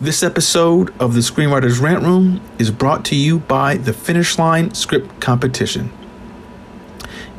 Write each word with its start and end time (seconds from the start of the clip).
This 0.00 0.22
episode 0.22 0.94
of 1.00 1.14
the 1.14 1.20
Screenwriters 1.22 1.82
Rant 1.82 2.04
Room 2.04 2.40
is 2.56 2.70
brought 2.70 3.04
to 3.06 3.16
you 3.16 3.40
by 3.40 3.78
the 3.78 3.92
Finish 3.92 4.38
Line 4.38 4.72
Script 4.72 5.20
Competition. 5.20 5.90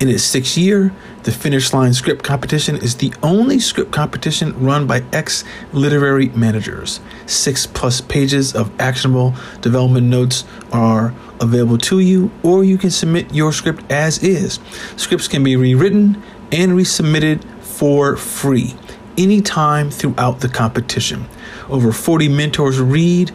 In 0.02 0.10
its 0.10 0.24
sixth 0.24 0.58
year, 0.58 0.94
the 1.24 1.32
Finish 1.32 1.72
Line 1.72 1.94
Script 1.94 2.22
Competition 2.22 2.76
is 2.76 2.98
the 2.98 3.14
only 3.24 3.60
script 3.60 3.94
competition 3.94 4.62
run 4.62 4.88
by 4.88 5.06
ex 5.14 5.46
literary 5.72 6.28
managers. 6.30 7.00
Six 7.26 7.66
plus 7.66 8.02
pages 8.02 8.54
of 8.54 8.78
actionable 8.78 9.36
development 9.62 10.08
notes 10.08 10.44
are 10.74 11.14
available 11.40 11.78
to 11.78 12.00
you, 12.00 12.30
or 12.44 12.66
you 12.66 12.78
can 12.78 12.92
submit 12.92 13.34
your 13.34 13.54
script 13.54 13.90
as 13.90 14.22
is. 14.22 14.60
Scripts 14.98 15.30
can 15.30 15.46
be 15.46 15.56
rewritten 15.56 16.22
and 16.52 16.74
resubmitted 16.74 17.42
for 17.64 18.18
free 18.18 18.76
anytime 19.20 19.92
throughout 19.92 20.40
the 20.40 20.50
competition. 20.50 21.28
Over 21.70 21.92
40 21.92 22.30
mentors 22.30 22.80
read 22.80 23.32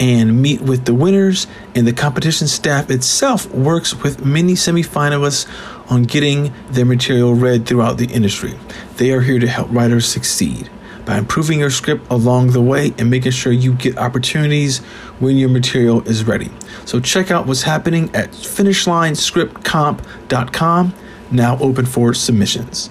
and 0.00 0.42
meet 0.42 0.60
with 0.60 0.84
the 0.84 0.94
winners, 0.94 1.48
and 1.74 1.84
the 1.86 1.92
competition 1.92 2.46
staff 2.46 2.90
itself 2.90 3.50
works 3.52 4.00
with 4.02 4.24
many 4.24 4.52
semifinalists 4.52 5.48
on 5.90 6.04
getting 6.04 6.52
their 6.70 6.84
material 6.84 7.34
read 7.34 7.66
throughout 7.66 7.98
the 7.98 8.06
industry. 8.06 8.54
They 8.96 9.10
are 9.12 9.20
here 9.20 9.38
to 9.38 9.48
help 9.48 9.68
writers 9.70 10.06
succeed 10.06 10.70
by 11.04 11.16
improving 11.16 11.60
your 11.60 11.70
script 11.70 12.10
along 12.10 12.50
the 12.50 12.60
way 12.60 12.92
and 12.98 13.08
making 13.08 13.32
sure 13.32 13.50
you 13.50 13.72
get 13.72 13.96
opportunities 13.96 14.80
when 15.20 15.38
your 15.38 15.48
material 15.48 16.06
is 16.06 16.24
ready. 16.24 16.50
So 16.84 17.00
check 17.00 17.30
out 17.30 17.46
what's 17.46 17.62
happening 17.62 18.14
at 18.14 18.32
finishlinescriptcomp.com, 18.32 20.94
now 21.30 21.58
open 21.58 21.86
for 21.86 22.12
submissions. 22.12 22.90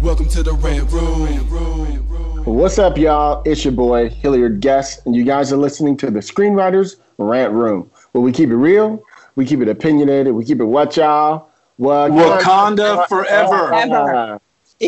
Welcome 0.00 0.28
to 0.28 0.42
the 0.42 0.52
Rant 0.52 0.90
Room. 0.92 2.44
What's 2.44 2.78
up, 2.78 2.96
y'all? 2.96 3.42
It's 3.44 3.64
your 3.64 3.72
boy, 3.72 4.08
Hilliard 4.08 4.60
Guest, 4.60 5.04
and 5.04 5.14
you 5.16 5.24
guys 5.24 5.52
are 5.52 5.56
listening 5.56 5.96
to 5.98 6.10
the 6.10 6.20
Screenwriters 6.20 6.96
Rant 7.18 7.52
Room, 7.52 7.90
where 8.12 8.22
we 8.22 8.30
keep 8.30 8.50
it 8.50 8.56
real, 8.56 9.02
we 9.34 9.44
keep 9.44 9.60
it 9.60 9.68
opinionated, 9.68 10.34
we 10.34 10.44
keep 10.44 10.60
it 10.60 10.64
what, 10.64 10.96
y'all? 10.96 11.48
What? 11.76 12.12
Wakanda 12.12 13.08
forever. 13.08 13.74
Uh, 13.74 14.38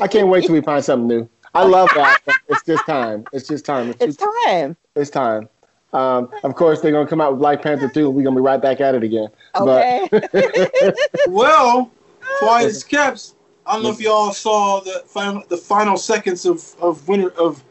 I 0.00 0.06
can't 0.06 0.28
wait 0.28 0.44
till 0.44 0.55
we 0.55 0.61
find 0.61 0.84
something 0.84 1.08
new. 1.08 1.28
I 1.55 1.64
love 1.64 1.88
that. 1.97 2.20
it's 2.48 2.62
just 2.64 2.86
time. 2.86 3.25
It's 3.33 3.48
just 3.48 3.64
time. 3.64 3.94
It's 4.00 4.16
time. 4.16 4.77
It's 4.94 5.11
time. 5.11 5.48
Um, 5.92 6.31
of 6.44 6.55
course, 6.55 6.81
they're 6.81 6.92
gonna 6.92 7.08
come 7.08 7.20
out 7.20 7.33
with 7.33 7.41
Black 7.41 7.62
Panther 7.62 7.88
2. 7.88 8.11
We're 8.11 8.22
gonna 8.22 8.36
be 8.36 8.42
right 8.42 8.62
back 8.62 8.81
at 8.81 8.94
it 8.94 9.03
again. 9.03 9.28
Okay. 9.56 10.09
Well, 11.28 11.91
quiet 12.38 12.66
as 12.66 12.84
kept. 12.84 13.32
I 13.70 13.75
don't 13.75 13.84
know 13.84 13.91
if 13.91 14.00
y'all 14.00 14.32
saw 14.32 14.81
the 14.81 15.04
final 15.06 15.44
the 15.48 15.56
final 15.56 15.97
seconds 15.97 16.44
of 16.44 16.75
of 16.81 17.06
Winter 17.06 17.31
of 17.38 17.62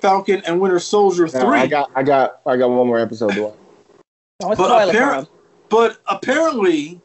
Falcon 0.00 0.40
and 0.46 0.60
Winter 0.60 0.78
Soldier 0.78 1.26
But 1.26 1.40
three. 1.42 1.58
I 1.58 1.66
got, 1.66 1.90
I 1.96 2.04
got, 2.04 2.40
I 2.46 2.56
got 2.56 2.68
one 2.70 2.86
more 2.86 3.00
episode 3.00 3.32
to 3.32 3.42
watch. 3.42 3.54
Don't 4.40 4.56
but, 4.56 4.64
spoil 4.64 4.88
it 4.88 4.92
for 4.92 4.98
appar- 5.00 5.18
'em. 5.18 5.26
but 5.68 5.98
apparently, 6.06 7.00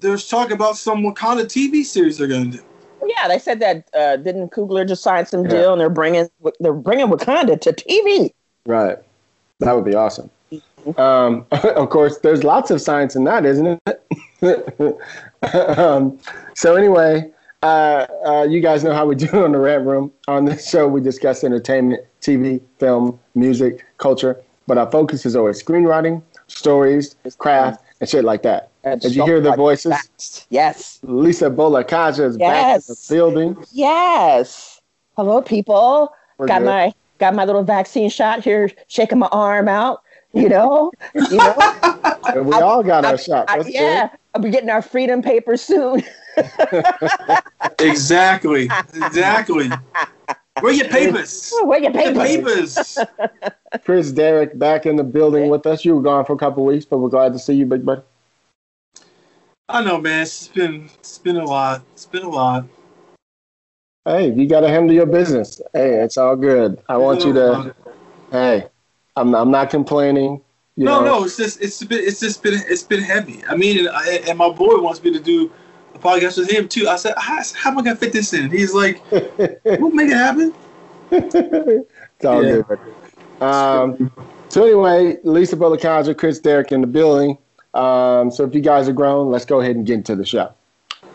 there's 0.00 0.26
talk 0.26 0.50
about 0.50 0.78
some 0.78 1.02
Wakanda 1.02 1.44
TV 1.44 1.84
series 1.84 2.16
they're 2.16 2.26
gonna 2.28 2.46
do. 2.46 2.60
Yeah, 3.04 3.28
they 3.28 3.38
said 3.38 3.60
that 3.60 3.88
uh, 3.94 4.16
didn't 4.16 4.50
Coogler 4.52 4.88
just 4.88 5.02
sign 5.02 5.26
some 5.26 5.44
Yeah. 5.44 5.50
deal 5.50 5.72
and 5.72 5.80
they're 5.80 5.90
bringing 5.90 6.30
they're 6.60 6.72
bringing 6.72 7.08
Wakanda 7.08 7.60
to 7.60 7.72
TV. 7.74 8.32
Right. 8.64 8.98
That 9.60 9.74
would 9.74 9.84
be 9.84 9.94
awesome. 9.94 10.30
Um, 10.96 11.44
of 11.52 11.90
course, 11.90 12.18
there's 12.18 12.42
lots 12.42 12.70
of 12.70 12.80
science 12.80 13.14
in 13.16 13.24
that, 13.24 13.44
isn't 13.44 13.78
it? 13.86 14.02
um, 15.78 16.18
so 16.54 16.74
anyway, 16.74 17.30
uh, 17.62 18.06
uh, 18.26 18.46
you 18.48 18.60
guys 18.60 18.82
know 18.82 18.92
how 18.92 19.06
we 19.06 19.14
do 19.14 19.26
it 19.26 19.34
on 19.34 19.52
the 19.52 19.58
Rant 19.58 19.86
Room. 19.86 20.12
On 20.28 20.44
this 20.44 20.68
show, 20.68 20.88
we 20.88 21.00
discuss 21.00 21.44
entertainment, 21.44 22.02
TV, 22.20 22.60
film, 22.78 23.18
music, 23.34 23.86
culture, 23.98 24.40
but 24.66 24.78
our 24.78 24.90
focus 24.90 25.24
is 25.24 25.36
always 25.36 25.62
screenwriting, 25.62 26.22
stories, 26.48 27.14
craft, 27.38 27.84
and 28.00 28.08
shit 28.08 28.24
like 28.24 28.42
that. 28.42 28.70
And 28.84 29.00
Did 29.00 29.14
you 29.14 29.24
hear 29.24 29.40
the 29.40 29.50
like 29.50 29.58
voices? 29.58 29.90
that. 29.90 30.46
Yes. 30.50 30.98
Lisa 31.02 31.48
Bolekaja 31.50 32.26
is 32.26 32.36
back 32.36 32.76
in 32.76 32.80
the 32.88 33.06
building. 33.08 33.64
Yes. 33.70 34.80
Hello, 35.16 35.40
people. 35.40 36.12
We're 36.38 36.48
got 36.48 36.60
good. 36.60 36.66
my 36.66 36.94
got 37.18 37.34
my 37.34 37.44
little 37.44 37.62
vaccine 37.62 38.10
shot 38.10 38.42
here, 38.42 38.70
shaking 38.88 39.20
my 39.20 39.28
arm 39.30 39.68
out. 39.68 40.01
You 40.34 40.48
know, 40.48 40.90
you 41.14 41.36
know. 41.36 41.54
And 42.26 42.46
we 42.46 42.54
all 42.54 42.82
got 42.82 43.04
our 43.04 43.14
I- 43.14 43.16
shot. 43.16 43.50
I- 43.50 43.56
That's 43.58 43.66
good. 43.66 43.74
yeah, 43.74 44.08
I'll 44.34 44.40
be 44.42 44.50
getting 44.50 44.70
our 44.70 44.82
freedom 44.82 45.22
paper 45.22 45.56
soon. 45.56 46.02
Exactly. 47.78 48.68
Exactly. 48.94 49.70
Where 50.60 50.72
your 50.72 50.88
papers? 50.88 51.52
Where 51.62 51.80
your 51.82 51.90
Where 51.92 52.12
your 52.12 52.24
papers? 52.24 52.94
papers? 52.94 52.98
Chris 53.84 54.12
Derrick 54.12 54.58
back 54.58 54.86
in 54.86 54.96
the 54.96 55.04
building 55.04 55.48
with 55.48 55.66
us. 55.66 55.84
You 55.84 55.96
were 55.96 56.02
gone 56.02 56.24
for 56.24 56.34
a 56.34 56.38
couple 56.38 56.64
weeks, 56.64 56.84
but 56.84 56.98
we're 56.98 57.08
glad 57.08 57.32
to 57.32 57.38
see 57.38 57.54
you, 57.54 57.66
big 57.66 57.84
buddy. 57.84 58.02
I 59.68 59.82
know, 59.82 60.00
man. 60.00 60.22
It's 60.22 60.48
been 60.48 60.88
it's 60.98 61.18
been 61.18 61.36
a 61.36 61.44
lot. 61.44 61.82
It's 61.92 62.06
been 62.06 62.22
a 62.22 62.28
lot. 62.28 62.66
Hey, 64.04 64.32
you 64.32 64.46
got 64.46 64.60
to 64.60 64.68
handle 64.68 64.94
your 64.94 65.06
business. 65.06 65.60
Hey, 65.72 66.02
it's 66.02 66.16
all 66.16 66.36
good. 66.36 66.78
I 66.88 66.96
want 66.98 67.24
you 67.24 67.32
to. 67.32 67.74
Hey, 68.30 68.66
I'm 69.16 69.34
I'm 69.34 69.50
not 69.50 69.70
complaining. 69.70 70.40
You 70.76 70.86
No, 70.86 71.00
know, 71.00 71.04
no, 71.04 71.24
it's 71.24 71.36
just 71.36 71.60
it's 71.60 71.82
been 71.84 72.00
it's 72.02 72.20
just 72.20 72.42
been 72.42 72.54
it's 72.68 72.82
been 72.82 73.02
heavy. 73.02 73.44
I 73.46 73.56
mean, 73.56 73.80
and, 73.80 73.88
I, 73.90 74.14
and 74.28 74.38
my 74.38 74.48
boy 74.50 74.80
wants 74.80 75.02
me 75.02 75.12
to 75.12 75.20
do 75.20 75.50
a 75.94 75.98
podcast 75.98 76.38
with 76.38 76.50
him 76.50 76.68
too. 76.68 76.88
I 76.88 76.96
said, 76.96 77.14
how, 77.18 77.40
how 77.54 77.70
am 77.70 77.78
I 77.78 77.82
gonna 77.82 77.96
fit 77.96 78.12
this 78.12 78.32
in? 78.32 78.50
He's 78.50 78.72
like, 78.74 79.02
we'll 79.78 79.90
make 79.90 80.08
it 80.08 80.16
happen. 80.16 80.54
it's 81.10 82.24
all 82.24 82.42
Yeah. 82.42 82.62
good. 82.66 82.66
Um, 83.40 84.12
so 84.48 84.64
anyway, 84.64 85.18
Lisa 85.24 85.56
Bolekaja, 85.56 86.16
Chris 86.16 86.38
Derrick 86.38 86.72
in 86.72 86.80
the 86.80 86.86
building. 86.86 87.38
Um, 87.74 88.30
so 88.30 88.44
if 88.44 88.54
you 88.54 88.60
guys 88.60 88.88
are 88.88 88.92
grown, 88.92 89.30
let's 89.30 89.44
go 89.44 89.60
ahead 89.60 89.76
and 89.76 89.86
get 89.86 89.94
into 89.94 90.16
the 90.16 90.24
show. 90.26 90.52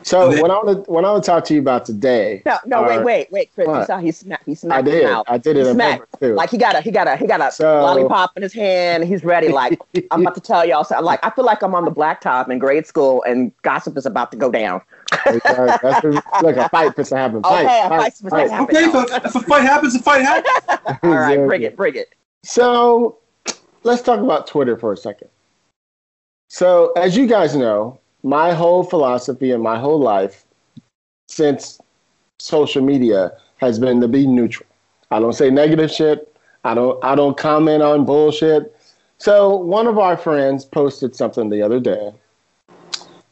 So 0.07 0.21
Okay. 0.31 0.41
what 0.41 0.49
I 0.49 0.53
want 0.63 0.85
to 0.85 0.89
what 0.89 1.03
I 1.03 1.11
want 1.11 1.21
to 1.25 1.29
talk 1.29 1.43
to 1.45 1.53
you 1.53 1.59
about 1.59 1.83
today. 1.83 2.41
No, 2.45 2.57
no, 2.65 2.81
wait, 2.83 2.97
are- 2.99 3.03
wait, 3.03 3.29
wait, 3.29 3.53
Chris. 3.53 3.67
You 3.67 3.83
saw 3.85 3.97
he 3.97 4.13
smacked. 4.13 4.45
He 4.45 4.55
I 4.71 4.81
did. 4.81 5.03
out. 5.03 5.25
I 5.27 5.37
did 5.37 5.57
it 5.57 5.63
He 5.63 5.67
in 5.69 5.75
smacked. 5.75 5.99
purpose 5.99 6.19
too. 6.21 6.33
Like 6.33 6.49
he 6.49 6.57
got 6.57 6.75
a 6.77 6.81
he 6.81 6.91
got 6.91 7.09
a 7.09 7.17
he 7.17 7.27
got 7.27 7.41
a 7.41 7.51
So- 7.51 7.81
lollipop 7.81 8.31
in 8.37 8.41
his 8.43 8.53
hand. 8.53 9.03
He's 9.03 9.25
ready. 9.25 9.49
Like 9.49 9.77
I'm 10.11 10.21
about 10.21 10.35
to 10.35 10.39
tell 10.39 10.65
y'all. 10.65 10.85
So 10.85 10.97
like 11.01 11.19
I 11.23 11.29
feel 11.31 11.43
like 11.43 11.61
I'm 11.61 11.75
on 11.75 11.83
the 11.83 11.91
blacktop 11.91 12.49
in 12.49 12.57
grade 12.57 12.87
school 12.87 13.21
and 13.23 13.51
gossip 13.63 13.97
is 13.97 14.05
about 14.05 14.31
to 14.31 14.37
go 14.37 14.49
down. 14.49 14.79
That's 15.25 15.43
what- 16.03 16.41
look, 16.41 16.55
a 16.55 16.69
fight 16.69 16.87
supposed 16.91 17.09
to 17.09 17.17
happen. 17.17 17.43
Fight, 17.43 17.65
Okay, 17.65 17.81
a 17.85 17.89
fight, 17.89 17.99
fight's 17.99 18.17
supposed 18.19 18.33
to 18.35 18.39
fight. 18.39 18.49
happen. 18.49 18.75
Okay, 18.77 18.85
if 18.85 18.93
a, 19.11 19.15
if 19.27 19.35
a 19.35 19.39
fight 19.41 19.61
happens, 19.63 19.93
a 19.95 19.99
fight 19.99 20.21
happens. 20.21 20.47
All 21.03 21.09
right, 21.09 21.31
Exactly. 21.33 21.47
bring 21.47 21.61
it, 21.63 21.75
bring 21.75 21.95
it. 21.95 22.13
So 22.43 23.17
let's 23.83 24.01
talk 24.01 24.21
about 24.21 24.47
Twitter 24.47 24.77
for 24.77 24.93
a 24.93 24.97
second. 24.97 25.27
So, 26.47 26.93
as 26.93 27.17
you 27.17 27.27
guys 27.27 27.57
know, 27.57 27.99
my 28.23 28.53
whole 28.53 28.83
philosophy 28.83 29.51
and 29.51 29.63
my 29.63 29.77
whole 29.77 29.99
life 29.99 30.45
since 31.27 31.79
social 32.39 32.81
media 32.81 33.31
has 33.57 33.79
been 33.79 34.01
to 34.01 34.07
be 34.07 34.27
neutral. 34.27 34.67
I 35.11 35.19
don't 35.19 35.33
say 35.33 35.49
negative 35.49 35.91
shit. 35.91 36.35
I 36.63 36.73
don't 36.73 37.03
I 37.03 37.15
don't 37.15 37.37
comment 37.37 37.81
on 37.81 38.05
bullshit. 38.05 38.75
So 39.17 39.55
one 39.55 39.87
of 39.87 39.97
our 39.97 40.17
friends 40.17 40.65
posted 40.65 41.15
something 41.15 41.49
the 41.49 41.61
other 41.61 41.79
day 41.79 42.13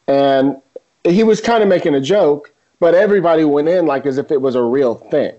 and 0.08 0.56
he 1.04 1.22
was 1.22 1.40
kind 1.40 1.62
of 1.62 1.68
making 1.68 1.94
a 1.94 2.00
joke, 2.00 2.52
but 2.80 2.94
everybody 2.94 3.44
went 3.44 3.68
in 3.68 3.86
like 3.86 4.06
as 4.06 4.18
if 4.18 4.30
it 4.30 4.40
was 4.40 4.54
a 4.54 4.62
real 4.62 4.96
thing, 4.96 5.34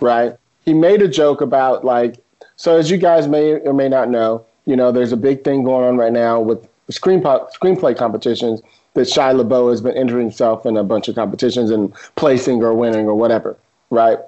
right? 0.00 0.36
He 0.64 0.74
made 0.74 1.02
a 1.02 1.08
joke 1.08 1.40
about 1.40 1.84
like 1.84 2.22
so 2.56 2.76
as 2.76 2.90
you 2.90 2.98
guys 2.98 3.26
may 3.26 3.52
or 3.52 3.72
may 3.72 3.88
not 3.88 4.10
know, 4.10 4.44
you 4.66 4.76
know, 4.76 4.92
there's 4.92 5.12
a 5.12 5.16
big 5.16 5.44
thing 5.44 5.64
going 5.64 5.88
on 5.88 5.96
right 5.96 6.12
now 6.12 6.40
with 6.40 6.68
screen 6.90 7.22
screenplay 7.22 7.96
competitions 7.96 8.60
that 8.94 9.02
Shia 9.02 9.40
LaBeouf 9.40 9.70
has 9.70 9.80
been 9.80 9.96
entering 9.96 10.26
himself 10.26 10.66
in 10.66 10.76
a 10.76 10.84
bunch 10.84 11.08
of 11.08 11.14
competitions 11.14 11.70
and 11.70 11.92
placing 12.16 12.62
or 12.62 12.74
winning 12.74 13.06
or 13.06 13.14
whatever, 13.14 13.56
right? 13.90 14.18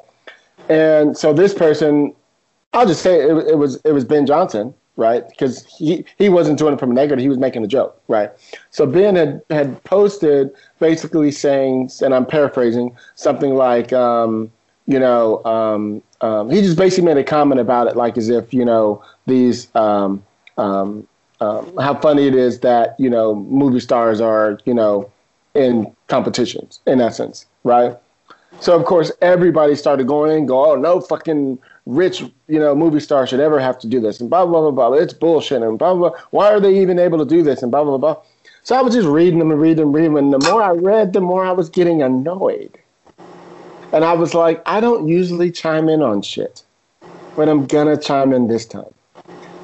And 0.69 1.17
so 1.17 1.33
this 1.33 1.53
person, 1.53 2.15
I'll 2.73 2.87
just 2.87 3.03
say 3.03 3.21
it, 3.21 3.37
it 3.49 3.59
was 3.59 3.77
it 3.85 3.93
was 3.93 4.05
Ben 4.05 4.27
Johnson, 4.27 4.75
right? 4.97 5.29
Because 5.29 5.65
he, 5.67 6.05
he 6.19 6.29
wasn't 6.29 6.59
doing 6.59 6.75
it 6.75 6.81
from 6.81 6.91
a 6.91 6.95
negative, 6.95 7.23
he 7.23 7.29
was 7.29 7.39
making 7.39 7.65
a 7.65 7.67
joke, 7.67 8.01
right? 8.09 8.31
So 8.71 8.87
Ben 8.87 9.17
had, 9.17 9.43
had 9.51 9.83
posted 9.85 10.51
basically 10.79 11.31
saying, 11.31 11.91
and 12.03 12.15
I'm 12.15 12.27
paraphrasing, 12.27 12.97
something 13.15 13.55
like, 13.55 13.93
um, 13.93 14.51
you 14.87 14.99
know, 14.99 15.43
um, 15.45 16.03
um, 16.21 16.51
he 16.51 16.61
just 16.61 16.77
basically 16.77 17.05
made 17.05 17.17
a 17.17 17.25
comment 17.25 17.61
about 17.61 17.87
it, 17.87 17.97
like 17.97 18.19
as 18.19 18.29
if, 18.29 18.53
you 18.53 18.65
know, 18.65 19.03
these, 19.27 19.75
um, 19.75 20.23
um, 20.59 21.07
um, 21.43 21.77
how 21.79 21.95
funny 21.95 22.29
it 22.29 22.37
is 22.37 22.61
that, 22.61 22.95
you 22.99 23.11
know, 23.11 23.35
movie 23.35 23.81
stars 23.81 24.21
are, 24.21 24.61
you 24.65 24.75
know, 24.75 25.11
in 25.55 25.93
competitions, 26.07 26.79
in 26.87 27.01
essence, 27.01 27.47
right? 27.65 27.97
So, 28.61 28.79
of 28.79 28.85
course, 28.85 29.11
everybody 29.21 29.75
started 29.75 30.07
going 30.07 30.37
and 30.39 30.47
go, 30.47 30.71
oh, 30.71 30.77
no 30.77 31.01
fucking 31.01 31.59
rich, 31.85 32.21
you 32.47 32.61
know, 32.61 32.77
movie 32.77 33.01
star 33.01 33.27
should 33.27 33.41
ever 33.41 33.59
have 33.59 33.77
to 33.81 33.89
do 33.89 33.99
this, 33.99 34.21
and 34.21 34.31
blah 34.31 34.47
blah 34.47 34.71
blah 34.71 34.91
blah. 34.91 34.97
It's 34.97 35.13
bullshit, 35.13 35.63
and 35.63 35.79
blah 35.79 35.95
blah. 35.95 36.11
blah. 36.11 36.19
Why 36.31 36.53
are 36.53 36.61
they 36.61 36.81
even 36.81 36.99
able 37.01 37.19
to 37.19 37.25
do 37.25 37.43
this, 37.43 37.63
and 37.63 37.73
blah 37.73 37.83
blah 37.83 37.99
blah. 37.99 38.17
So 38.63 38.77
I 38.77 38.83
was 38.83 38.95
just 38.95 39.09
reading 39.09 39.41
them 39.41 39.51
and 39.51 39.61
reading 39.61 39.85
them, 39.85 39.93
reading 39.93 40.15
them, 40.15 40.25
and 40.25 40.33
the 40.33 40.51
more 40.51 40.63
I 40.63 40.71
read, 40.71 41.13
the 41.13 41.21
more 41.21 41.45
I 41.45 41.51
was 41.51 41.69
getting 41.69 42.03
annoyed. 42.03 42.79
And 43.93 44.05
I 44.05 44.13
was 44.13 44.33
like, 44.33 44.63
I 44.65 44.81
don't 44.81 45.09
usually 45.09 45.51
chime 45.51 45.89
in 45.89 46.03
on 46.03 46.23
shit, 46.23 46.63
but 47.35 47.49
I'm 47.49 47.67
gonna 47.67 47.97
chime 47.97 48.33
in 48.33 48.47
this 48.47 48.65
time. 48.65 48.95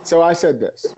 So 0.02 0.22
I 0.22 0.32
said 0.32 0.58
this. 0.58 0.92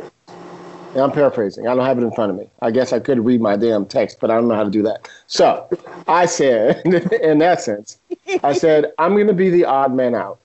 I'm 0.96 1.12
paraphrasing. 1.12 1.68
I 1.68 1.74
don't 1.74 1.84
have 1.84 1.98
it 1.98 2.02
in 2.02 2.10
front 2.12 2.32
of 2.32 2.38
me. 2.38 2.48
I 2.62 2.70
guess 2.70 2.92
I 2.92 2.98
could 2.98 3.24
read 3.24 3.40
my 3.40 3.56
damn 3.56 3.86
text, 3.86 4.18
but 4.20 4.30
I 4.30 4.34
don't 4.34 4.48
know 4.48 4.56
how 4.56 4.64
to 4.64 4.70
do 4.70 4.82
that. 4.82 5.08
So 5.26 5.68
I 6.08 6.26
said, 6.26 6.82
in 7.22 7.42
essence, 7.42 7.98
I 8.42 8.52
said, 8.52 8.92
I'm 8.98 9.14
going 9.14 9.28
to 9.28 9.32
be 9.32 9.50
the 9.50 9.64
odd 9.64 9.94
man 9.94 10.14
out. 10.14 10.40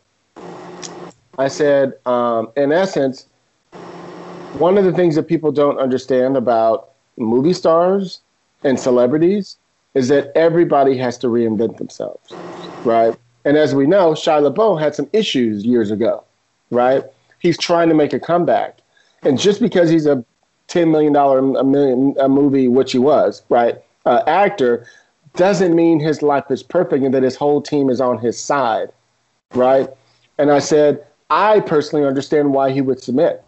I 1.37 1.47
said, 1.47 1.93
um, 2.05 2.51
in 2.55 2.71
essence, 2.71 3.25
one 4.53 4.77
of 4.77 4.85
the 4.85 4.93
things 4.93 5.15
that 5.15 5.23
people 5.23 5.51
don't 5.51 5.79
understand 5.79 6.37
about 6.37 6.91
movie 7.17 7.53
stars 7.53 8.21
and 8.63 8.79
celebrities 8.79 9.57
is 9.95 10.07
that 10.09 10.31
everybody 10.35 10.97
has 10.97 11.17
to 11.19 11.27
reinvent 11.27 11.77
themselves, 11.77 12.31
right? 12.83 13.17
And 13.45 13.57
as 13.57 13.73
we 13.73 13.87
know, 13.87 14.11
Shia 14.11 14.53
LaBeouf 14.53 14.79
had 14.79 14.95
some 14.95 15.09
issues 15.11 15.65
years 15.65 15.91
ago, 15.91 16.23
right? 16.69 17.03
He's 17.39 17.57
trying 17.57 17.89
to 17.89 17.95
make 17.95 18.13
a 18.13 18.19
comeback. 18.19 18.79
And 19.23 19.39
just 19.39 19.59
because 19.59 19.89
he's 19.89 20.05
a 20.05 20.23
$10 20.67 20.91
million 20.91 21.15
a, 21.15 21.63
million, 21.63 22.15
a 22.19 22.29
movie, 22.29 22.67
which 22.67 22.91
he 22.91 22.97
was, 22.97 23.43
right, 23.49 23.77
uh, 24.05 24.21
actor, 24.27 24.85
doesn't 25.35 25.75
mean 25.75 25.99
his 25.99 26.21
life 26.21 26.49
is 26.49 26.63
perfect 26.63 27.03
and 27.03 27.13
that 27.13 27.23
his 27.23 27.35
whole 27.35 27.61
team 27.61 27.89
is 27.89 27.99
on 28.01 28.17
his 28.17 28.39
side, 28.39 28.89
right? 29.53 29.89
And 30.37 30.51
I 30.51 30.59
said, 30.59 31.05
I 31.29 31.59
personally 31.61 32.05
understand 32.05 32.53
why 32.53 32.71
he 32.71 32.81
would 32.81 33.01
submit. 33.01 33.43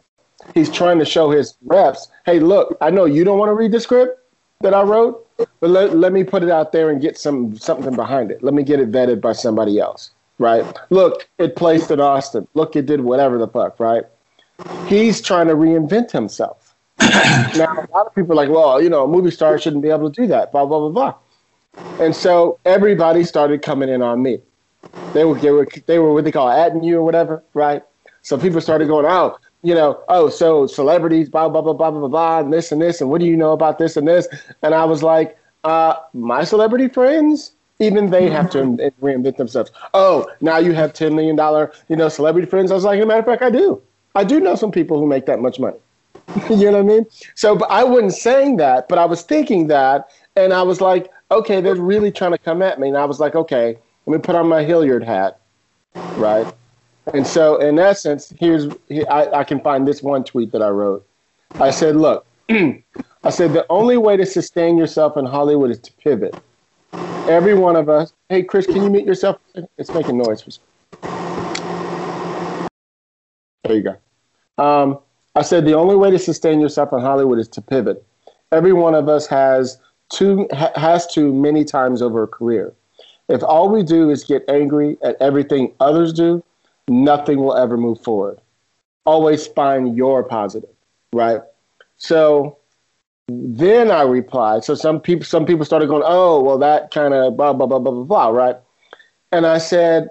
He's 0.53 0.69
trying 0.69 0.99
to 0.99 1.05
show 1.05 1.29
his 1.29 1.55
reps, 1.65 2.09
hey, 2.25 2.39
look, 2.39 2.77
I 2.81 2.89
know 2.89 3.05
you 3.05 3.23
don't 3.23 3.39
want 3.39 3.49
to 3.49 3.53
read 3.53 3.71
the 3.71 3.79
script 3.79 4.19
that 4.61 4.73
I 4.73 4.81
wrote, 4.83 5.27
but 5.37 5.69
let, 5.69 5.95
let 5.95 6.13
me 6.13 6.23
put 6.23 6.43
it 6.43 6.49
out 6.49 6.71
there 6.71 6.89
and 6.89 7.01
get 7.01 7.17
some 7.17 7.57
something 7.57 7.95
behind 7.95 8.31
it. 8.31 8.43
Let 8.43 8.53
me 8.53 8.63
get 8.63 8.79
it 8.79 8.91
vetted 8.91 9.21
by 9.21 9.33
somebody 9.33 9.79
else, 9.79 10.11
right? 10.39 10.65
Look, 10.89 11.27
it 11.37 11.55
placed 11.55 11.91
in 11.91 11.99
Austin. 11.99 12.47
Look, 12.53 12.75
it 12.75 12.85
did 12.85 13.01
whatever 13.01 13.37
the 13.37 13.47
fuck, 13.47 13.79
right? 13.79 14.03
He's 14.87 15.21
trying 15.21 15.47
to 15.47 15.55
reinvent 15.55 16.11
himself. 16.11 16.66
Now, 16.99 17.73
a 17.77 17.87
lot 17.93 18.07
of 18.07 18.15
people 18.15 18.33
are 18.33 18.35
like, 18.35 18.49
well, 18.49 18.81
you 18.81 18.89
know, 18.89 19.03
a 19.03 19.07
movie 19.07 19.31
star 19.31 19.57
shouldn't 19.59 19.83
be 19.83 19.89
able 19.89 20.09
to 20.11 20.21
do 20.21 20.27
that, 20.27 20.51
blah, 20.51 20.65
blah, 20.65 20.79
blah, 20.79 20.89
blah. 20.89 21.15
And 22.03 22.15
so 22.15 22.59
everybody 22.65 23.23
started 23.23 23.61
coming 23.61 23.89
in 23.89 24.01
on 24.01 24.21
me. 24.23 24.39
They 25.13 25.25
were, 25.25 25.37
they 25.39 25.51
were, 25.51 25.67
they 25.85 25.99
were 25.99 26.13
what 26.13 26.23
they 26.23 26.31
call 26.31 26.49
adding 26.49 26.83
you 26.83 26.97
or 26.97 27.03
whatever, 27.03 27.43
right? 27.53 27.83
So 28.23 28.37
people 28.37 28.61
started 28.61 28.87
going, 28.87 29.05
oh, 29.05 29.37
you 29.63 29.75
know, 29.75 30.01
oh, 30.09 30.29
so 30.29 30.65
celebrities, 30.65 31.29
blah, 31.29 31.49
blah, 31.49 31.61
blah, 31.61 31.73
blah, 31.73 31.91
blah, 31.91 32.07
blah, 32.07 32.39
and 32.39 32.51
this 32.51 32.71
and 32.71 32.81
this, 32.81 33.01
and 33.01 33.09
what 33.09 33.21
do 33.21 33.27
you 33.27 33.37
know 33.37 33.51
about 33.51 33.77
this 33.79 33.97
and 33.97 34.07
this? 34.07 34.27
And 34.63 34.73
I 34.73 34.85
was 34.85 35.03
like, 35.03 35.37
uh, 35.63 35.95
my 36.13 36.43
celebrity 36.43 36.87
friends, 36.87 37.51
even 37.79 38.09
they 38.09 38.29
have 38.29 38.49
to 38.51 38.59
reinvent 39.01 39.37
themselves. 39.37 39.71
Oh, 39.93 40.27
now 40.41 40.57
you 40.57 40.73
have 40.73 40.93
$10 40.93 41.13
million, 41.15 41.69
you 41.89 41.95
know, 41.95 42.09
celebrity 42.09 42.49
friends. 42.49 42.71
I 42.71 42.75
was 42.75 42.83
like, 42.83 42.97
as 42.97 43.03
a 43.03 43.07
matter 43.07 43.19
of 43.19 43.25
fact, 43.25 43.41
I 43.41 43.49
do. 43.49 43.81
I 44.15 44.23
do 44.23 44.39
know 44.39 44.55
some 44.55 44.71
people 44.71 44.99
who 44.99 45.05
make 45.05 45.25
that 45.27 45.39
much 45.39 45.59
money. 45.59 45.77
you 46.49 46.71
know 46.71 46.71
what 46.73 46.79
I 46.79 46.81
mean? 46.81 47.05
So 47.35 47.55
but 47.55 47.69
I 47.71 47.83
wasn't 47.83 48.13
saying 48.13 48.57
that, 48.57 48.87
but 48.89 48.97
I 48.97 49.05
was 49.05 49.21
thinking 49.21 49.67
that, 49.67 50.09
and 50.35 50.53
I 50.53 50.61
was 50.63 50.81
like, 50.81 51.11
okay, 51.31 51.61
they're 51.61 51.75
really 51.75 52.11
trying 52.11 52.31
to 52.31 52.37
come 52.37 52.61
at 52.61 52.79
me. 52.79 52.89
And 52.89 52.97
I 52.97 53.05
was 53.05 53.19
like, 53.19 53.35
okay, 53.35 53.77
let 54.05 54.13
me 54.13 54.21
put 54.21 54.35
on 54.35 54.47
my 54.47 54.63
Hilliard 54.63 55.03
hat, 55.03 55.39
right? 56.15 56.51
And 57.13 57.25
so, 57.25 57.57
in 57.57 57.79
essence, 57.79 58.33
here's 58.37 58.67
I, 59.09 59.29
I 59.33 59.43
can 59.43 59.61
find 59.61 59.87
this 59.87 60.03
one 60.03 60.23
tweet 60.23 60.51
that 60.51 60.61
I 60.61 60.69
wrote. 60.69 61.07
I 61.55 61.71
said, 61.71 61.95
look, 61.95 62.25
I 62.49 63.29
said 63.29 63.53
the 63.53 63.65
only 63.69 63.97
way 63.97 64.17
to 64.17 64.25
sustain 64.25 64.77
yourself 64.77 65.17
in 65.17 65.25
Hollywood 65.25 65.71
is 65.71 65.79
to 65.79 65.91
pivot. 65.93 66.35
Every 67.29 67.55
one 67.55 67.75
of 67.75 67.89
us. 67.89 68.13
Hey, 68.29 68.43
Chris, 68.43 68.65
can 68.65 68.83
you 68.83 68.89
mute 68.89 69.05
yourself? 69.05 69.37
It's 69.77 69.93
making 69.93 70.17
noise. 70.17 70.59
There 73.63 73.75
you 73.75 73.83
go. 73.83 74.63
Um, 74.63 74.99
I 75.37 75.43
said 75.43 75.65
the 75.65 75.75
only 75.75 75.95
way 75.95 76.09
to 76.09 76.17
sustain 76.17 76.59
yourself 76.59 76.91
in 76.91 76.99
Hollywood 76.99 77.37
is 77.37 77.47
to 77.49 77.61
pivot. 77.61 78.03
Every 78.51 78.73
one 78.73 78.95
of 78.95 79.07
us 79.07 79.27
has 79.27 79.77
ha- 80.19 80.71
has 80.75 81.05
to 81.13 81.31
many 81.31 81.63
times 81.63 82.01
over 82.01 82.23
a 82.23 82.27
career. 82.27 82.73
If 83.29 83.43
all 83.43 83.69
we 83.69 83.83
do 83.83 84.09
is 84.09 84.23
get 84.23 84.43
angry 84.49 84.97
at 85.03 85.15
everything 85.21 85.75
others 85.79 86.11
do, 86.11 86.43
nothing 86.87 87.37
will 87.37 87.55
ever 87.55 87.77
move 87.77 88.01
forward. 88.01 88.39
Always 89.05 89.45
find 89.45 89.95
your 89.95 90.23
positive, 90.23 90.73
right? 91.13 91.41
So 91.97 92.57
then 93.27 93.91
I 93.91 94.01
replied. 94.01 94.63
So 94.63 94.73
some 94.73 94.99
people 94.99 95.23
some 95.23 95.45
people 95.45 95.65
started 95.65 95.87
going, 95.87 96.03
oh, 96.03 96.41
well, 96.41 96.57
that 96.57 96.89
kind 96.89 97.13
of 97.13 97.37
blah 97.37 97.53
blah 97.53 97.67
blah 97.67 97.77
blah 97.77 97.91
blah 97.91 98.05
blah, 98.05 98.29
right? 98.29 98.55
And 99.31 99.45
I 99.45 99.59
said, 99.59 100.09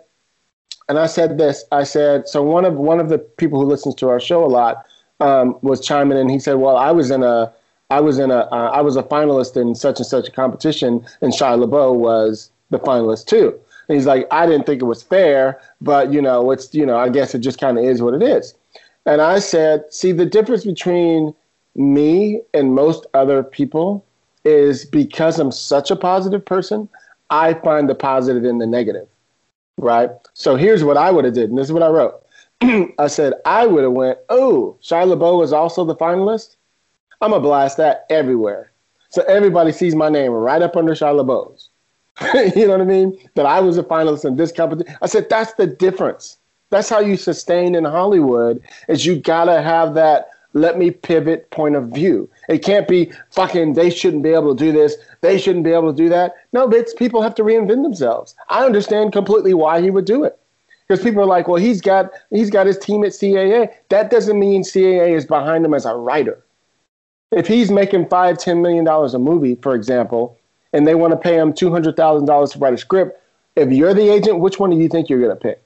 and 0.89 1.01
I 1.01 1.07
said 1.07 1.37
this. 1.37 1.65
I 1.73 1.83
said, 1.83 2.29
so 2.29 2.45
one 2.45 2.65
of 2.65 2.75
one 2.75 3.01
of 3.01 3.09
the 3.09 3.19
people 3.19 3.61
who 3.61 3.67
listens 3.67 3.97
to 3.97 4.09
our 4.09 4.21
show 4.21 4.45
a 4.45 4.47
lot 4.47 4.86
um, 5.21 5.57
was 5.63 5.81
chiming 5.81 6.19
in. 6.19 6.29
He 6.29 6.39
said, 6.39 6.55
"Well, 6.55 6.77
I 6.77 6.91
was 6.91 7.11
in 7.11 7.23
a, 7.23 7.53
I 7.91 8.01
was 8.01 8.19
in 8.19 8.31
a, 8.31 8.41
uh, 8.53 8.71
I 8.73 8.81
was 8.81 8.97
a 8.97 9.03
finalist 9.03 9.61
in 9.61 9.75
such 9.75 9.99
and 9.99 10.07
such 10.07 10.29
a 10.29 10.31
competition, 10.31 11.05
and 11.21 11.33
Shia 11.33 11.63
LaBeouf 11.63 11.97
was 11.97 12.51
the 12.71 12.79
finalist 12.79 13.27
too." 13.27 13.59
And 13.89 13.97
he's 13.97 14.07
like, 14.07 14.27
"I 14.31 14.47
didn't 14.47 14.67
think 14.67 14.83
it 14.83 14.87
was 14.87 15.03
fair, 15.03 15.61
but 15.81 16.13
you 16.13 16.21
know, 16.21 16.51
it's 16.51 16.75
you 16.75 16.87
know, 16.87 16.97
I 16.97 17.09
guess 17.09 17.35
it 17.35 17.41
just 17.41 17.61
kind 17.61 17.79
of 17.79 17.85
is 17.85 18.03
what 18.03 18.15
it 18.15 18.23
is." 18.23 18.55
And 19.07 19.21
I 19.21 19.39
said, 19.39 19.85
"See, 19.91 20.13
the 20.13 20.27
difference 20.27 20.65
between 20.65 21.35
me 21.75 22.41
and 22.55 22.75
most 22.75 23.07
other 23.15 23.43
people 23.43 24.05
is 24.45 24.85
because 24.85 25.39
I'm 25.39 25.53
such 25.53 25.91
a 25.91 25.97
positive 25.97 26.45
person, 26.45 26.89
I 27.31 27.55
find 27.55 27.89
the 27.89 27.95
positive 27.95 28.45
in 28.45 28.59
the 28.59 28.67
negative." 28.67 29.09
Right. 29.79 30.11
So 30.33 30.57
here's 30.57 30.83
what 30.85 30.97
I 30.97 31.11
would 31.11 31.27
have 31.27 31.35
did, 31.35 31.51
and 31.51 31.59
this 31.59 31.67
is 31.67 31.73
what 31.73 31.83
I 31.83 31.89
wrote. 31.89 32.23
I 32.99 33.07
said 33.09 33.35
I 33.45 33.67
would 33.67 33.85
have 33.85 33.93
went, 33.93 34.19
oh, 34.31 34.79
Shia 34.83 35.15
LaBeouf 35.15 35.45
is 35.45 35.53
also 35.53 35.85
the 35.85 35.95
finalist. 35.95 36.57
I'm 37.21 37.31
gonna 37.31 37.43
blast 37.43 37.77
that 37.77 38.07
everywhere, 38.09 38.73
so 39.11 39.23
everybody 39.23 39.73
sees 39.73 39.95
my 39.95 40.09
name 40.09 40.33
right 40.33 40.63
up 40.63 40.77
under 40.77 40.93
Shia 40.95 41.23
LaBeouf's. 41.23 41.71
you 42.57 42.67
know 42.67 42.73
what 42.73 42.81
I 42.81 42.85
mean? 42.85 43.19
That 43.35 43.45
I 43.45 43.61
was 43.61 43.77
a 43.77 43.83
finalist 43.83 44.25
in 44.25 44.37
this 44.37 44.53
competition. 44.53 44.97
I 45.03 45.07
said 45.07 45.29
that's 45.29 45.53
the 45.55 45.67
difference. 45.67 46.39
That's 46.71 46.89
how 46.89 47.01
you 47.01 47.17
sustain 47.17 47.75
in 47.75 47.85
Hollywood. 47.85 48.63
Is 48.89 49.05
you 49.05 49.21
gotta 49.21 49.61
have 49.61 49.95
that 49.95 50.31
let 50.55 50.79
me 50.79 50.91
pivot 50.91 51.51
point 51.51 51.77
of 51.77 51.91
view. 51.91 52.31
It 52.49 52.65
can't 52.65 52.89
be 52.89 53.13
fucking 53.33 53.75
they 53.75 53.91
shouldn't 53.91 54.23
be 54.23 54.31
able 54.31 54.57
to 54.57 54.65
do 54.65 54.73
this, 54.73 54.97
they 55.21 55.37
shouldn't 55.37 55.65
be 55.67 55.73
able 55.73 55.93
to 55.93 55.97
do 55.97 56.09
that. 56.09 56.35
No, 56.55 56.67
it's 56.71 56.95
people 56.95 57.21
have 57.21 57.35
to 57.35 57.43
reinvent 57.43 57.83
themselves. 57.83 58.35
I 58.49 58.65
understand 58.65 59.13
completely 59.13 59.53
why 59.53 59.83
he 59.83 59.91
would 59.91 60.07
do 60.07 60.25
it 60.25 60.39
because 60.87 61.03
people 61.03 61.23
are 61.23 61.27
like, 61.27 61.49
well, 61.49 61.61
he's 61.61 61.81
got 61.81 62.11
he's 62.31 62.51
got 62.51 62.67
his 62.67 62.79
team 62.79 63.05
at 63.05 63.13
CAA. 63.13 63.73
That 63.89 64.11
doesn't 64.11 64.39
mean 64.39 64.63
CAA 64.63 65.17
is 65.17 65.27
behind 65.27 65.65
him 65.65 65.75
as 65.75 65.85
a 65.87 65.95
writer. 65.95 66.43
If 67.33 67.47
he's 67.47 67.71
making 67.71 68.09
five, 68.09 68.39
ten 68.39 68.63
million 68.63 68.85
dollars 68.85 69.15
a 69.15 69.19
movie, 69.19 69.57
for 69.57 69.75
example, 69.75 70.39
and 70.73 70.87
they 70.87 70.95
want 70.95 71.13
to 71.13 71.17
pay 71.17 71.37
him 71.37 71.53
two 71.53 71.71
hundred 71.71 71.97
thousand 71.97 72.27
dollars 72.27 72.53
to 72.53 72.59
write 72.59 72.75
a 72.75 72.79
script, 72.79 73.21
if 73.57 73.71
you're 73.73 73.95
the 73.95 74.09
agent, 74.13 74.39
which 74.39 74.59
one 74.61 74.71
do 74.71 74.77
you 74.77 74.89
think 74.89 75.09
you're 75.09 75.21
gonna 75.21 75.37
pick? 75.37 75.63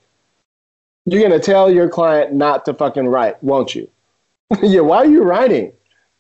You're 1.04 1.22
gonna 1.22 1.40
tell 1.40 1.72
your 1.72 1.88
client 1.88 2.32
not 2.32 2.64
to 2.64 2.74
fucking 2.74 3.08
write, 3.08 3.42
won't 3.42 3.74
you? 3.74 3.90
yeah, 4.62 4.80
why 4.80 4.98
are 4.98 5.06
you 5.06 5.22
writing? 5.22 5.72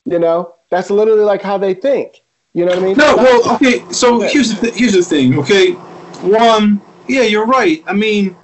You 0.04 0.18
know, 0.18 0.54
that's 0.70 0.90
literally 0.90 1.22
like 1.22 1.42
how 1.42 1.58
they 1.58 1.74
think. 1.74 2.22
You 2.52 2.64
know 2.64 2.72
what 2.72 2.82
I 2.82 2.86
mean? 2.86 2.96
No, 2.96 3.16
well, 3.16 3.54
okay. 3.54 3.84
So 3.92 4.20
here's 4.20 4.54
the 4.54 4.60
th- 4.60 4.74
here's 4.74 4.92
the 4.92 5.02
thing. 5.02 5.38
Okay, 5.38 5.72
one, 5.72 6.80
yeah, 7.08 7.22
you're 7.22 7.46
right. 7.46 7.82
I 7.86 7.92
mean, 7.92 8.36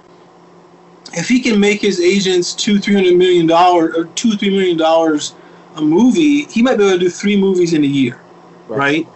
if 1.13 1.27
he 1.27 1.39
can 1.39 1.59
make 1.59 1.81
his 1.81 1.99
agents 1.99 2.53
two, 2.53 2.79
three 2.79 2.95
hundred 2.95 3.15
million 3.15 3.47
dollars 3.47 3.95
or 3.95 4.05
two, 4.15 4.31
three 4.37 4.49
million 4.49 4.77
dollars 4.77 5.35
a 5.75 5.81
movie, 5.81 6.45
he 6.45 6.61
might 6.61 6.77
be 6.77 6.83
able 6.83 6.93
to 6.93 6.99
do 6.99 7.09
three 7.09 7.39
movies 7.39 7.73
in 7.73 7.83
a 7.83 7.87
year, 7.87 8.19
right. 8.67 8.77
right? 8.77 9.07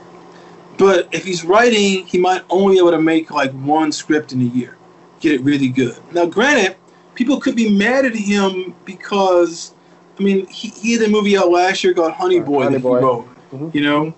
But 0.78 1.08
if 1.12 1.26
he's 1.26 1.44
writing, 1.44 2.06
he 2.06 2.18
might 2.18 2.44
only 2.50 2.76
be 2.76 2.80
able 2.80 2.92
to 2.92 3.02
make 3.02 3.32
like 3.32 3.52
one 3.52 3.92
script 3.92 4.32
in 4.32 4.42
a 4.42 4.46
year. 4.46 4.78
get 5.20 5.34
it 5.34 5.42
really 5.42 5.70
good. 5.70 5.98
Now, 6.12 6.26
granted, 6.26 6.76
people 7.16 7.40
could 7.40 7.56
be 7.56 7.76
mad 7.76 8.06
at 8.06 8.16
him 8.16 8.74
because, 8.86 9.74
I 10.20 10.24
mean, 10.24 10.48
he, 10.48 10.70
he 10.70 10.94
had 10.94 11.02
a 11.04 11.10
movie 11.10 11.38
out 11.38 11.52
last 11.52 11.84
year 11.84 11.94
called 11.94 12.14
Honey 12.14 12.40
Boy 12.40 12.64
Honey 12.64 12.78
that 12.78 12.84
Boy. 12.84 12.98
he 12.98 13.04
wrote. 13.04 13.28
Mhm. 13.52 13.76
You 13.76 13.82
know, 13.82 14.14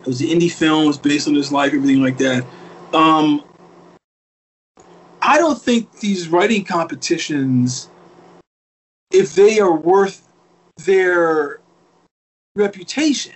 it 0.00 0.06
was 0.06 0.20
an 0.20 0.28
indie 0.28 0.52
film, 0.52 0.84
it 0.84 0.88
was 0.88 0.98
based 0.98 1.28
on 1.28 1.34
his 1.34 1.52
life, 1.52 1.72
everything 1.72 2.02
like 2.02 2.18
that. 2.18 2.44
Um, 2.92 3.42
I 5.24 5.38
don't 5.38 5.60
think 5.60 6.00
these 6.00 6.28
writing 6.28 6.64
competitions, 6.64 7.88
if 9.10 9.34
they 9.34 9.58
are 9.58 9.72
worth 9.74 10.28
their 10.84 11.60
reputation, 12.56 13.32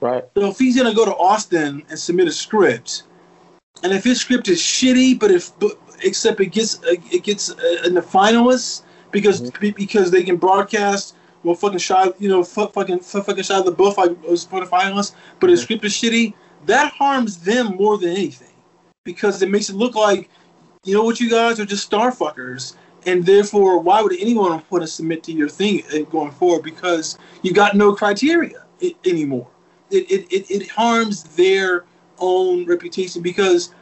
Right. 0.00 0.24
so 0.36 0.48
if 0.48 0.58
he's 0.58 0.76
gonna 0.76 0.94
go 0.94 1.04
to 1.06 1.14
Austin 1.16 1.84
and 1.88 1.98
submit 1.98 2.28
a 2.28 2.32
script, 2.32 3.04
and 3.82 3.92
if 3.92 4.04
his 4.04 4.20
script 4.20 4.48
is 4.48 4.60
shitty, 4.60 5.18
but 5.18 5.30
if 5.30 5.58
but, 5.58 5.78
except 6.04 6.40
it 6.40 6.46
gets 6.46 6.82
uh, 6.82 6.94
it 7.10 7.22
gets 7.22 7.50
uh, 7.50 7.82
in 7.86 7.94
the 7.94 8.02
finalists 8.02 8.82
because 9.10 9.50
be- 9.52 9.70
because 9.70 10.10
they 10.10 10.22
can 10.22 10.36
broadcast 10.36 11.14
well 11.44 11.54
fucking 11.54 11.78
shot 11.78 12.20
you 12.20 12.28
know 12.28 12.40
f- 12.40 12.72
fucking 12.72 12.98
f- 12.98 13.24
fucking 13.24 13.42
shot 13.44 13.64
the 13.64 13.70
buff 13.70 13.96
like 13.96 14.20
was 14.22 14.44
for 14.44 14.60
the 14.60 14.66
finalists, 14.66 15.14
but 15.40 15.48
his 15.48 15.62
script 15.62 15.84
is 15.84 15.92
shitty. 15.92 16.34
That 16.66 16.92
harms 16.92 17.38
them 17.38 17.76
more 17.76 17.96
than 17.96 18.10
anything 18.10 18.54
because 19.04 19.40
it 19.42 19.50
makes 19.50 19.70
it 19.70 19.76
look 19.76 19.94
like 19.94 20.28
you 20.84 20.94
know 20.94 21.04
what 21.04 21.20
you 21.20 21.30
guys 21.30 21.60
are 21.60 21.64
just 21.66 21.84
star 21.84 22.10
fuckers. 22.10 22.74
And 23.06 23.24
therefore, 23.26 23.78
why 23.80 24.00
would 24.00 24.12
anyone 24.20 24.62
want 24.70 24.82
to 24.82 24.86
submit 24.86 25.22
to 25.24 25.32
your 25.32 25.48
thing 25.48 25.82
uh, 25.92 26.00
going 26.10 26.30
forward? 26.30 26.62
Because 26.62 27.18
you 27.42 27.52
got 27.52 27.74
no 27.76 27.94
criteria 27.94 28.64
i- 28.82 28.94
anymore 29.04 29.48
it, 29.90 30.10
it, 30.10 30.32
it, 30.32 30.50
it 30.50 30.68
harms 30.70 31.24
their 31.36 31.84
own 32.18 32.64
reputation 32.66 33.22
because 33.22 33.74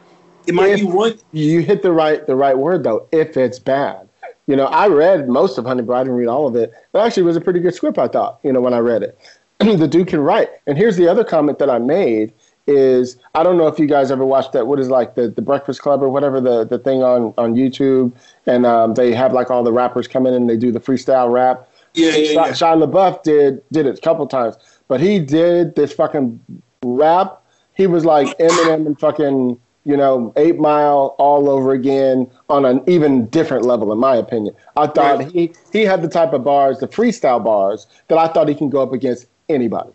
it 0.47 0.53
might 0.55 0.75
be 0.75 0.81
If- 0.81 0.93
one 0.93 1.19
You 1.31 1.61
hit 1.61 1.81
the 1.83 1.91
right 1.91 2.25
the 2.25 2.35
right 2.35 2.57
word 2.57 2.83
though. 2.83 3.07
If 3.11 3.37
it's 3.37 3.59
bad, 3.59 4.09
you 4.47 4.55
know, 4.55 4.65
I 4.65 4.87
read 4.87 5.29
most 5.29 5.57
of 5.57 5.65
Honey. 5.65 5.83
I 5.83 6.03
didn't 6.03 6.15
read 6.17 6.27
all 6.27 6.47
of 6.47 6.55
it. 6.55 6.73
It 6.93 6.97
actually 6.97 7.23
was 7.23 7.35
a 7.35 7.41
pretty 7.41 7.59
good 7.59 7.73
script. 7.75 7.97
I 7.97 8.07
thought. 8.07 8.39
You 8.43 8.51
know, 8.53 8.61
when 8.61 8.73
I 8.73 8.79
read 8.79 9.03
it, 9.03 9.17
the 9.59 9.87
dude 9.87 10.07
can 10.07 10.19
write. 10.19 10.49
And 10.67 10.77
here's 10.77 10.97
the 10.97 11.07
other 11.07 11.23
comment 11.23 11.59
that 11.59 11.69
I 11.69 11.77
made 11.79 12.33
is 12.67 13.17
I 13.35 13.43
don't 13.43 13.57
know 13.57 13.67
if 13.67 13.79
you 13.79 13.87
guys 13.87 14.11
ever 14.11 14.25
watched 14.25 14.51
that. 14.53 14.67
What 14.67 14.79
is 14.79 14.89
like 14.89 15.15
the, 15.15 15.27
the 15.29 15.41
Breakfast 15.41 15.81
Club 15.81 16.01
or 16.03 16.09
whatever 16.09 16.39
the, 16.39 16.63
the 16.65 16.77
thing 16.79 17.03
on 17.03 17.33
on 17.37 17.55
YouTube, 17.55 18.13
and 18.45 18.65
um, 18.65 18.93
they 18.93 19.13
have 19.13 19.33
like 19.33 19.49
all 19.49 19.63
the 19.63 19.73
rappers 19.73 20.07
come 20.07 20.25
in 20.25 20.33
and 20.33 20.49
they 20.49 20.57
do 20.57 20.71
the 20.71 20.79
freestyle 20.79 21.31
rap. 21.31 21.67
yeah 21.93 22.15
yeah 22.15 22.31
yeah 22.31 22.47
Shia 22.49 22.77
LaBeouf 22.85 23.23
did 23.23 23.61
did 23.71 23.85
it 23.85 23.97
a 23.97 24.01
couple 24.01 24.25
times, 24.27 24.55
but 24.87 24.99
he 25.01 25.19
did 25.19 25.75
this 25.75 25.91
fucking 25.93 26.39
rap. 26.83 27.41
He 27.73 27.87
was 27.87 28.05
like 28.05 28.37
Eminem 28.37 28.85
and 28.85 28.99
fucking 28.99 29.59
you 29.83 29.97
know 29.97 30.31
Eight 30.35 30.59
Mile 30.59 31.15
all 31.17 31.49
over 31.49 31.71
again 31.71 32.29
on 32.49 32.65
an 32.65 32.83
even 32.87 33.25
different 33.27 33.65
level, 33.65 33.91
in 33.91 33.97
my 33.97 34.15
opinion. 34.15 34.53
I 34.77 34.87
thought 34.87 35.19
Right. 35.19 35.31
he 35.31 35.53
he 35.73 35.81
had 35.83 36.01
the 36.03 36.07
type 36.09 36.33
of 36.33 36.43
bars, 36.43 36.79
the 36.79 36.87
freestyle 36.87 37.43
bars, 37.43 37.87
that 38.07 38.17
I 38.19 38.27
thought 38.27 38.47
he 38.47 38.55
can 38.55 38.69
go 38.69 38.81
up 38.83 38.93
against 38.93 39.25
anybody. 39.49 39.89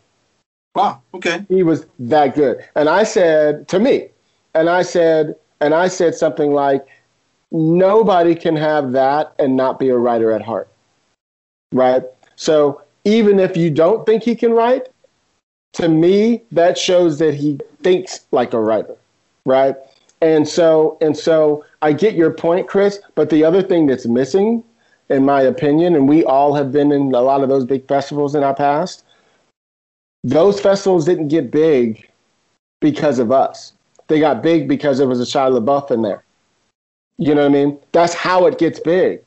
Wow 0.76 1.00
okay 1.14 1.45
He 1.49 1.62
was 1.62 1.87
that 1.99 2.35
good, 2.35 2.64
and 2.76 2.88
I 2.88 3.02
said 3.04 3.66
to 3.68 3.78
me, 3.80 4.09
and 4.54 4.68
I 4.71 4.83
said, 4.83 5.35
and 5.61 5.75
I 5.75 5.88
said 5.88 6.14
something 6.14 6.52
like, 6.52 6.87
nobody 7.50 8.35
can 8.35 8.56
have 8.56 8.92
that 8.92 9.35
and 9.38 9.56
not 9.56 9.78
be 9.78 9.88
a 9.88 9.99
writer 9.99 10.30
at 10.33 10.42
heart 10.42 10.68
right? 11.73 12.02
So 12.37 12.83
even 13.04 13.38
if 13.38 13.56
you 13.56 13.71
don't 13.71 14.06
think 14.06 14.23
he 14.23 14.35
can 14.35 14.52
write, 14.52 14.88
to 15.75 15.88
me 15.88 16.42
that 16.52 16.78
shows 16.78 17.18
that 17.18 17.35
he 17.35 17.59
thinks 17.83 18.26
like 18.33 18.52
a 18.54 18.61
writer, 18.61 18.97
right? 19.45 19.76
And 20.23 20.49
so 20.49 20.97
and 21.00 21.16
so 21.16 21.64
I 21.83 21.92
get 21.92 22.14
your 22.14 22.30
point, 22.30 22.68
Chris. 22.68 23.00
But 23.14 23.30
the 23.30 23.45
other 23.45 23.62
thing 23.62 23.87
that's 23.87 24.06
missing, 24.06 24.64
in 25.11 25.25
my 25.25 25.42
opinion, 25.42 25.95
and 25.95 26.09
we 26.09 26.25
all 26.25 26.54
have 26.54 26.73
been 26.73 26.92
in 26.92 27.14
a 27.14 27.21
lot 27.21 27.42
of 27.42 27.49
those 27.49 27.64
big 27.66 27.87
festivals 27.87 28.35
in 28.35 28.42
our 28.42 28.54
past, 28.54 29.04
those 30.26 30.61
festivals 30.61 31.04
didn't 31.04 31.28
get 31.28 31.52
big 31.52 32.09
because 32.80 33.21
of 33.21 33.30
us. 33.30 33.73
They 34.09 34.18
got 34.18 34.42
big 34.42 34.68
because 34.68 34.99
there 34.99 35.06
was 35.06 35.21
a 35.21 35.25
Shia 35.25 35.56
LaBeouf 35.56 35.90
in 35.92 36.02
there. 36.02 36.25
You 37.18 37.35
know 37.35 37.42
what 37.42 37.50
I 37.50 37.64
mean? 37.64 37.78
That's 37.92 38.12
how 38.12 38.47
it 38.47 38.59
gets 38.59 38.80
big. 38.80 39.21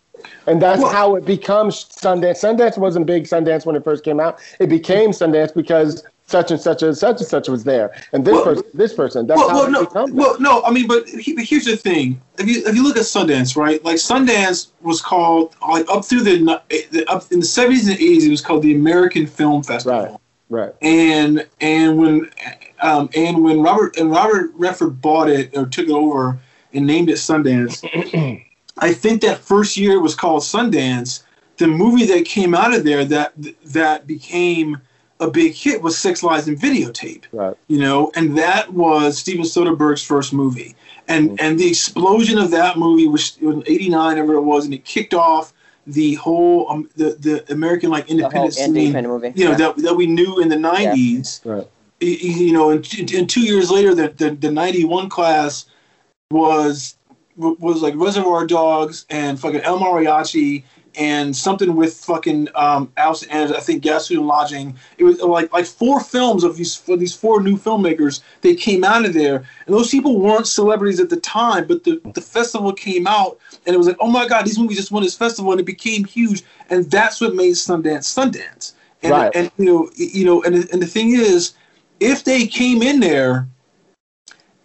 And 0.45 0.61
that's 0.61 0.81
Well- 0.81 0.91
how 0.91 1.15
it 1.15 1.23
becomes 1.25 1.85
Sundance. 1.85 2.41
Sundance 2.43 2.77
wasn't 2.77 3.05
big 3.05 3.23
Sundance 3.23 3.65
when 3.65 3.77
it 3.77 3.83
first 3.85 4.03
came 4.03 4.19
out. 4.19 4.39
It 4.59 4.67
became 4.67 5.11
Sundance 5.11 5.53
because 5.53 6.03
such 6.27 6.51
and 6.51 6.59
such 6.59 6.83
and 6.83 6.95
such 6.95 7.19
and 7.21 7.27
such 7.27 7.47
was 7.47 7.63
there. 7.63 7.91
And 8.11 8.25
this 8.25 8.33
Well- 8.33 8.43
person, 8.43 8.63
this 8.73 8.93
person. 8.93 9.25
That's 9.25 9.39
well, 9.39 9.49
how 9.49 9.55
well 9.55 9.65
it 9.67 9.71
no 9.71 9.85
becomes. 9.85 10.11
well 10.11 10.35
no 10.39 10.61
I 10.63 10.71
mean 10.71 10.85
but 10.85 11.07
he, 11.07 11.33
here's 11.43 11.63
the 11.65 11.77
thing 11.77 12.19
if 12.37 12.45
you 12.47 12.61
if 12.67 12.75
you 12.75 12.83
look 12.83 12.97
at 12.97 13.03
Sundance 13.03 13.55
right 13.55 13.83
like 13.85 13.95
Sundance 13.95 14.67
was 14.81 15.01
called 15.01 15.55
like 15.67 15.89
up 15.89 16.03
through 16.05 16.21
the, 16.23 16.61
the 16.91 17.05
up 17.09 17.23
in 17.31 17.39
the 17.39 17.45
70s 17.45 17.89
and 17.89 17.97
80s 17.97 18.23
it 18.27 18.29
was 18.29 18.41
called 18.41 18.61
the 18.61 18.75
American 18.75 19.25
Film 19.25 19.63
Festival 19.63 20.01
Right. 20.03 20.15
Right. 20.49 20.73
and 20.81 21.47
and 21.61 21.97
when 21.97 22.29
um, 22.81 23.09
and 23.15 23.43
when 23.43 23.61
Robert 23.61 23.97
and 23.97 24.09
Robert 24.09 24.51
Redford 24.55 24.99
bought 25.01 25.29
it 25.29 25.55
or 25.55 25.65
took 25.67 25.87
it 25.87 25.91
over 25.91 26.39
and 26.73 26.87
named 26.87 27.09
it 27.09 27.17
Sundance, 27.17 27.83
I 28.79 28.93
think 28.93 29.21
that 29.21 29.39
first 29.39 29.77
year 29.77 29.93
it 29.93 30.01
was 30.01 30.15
called 30.15 30.41
Sundance. 30.41 31.23
The 31.57 31.67
movie 31.67 32.05
that 32.05 32.25
came 32.25 32.55
out 32.55 32.73
of 32.73 32.83
there 32.83 33.05
that 33.05 33.33
that 33.65 34.07
became 34.07 34.77
a 35.19 35.29
big 35.29 35.53
hit 35.53 35.81
was 35.81 35.97
Sex 35.97 36.23
Lies 36.23 36.47
and 36.47 36.57
Videotape. 36.57 37.25
Right. 37.33 37.55
You 37.67 37.79
know, 37.79 38.11
and 38.15 38.37
that 38.37 38.71
was 38.73 39.17
Steven 39.17 39.43
Soderbergh's 39.43 40.01
first 40.03 40.33
movie, 40.33 40.75
and 41.07 41.31
Mm-hmm. 41.31 41.45
and 41.45 41.59
the 41.59 41.67
explosion 41.67 42.37
of 42.37 42.49
that 42.51 42.77
movie 42.77 43.07
was 43.07 43.37
in 43.41 43.61
'89, 43.67 44.17
ever 44.17 44.35
it 44.35 44.41
was, 44.41 44.65
and 44.65 44.73
it 44.73 44.85
kicked 44.85 45.13
off 45.13 45.53
the 45.87 46.15
whole 46.15 46.69
um, 46.69 46.89
the 46.95 47.11
the 47.19 47.51
American 47.51 47.89
like 47.89 48.05
The 48.07 48.11
independent 48.11 48.53
scene 48.53 48.75
independent 48.77 49.07
movie. 49.13 49.31
you 49.35 49.45
know 49.45 49.51
yeah. 49.51 49.57
that, 49.57 49.77
that 49.77 49.95
we 49.95 50.05
knew 50.07 50.39
in 50.39 50.49
the 50.49 50.55
90s 50.55 51.43
Right. 51.45 51.67
Y- 52.01 52.17
y- 52.23 52.29
you 52.47 52.53
know 52.53 52.69
and, 52.69 53.11
and 53.13 53.29
two 53.29 53.41
years 53.41 53.69
later 53.71 53.93
the, 53.95 54.09
the, 54.09 54.31
the 54.31 54.51
91 54.51 55.09
class 55.09 55.65
was 56.31 56.95
was 57.37 57.81
like 57.81 57.93
reservoir 57.95 58.45
dogs 58.45 59.05
and 59.09 59.39
fucking 59.39 59.61
el 59.61 59.79
mariachi 59.79 60.63
and 60.99 61.33
something 61.35 61.75
with 61.75 61.93
fucking 61.95 62.49
um 62.55 62.91
Alice 62.97 63.23
and 63.23 63.55
I 63.55 63.59
think 63.61 63.81
gas 63.81 64.09
food 64.09 64.17
and 64.19 64.27
lodging. 64.27 64.77
It 64.97 65.05
was 65.05 65.19
like 65.21 65.51
like 65.53 65.65
four 65.65 66.01
films 66.01 66.43
of 66.43 66.57
these 66.57 66.75
for 66.75 66.97
these 66.97 67.15
four 67.15 67.41
new 67.41 67.57
filmmakers 67.57 68.21
they 68.41 68.53
came 68.53 68.83
out 68.83 69.05
of 69.05 69.13
there. 69.13 69.37
And 69.65 69.73
those 69.73 69.89
people 69.89 70.19
weren't 70.19 70.45
celebrities 70.45 70.99
at 70.99 71.09
the 71.09 71.19
time 71.21 71.65
but 71.65 71.85
the, 71.85 72.01
the 72.13 72.21
festival 72.21 72.73
came 72.73 73.07
out 73.07 73.39
and 73.65 73.73
it 73.73 73.77
was 73.77 73.87
like 73.87 73.97
oh 74.01 74.11
my 74.11 74.27
god 74.27 74.45
these 74.45 74.59
movies 74.59 74.77
just 74.77 74.91
won 74.91 75.01
this 75.01 75.15
festival 75.15 75.51
and 75.51 75.61
it 75.61 75.65
became 75.65 76.03
huge. 76.03 76.43
And 76.69 76.85
that's 76.91 77.21
what 77.21 77.33
made 77.33 77.53
Sundance 77.53 78.05
Sundance. 78.13 78.73
And, 79.01 79.13
Right. 79.13 79.31
and 79.33 79.49
you 79.57 79.65
know 79.65 79.89
you 79.95 80.25
know 80.25 80.43
and, 80.43 80.55
and 80.55 80.81
the 80.81 80.87
thing 80.87 81.11
is 81.11 81.53
if 82.01 82.25
they 82.25 82.45
came 82.45 82.81
in 82.83 82.99
there 82.99 83.47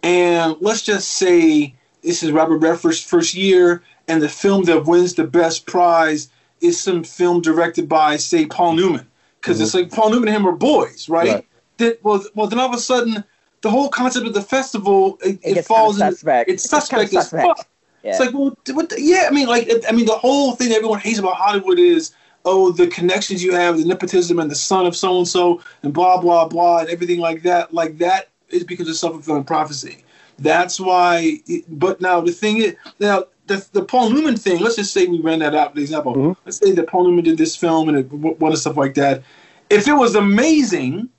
and 0.03 0.57
let's 0.59 0.81
just 0.81 1.11
say 1.11 1.73
this 2.03 2.21
is 2.21 2.31
Robert 2.31 2.57
Redford's 2.59 3.01
first 3.01 3.33
year, 3.33 3.81
and 4.07 4.21
the 4.21 4.29
film 4.29 4.63
that 4.65 4.85
wins 4.85 5.15
the 5.15 5.25
best 5.25 5.65
prize 5.65 6.29
is 6.61 6.79
some 6.79 7.03
film 7.03 7.41
directed 7.41 7.89
by, 7.89 8.17
say, 8.17 8.45
Paul 8.45 8.73
Newman, 8.73 9.07
because 9.41 9.59
it's 9.59 9.71
mm-hmm. 9.71 9.89
like 9.89 9.91
Paul 9.91 10.11
Newman 10.11 10.29
and 10.29 10.37
him 10.37 10.47
are 10.47 10.51
boys, 10.55 11.09
right? 11.09 11.29
Right. 11.29 11.47
That 11.77 12.03
well, 12.03 12.23
well, 12.35 12.47
then 12.47 12.59
all 12.59 12.69
of 12.69 12.73
a 12.73 12.79
sudden, 12.79 13.23
the 13.61 13.69
whole 13.69 13.89
concept 13.89 14.25
of 14.25 14.33
the 14.33 14.41
festival 14.41 15.17
it, 15.21 15.39
It 15.43 15.57
it, 15.57 15.65
falls 15.65 15.97
kinda 15.97 16.07
in 16.07 16.13
suspect. 16.13 16.49
it's 16.49 16.65
It 16.65 16.69
kinda 16.69 17.07
suspect 17.07 17.13
as 17.13 17.29
fuck. 17.31 17.67
Yeah. 18.03 18.11
It's 18.11 18.19
like, 18.19 18.33
well, 18.33 18.55
what 18.73 18.89
the, 18.89 19.01
yeah, 19.01 19.25
I 19.27 19.31
mean, 19.31 19.47
like, 19.47 19.69
I 19.89 19.91
mean, 19.91 20.05
the 20.05 20.13
whole 20.13 20.55
thing 20.55 20.69
that 20.69 20.75
everyone 20.75 20.99
hates 20.99 21.19
about 21.19 21.35
Hollywood 21.35 21.79
is, 21.79 22.13
oh, 22.45 22.71
the 22.71 22.87
connections 22.87 23.43
you 23.43 23.53
have, 23.53 23.77
the 23.77 23.85
nepotism, 23.85 24.39
and 24.39 24.49
the 24.49 24.55
son 24.55 24.85
of 24.85 24.95
so 24.95 25.17
and 25.17 25.27
so, 25.27 25.61
and 25.83 25.93
blah 25.93 26.21
blah 26.21 26.47
blah, 26.47 26.79
and 26.79 26.89
everything 26.89 27.19
like 27.19 27.41
that. 27.41 27.73
Like 27.73 27.97
that 27.97 28.29
is 28.49 28.63
because 28.63 28.87
of 28.87 28.95
self 28.95 29.13
fulfilling 29.13 29.43
prophecy. 29.43 30.03
That's 30.37 30.79
why. 30.79 31.39
But 31.67 32.01
now 32.01 32.21
the 32.21 32.31
thing 32.31 32.57
is, 32.57 32.75
now 32.99 33.23
the, 33.47 33.65
the 33.73 33.83
Paul 33.83 34.09
Newman 34.09 34.35
thing. 34.37 34.61
Let's 34.61 34.75
just 34.75 34.93
say 34.93 35.05
we 35.05 35.19
ran 35.19 35.39
that 35.39 35.55
out. 35.55 35.73
For 35.73 35.79
example, 35.79 36.15
Mhm. 36.15 36.37
let's 36.45 36.57
say 36.57 36.71
that 36.71 36.87
Paul 36.87 37.05
Newman 37.05 37.23
did 37.23 37.37
this 37.37 37.55
film 37.55 37.89
and 37.89 37.97
it 37.97 38.11
won 38.11 38.51
and 38.51 38.59
stuff 38.59 38.77
like 38.77 38.95
that. 38.95 39.23
If 39.69 39.87
it 39.87 39.93
was 39.93 40.15
amazing, 40.15 41.09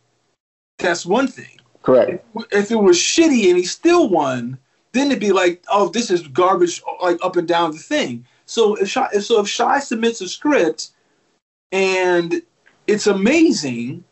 that's 0.79 1.07
one 1.07 1.27
thing 1.27 1.59
Correct. 1.83 2.25
if 2.53 2.71
it 2.71 2.77
was 2.77 2.97
shitty 2.97 3.49
and 3.49 3.57
he 3.57 3.65
still 3.65 4.09
won, 4.09 4.59
then 4.93 5.09
it'd 5.09 5.21
be 5.21 5.33
like, 5.33 5.65
oh, 5.71 5.89
this 5.89 6.11
is 6.11 6.27
garbage, 6.29 6.83
like 7.03 7.19
up 7.23 7.37
and 7.37 7.47
down 7.49 7.73
the 7.73 7.79
thing. 7.79 8.25
So 8.47 8.75
if 8.77 8.89
Shy, 8.89 9.09
if 9.13 9.25
so 9.25 9.41
if 9.41 9.49
Shy 9.49 9.81
submits 9.81 10.21
a 10.21 10.29
script 10.29 10.91
and 11.73 12.43
it's 12.87 13.07
amazing, 13.07 14.05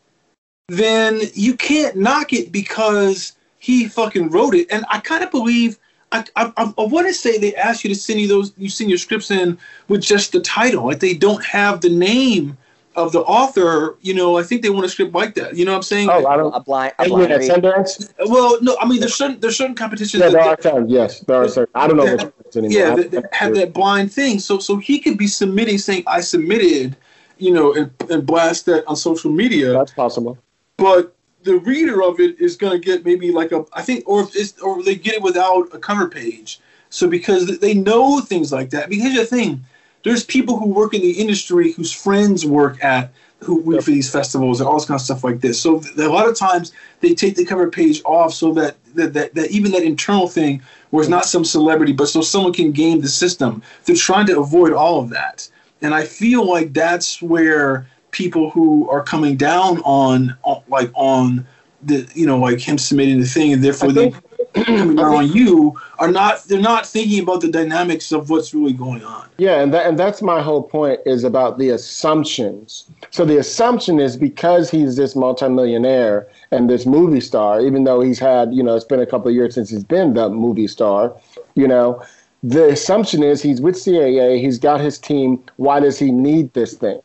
then 0.67 1.21
you 1.33 1.55
can't 1.55 1.95
knock 1.95 2.33
it 2.33 2.51
because 2.51 3.33
he 3.59 3.87
fucking 3.87 4.29
wrote 4.29 4.53
it. 4.53 4.67
And 4.71 4.85
I 4.89 4.99
kind 4.99 5.23
of 5.23 5.31
believe. 5.31 5.77
I, 6.11 6.23
I, 6.35 6.51
I- 6.57 6.73
I 6.77 6.83
want 6.85 7.07
to 7.07 7.13
say 7.13 7.37
they 7.37 7.55
ask 7.55 7.83
you 7.83 7.89
to 7.89 7.95
send 7.95 8.19
you 8.19 8.27
those 8.27 8.53
you 8.57 8.69
send 8.69 8.89
your 8.89 8.99
scripts 8.99 9.31
in 9.31 9.57
with 9.87 10.01
just 10.01 10.31
the 10.31 10.39
title 10.39 10.85
like 10.85 10.99
they 10.99 11.13
don't 11.13 11.43
have 11.43 11.81
the 11.81 11.89
name 11.89 12.57
of 12.95 13.11
the 13.11 13.19
author, 13.23 13.97
you 14.01 14.13
know, 14.13 14.37
I 14.37 14.43
think 14.43 14.61
they 14.61 14.69
want 14.69 14.85
a 14.85 14.89
script 14.89 15.13
like 15.13 15.35
that. 15.35 15.57
You 15.57 15.65
know 15.65 15.71
what 15.71 15.77
I'm 15.77 15.83
saying? 15.83 16.09
Oh, 16.09 16.25
I 16.27 16.37
don't. 16.37 16.53
A 16.53 16.61
blind, 16.61 16.93
a 16.97 17.09
blind 17.09 17.29
at. 17.33 17.41
Sundance? 17.41 18.09
well, 18.27 18.57
no, 18.61 18.77
I 18.79 18.87
mean, 18.87 19.01
there's 19.01 19.15
certain 19.15 19.37
there's 19.41 19.57
certain 19.57 19.75
competitions. 19.75 20.21
Yeah, 20.21 20.29
that- 20.29 20.33
there 20.33 20.41
are 20.43 20.55
times 20.55 20.89
Yes, 20.89 21.19
there 21.21 21.35
are 21.41 21.49
certain. 21.49 21.71
I 21.75 21.87
don't 21.87 21.97
know 21.97 22.15
which 22.15 22.55
anymore. 22.55 22.71
yeah, 22.87 22.93
I 22.93 22.95
that, 22.95 23.11
that 23.11 23.33
have 23.33 23.53
that 23.55 23.73
blind 23.73 24.13
thing. 24.13 24.39
So 24.39 24.59
so 24.59 24.77
he 24.77 24.99
could 24.99 25.17
be 25.17 25.27
submitting 25.27 25.77
saying 25.77 26.03
I 26.07 26.21
submitted, 26.21 26.95
you 27.37 27.51
know, 27.51 27.73
and, 27.73 27.91
and 28.09 28.25
blast 28.25 28.65
that 28.67 28.87
on 28.87 28.95
social 28.95 29.29
media. 29.31 29.73
That's 29.73 29.91
possible. 29.91 30.37
but 30.77 31.14
the 31.45 31.57
reader 31.59 32.03
of 32.03 32.19
it 32.19 32.39
is 32.41 32.57
going 32.57 32.73
to 32.73 32.85
get 32.85 33.05
maybe 33.05 33.31
like 33.31 33.51
a 33.51 33.63
I 33.71 33.81
think 33.81 34.03
or 34.07 34.21
if 34.21 34.35
it's, 34.35 34.59
or 34.59 34.83
they 34.83 34.95
get 34.95 35.15
it 35.15 35.21
without 35.21 35.73
a 35.73 35.79
cover 35.79 36.09
page. 36.09 36.59
So 36.89 37.07
because 37.07 37.59
they 37.59 37.73
know 37.73 38.19
things 38.19 38.51
like 38.51 38.71
that. 38.71 38.89
Because 38.89 39.03
here's 39.05 39.29
the 39.29 39.35
thing, 39.35 39.63
there's 40.03 40.23
people 40.23 40.57
who 40.57 40.67
work 40.67 40.93
in 40.93 41.01
the 41.01 41.11
industry 41.11 41.71
whose 41.71 41.91
friends 41.91 42.45
work 42.45 42.83
at 42.83 43.11
who 43.39 43.61
work 43.61 43.83
for 43.83 43.91
these 43.91 44.09
festivals 44.09 44.59
and 44.59 44.67
all 44.67 44.75
this 44.75 44.85
kind 44.85 44.97
of 44.99 45.05
stuff 45.05 45.23
like 45.23 45.39
this. 45.39 45.61
So 45.61 45.81
a 45.97 46.07
lot 46.07 46.27
of 46.27 46.35
times 46.35 46.71
they 47.01 47.13
take 47.13 47.35
the 47.35 47.45
cover 47.45 47.69
page 47.69 48.01
off 48.05 48.33
so 48.33 48.53
that 48.53 48.77
that, 48.95 49.13
that, 49.13 49.35
that 49.35 49.51
even 49.51 49.71
that 49.73 49.83
internal 49.83 50.27
thing 50.27 50.61
where 50.89 51.01
it's 51.01 51.09
not 51.09 51.25
some 51.25 51.45
celebrity, 51.45 51.93
but 51.93 52.07
so 52.07 52.21
someone 52.21 52.53
can 52.53 52.71
game 52.71 53.01
the 53.01 53.07
system. 53.07 53.61
They're 53.83 53.95
trying 53.95 54.25
to 54.27 54.39
avoid 54.39 54.73
all 54.73 54.99
of 54.99 55.09
that. 55.09 55.47
And 55.81 55.93
I 55.93 56.05
feel 56.05 56.47
like 56.47 56.73
that's 56.73 57.21
where 57.21 57.87
people 58.15 58.49
who 58.49 58.89
are 58.89 59.03
coming 59.03 59.35
down 59.35 59.79
on, 59.79 60.35
on 60.43 60.63
like 60.69 60.89
on 60.95 61.45
the 61.83 62.09
you 62.15 62.25
know 62.25 62.37
like 62.37 62.59
him 62.59 62.77
submitting 62.77 63.19
the 63.19 63.25
thing 63.25 63.51
and 63.51 63.61
therefore 63.61 63.91
they 63.91 64.11
coming 64.53 64.95
down 64.95 65.13
on 65.13 65.31
you 65.33 65.77
are 65.99 66.09
not 66.09 66.41
they're 66.45 66.61
not 66.61 66.85
thinking 66.85 67.21
about 67.21 67.41
the 67.41 67.51
dynamics 67.51 68.13
of 68.13 68.29
what's 68.29 68.53
really 68.53 68.71
going 68.71 69.03
on. 69.03 69.27
Yeah, 69.37 69.61
and 69.61 69.73
that, 69.73 69.85
and 69.85 69.99
that's 69.99 70.21
my 70.21 70.41
whole 70.41 70.63
point 70.63 71.01
is 71.05 71.25
about 71.25 71.57
the 71.57 71.69
assumptions. 71.69 72.85
So 73.11 73.25
the 73.25 73.37
assumption 73.37 73.99
is 73.99 74.15
because 74.15 74.71
he's 74.71 74.95
this 74.95 75.13
multimillionaire 75.13 76.29
and 76.51 76.69
this 76.69 76.85
movie 76.85 77.19
star, 77.19 77.59
even 77.59 77.83
though 77.83 77.99
he's 77.99 78.19
had, 78.19 78.53
you 78.53 78.63
know, 78.63 78.75
it's 78.75 78.85
been 78.85 79.01
a 79.01 79.05
couple 79.05 79.27
of 79.27 79.35
years 79.35 79.55
since 79.55 79.69
he's 79.69 79.83
been 79.83 80.13
the 80.13 80.29
movie 80.29 80.67
star, 80.67 81.13
you 81.55 81.67
know, 81.67 82.01
the 82.43 82.69
assumption 82.69 83.23
is 83.23 83.41
he's 83.41 83.59
with 83.59 83.75
CAA, 83.75 84.39
he's 84.39 84.57
got 84.57 84.79
his 84.79 84.97
team. 84.97 85.43
Why 85.57 85.81
does 85.81 85.99
he 85.99 86.11
need 86.11 86.53
this 86.53 86.75
thing? 86.75 87.01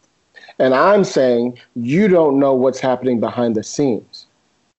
And 0.60 0.74
I'm 0.74 1.04
saying 1.04 1.58
you 1.74 2.06
don't 2.06 2.38
know 2.38 2.54
what's 2.54 2.78
happening 2.78 3.18
behind 3.18 3.56
the 3.56 3.64
scenes. 3.64 4.26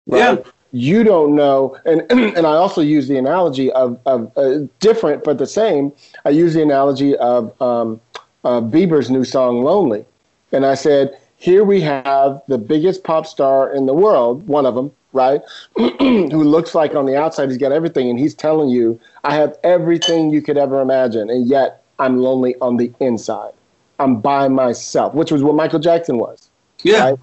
Right? 0.08 0.38
Yeah. 0.38 0.52
You 0.74 1.04
don't 1.04 1.36
know, 1.36 1.78
and 1.86 2.10
and 2.12 2.48
I 2.48 2.54
also 2.54 2.80
use 2.80 3.10
the 3.10 3.18
analogy 3.18 3.70
of 3.74 4.00
of 4.06 4.32
uh, 4.38 4.60
different 4.80 5.26
but 5.26 5.38
the 5.38 5.46
same. 5.46 5.92
I 6.24 6.30
use 6.30 6.54
the 6.54 6.62
analogy 6.62 7.18
of 7.18 7.62
um, 7.62 8.00
uh, 8.46 8.62
Bieber's 8.62 9.10
new 9.10 9.26
song 9.26 9.64
"Lonely," 9.64 10.06
and 10.54 10.66
I 10.66 10.76
said, 10.76 11.18
here 11.42 11.64
we 11.64 11.82
have 11.82 12.40
the 12.48 12.60
biggest 12.60 13.04
pop 13.04 13.26
star 13.26 13.74
in 13.74 13.88
the 13.88 13.96
world, 13.96 14.48
one 14.48 14.68
of 14.68 14.76
them, 14.76 14.92
right? 15.12 15.42
Who 15.76 16.44
looks 16.44 16.76
like 16.76 16.94
on 16.94 17.08
the 17.08 17.18
outside 17.18 17.50
he's 17.50 17.58
got 17.58 17.72
everything, 17.72 18.12
and 18.12 18.20
he's 18.20 18.36
telling 18.36 18.70
you, 18.70 19.00
I 19.24 19.34
have 19.34 19.58
everything 19.64 20.30
you 20.30 20.44
could 20.44 20.56
ever 20.56 20.80
imagine, 20.82 21.32
and 21.32 21.48
yet 21.48 21.84
I'm 21.98 22.20
lonely 22.20 22.56
on 22.62 22.78
the 22.78 22.94
inside. 23.00 23.54
I'm 24.02 24.20
by 24.20 24.48
myself, 24.48 25.14
which 25.14 25.32
was 25.32 25.44
what 25.44 25.56
Michael 25.56 25.80
Jackson 25.80 26.18
was. 26.18 26.50
Yeah. 26.84 27.12
Right? 27.12 27.20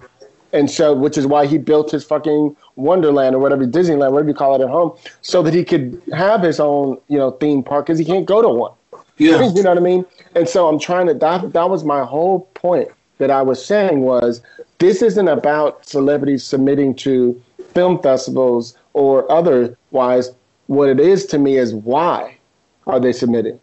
And 0.51 0.71
so, 0.71 0.93
which 0.93 1.17
is 1.17 1.27
why 1.27 1.45
he 1.45 1.57
built 1.57 1.91
his 1.91 2.03
fucking 2.03 2.55
Wonderland 2.75 3.35
or 3.35 3.39
whatever, 3.39 3.65
Disneyland, 3.67 4.11
whatever 4.11 4.29
you 4.29 4.33
call 4.33 4.55
it 4.55 4.61
at 4.63 4.69
home, 4.69 4.97
so 5.21 5.43
that 5.43 5.53
he 5.53 5.63
could 5.63 6.01
have 6.13 6.41
his 6.41 6.59
own, 6.59 6.97
you 7.07 7.17
know, 7.17 7.31
theme 7.31 7.61
park 7.61 7.85
because 7.85 7.99
he 7.99 8.05
can't 8.05 8.25
go 8.25 8.41
to 8.41 8.49
one. 8.49 8.71
Yeah. 9.17 9.51
You 9.55 9.63
know 9.63 9.69
what 9.69 9.77
I 9.77 9.81
mean? 9.81 10.05
And 10.35 10.47
so 10.47 10.67
I'm 10.67 10.79
trying 10.79 11.07
to, 11.07 11.13
that, 11.13 11.53
that 11.53 11.69
was 11.69 11.83
my 11.83 12.03
whole 12.03 12.41
point 12.53 12.89
that 13.17 13.29
I 13.29 13.41
was 13.41 13.63
saying 13.63 14.01
was 14.01 14.41
this 14.79 15.01
isn't 15.01 15.27
about 15.27 15.85
celebrities 15.85 16.43
submitting 16.43 16.95
to 16.95 17.39
film 17.73 18.01
festivals 18.01 18.77
or 18.93 19.29
otherwise. 19.31 20.31
What 20.67 20.87
it 20.87 20.99
is 20.99 21.25
to 21.27 21.37
me 21.37 21.57
is 21.57 21.73
why 21.73 22.37
are 22.87 22.99
they 22.99 23.11
submitting? 23.11 23.59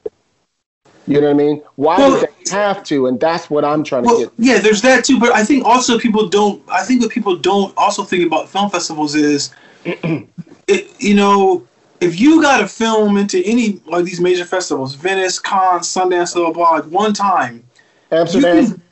You 1.06 1.20
know 1.20 1.28
what 1.28 1.34
I 1.34 1.44
mean? 1.44 1.62
Why 1.76 1.98
Well- 1.98 2.20
do 2.20 2.26
they 2.26 2.50
have 2.50 2.82
to? 2.84 3.06
And 3.06 3.20
that's 3.20 3.48
what 3.48 3.64
I'm 3.64 3.84
trying 3.84 4.04
to 4.04 4.18
get. 4.18 4.32
yeah, 4.38 4.58
there's 4.58 4.82
that 4.82 5.04
too, 5.04 5.20
but 5.20 5.32
I 5.32 5.44
think 5.44 5.64
also 5.64 5.98
people 5.98 6.28
don't. 6.28 6.62
I 6.68 6.82
think 6.82 7.00
what 7.00 7.10
people 7.10 7.36
don't 7.36 7.72
also 7.76 8.02
think 8.02 8.26
about 8.26 8.48
film 8.48 8.70
festivals 8.70 9.14
is, 9.14 9.50
it, 9.84 10.90
you 10.98 11.14
know, 11.14 11.66
if 12.00 12.18
you 12.20 12.42
got 12.42 12.60
a 12.60 12.68
film 12.68 13.16
into 13.16 13.42
any 13.44 13.80
of 13.92 14.04
these 14.04 14.20
major 14.20 14.44
festivals, 14.44 14.94
Venice, 14.94 15.38
Cannes, 15.38 15.82
Sundance, 15.86 16.34
blah 16.34 16.50
blah 16.50 16.52
blah, 16.52 16.70
like 16.70 16.84
one 16.84 17.12
time, 17.12 17.62
Amsterdam. 18.10 18.82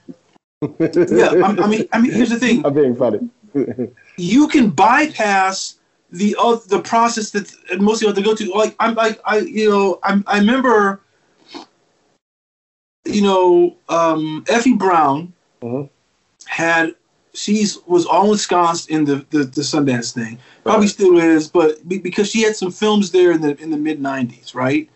yeah. 0.62 1.32
I, 1.44 1.56
I 1.62 1.66
mean, 1.66 1.88
I 1.92 2.00
mean, 2.00 2.12
here's 2.12 2.30
the 2.30 2.38
thing: 2.38 2.64
I'm 2.66 2.74
being 2.74 2.94
funny. 2.94 3.28
you 4.16 4.48
can 4.48 4.70
bypass 4.70 5.76
the 6.10 6.36
uh, 6.38 6.58
the 6.68 6.80
process 6.80 7.30
that 7.32 7.52
most 7.80 8.00
people 8.00 8.14
have 8.14 8.22
to 8.22 8.22
go 8.22 8.34
to. 8.34 8.52
Like 8.52 8.76
I'm 8.78 8.94
like 8.94 9.20
I 9.24 9.38
you 9.38 9.68
know 9.68 9.98
I'm, 10.04 10.22
I 10.26 10.38
remember 10.38 11.00
you 13.04 13.22
know 13.22 13.76
um, 13.88 14.44
Effie 14.48 14.74
Brown 14.74 15.32
Mhm. 15.62 15.88
had 16.46 16.94
she's 17.34 17.78
was 17.86 18.06
all 18.06 18.30
ensconced 18.32 18.90
in 18.90 19.04
the, 19.04 19.24
the 19.30 19.44
the 19.44 19.62
Sundance 19.62 20.12
thing. 20.12 20.38
Probably 20.62 20.86
still 20.86 21.18
is, 21.18 21.48
but 21.48 21.86
be, 21.88 21.98
because 21.98 22.30
she 22.30 22.42
had 22.42 22.56
some 22.56 22.70
films 22.70 23.10
there 23.10 23.32
in 23.32 23.40
the 23.40 23.56
in 23.62 23.70
the 23.70 23.76
mid 23.76 24.00
'90s, 24.00 24.54
right? 24.54 24.88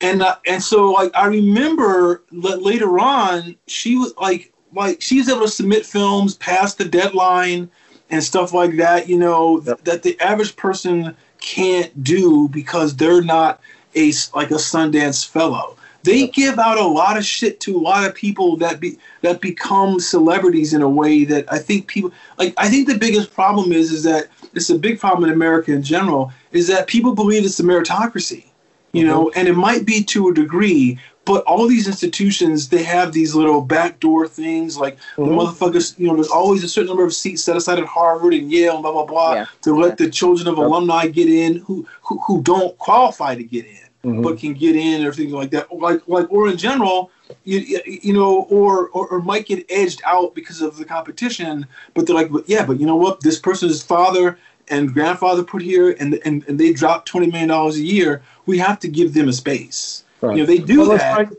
And 0.00 0.22
uh, 0.22 0.36
and 0.46 0.62
so 0.62 0.92
like 0.92 1.10
I 1.14 1.26
remember 1.26 2.22
la- 2.30 2.56
later 2.56 2.98
on 2.98 3.56
she 3.66 3.96
was 3.96 4.14
like 4.20 4.52
like 4.74 5.00
she 5.00 5.18
was 5.18 5.28
able 5.28 5.40
to 5.42 5.48
submit 5.48 5.86
films 5.86 6.36
past 6.36 6.78
the 6.78 6.84
deadline 6.84 7.70
and 8.10 8.22
stuff 8.22 8.52
like 8.52 8.76
that. 8.76 9.08
You 9.08 9.18
know 9.18 9.60
th- 9.60 9.78
that 9.84 10.02
the 10.02 10.18
average 10.20 10.54
person 10.56 11.16
can't 11.40 12.02
do 12.04 12.48
because 12.48 12.94
they're 12.96 13.22
not 13.22 13.60
a 13.94 14.12
like 14.34 14.50
a 14.50 14.54
Sundance 14.60 15.26
fellow. 15.26 15.76
They 16.06 16.28
give 16.28 16.58
out 16.60 16.78
a 16.78 16.86
lot 16.86 17.16
of 17.18 17.24
shit 17.24 17.58
to 17.60 17.76
a 17.76 17.82
lot 17.90 18.06
of 18.06 18.14
people 18.14 18.56
that 18.58 18.78
be 18.78 18.96
that 19.22 19.40
become 19.40 19.98
celebrities 19.98 20.72
in 20.72 20.80
a 20.82 20.88
way 20.88 21.24
that 21.24 21.52
I 21.52 21.58
think 21.58 21.88
people 21.88 22.12
like. 22.38 22.54
I 22.56 22.68
think 22.68 22.86
the 22.86 22.96
biggest 22.96 23.34
problem 23.34 23.72
is 23.72 23.90
is 23.92 24.04
that 24.04 24.28
it's 24.54 24.70
a 24.70 24.78
big 24.78 25.00
problem 25.00 25.24
in 25.28 25.34
America 25.34 25.72
in 25.72 25.82
general 25.82 26.32
is 26.52 26.68
that 26.68 26.86
people 26.86 27.12
believe 27.14 27.44
it's 27.44 27.58
a 27.58 27.64
meritocracy, 27.64 28.44
you 28.92 29.04
know, 29.04 29.30
and 29.34 29.48
it 29.48 29.56
might 29.56 29.84
be 29.84 30.02
to 30.04 30.28
a 30.28 30.34
degree, 30.34 30.96
but 31.24 31.42
all 31.44 31.66
these 31.66 31.88
institutions 31.88 32.68
they 32.68 32.84
have 32.84 33.12
these 33.12 33.34
little 33.34 33.60
backdoor 33.60 34.28
things 34.28 34.78
like 34.78 34.96
the 35.16 35.22
Mhm. 35.24 35.34
motherfuckers. 35.38 35.98
You 35.98 36.06
know, 36.06 36.14
there's 36.14 36.28
always 36.28 36.62
a 36.62 36.68
certain 36.68 36.86
number 36.88 37.04
of 37.04 37.14
seats 37.14 37.42
set 37.42 37.56
aside 37.56 37.80
at 37.80 37.84
Harvard 37.86 38.32
and 38.32 38.50
Yale 38.52 38.74
and 38.74 38.82
blah 38.82 38.92
blah 38.92 39.06
blah 39.06 39.32
Yeah. 39.34 39.46
to 39.62 39.74
let 39.74 39.98
the 39.98 40.08
children 40.08 40.46
of 40.46 40.56
Yep. 40.56 40.66
alumni 40.66 41.08
get 41.08 41.28
in 41.28 41.56
who, 41.66 41.84
who 42.02 42.20
who 42.26 42.42
don't 42.42 42.78
qualify 42.78 43.34
to 43.34 43.42
get 43.42 43.64
in 43.64 43.85
Mhm. 44.06 44.22
but 44.22 44.38
can 44.38 44.54
get 44.54 44.76
in 44.76 45.04
or 45.04 45.12
things 45.12 45.32
like 45.32 45.50
that. 45.50 45.72
Like 45.72 46.00
like 46.06 46.30
or 46.30 46.48
in 46.48 46.56
general, 46.56 47.10
you 47.44 47.80
you 47.86 48.12
know, 48.12 48.42
or, 48.48 48.88
or 48.88 49.08
or 49.08 49.20
might 49.20 49.46
get 49.46 49.66
edged 49.68 50.00
out 50.04 50.34
because 50.34 50.60
of 50.62 50.76
the 50.76 50.84
competition. 50.84 51.66
But 51.94 52.06
they're 52.06 52.14
like, 52.14 52.30
but 52.30 52.48
yeah, 52.48 52.64
but 52.64 52.78
you 52.78 52.86
know 52.86 52.96
what? 52.96 53.20
This 53.20 53.38
person's 53.38 53.82
father 53.82 54.38
and 54.68 54.92
grandfather 54.92 55.42
put 55.42 55.62
here, 55.62 55.96
and 55.98 56.20
and, 56.24 56.44
and 56.48 56.58
they 56.58 56.72
dropped 56.72 57.08
twenty 57.08 57.26
million 57.26 57.48
dollars 57.48 57.76
a 57.76 57.82
year. 57.82 58.22
We 58.46 58.58
have 58.58 58.78
to 58.80 58.88
give 58.88 59.12
them 59.14 59.28
a 59.28 59.32
space. 59.32 60.04
Right. 60.20 60.36
You 60.36 60.42
know, 60.42 60.46
they 60.46 60.58
do 60.58 60.80
Well, 60.80 60.92
it's 60.92 61.02
that. 61.02 61.32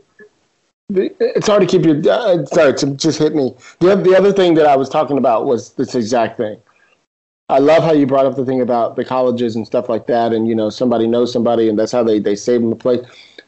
it's 0.90 1.46
hard 1.46 1.62
to 1.62 1.66
keep 1.66 1.84
you. 1.84 2.10
Uh, 2.10 2.44
sorry, 2.46 2.74
to 2.74 2.86
just 2.94 3.18
hit 3.18 3.34
me. 3.34 3.54
The, 3.80 3.96
the 3.96 4.16
other 4.16 4.32
thing 4.32 4.54
that 4.54 4.66
I 4.66 4.76
was 4.76 4.88
talking 4.88 5.18
about 5.18 5.46
was 5.46 5.72
this 5.72 5.94
exact 5.94 6.36
thing. 6.36 6.58
I 7.50 7.58
love 7.58 7.82
how 7.82 7.92
you 7.92 8.06
brought 8.06 8.26
up 8.26 8.36
the 8.36 8.44
thing 8.44 8.60
about 8.60 8.96
the 8.96 9.04
colleges 9.04 9.56
and 9.56 9.66
stuff 9.66 9.88
like 9.88 10.06
that, 10.06 10.32
and 10.32 10.46
you 10.48 10.54
know 10.54 10.70
somebody 10.70 11.06
knows 11.06 11.32
somebody, 11.32 11.68
and 11.68 11.78
that's 11.78 11.92
how 11.92 12.02
they 12.02 12.18
they 12.18 12.36
save 12.36 12.60
them 12.60 12.72
a 12.72 12.76
place. 12.76 13.00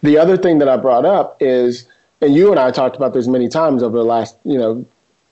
The 0.03 0.17
other 0.17 0.37
thing 0.37 0.59
that 0.59 0.69
I 0.69 0.77
brought 0.77 1.05
up 1.05 1.37
is, 1.41 1.87
and 2.23 2.35
you 2.35 2.51
and 2.51 2.59
I 2.59 2.71
talked 2.71 2.97
about 2.97 3.13
this 3.13 3.27
many 3.27 3.49
times 3.49 3.83
over 3.83 3.99
the 3.99 4.05
last 4.05 4.37
you 4.45 4.59
know 4.59 4.85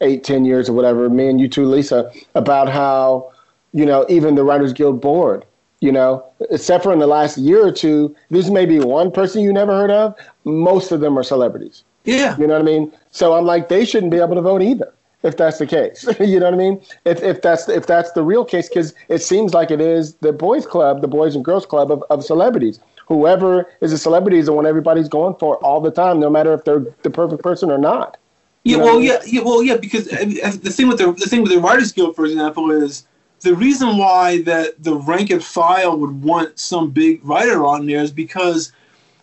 eight 0.02 0.24
ten 0.24 0.44
years 0.44 0.68
or 0.68 0.74
whatever. 0.74 1.08
Me 1.08 1.28
and 1.28 1.40
you 1.40 1.48
too, 1.48 1.64
Lisa, 1.64 2.12
about 2.34 2.68
how 2.68 3.32
you 3.72 3.86
know 3.86 4.04
even 4.08 4.34
the 4.34 4.44
Writers 4.44 4.72
Guild 4.72 5.00
board 5.00 5.44
you 5.80 5.92
know, 5.92 6.24
except 6.50 6.82
for 6.82 6.92
in 6.92 6.98
the 6.98 7.06
last 7.06 7.38
year 7.38 7.64
or 7.64 7.72
two, 7.72 8.14
there's 8.30 8.50
maybe 8.50 8.78
one 8.80 9.10
person 9.10 9.42
you 9.42 9.52
never 9.52 9.72
heard 9.72 9.90
of. 9.90 10.14
Most 10.44 10.90
of 10.90 11.00
them 11.00 11.16
are 11.18 11.22
celebrities. 11.22 11.84
yeah, 12.04 12.36
You 12.36 12.46
know 12.46 12.54
what 12.54 12.62
I 12.62 12.64
mean? 12.64 12.92
So 13.12 13.34
I'm 13.34 13.44
like, 13.44 13.68
they 13.68 13.84
shouldn't 13.84 14.10
be 14.10 14.18
able 14.18 14.34
to 14.34 14.42
vote 14.42 14.62
either, 14.62 14.92
if 15.22 15.36
that's 15.36 15.58
the 15.58 15.66
case. 15.66 16.06
you 16.20 16.38
know 16.38 16.46
what 16.46 16.54
I 16.54 16.58
mean? 16.58 16.82
If, 17.04 17.22
if 17.22 17.42
that's 17.42 17.68
if 17.68 17.86
that's 17.86 18.12
the 18.12 18.22
real 18.22 18.44
case, 18.44 18.68
because 18.68 18.94
it 19.08 19.22
seems 19.22 19.54
like 19.54 19.70
it 19.70 19.80
is 19.80 20.14
the 20.16 20.32
boys' 20.32 20.66
club, 20.66 21.00
the 21.00 21.08
boys 21.08 21.34
and 21.34 21.44
girls 21.44 21.66
club 21.66 21.90
of, 21.90 22.02
of 22.10 22.24
celebrities. 22.24 22.80
Whoever 23.06 23.70
is 23.80 23.92
a 23.92 23.98
celebrity 23.98 24.38
is 24.38 24.46
the 24.46 24.52
one 24.52 24.66
everybody's 24.66 25.08
going 25.08 25.34
for 25.36 25.56
all 25.64 25.80
the 25.80 25.90
time, 25.90 26.20
no 26.20 26.28
matter 26.28 26.52
if 26.52 26.64
they're 26.64 26.84
the 27.02 27.10
perfect 27.10 27.42
person 27.42 27.70
or 27.70 27.78
not. 27.78 28.18
Yeah, 28.64 28.72
You 28.72 28.78
know 28.78 28.84
well, 28.84 28.94
I 28.94 28.98
mean? 28.98 29.06
yeah, 29.06 29.18
yeah, 29.26 29.40
well, 29.42 29.62
yeah, 29.62 29.76
because 29.76 30.08
uh, 30.12 30.16
uh, 30.44 30.50
the 30.50 30.70
thing 30.70 30.88
with 30.88 30.98
the 30.98 31.12
the 31.12 31.26
thing 31.26 31.42
with 31.42 31.52
the 31.52 31.60
Writers 31.60 31.92
Guild, 31.92 32.14
for 32.14 32.26
example, 32.26 32.70
is 32.70 33.06
the 33.40 33.54
reason 33.54 33.96
why 33.96 34.42
that 34.42 34.82
the 34.82 34.96
rank 34.96 35.30
and 35.30 35.42
file 35.42 35.96
would 35.96 36.22
want 36.22 36.58
some 36.58 36.90
big 36.90 37.24
writer 37.24 37.64
on 37.64 37.86
there 37.86 38.02
is 38.02 38.10
because 38.10 38.72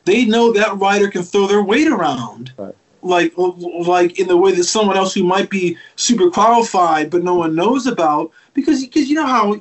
they 0.06 0.26
know 0.26 0.52
that 0.54 0.78
writer 0.78 1.10
can 1.10 1.24
throw 1.24 1.48
their 1.48 1.64
weight 1.64 1.88
around. 1.88 2.54
Right. 2.58 2.76
Like 3.06 3.34
like 3.38 4.20
in 4.20 4.28
the 4.28 4.36
way 4.36 4.52
that 4.54 4.64
someone 4.64 4.98
else 4.98 5.14
who 5.14 5.24
might 5.24 5.50
be 5.50 5.78
super 5.96 6.32
qualified 6.32 7.12
but 7.12 7.24
no 7.24 7.36
one 7.36 7.54
knows 7.54 7.86
about 7.86 8.32
because 8.56 8.84
because 8.84 9.08
you 9.08 9.16
know 9.16 9.28
how 9.28 9.54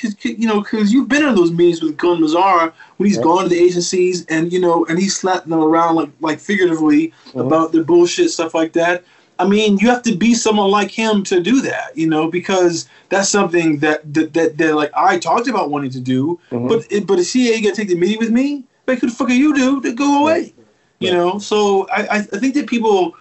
cause, 0.00 0.14
you 0.22 0.46
know 0.46 0.60
because 0.60 0.92
you've 0.92 1.08
been 1.08 1.26
in 1.26 1.34
those 1.34 1.52
meetings 1.52 1.80
with 1.80 1.96
Glen 1.96 2.20
Mazzara 2.20 2.70
when 2.98 3.08
he's 3.08 3.16
gone 3.16 3.44
to 3.44 3.48
the 3.48 3.58
agencies 3.58 4.26
and 4.26 4.52
you 4.52 4.60
know 4.60 4.84
and 4.86 4.98
he's 4.98 5.16
slapping 5.16 5.50
them 5.50 5.60
around 5.60 5.94
like 5.94 6.10
like 6.20 6.38
figuratively 6.38 7.08
mm-hmm. 7.08 7.40
about 7.40 7.72
the 7.72 7.82
bullshit 7.82 8.30
stuff 8.30 8.54
like 8.54 8.74
that. 8.74 9.04
I 9.38 9.48
mean, 9.48 9.78
you 9.78 9.88
have 9.88 10.02
to 10.02 10.14
be 10.14 10.34
someone 10.34 10.70
like 10.70 10.90
him 10.90 11.24
to 11.24 11.40
do 11.40 11.62
that, 11.62 11.96
you 11.96 12.06
know, 12.06 12.30
because 12.30 12.88
that's 13.08 13.28
something 13.28 13.78
that 13.78 14.12
that 14.12 14.34
that, 14.34 14.58
that 14.58 14.74
like 14.74 14.92
I 14.94 15.18
talked 15.18 15.48
about 15.48 15.70
wanting 15.70 15.90
to 15.92 16.00
do. 16.00 16.38
Mm-hmm. 16.50 16.68
But 16.68 16.86
it, 16.92 17.06
but 17.06 17.18
is 17.18 17.32
CA 17.32 17.60
gonna 17.60 17.74
take 17.74 17.88
the 17.88 17.96
meeting 17.96 18.18
with 18.18 18.30
me? 18.30 18.64
Like, 18.86 19.00
who 19.00 19.08
the 19.08 19.14
fuck 19.14 19.30
are 19.30 19.32
you 19.32 19.54
do 19.54 19.80
to 19.80 19.92
go 19.94 20.22
away? 20.22 20.52
You 21.04 21.12
know, 21.12 21.38
so 21.38 21.88
I, 21.88 22.18
I 22.18 22.20
think 22.22 22.54
that 22.54 22.66
people 22.66 23.14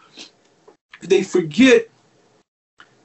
they 1.01 1.23
forget 1.23 1.89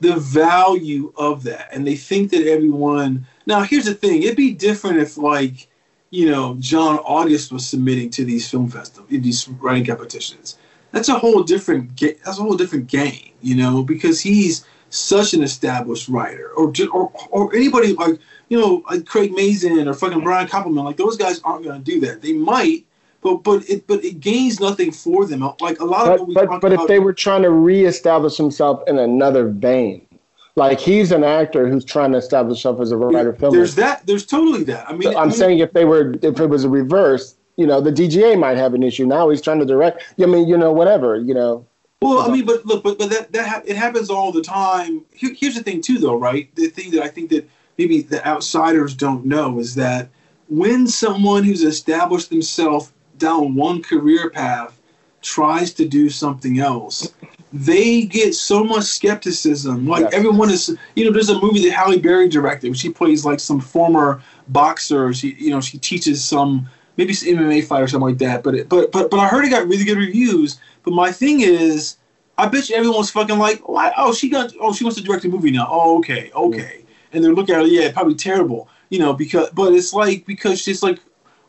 the 0.01 0.17
value 0.17 1.13
of 1.17 1.43
that 1.45 1.69
and 1.73 1.87
they 1.87 1.97
think 1.97 2.31
that 2.31 2.47
everyone 2.47 3.27
now 3.47 3.63
here's 3.63 3.87
the 3.87 3.95
thing 3.95 4.23
it'd 4.23 4.37
be 4.37 4.53
different 4.53 4.99
if 4.99 5.17
like 5.17 5.69
you 6.11 6.31
know 6.31 6.55
john 6.59 6.99
august 6.99 7.51
was 7.51 7.67
submitting 7.67 8.11
to 8.11 8.25
these 8.25 8.49
film 8.49 8.69
festivals 8.69 9.09
these 9.11 9.49
writing 9.49 9.85
competitions. 9.85 10.59
That's 10.93 11.09
a 11.09 11.19
whole 11.19 11.43
different 11.43 11.99
that's 11.99 12.39
a 12.39 12.43
whole 12.43 12.57
different 12.57 12.87
game 12.89 13.33
you 13.41 13.55
know 13.55 13.83
because 13.83 14.21
he's 14.21 14.67
such 14.91 15.35
an 15.35 15.43
established 15.43 16.09
writer 16.09 16.51
or 16.57 16.73
or, 16.93 17.13
or 17.31 17.55
anybody 17.55 17.95
like 17.95 18.19
you 18.49 18.59
know 18.61 18.83
like 18.89 19.05
craig 19.07 19.33
mazin 19.35 19.89
or 19.89 19.95
fucking 19.95 20.21
brian 20.21 20.47
koppelman 20.47 20.85
like 20.85 20.97
those 20.97 21.17
guys 21.17 21.41
aren't 21.43 21.65
going 21.65 21.83
to 21.83 21.91
do 21.91 22.01
that. 22.01 22.23
They 22.23 22.33
might 22.33 22.87
but 23.27 23.43
but 23.43 23.69
it 23.69 23.87
but 23.89 24.05
it 24.05 24.21
gains 24.21 24.61
nothing 24.61 24.93
for 24.93 25.27
them. 25.27 25.41
Like 25.61 25.81
a 25.81 25.85
lot 25.85 26.07
but, 26.07 26.21
of 26.21 26.35
but 26.35 26.61
but 26.61 26.73
if 26.73 26.87
they 26.87 27.01
were 27.01 27.13
trying 27.13 27.43
to 27.43 27.51
reestablish 27.51 28.37
himself 28.37 28.83
in 28.87 28.99
another 28.99 29.49
vein, 29.49 30.07
like 30.55 30.79
he's 30.79 31.11
an 31.11 31.25
actor 31.25 31.69
who's 31.69 31.85
trying 31.85 32.13
to 32.13 32.19
establish 32.19 32.59
himself 32.59 32.81
as 32.81 32.93
a 32.93 32.97
writer 32.97 33.33
filmmaker. 33.33 33.53
There's 33.53 33.75
that. 33.75 34.07
There's 34.07 34.25
totally 34.25 34.63
that. 34.65 34.89
I 34.89 34.93
mean, 34.93 35.03
so 35.03 35.11
I'm 35.11 35.17
I 35.17 35.25
mean, 35.25 35.33
saying 35.33 35.59
if 35.59 35.73
they 35.73 35.85
were 35.85 36.15
if 36.23 36.39
it 36.39 36.47
was 36.47 36.63
a 36.63 36.69
reverse, 36.69 37.35
you 37.57 37.67
know, 37.67 37.81
the 37.81 37.91
DGA 37.91 38.39
might 38.39 38.57
have 38.57 38.75
an 38.75 38.85
issue. 38.85 39.07
Now 39.07 39.29
he's 39.29 39.43
trying 39.43 39.59
to 39.59 39.67
direct. 39.67 40.05
I 40.21 40.27
mean, 40.27 40.47
you 40.47 40.57
know, 40.57 40.73
whatever, 40.73 41.17
you 41.17 41.35
know. 41.35 41.67
Well, 42.01 42.21
I 42.21 42.33
mean, 42.33 42.47
but 42.47 42.65
look, 42.65 42.85
but 42.85 42.99
but 42.99 43.11
that 43.11 43.33
that 43.33 43.49
ha- 43.49 43.63
it 43.65 43.77
happens 43.77 44.09
all 44.09 44.31
the 44.31 44.43
time. 44.43 45.05
Here, 45.13 45.35
here's 45.37 45.57
the 45.57 45.65
thing, 45.65 45.81
too, 45.81 45.99
though, 45.99 46.17
right? 46.17 46.55
The 46.55 46.69
thing 46.69 46.93
that 46.93 47.03
I 47.03 47.09
think 47.09 47.31
that 47.31 47.49
maybe 47.77 48.03
the 48.03 48.25
outsiders 48.25 48.95
don't 48.95 49.25
know 49.25 49.59
is 49.59 49.75
that 49.75 50.11
when 50.49 50.87
someone 50.87 51.43
who's 51.43 51.65
established 51.65 52.31
themselves 52.31 52.93
down 53.19 53.55
one 53.55 53.83
career 53.83 54.31
path 54.31 54.79
tries 55.23 55.73
to 55.75 55.87
do 55.87 56.09
something 56.09 56.61
else, 56.61 57.13
they 57.53 58.03
get 58.03 58.35
so 58.35 58.63
much 58.63 58.85
skepticism. 58.85 59.87
Like 59.87 60.03
yes. 60.03 60.15
everyone 60.15 60.51
is, 60.51 60.77
you 60.95 61.05
know, 61.05 61.11
there's 61.11 61.29
a 61.29 61.41
movie 61.41 61.65
that 61.65 61.73
Halle 61.73 61.99
Berry 61.99 62.29
directed. 62.29 62.77
She 62.77 62.91
plays 62.91 63.25
like 63.25 63.41
some 63.41 63.61
former 63.61 64.23
boxer. 64.49 65.13
She, 65.13 65.35
you 65.35 65.51
know, 65.51 65.61
she 65.61 65.79
teaches 65.79 66.25
some 66.25 66.69
maybe 66.97 67.13
some 67.13 67.29
MMA 67.29 67.65
fight 67.65 67.83
or 67.83 67.89
something 67.89 68.09
like 68.09 68.19
that. 68.19 68.43
But 68.43 68.55
it, 68.55 68.69
but 68.69 68.93
but 68.93 69.11
but 69.11 69.19
I 69.21 69.29
heard 69.29 69.45
it 69.45 69.51
got 69.51 69.67
really 69.67 69.85
good 69.85 69.99
reviews. 69.99 70.61
But 70.83 70.95
my 70.95 71.11
thing 71.13 71.41
is, 71.41 71.97
I 72.39 72.47
bet 72.47 72.69
you 72.69 72.77
everyone's 72.77 73.11
fucking 73.11 73.39
like, 73.39 73.69
why? 73.69 73.93
Oh, 73.97 74.13
she 74.13 74.29
got. 74.29 74.53
Oh, 74.61 74.73
she 74.73 74.85
wants 74.85 74.99
to 74.99 75.05
direct 75.05 75.25
a 75.25 75.29
movie 75.29 75.51
now. 75.51 75.69
Oh, 75.71 75.99
okay, 75.99 76.31
okay. 76.35 76.85
And 77.13 77.25
they're 77.25 77.35
looking 77.35 77.55
at 77.55 77.63
her. 77.63 77.67
Yeah, 77.67 77.91
probably 77.93 78.15
terrible. 78.15 78.69
You 78.91 78.99
know, 78.99 79.13
because 79.13 79.51
but 79.51 79.73
it's 79.73 79.93
like 79.93 80.27
because 80.27 80.61
she's 80.61 80.83
like, 80.83 80.99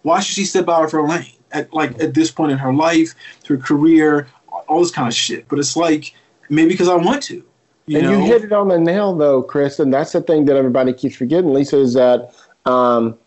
why 0.04 0.20
should 0.20 0.36
she 0.36 0.46
step 0.46 0.70
out 0.70 0.86
of 0.86 0.92
her 0.92 1.08
lane? 1.08 1.37
At 1.52 1.74
like 1.74 2.00
at 2.02 2.14
this 2.14 2.32
point 2.32 2.52
in 2.52 2.58
her 2.58 2.74
life, 2.74 3.14
her 3.48 3.58
career, 3.58 4.28
all 4.68 4.80
this 4.80 4.92
kind 4.92 5.08
of 5.08 5.14
shit. 5.14 5.48
But 5.48 5.60
it's 5.60 5.76
like 5.76 6.14
maybe 6.50 6.70
because 6.70 6.90
I 6.90 6.96
want 6.96 7.24
to. 7.24 7.44
You 7.88 8.00
and 8.00 8.08
know? 8.08 8.20
you 8.20 8.26
hit 8.26 8.44
it 8.44 8.52
on 8.52 8.68
the 8.68 8.78
nail, 8.78 9.16
though, 9.16 9.42
Chris. 9.42 9.80
And 9.80 9.94
that's 9.94 10.12
the 10.12 10.22
thing 10.22 10.46
that 10.46 10.58
everybody 10.58 10.92
keeps 10.92 11.16
forgetting, 11.16 11.54
Lisa, 11.54 11.78
is 11.78 11.94
that 11.94 12.34
um, 12.66 13.18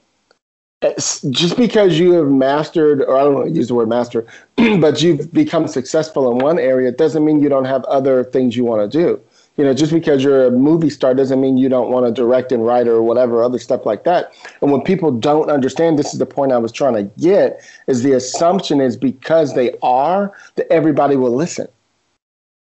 just 1.30 1.56
because 1.56 1.98
you 1.98 2.12
have 2.12 2.28
mastered, 2.28 3.02
or 3.02 3.16
I 3.16 3.24
don't 3.24 3.34
want 3.34 3.48
to 3.48 3.54
use 3.54 3.68
the 3.68 3.74
word 3.74 3.88
master, 3.88 4.26
but 4.56 5.00
you've 5.00 5.32
become 5.32 5.66
successful 5.66 6.30
in 6.30 6.38
one 6.38 6.58
area, 6.58 6.92
doesn't 6.92 7.24
mean 7.24 7.40
you 7.40 7.48
don't 7.48 7.64
have 7.64 7.84
other 7.84 8.22
things 8.24 8.54
you 8.54 8.64
want 8.64 8.90
to 8.90 8.98
do 8.98 9.20
you 9.56 9.64
know, 9.64 9.74
just 9.74 9.92
because 9.92 10.24
you're 10.24 10.46
a 10.46 10.50
movie 10.50 10.90
star 10.90 11.14
doesn't 11.14 11.40
mean 11.40 11.56
you 11.58 11.68
don't 11.68 11.90
want 11.90 12.06
to 12.06 12.12
direct 12.12 12.50
and 12.52 12.64
write 12.64 12.88
or 12.88 13.02
whatever 13.02 13.42
other 13.42 13.58
stuff 13.58 13.84
like 13.84 14.04
that. 14.04 14.32
And 14.62 14.72
when 14.72 14.80
people 14.82 15.10
don't 15.10 15.50
understand, 15.50 15.98
this 15.98 16.12
is 16.12 16.18
the 16.18 16.26
point 16.26 16.52
I 16.52 16.58
was 16.58 16.72
trying 16.72 16.94
to 16.94 17.02
get, 17.20 17.60
is 17.86 18.02
the 18.02 18.12
assumption 18.12 18.80
is 18.80 18.96
because 18.96 19.54
they 19.54 19.76
are 19.82 20.32
that 20.54 20.72
everybody 20.72 21.16
will 21.16 21.34
listen. 21.34 21.68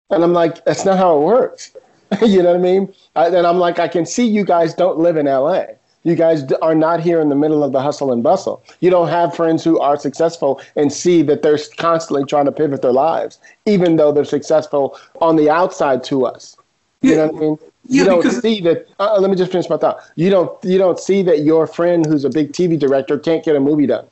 And 0.09 0.23
I'm 0.23 0.33
like, 0.33 0.63
that's 0.65 0.85
not 0.85 0.97
how 0.97 1.17
it 1.17 1.21
works. 1.25 1.75
you 2.21 2.41
know 2.41 2.51
what 2.51 2.59
I 2.59 2.63
mean? 2.63 2.93
I, 3.15 3.27
and 3.27 3.45
I'm 3.45 3.57
like, 3.59 3.79
I 3.79 3.87
can 3.87 4.05
see 4.05 4.25
you 4.25 4.45
guys 4.45 4.73
don't 4.73 4.99
live 4.99 5.17
in 5.17 5.25
LA. 5.25 5.65
You 6.03 6.15
guys 6.15 6.49
are 6.61 6.75
not 6.75 7.01
here 7.01 7.19
in 7.19 7.27
the 7.27 7.35
middle 7.35 7.65
of 7.65 7.73
the 7.73 7.81
hustle 7.81 8.13
and 8.13 8.23
bustle. 8.23 8.63
You 8.79 8.89
don't 8.89 9.09
have 9.09 9.35
friends 9.35 9.61
who 9.61 9.77
are 9.79 9.97
successful 9.97 10.61
and 10.77 10.93
see 10.93 11.21
that 11.23 11.41
they're 11.41 11.59
constantly 11.75 12.23
trying 12.23 12.45
to 12.45 12.51
pivot 12.53 12.81
their 12.81 12.93
lives, 12.93 13.39
even 13.65 13.97
though 13.97 14.13
they're 14.13 14.23
successful 14.23 14.97
on 15.19 15.35
the 15.35 15.49
outside 15.49 16.05
to 16.05 16.25
us. 16.25 16.56
You 17.01 17.15
know 17.15 17.27
what 17.27 17.35
I 17.35 17.39
mean? 17.39 17.57
You 17.89 18.03
don't 18.03 18.21
because, 18.21 18.41
see 18.41 18.59
that. 18.61 18.87
Uh, 18.99 19.15
uh, 19.15 19.19
let 19.19 19.29
me 19.29 19.37
just 19.37 19.51
finish 19.51 19.69
my 19.69 19.77
thought. 19.77 19.99
You 20.15 20.29
don't. 20.29 20.63
You 20.63 20.77
don't 20.77 20.99
see 20.99 21.21
that 21.23 21.43
your 21.43 21.67
friend 21.67 22.05
who's 22.05 22.25
a 22.25 22.29
big 22.29 22.51
TV 22.51 22.77
director 22.77 23.17
can't 23.17 23.43
get 23.45 23.55
a 23.55 23.59
movie 23.59 23.87
done, 23.87 24.05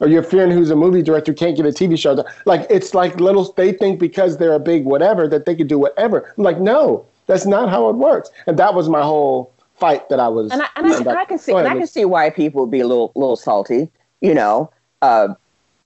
or 0.00 0.08
your 0.08 0.22
friend 0.22 0.52
who's 0.52 0.70
a 0.70 0.76
movie 0.76 1.02
director 1.02 1.32
can't 1.32 1.56
get 1.56 1.64
a 1.64 1.70
TV 1.70 1.98
show 1.98 2.16
done. 2.16 2.26
Like 2.44 2.66
it's 2.70 2.92
like 2.94 3.20
little. 3.20 3.52
They 3.52 3.72
think 3.72 4.00
because 4.00 4.36
they're 4.36 4.54
a 4.54 4.60
big 4.60 4.84
whatever 4.84 5.28
that 5.28 5.46
they 5.46 5.54
can 5.54 5.68
do 5.68 5.78
whatever. 5.78 6.32
I'm 6.36 6.42
like, 6.42 6.58
no, 6.58 7.06
that's 7.26 7.46
not 7.46 7.68
how 7.68 7.88
it 7.88 7.96
works. 7.96 8.30
And 8.46 8.58
that 8.58 8.74
was 8.74 8.88
my 8.88 9.02
whole 9.02 9.52
fight 9.76 10.08
that 10.08 10.18
I 10.18 10.28
was. 10.28 10.50
And 10.50 10.62
I, 10.62 10.68
and 10.76 10.86
I, 10.86 10.98
and 10.98 11.08
I 11.10 11.24
can 11.24 11.38
see. 11.38 11.52
And 11.52 11.68
I 11.68 11.74
can 11.74 11.86
see 11.86 12.04
why 12.04 12.30
people 12.30 12.62
would 12.62 12.70
be 12.70 12.80
a 12.80 12.86
little, 12.86 13.12
little 13.14 13.36
salty. 13.36 13.90
You 14.20 14.34
know, 14.34 14.70
uh, 15.02 15.34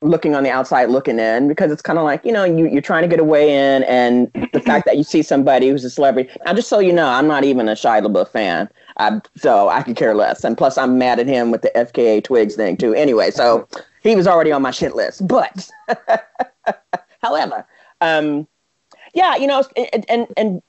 looking 0.06 0.34
on 0.34 0.42
the 0.42 0.50
outside 0.50 0.88
looking 0.88 1.18
in 1.18 1.48
because 1.48 1.70
it's 1.72 1.82
kind 1.82 1.98
of 1.98 2.04
like 2.04 2.24
you 2.24 2.32
know 2.32 2.44
you, 2.44 2.66
you're 2.66 2.82
trying 2.82 3.02
to 3.02 3.08
get 3.08 3.20
away 3.20 3.50
in 3.50 3.82
and 3.84 4.30
the 4.52 4.60
fact 4.60 4.86
that 4.86 4.96
you 4.96 5.02
see 5.02 5.22
somebody 5.22 5.68
who's 5.68 5.84
a 5.84 5.90
celebrity 5.90 6.30
now 6.44 6.52
just 6.52 6.68
so 6.68 6.78
you 6.78 6.92
know 6.92 7.08
i'm 7.08 7.26
not 7.26 7.44
even 7.44 7.68
a 7.68 7.72
Shia 7.72 8.04
LaBeouf 8.06 8.28
fan. 8.28 8.68
I, 8.98 9.20
so 9.36 9.68
i 9.68 9.82
could 9.82 9.96
care 9.96 10.14
less 10.14 10.44
and 10.44 10.56
plus 10.56 10.78
i'm 10.78 10.98
mad 10.98 11.18
at 11.18 11.26
him 11.26 11.50
with 11.50 11.62
the 11.62 11.70
fka 11.74 12.24
twigs 12.24 12.54
thing 12.56 12.76
too. 12.76 12.94
Anyway 12.94 13.30
so 13.30 13.68
he 14.02 14.14
was 14.14 14.26
already 14.26 14.52
on 14.52 14.62
my 14.62 14.70
shit 14.70 14.94
list 14.94 15.26
but 15.26 15.68
however 17.22 17.66
um, 18.00 18.46
yeah 19.14 19.36
you 19.36 19.46
know 19.46 19.64
and 19.76 20.04
and, 20.08 20.26
and 20.36 20.62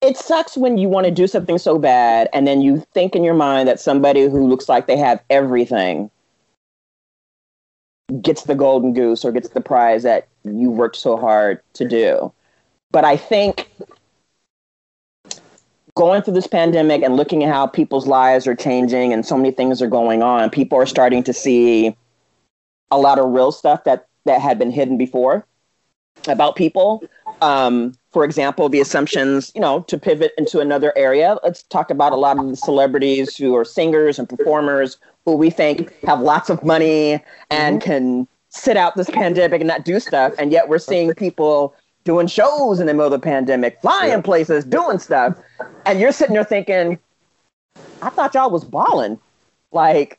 it 0.00 0.16
sucks 0.16 0.56
when 0.56 0.78
you 0.78 0.88
want 0.88 1.04
to 1.04 1.10
do 1.10 1.26
something 1.26 1.58
so 1.58 1.78
bad 1.78 2.28
and 2.32 2.46
then 2.46 2.62
you 2.62 2.86
think 2.94 3.14
in 3.14 3.22
your 3.22 3.34
mind 3.34 3.68
that 3.68 3.78
somebody 3.78 4.22
who 4.22 4.48
looks 4.48 4.68
like 4.68 4.86
they 4.86 4.96
have 4.96 5.22
everything 5.28 6.10
gets 8.22 8.44
the 8.44 8.54
golden 8.54 8.92
goose 8.92 9.24
or 9.24 9.32
gets 9.32 9.50
the 9.50 9.60
prize 9.60 10.02
that 10.02 10.28
you 10.44 10.70
worked 10.70 10.96
so 10.96 11.16
hard 11.16 11.60
to 11.74 11.86
do. 11.86 12.32
But 12.90 13.04
I 13.04 13.16
think 13.16 13.70
going 15.94 16.22
through 16.22 16.34
this 16.34 16.46
pandemic 16.46 17.02
and 17.02 17.16
looking 17.16 17.44
at 17.44 17.52
how 17.52 17.66
people's 17.66 18.06
lives 18.06 18.46
are 18.46 18.54
changing 18.54 19.12
and 19.12 19.24
so 19.24 19.36
many 19.36 19.50
things 19.50 19.80
are 19.82 19.86
going 19.88 20.22
on, 20.22 20.50
people 20.50 20.78
are 20.78 20.86
starting 20.86 21.22
to 21.24 21.32
see 21.32 21.96
a 22.90 22.98
lot 22.98 23.18
of 23.18 23.30
real 23.30 23.52
stuff 23.52 23.84
that 23.84 24.06
that 24.26 24.40
had 24.40 24.58
been 24.58 24.70
hidden 24.70 24.98
before 24.98 25.46
about 26.26 26.56
people. 26.56 27.02
Um, 27.40 27.94
for 28.12 28.24
example, 28.24 28.68
the 28.68 28.80
assumptions, 28.80 29.50
you 29.54 29.60
know, 29.60 29.80
to 29.82 29.96
pivot 29.96 30.32
into 30.36 30.60
another 30.60 30.92
area. 30.96 31.38
Let's 31.42 31.62
talk 31.64 31.90
about 31.90 32.12
a 32.12 32.16
lot 32.16 32.38
of 32.38 32.48
the 32.48 32.56
celebrities 32.56 33.36
who 33.36 33.56
are 33.56 33.64
singers 33.64 34.18
and 34.18 34.28
performers 34.28 34.98
who 35.30 35.36
we 35.36 35.48
think 35.50 35.92
have 36.02 36.20
lots 36.20 36.50
of 36.50 36.64
money 36.64 37.22
and 37.50 37.80
mm-hmm. 37.80 37.90
can 37.90 38.28
sit 38.48 38.76
out 38.76 38.96
this 38.96 39.08
pandemic 39.10 39.60
and 39.60 39.68
not 39.68 39.84
do 39.84 40.00
stuff. 40.00 40.34
And 40.38 40.50
yet 40.50 40.68
we're 40.68 40.78
seeing 40.78 41.14
people 41.14 41.74
doing 42.04 42.26
shows 42.26 42.80
in 42.80 42.86
the 42.86 42.94
middle 42.94 43.12
of 43.12 43.20
the 43.20 43.24
pandemic, 43.24 43.80
flying 43.80 44.10
yeah. 44.10 44.20
places, 44.20 44.64
doing 44.64 44.98
stuff. 44.98 45.38
And 45.86 46.00
you're 46.00 46.12
sitting 46.12 46.34
there 46.34 46.44
thinking, 46.44 46.98
I 48.02 48.10
thought 48.10 48.34
y'all 48.34 48.50
was 48.50 48.64
balling. 48.64 49.20
Like, 49.70 50.18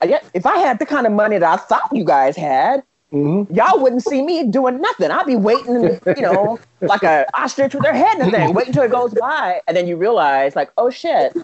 if 0.00 0.46
I 0.46 0.58
had 0.58 0.78
the 0.78 0.86
kind 0.86 1.06
of 1.06 1.12
money 1.12 1.36
that 1.38 1.52
I 1.52 1.56
thought 1.56 1.88
you 1.92 2.04
guys 2.04 2.36
had, 2.36 2.84
mm-hmm. 3.12 3.52
y'all 3.52 3.82
wouldn't 3.82 4.04
see 4.04 4.22
me 4.22 4.44
doing 4.44 4.80
nothing. 4.80 5.10
I'd 5.10 5.26
be 5.26 5.34
waiting, 5.34 5.98
you 6.06 6.22
know, 6.22 6.60
like 6.80 7.02
a 7.02 7.26
ostrich 7.34 7.74
with 7.74 7.82
their 7.82 7.94
head 7.94 8.20
in 8.20 8.26
the 8.26 8.30
thing, 8.30 8.54
waiting 8.54 8.68
until 8.68 8.84
it 8.84 8.92
goes 8.92 9.14
by. 9.14 9.60
And 9.66 9.76
then 9.76 9.88
you 9.88 9.96
realize, 9.96 10.54
like, 10.54 10.70
oh 10.76 10.90
shit, 10.90 11.36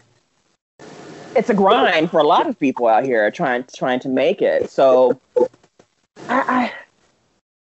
it's 1.34 1.50
a 1.50 1.54
grind 1.54 2.10
for 2.10 2.20
a 2.20 2.24
lot 2.24 2.48
of 2.48 2.58
people 2.58 2.88
out 2.88 3.04
here 3.04 3.30
trying 3.30 3.64
trying 3.74 4.00
to 4.00 4.08
make 4.08 4.42
it. 4.42 4.70
So 4.70 5.20
I, 5.36 5.50
I, 6.28 6.72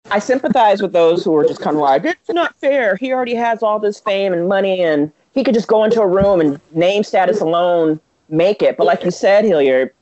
I 0.10 0.20
sympathize 0.20 0.82
with 0.82 0.94
those 0.94 1.24
who 1.24 1.36
are 1.36 1.46
just 1.46 1.62
kind 1.62 1.76
of 1.76 1.82
like, 1.82 2.06
it's 2.06 2.30
not 2.30 2.56
fair. 2.58 2.96
He 2.96 3.14
already 3.14 3.36
has 3.36 3.62
all 3.62 3.80
this 3.80 4.00
fame 4.00 4.34
and 4.34 4.48
money, 4.48 4.82
and 4.82 5.12
he 5.34 5.44
could 5.44 5.54
just 5.54 5.68
go 5.68 5.84
into 5.84 6.02
a 6.02 6.08
room 6.08 6.40
and 6.40 6.60
name 6.72 7.04
status 7.04 7.42
alone 7.42 8.00
make 8.30 8.62
it. 8.62 8.78
But 8.78 8.86
like 8.86 9.04
you 9.04 9.12
said, 9.12 9.46
Hilliard, 9.46 9.94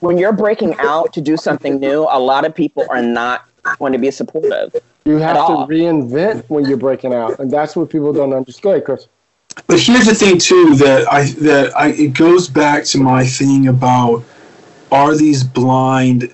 when 0.00 0.18
you're 0.18 0.32
breaking 0.32 0.74
out 0.78 1.12
to 1.14 1.20
do 1.20 1.36
something 1.36 1.78
new, 1.78 2.06
a 2.10 2.18
lot 2.18 2.44
of 2.44 2.54
people 2.54 2.86
are 2.90 3.02
not 3.02 3.48
going 3.78 3.92
to 3.92 3.98
be 3.98 4.10
supportive. 4.10 4.74
You 5.04 5.16
have 5.16 5.36
to 5.36 5.52
reinvent 5.72 6.44
when 6.48 6.64
you're 6.64 6.76
breaking 6.76 7.12
out, 7.14 7.38
and 7.38 7.50
that's 7.50 7.74
what 7.76 7.90
people 7.90 8.12
don't 8.12 8.32
understand. 8.32 8.62
Go 8.62 8.70
ahead, 8.70 8.84
Chris. 8.84 9.06
But 9.66 9.80
here's 9.80 10.06
the 10.06 10.14
thing 10.14 10.38
too 10.38 10.74
that 10.76 11.10
I 11.12 11.24
that 11.40 11.76
I 11.76 11.88
it 11.88 12.14
goes 12.14 12.48
back 12.48 12.84
to 12.84 12.98
my 12.98 13.24
thing 13.26 13.68
about 13.68 14.24
are 14.90 15.16
these 15.16 15.42
blind 15.42 16.32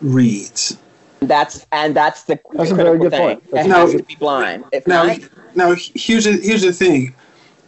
reads? 0.00 0.78
That's 1.20 1.66
and 1.72 1.94
that's 1.94 2.24
the 2.24 2.38
That's 2.52 2.70
a 2.70 2.74
very 2.74 2.98
good 2.98 3.10
thing. 3.10 3.20
point. 3.20 3.42
It 3.44 3.50
That's 3.52 3.68
a 3.68 3.72
has 3.72 3.92
to 3.92 4.02
be 4.02 4.16
blind. 4.16 4.64
If 4.72 4.86
Now, 4.86 5.04
not, 5.04 5.20
now 5.54 5.74
here's 5.94 6.24
the, 6.24 6.32
here's 6.32 6.62
the 6.62 6.72
thing. 6.72 7.14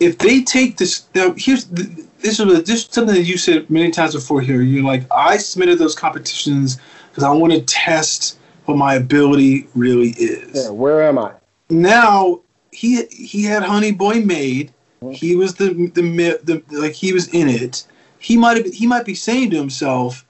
If 0.00 0.18
they 0.18 0.42
take 0.42 0.76
this, 0.76 1.06
now 1.14 1.34
here's 1.36 1.66
the, 1.66 1.84
this 2.18 2.40
is 2.40 2.62
this 2.64 2.80
is 2.84 2.88
something 2.90 3.14
that 3.14 3.22
you 3.22 3.38
said 3.38 3.70
many 3.70 3.90
times 3.90 4.14
before 4.14 4.40
here. 4.40 4.60
You're 4.60 4.82
like, 4.84 5.06
I 5.12 5.36
submitted 5.36 5.78
those 5.78 5.94
competitions 5.94 6.78
because 7.10 7.22
I 7.22 7.30
want 7.30 7.52
to 7.52 7.60
test 7.62 8.38
what 8.64 8.76
my 8.76 8.94
ability 8.94 9.68
really 9.74 10.10
is. 10.10 10.64
Yeah, 10.64 10.70
where 10.70 11.06
am 11.06 11.18
I? 11.18 11.32
Now 11.70 12.40
he 12.74 13.04
he 13.06 13.44
had 13.44 13.62
Honey 13.62 13.92
Boy 13.92 14.20
made. 14.20 14.72
He 15.12 15.36
was 15.36 15.54
the 15.54 15.68
the, 15.94 16.02
the 16.42 16.62
like 16.70 16.92
he 16.92 17.12
was 17.12 17.28
in 17.28 17.48
it. 17.48 17.86
He 18.18 18.36
might 18.36 18.56
have 18.56 18.66
he 18.72 18.86
might 18.86 19.04
be 19.04 19.14
saying 19.14 19.50
to 19.50 19.56
himself, 19.56 20.24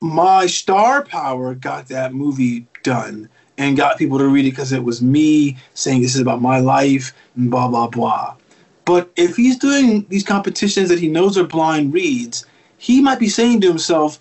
my 0.00 0.46
star 0.46 1.04
power 1.04 1.54
got 1.54 1.88
that 1.88 2.14
movie 2.14 2.66
done 2.82 3.28
and 3.58 3.76
got 3.76 3.98
people 3.98 4.18
to 4.18 4.28
read 4.28 4.46
it 4.46 4.50
because 4.50 4.72
it 4.72 4.82
was 4.82 5.02
me 5.02 5.56
saying 5.74 6.02
this 6.02 6.14
is 6.14 6.20
about 6.20 6.40
my 6.40 6.58
life 6.58 7.12
and 7.36 7.50
blah 7.50 7.68
blah 7.68 7.88
blah. 7.88 8.34
But 8.84 9.10
if 9.16 9.36
he's 9.36 9.58
doing 9.58 10.06
these 10.08 10.24
competitions 10.24 10.88
that 10.88 10.98
he 10.98 11.08
knows 11.08 11.38
are 11.38 11.44
blind 11.44 11.92
reads, 11.92 12.46
he 12.78 13.00
might 13.00 13.20
be 13.20 13.28
saying 13.28 13.60
to 13.60 13.68
himself, 13.68 14.18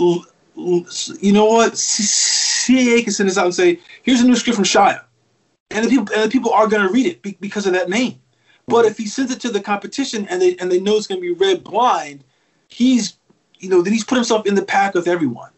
"L- 0.00 0.24
l- 0.56 0.86
you 1.20 1.32
know 1.32 1.44
what? 1.44 1.76
C- 1.76 2.26
send 2.66 3.28
this 3.28 3.38
out 3.38 3.44
and 3.46 3.54
say, 3.54 3.78
here's 4.02 4.20
a 4.20 4.26
new 4.26 4.34
script 4.34 4.56
from 4.56 4.64
Shia. 4.64 5.02
And 5.70 5.84
the 5.84 5.88
people, 5.88 6.14
and 6.14 6.22
the 6.22 6.28
people 6.28 6.52
are 6.52 6.66
going 6.68 6.86
to 6.86 6.92
read 6.92 7.06
it 7.06 7.22
be- 7.22 7.36
because 7.40 7.66
of 7.66 7.72
that 7.72 7.88
name. 7.88 8.20
But 8.68 8.84
if 8.84 8.98
he 8.98 9.06
sends 9.06 9.30
it 9.30 9.40
to 9.40 9.50
the 9.50 9.60
competition 9.60 10.26
and 10.28 10.42
they 10.42 10.56
and 10.56 10.70
they 10.72 10.80
know 10.80 10.96
it's 10.96 11.06
going 11.06 11.20
to 11.20 11.26
be 11.26 11.32
read 11.32 11.62
blind, 11.62 12.24
he's 12.68 13.16
you 13.60 13.68
know 13.68 13.80
then 13.80 13.92
he's 13.92 14.04
put 14.04 14.16
himself 14.16 14.44
in 14.46 14.54
the 14.56 14.62
pack 14.64 14.94
with 14.94 15.06
everyone 15.06 15.50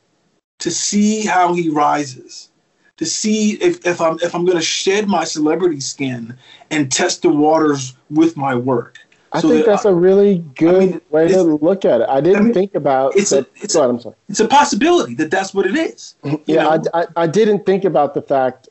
to 0.59 0.71
see 0.71 1.25
how 1.25 1.55
he 1.55 1.71
rises, 1.71 2.51
to 2.99 3.07
see 3.07 3.53
if, 3.63 3.87
if 3.87 4.01
I'm 4.01 4.19
if 4.21 4.35
I'm 4.35 4.45
going 4.45 4.59
to 4.59 4.63
shed 4.65 5.09
my 5.09 5.25
celebrity 5.25 5.81
skin 5.81 6.37
and 6.71 6.93
test 6.93 7.23
the 7.23 7.31
waters 7.31 7.97
with 8.11 8.37
my 8.37 8.55
work. 8.55 8.99
I 9.33 9.41
So 9.41 9.49
think 9.49 9.65
that- 9.65 9.71
that's 9.71 9.85
a 9.87 9.95
really 9.95 10.39
good 10.55 10.91
mean, 10.91 11.01
way 11.11 11.29
to 11.29 11.43
look 11.43 11.85
at 11.87 12.03
it. 12.03 12.09
I 12.11 12.21
didn't 12.21 12.41
I 12.41 12.45
mean, 12.45 12.55
think 12.55 12.75
about 12.75 13.17
it's 13.17 13.33
a- 13.33 13.37
that. 13.37 13.49
it's 13.57 13.75
Go 13.75 13.81
ahead, 13.81 13.91
I'm 13.91 14.01
sorry. 14.01 14.15
It's 14.29 14.41
a 14.41 14.49
possibility 14.49 15.15
that 15.15 15.31
that's 15.31 15.55
what 15.55 15.67
it 15.67 15.77
is. 15.77 16.15
Yeah. 16.47 16.69
I, 16.95 17.01
I, 17.03 17.07
I 17.17 17.27
didn't 17.27 17.65
think 17.65 17.85
about 17.85 18.13
the 18.15 18.23
fact. 18.23 18.69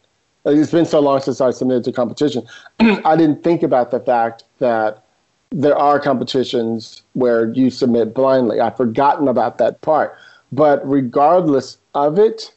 It's 0.48 0.72
been 0.72 0.86
so 0.86 1.00
long 1.00 1.20
since 1.22 1.42
I 1.42 1.52
submitted 1.52 1.84
to 1.86 1.92
competition. 1.92 2.44
I 2.80 3.16
didn't 3.16 3.44
think 3.44 3.64
about 3.64 3.92
the 3.92 4.00
fact 4.00 4.44
that 4.60 5.04
there 5.52 5.78
are 5.78 6.00
competitions 6.00 7.04
where 7.14 7.52
you 7.54 7.70
submit 7.70 8.14
blindly. 8.14 8.60
I've 8.60 8.78
forgotten 8.78 9.28
about 9.28 9.58
that 9.60 9.82
part. 9.82 10.16
But 10.52 10.88
regardless 10.88 11.78
of 11.94 12.18
it, 12.18 12.54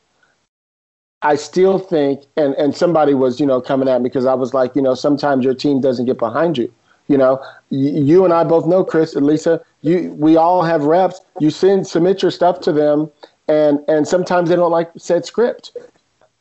I 1.23 1.35
still 1.37 1.79
think, 1.79 2.23
and, 2.37 2.55
and 2.55 2.75
somebody 2.75 3.15
was, 3.15 3.41
you 3.41 3.47
know, 3.47 3.61
coming 3.61 3.89
at 3.89 4.01
me 4.01 4.09
because 4.09 4.27
I 4.27 4.35
was 4.35 4.55
like, 4.55 4.75
you 4.75 4.83
know, 4.83 4.95
sometimes 4.95 5.45
your 5.45 5.55
team 5.55 5.81
doesn't 5.81 6.07
get 6.07 6.19
behind 6.19 6.57
you. 6.57 6.73
You 7.09 7.19
know, 7.19 7.43
Y- 7.71 7.79
you 7.79 8.25
and 8.25 8.33
I 8.33 8.45
both 8.45 8.67
know, 8.67 8.85
Chris 8.85 9.15
and 9.17 9.27
Lisa, 9.27 9.61
you, 9.83 10.13
we 10.19 10.37
all 10.37 10.63
have 10.63 10.85
reps. 10.85 11.21
You 11.41 11.51
send, 11.51 11.87
submit 11.87 12.23
your 12.23 12.31
stuff 12.31 12.61
to 12.61 12.73
them, 12.73 13.11
and, 13.49 13.81
and 13.89 14.07
sometimes 14.07 14.49
they 14.49 14.57
don't 14.57 14.71
like 14.71 14.91
said 14.97 15.25
script. 15.27 15.77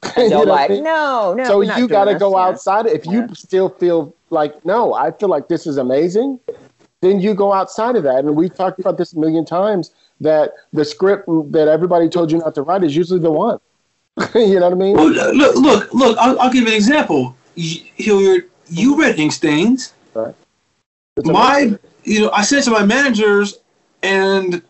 You 0.17 0.29
they're 0.29 0.29
know 0.29 0.41
I 0.43 0.45
like, 0.45 0.69
mean? 0.69 0.83
no, 0.83 1.33
no. 1.33 1.43
so 1.45 1.61
you 1.61 1.87
got 1.87 2.05
to 2.05 2.15
go 2.15 2.37
Yeah. 2.37 2.45
outside. 2.45 2.85
If 2.87 3.05
you 3.05 3.27
still 3.33 3.69
feel 3.69 4.15
like, 4.29 4.63
no, 4.65 4.93
I 4.93 5.11
feel 5.11 5.29
like 5.29 5.47
this 5.47 5.67
is 5.67 5.77
amazing, 5.77 6.39
then 7.01 7.19
you 7.19 7.33
go 7.33 7.53
outside 7.53 7.95
of 7.95 8.03
that. 8.03 8.19
And 8.19 8.35
we've 8.35 8.53
talked 8.53 8.79
about 8.79 8.97
this 8.97 9.13
a 9.13 9.19
million 9.19 9.45
times 9.45 9.91
that 10.21 10.53
the 10.73 10.85
script 10.85 11.27
that 11.51 11.67
everybody 11.67 12.09
told 12.09 12.31
you 12.31 12.37
not 12.37 12.55
to 12.55 12.61
write 12.61 12.83
is 12.83 12.95
usually 12.95 13.19
the 13.19 13.31
one. 13.31 13.59
you 14.35 14.59
know 14.59 14.69
what 14.69 14.73
I 14.73 14.75
mean? 14.75 14.95
Well, 14.95 15.09
look, 15.09 15.55
look, 15.55 15.93
look. 15.93 16.17
I'll, 16.17 16.39
I'll 16.39 16.51
give 16.51 16.63
you 16.63 16.69
an 16.69 16.73
example. 16.75 17.35
You, 17.55 17.81
Hilliard, 17.95 18.49
you 18.69 18.99
read 18.99 19.17
Ink 19.19 19.31
Stains. 19.31 19.93
It's 21.17 21.27
My, 21.27 21.77
you 22.03 22.21
know, 22.21 22.31
I 22.31 22.43
said 22.43 22.63
to 22.63 22.71
my 22.71 22.85
managers, 22.85 23.59
and 24.03 24.61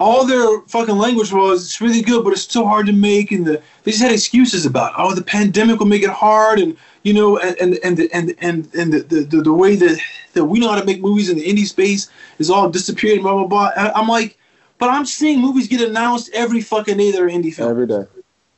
all 0.00 0.26
their 0.26 0.60
fucking 0.68 0.98
language 0.98 1.32
was, 1.32 1.64
"It's 1.64 1.80
really 1.80 2.02
good, 2.02 2.24
but 2.24 2.32
it's 2.32 2.50
so 2.52 2.66
hard 2.66 2.86
to 2.86 2.92
make." 2.92 3.30
And 3.30 3.46
the 3.46 3.62
they 3.84 3.92
just 3.92 4.02
had 4.02 4.12
excuses 4.12 4.66
about. 4.66 4.92
"Oh, 4.98 5.14
the 5.14 5.22
pandemic 5.22 5.78
will 5.78 5.86
make 5.86 6.02
it 6.02 6.10
hard," 6.10 6.58
and 6.58 6.76
you 7.04 7.12
know, 7.12 7.38
and 7.38 7.56
and 7.60 7.78
and 7.84 7.96
the, 7.96 8.08
and 8.12 8.34
and 8.40 8.68
and 8.74 8.92
the, 8.92 9.00
the, 9.22 9.40
the, 9.40 9.52
way 9.52 9.76
that 9.76 9.98
that 10.32 10.44
we 10.44 10.58
know 10.58 10.68
how 10.68 10.80
to 10.80 10.84
make 10.84 11.00
movies 11.00 11.30
in 11.30 11.36
the 11.36 11.44
indie 11.46 11.66
space 11.66 12.08
is 12.38 12.50
all 12.50 12.68
disappearing. 12.70 13.22
Blah 13.22 13.34
blah 13.34 13.46
blah. 13.46 13.70
I- 13.76 13.92
I'm 13.92 14.08
like, 14.08 14.36
but 14.78 14.90
I'm 14.90 15.06
seeing 15.06 15.40
movies 15.40 15.68
get 15.68 15.80
announced 15.80 16.30
every 16.34 16.60
fucking 16.60 16.96
day 16.96 17.12
that 17.12 17.20
are 17.20 17.28
indie 17.28 17.54
films 17.54 17.70
every 17.70 17.86
day. 17.86 18.04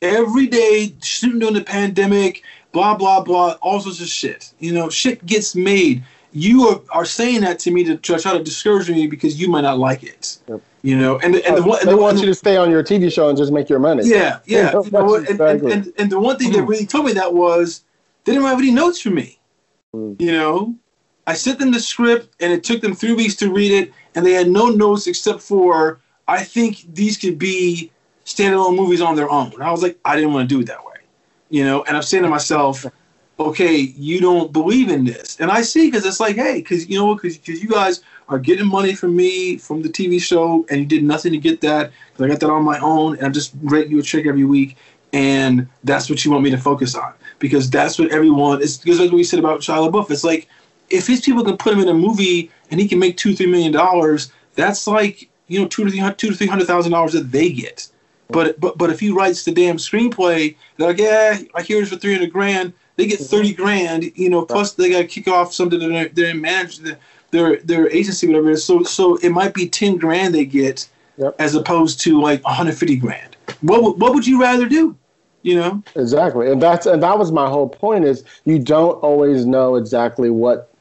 every 0.01 0.47
day 0.47 0.95
shooting 1.03 1.39
during 1.39 1.55
the 1.55 1.65
pandemic, 1.65 2.45
blah 2.73 2.97
blah 2.97 3.21
blah, 3.23 3.57
all 3.61 3.81
sorts 3.81 4.01
of 4.01 4.09
shit. 4.09 4.53
You 4.59 4.73
know, 4.73 4.89
shit 4.89 5.25
gets 5.27 5.55
made. 5.55 6.03
You 6.33 6.69
are, 6.69 6.81
are 6.91 7.05
saying 7.07 7.43
that 7.43 7.59
to 7.61 7.71
me 7.71 7.83
to 7.85 7.97
try, 7.97 8.19
try 8.19 8.37
to 8.37 8.45
discourage 8.45 8.91
me 8.91 9.07
because 9.07 9.41
you 9.41 9.49
might 9.49 9.63
not 9.63 9.79
like 9.79 10.03
it. 10.03 10.39
Yep. 10.49 10.61
You 10.87 10.97
know, 10.97 11.19
and 11.19 11.35
and 11.35 11.57
the 11.57 11.63
one 11.65 11.81
and 11.81 11.89
they 11.89 11.95
the, 11.95 12.01
want 12.01 12.21
you 12.21 12.27
to 12.27 12.35
stay 12.35 12.57
on 12.57 12.71
your 12.71 12.85
TV 12.85 13.13
show 13.13 13.29
and 13.29 13.37
just 13.37 13.51
make 13.51 13.69
your 13.69 13.81
money. 13.81 14.05
yeah, 14.07 14.39
yeah. 14.45 14.71
You 14.85 14.91
know, 14.93 15.17
and, 15.17 15.27
and, 15.27 15.41
exactly. 15.41 15.73
and, 15.73 15.93
and 15.99 16.13
the 16.13 16.21
one 16.21 16.39
thing 16.39 16.53
that 16.53 16.63
really 16.63 16.87
told 16.87 17.07
me 17.07 17.13
that 17.15 17.35
was 17.35 17.83
they 18.23 18.33
didn't 18.33 18.47
have 18.47 18.61
any 18.61 18.71
notes 18.71 19.01
for 19.01 19.11
me. 19.11 19.41
Mm. 19.93 20.21
You 20.21 20.31
know, 20.31 20.77
I 21.27 21.35
sent 21.35 21.59
them 21.59 21.73
the 21.73 21.81
script 21.81 22.37
and 22.39 22.53
it 22.53 22.63
took 22.63 22.83
them 22.83 22.95
three 22.95 23.15
weeks 23.15 23.35
to 23.37 23.53
read 23.53 23.73
it, 23.73 23.93
and 24.15 24.25
they 24.25 24.31
had 24.31 24.49
no 24.49 24.69
notes 24.69 25.09
except 25.09 25.41
for 25.41 25.99
I 26.29 26.45
think 26.45 26.95
these 26.95 27.17
could 27.17 27.37
be 27.37 27.91
standalone 28.25 28.77
movies 28.77 29.01
on 29.01 29.17
their 29.17 29.29
own. 29.29 29.55
And 29.55 29.65
I 29.65 29.73
was 29.73 29.83
like, 29.83 29.99
I 30.05 30.15
didn't 30.15 30.35
want 30.35 30.49
to 30.49 30.55
do 30.55 30.61
it 30.61 30.67
that 30.69 30.87
way. 30.87 31.01
You 31.51 31.65
know, 31.65 31.83
and 31.83 31.97
I'm 31.97 32.05
saying 32.05 32.23
to 32.23 32.29
myself, 32.29 32.87
okay, 33.41 33.75
you 33.75 34.21
don't 34.21 34.53
believe 34.53 34.89
in 34.89 35.05
this. 35.05 35.41
And 35.41 35.51
I 35.51 35.63
see 35.63 35.91
because 35.91 36.07
it's 36.07 36.21
like, 36.21 36.37
hey, 36.37 36.59
because 36.59 36.89
you 36.89 36.97
know 36.97 37.07
what, 37.07 37.23
because 37.23 37.61
you 37.61 37.69
guys 37.69 38.03
are 38.29 38.39
getting 38.39 38.67
money 38.67 38.95
from 38.95 39.15
me 39.15 39.57
from 39.57 39.83
the 39.83 39.89
TV 39.89 40.21
show, 40.21 40.67
and 40.69 40.81
you 40.81 40.87
did 40.87 41.05
nothing 41.05 41.33
to 41.33 41.39
get 41.39 41.61
that. 41.61 41.93
'cause 42.15 42.25
I 42.25 42.29
got 42.29 42.41
that 42.41 42.51
on 42.51 42.65
my 42.65 42.79
own, 42.81 43.17
and 43.17 43.27
I'm 43.27 43.33
just 43.33 43.53
writing 43.63 43.93
you 43.93 44.01
a 44.01 44.03
check 44.03 44.27
every 44.27 44.45
week, 44.45 44.77
and 45.13 45.67
that's 45.85 46.11
what 46.11 46.25
you 46.25 46.31
want 46.31 46.45
me 46.45 46.51
to 46.51 46.59
focus 46.59 46.95
on 46.95 47.13
because 47.39 47.71
that's 47.71 47.99
what 47.99 48.11
everyone 48.11 48.61
is. 48.63 48.79
Because 48.79 49.01
like 49.01 49.13
we 49.13 49.25
said 49.25 49.39
about 49.39 49.61
Shia 49.61 49.91
LaBeouf, 49.91 50.11
it's 50.11 50.25
like 50.25 50.49
if 50.91 51.07
his 51.07 51.21
people 51.21 51.45
can 51.45 51.57
put 51.57 51.73
him 51.73 51.81
in 51.81 51.89
a 51.89 51.95
movie 51.95 52.51
and 52.71 52.81
he 52.81 52.89
can 52.89 52.99
make 52.99 53.17
two, 53.17 53.35
three 53.35 53.47
million 53.47 53.73
dollars, 53.73 54.33
that's 54.55 54.87
like 54.87 55.29
you 55.49 55.61
know 55.61 55.67
two 55.69 55.85
to 55.85 55.91
three 55.91 55.99
hundred, 55.99 56.19
two 56.19 56.31
to 56.31 56.37
three 56.37 56.47
hundred 56.47 56.67
thousand 56.67 56.93
dollars 56.93 57.13
that 57.13 57.31
they 57.33 57.51
get. 57.51 57.89
But 58.29 58.59
but 58.61 58.77
but 58.77 58.91
if 58.91 59.01
he 59.01 59.11
writes 59.11 59.45
the 59.45 59.53
damn 59.53 59.77
screenplay, 59.77 60.57
they're 60.77 60.89
like, 60.89 60.99
yeah, 60.99 61.39
I 61.55 61.63
hear 61.63 61.81
it's 61.81 61.91
for 61.91 61.97
three 61.97 62.15
hundred 62.15 62.33
grand. 62.33 62.73
They 62.97 63.07
get 63.07 63.21
mm-hmm. 63.21 63.29
thirty 63.29 63.53
grand, 63.53 64.11
you 64.17 64.31
know. 64.31 64.45
Plus 64.45 64.73
they 64.73 64.91
got 64.91 64.99
to 64.99 65.07
kick 65.07 65.29
off 65.29 65.53
something 65.53 65.79
that 65.79 65.89
they're, 65.89 66.09
they're 66.09 66.35
manage 66.35 66.79
the, 66.79 66.99
their 67.31 67.57
their 67.59 67.89
agency, 67.91 68.27
whatever. 68.27 68.51
it 68.51 68.55
is. 68.55 68.65
So 68.65 68.83
so 68.83 69.17
it 69.17 69.31
might 69.31 69.55
be 69.55 69.69
ten 69.69 69.97
grand 69.97 70.35
they 70.35 70.45
get, 70.45 70.89
Yep. 71.19 71.37
as 71.39 71.55
opposed 71.55 72.01
to 72.03 72.21
like 72.21 72.45
one 72.45 72.55
hundred 72.55 72.77
fifty 72.77 72.97
grand. 72.97 73.37
What 73.63 73.83
would- 73.83 74.01
what 74.01 74.15
would 74.15 74.27
you 74.27 74.41
rather 74.41 74.67
do? 74.69 74.95
You 75.43 75.55
know. 75.57 75.83
Exactly, 75.95 76.51
and 76.51 76.61
that's 76.61 76.87
and 76.87 77.03
that 77.03 77.19
was 77.19 77.31
my 77.33 77.49
whole 77.49 77.69
point. 77.69 78.05
Is 78.05 78.25
you 78.45 78.59
don't 78.59 78.95
always 79.03 79.47
know 79.47 79.77
exactly 79.77 80.29
what 80.31 80.73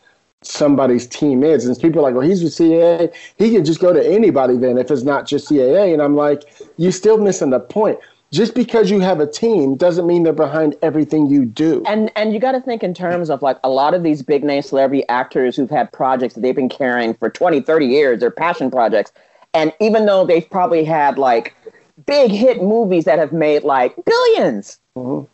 somebody's 0.41 1.08
team 1.08 1.43
is, 1.43 1.65
and 1.65 1.79
people 1.79 1.99
are 1.99 2.03
like, 2.03 2.13
"Well, 2.15 2.27
he's 2.27 2.43
with 2.43 2.53
CAA. 2.53 3.12
He 3.38 3.51
can 3.51 3.63
just 3.65 3.79
go 3.79 3.93
to 3.93 4.05
anybody 4.08 4.58
then 4.58 4.77
if 4.77 4.91
it's 4.91 5.03
not 5.03 5.25
just 5.25 5.47
CAA." 5.49 5.93
And 5.93 6.01
I'm 6.01 6.15
like, 6.15 6.43
you're 6.77 6.91
still 6.91 7.17
missing 7.17 7.49
the 7.51 7.60
point. 7.60 7.97
Just 8.36 8.54
because 8.54 8.91
you 8.91 9.00
have 9.00 9.21
a 9.21 9.28
team 9.28 9.76
doesn't 9.76 10.06
mean 10.06 10.24
they're 10.24 10.34
behind 10.34 10.76
everything 10.82 11.28
you 11.28 11.45
do." 11.45 11.84
And 11.88 12.12
and 12.17 12.34
you 12.34 12.39
got 12.39 12.52
to 12.52 12.60
think 12.60 12.84
in 12.84 12.93
terms 12.93 13.30
of 13.30 13.41
like 13.41 13.58
a 13.63 13.69
lot 13.69 13.93
of 13.93 14.04
these 14.04 14.21
big 14.21 14.43
name 14.43 14.62
celebrity 14.62 15.08
actors 15.08 15.56
who've 15.56 15.69
had 15.69 15.89
projects 15.93 16.34
that 16.34 16.41
they've 16.41 16.56
been 16.56 16.67
carrying 16.67 17.13
for 17.13 17.30
20, 17.30 17.62
30 17.62 17.86
years, 17.86 18.19
they're 18.19 18.30
passion 18.32 18.69
projects. 18.69 19.13
And 19.54 19.71
even 19.80 20.06
though 20.06 20.26
they've 20.26 20.50
probably 20.50 20.84
had 20.84 21.17
like 21.17 21.56
big 22.06 22.30
hit 22.30 22.62
movies 22.62 23.06
that 23.06 23.19
have 23.19 23.32
made 23.32 23.63
like 23.63 23.95
1000000000s 23.95 24.80
Mhm. 24.98 25.28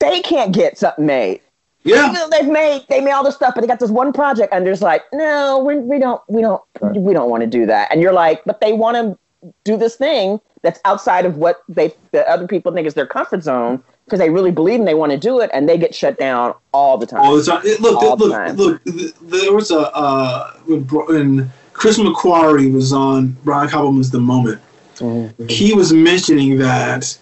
they 0.00 0.20
can't 0.20 0.52
get 0.52 0.76
something 0.76 1.06
made. 1.06 1.40
Yeah. 1.82 2.02
Even 2.02 2.12
though 2.14 2.28
they've 2.28 2.52
made 2.62 2.84
they 2.90 3.00
made 3.00 3.12
all 3.12 3.24
this 3.24 3.36
stuff, 3.36 3.54
but 3.54 3.62
they 3.62 3.66
got 3.66 3.80
this 3.80 3.90
one 3.90 4.12
project, 4.12 4.52
and 4.52 4.66
they're 4.66 4.74
just 4.74 4.82
like, 4.82 5.02
no, 5.14 5.64
we, 5.64 5.78
we 5.78 5.98
don't 5.98 6.20
we 6.28 6.42
don't 6.42 6.62
we 6.94 7.14
don't 7.14 7.30
want 7.30 7.40
to 7.40 7.46
do 7.46 7.64
that. 7.64 7.90
And 7.90 8.02
you're 8.02 8.12
like, 8.12 8.44
but 8.44 8.60
they 8.60 8.74
want 8.74 8.96
to 8.98 9.18
do 9.64 9.78
this 9.78 9.96
thing 9.96 10.38
that's 10.62 10.80
outside 10.84 11.24
of 11.26 11.36
what 11.36 11.62
they 11.68 11.94
the 12.12 12.28
other 12.28 12.46
people 12.46 12.72
think 12.72 12.86
is 12.86 12.94
their 12.94 13.06
comfort 13.06 13.42
zone 13.42 13.82
because 14.04 14.18
they 14.18 14.30
really 14.30 14.50
believe 14.50 14.80
and 14.80 14.88
they 14.88 14.94
want 14.94 15.12
to 15.12 15.18
do 15.18 15.40
it, 15.40 15.48
and 15.54 15.68
they 15.68 15.78
get 15.78 15.94
shut 15.94 16.18
down 16.18 16.52
all 16.72 16.98
the 16.98 17.06
time. 17.06 17.20
All 17.20 17.36
the 17.36 17.44
time. 17.44 17.62
It- 17.64 17.80
Look, 17.80 18.02
All 18.02 18.16
the 18.16 18.26
look, 18.26 18.80
look. 18.84 19.14
There 19.22 19.52
was 19.52 19.70
a 19.70 19.90
uh, 19.96 20.52
when, 20.66 20.82
when 20.82 21.50
Chris 21.72 21.98
McQuarrie 21.98 22.72
was 22.72 22.92
on 22.92 23.36
Brian 23.44 23.68
Koppelman's 23.68 24.10
The 24.10 24.18
Moment. 24.20 24.60
Mhm. 24.96 25.48
He 25.50 25.72
was 25.74 25.92
mentioning 25.92 26.58
that 26.58 27.16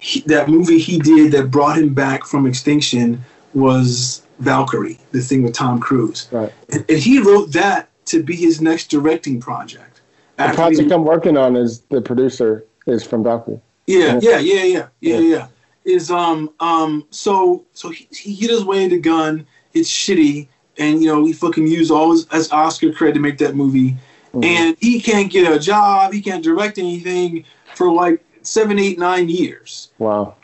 he, 0.00 0.20
that 0.22 0.48
movie 0.48 0.78
he 0.78 0.98
did 0.98 1.30
that 1.32 1.50
brought 1.52 1.78
him 1.78 1.94
back 1.94 2.24
from 2.24 2.46
extinction 2.46 3.22
was 3.54 4.22
Valkyrie, 4.40 4.98
the 5.12 5.20
thing 5.20 5.42
with 5.44 5.52
Tom 5.52 5.78
Cruise. 5.78 6.26
Right. 6.32 6.52
And, 6.70 6.84
and 6.88 6.98
he 6.98 7.20
wrote 7.20 7.52
that 7.52 7.90
to 8.06 8.22
be 8.24 8.34
his 8.34 8.60
next 8.60 8.88
directing 8.88 9.38
project. 9.38 10.00
The 10.38 10.48
project 10.54 10.88
he- 10.88 10.92
I'm 10.92 11.04
working 11.04 11.36
on 11.36 11.54
is 11.54 11.80
the 11.90 12.00
producer 12.00 12.64
is 12.86 13.04
from 13.04 13.22
Valkyrie. 13.22 13.60
yeah, 13.86 14.18
yeah, 14.22 14.38
yeah, 14.38 14.64
yeah, 14.64 14.88
yeah, 15.00 15.18
Yeah. 15.18 15.46
Is 15.84 16.10
um 16.12 16.50
um 16.60 17.04
so 17.10 17.64
so 17.72 17.90
he 17.90 18.06
he 18.12 18.34
his 18.46 18.64
way 18.64 18.86
the 18.86 18.98
gun. 19.00 19.44
It's 19.74 19.90
shitty, 19.90 20.46
and 20.78 21.02
you 21.02 21.08
know 21.08 21.24
he 21.24 21.32
fucking 21.32 21.66
used 21.66 21.90
all 21.90 22.12
his 22.12 22.26
as 22.28 22.52
Oscar 22.52 22.92
credit 22.92 23.14
to 23.14 23.20
make 23.20 23.38
that 23.38 23.56
movie, 23.56 23.96
Mhm. 24.32 24.44
and 24.44 24.76
he 24.80 25.00
can't 25.00 25.28
get 25.30 25.50
a 25.50 25.58
job. 25.58 26.12
He 26.12 26.20
can't 26.20 26.44
direct 26.44 26.78
anything 26.78 27.44
for 27.74 27.92
like 27.92 28.24
seven, 28.42 28.78
eight, 28.78 28.98
nine 28.98 29.28
years. 29.28 29.90
Wow. 29.98 30.34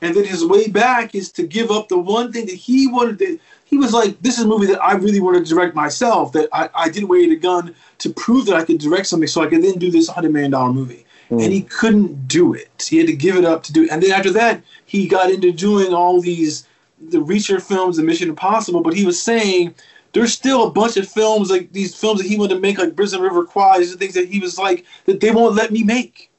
And 0.00 0.14
then 0.14 0.24
his 0.24 0.44
way 0.46 0.68
back 0.68 1.14
is 1.14 1.30
to 1.32 1.42
give 1.42 1.70
up 1.70 1.88
the 1.88 1.98
one 1.98 2.32
thing 2.32 2.46
that 2.46 2.54
he 2.54 2.86
wanted 2.86 3.18
to. 3.18 3.38
He 3.66 3.76
was 3.76 3.92
like, 3.92 4.22
"This 4.22 4.38
is 4.38 4.44
a 4.44 4.48
movie 4.48 4.66
that 4.66 4.82
I 4.82 4.92
really 4.94 5.20
want 5.20 5.36
to 5.36 5.54
direct 5.54 5.74
myself. 5.74 6.32
That 6.32 6.48
I, 6.52 6.70
I 6.74 6.88
did 6.88 7.04
Way 7.04 7.28
the 7.28 7.36
Gun 7.36 7.74
to 7.98 8.10
prove 8.14 8.46
that 8.46 8.56
I 8.56 8.64
could 8.64 8.78
direct 8.78 9.08
something, 9.08 9.26
so 9.28 9.42
I 9.42 9.46
could 9.48 9.62
then 9.62 9.78
do 9.78 9.90
this 9.90 10.08
hundred 10.08 10.32
million 10.32 10.52
dollar 10.52 10.72
movie." 10.72 11.04
Mm. 11.30 11.44
And 11.44 11.52
he 11.52 11.62
couldn't 11.62 12.28
do 12.28 12.54
it. 12.54 12.86
He 12.88 12.98
had 12.98 13.06
to 13.08 13.16
give 13.16 13.36
it 13.36 13.44
up 13.44 13.62
to 13.64 13.72
do. 13.72 13.84
it. 13.84 13.90
And 13.90 14.02
then 14.02 14.12
after 14.12 14.30
that, 14.32 14.62
he 14.84 15.08
got 15.08 15.30
into 15.30 15.52
doing 15.52 15.92
all 15.92 16.20
these 16.20 16.66
the 17.10 17.18
Reacher 17.18 17.60
films 17.60 17.96
the 17.96 18.02
Mission 18.02 18.28
Impossible. 18.28 18.80
But 18.80 18.94
he 18.94 19.04
was 19.04 19.20
saying 19.20 19.74
there's 20.12 20.32
still 20.32 20.66
a 20.66 20.70
bunch 20.70 20.96
of 20.96 21.08
films 21.08 21.50
like 21.50 21.72
these 21.72 21.94
films 21.94 22.20
that 22.20 22.28
he 22.28 22.38
wanted 22.38 22.54
to 22.54 22.60
make, 22.60 22.78
like 22.78 22.96
Prison 22.96 23.20
River 23.20 23.44
Quad. 23.44 23.80
These 23.80 23.94
are 23.94 23.98
things 23.98 24.14
that 24.14 24.28
he 24.28 24.40
was 24.40 24.58
like 24.58 24.84
that 25.04 25.20
they 25.20 25.30
won't 25.30 25.54
let 25.54 25.72
me 25.72 25.82
make 25.82 26.30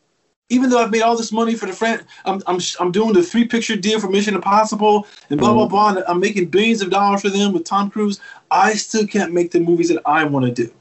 even 0.49 0.69
though 0.69 0.81
I've 0.81 0.91
made 0.91 1.01
all 1.01 1.17
this 1.17 1.31
money 1.31 1.55
for 1.55 1.65
the 1.65 1.73
friend, 1.73 2.05
I'm, 2.25 2.41
I'm, 2.47 2.59
I'm 2.79 2.91
doing 2.91 3.13
the 3.13 3.23
three 3.23 3.45
picture 3.45 3.75
deal 3.75 3.99
for 3.99 4.09
Mission 4.09 4.35
Impossible 4.35 5.05
and 5.29 5.39
blah, 5.39 5.53
blah, 5.53 5.67
blah. 5.67 5.89
And 5.89 6.03
I'm 6.07 6.19
making 6.19 6.47
billions 6.47 6.81
of 6.81 6.89
dollars 6.89 7.21
for 7.21 7.29
them 7.29 7.53
with 7.53 7.65
Tom 7.65 7.89
Cruise. 7.89 8.19
I 8.49 8.75
still 8.75 9.05
can't 9.05 9.33
make 9.33 9.51
the 9.51 9.59
movies 9.59 9.89
that 9.89 10.01
I 10.05 10.23
want 10.23 10.45
to 10.45 10.51
do. 10.51 10.71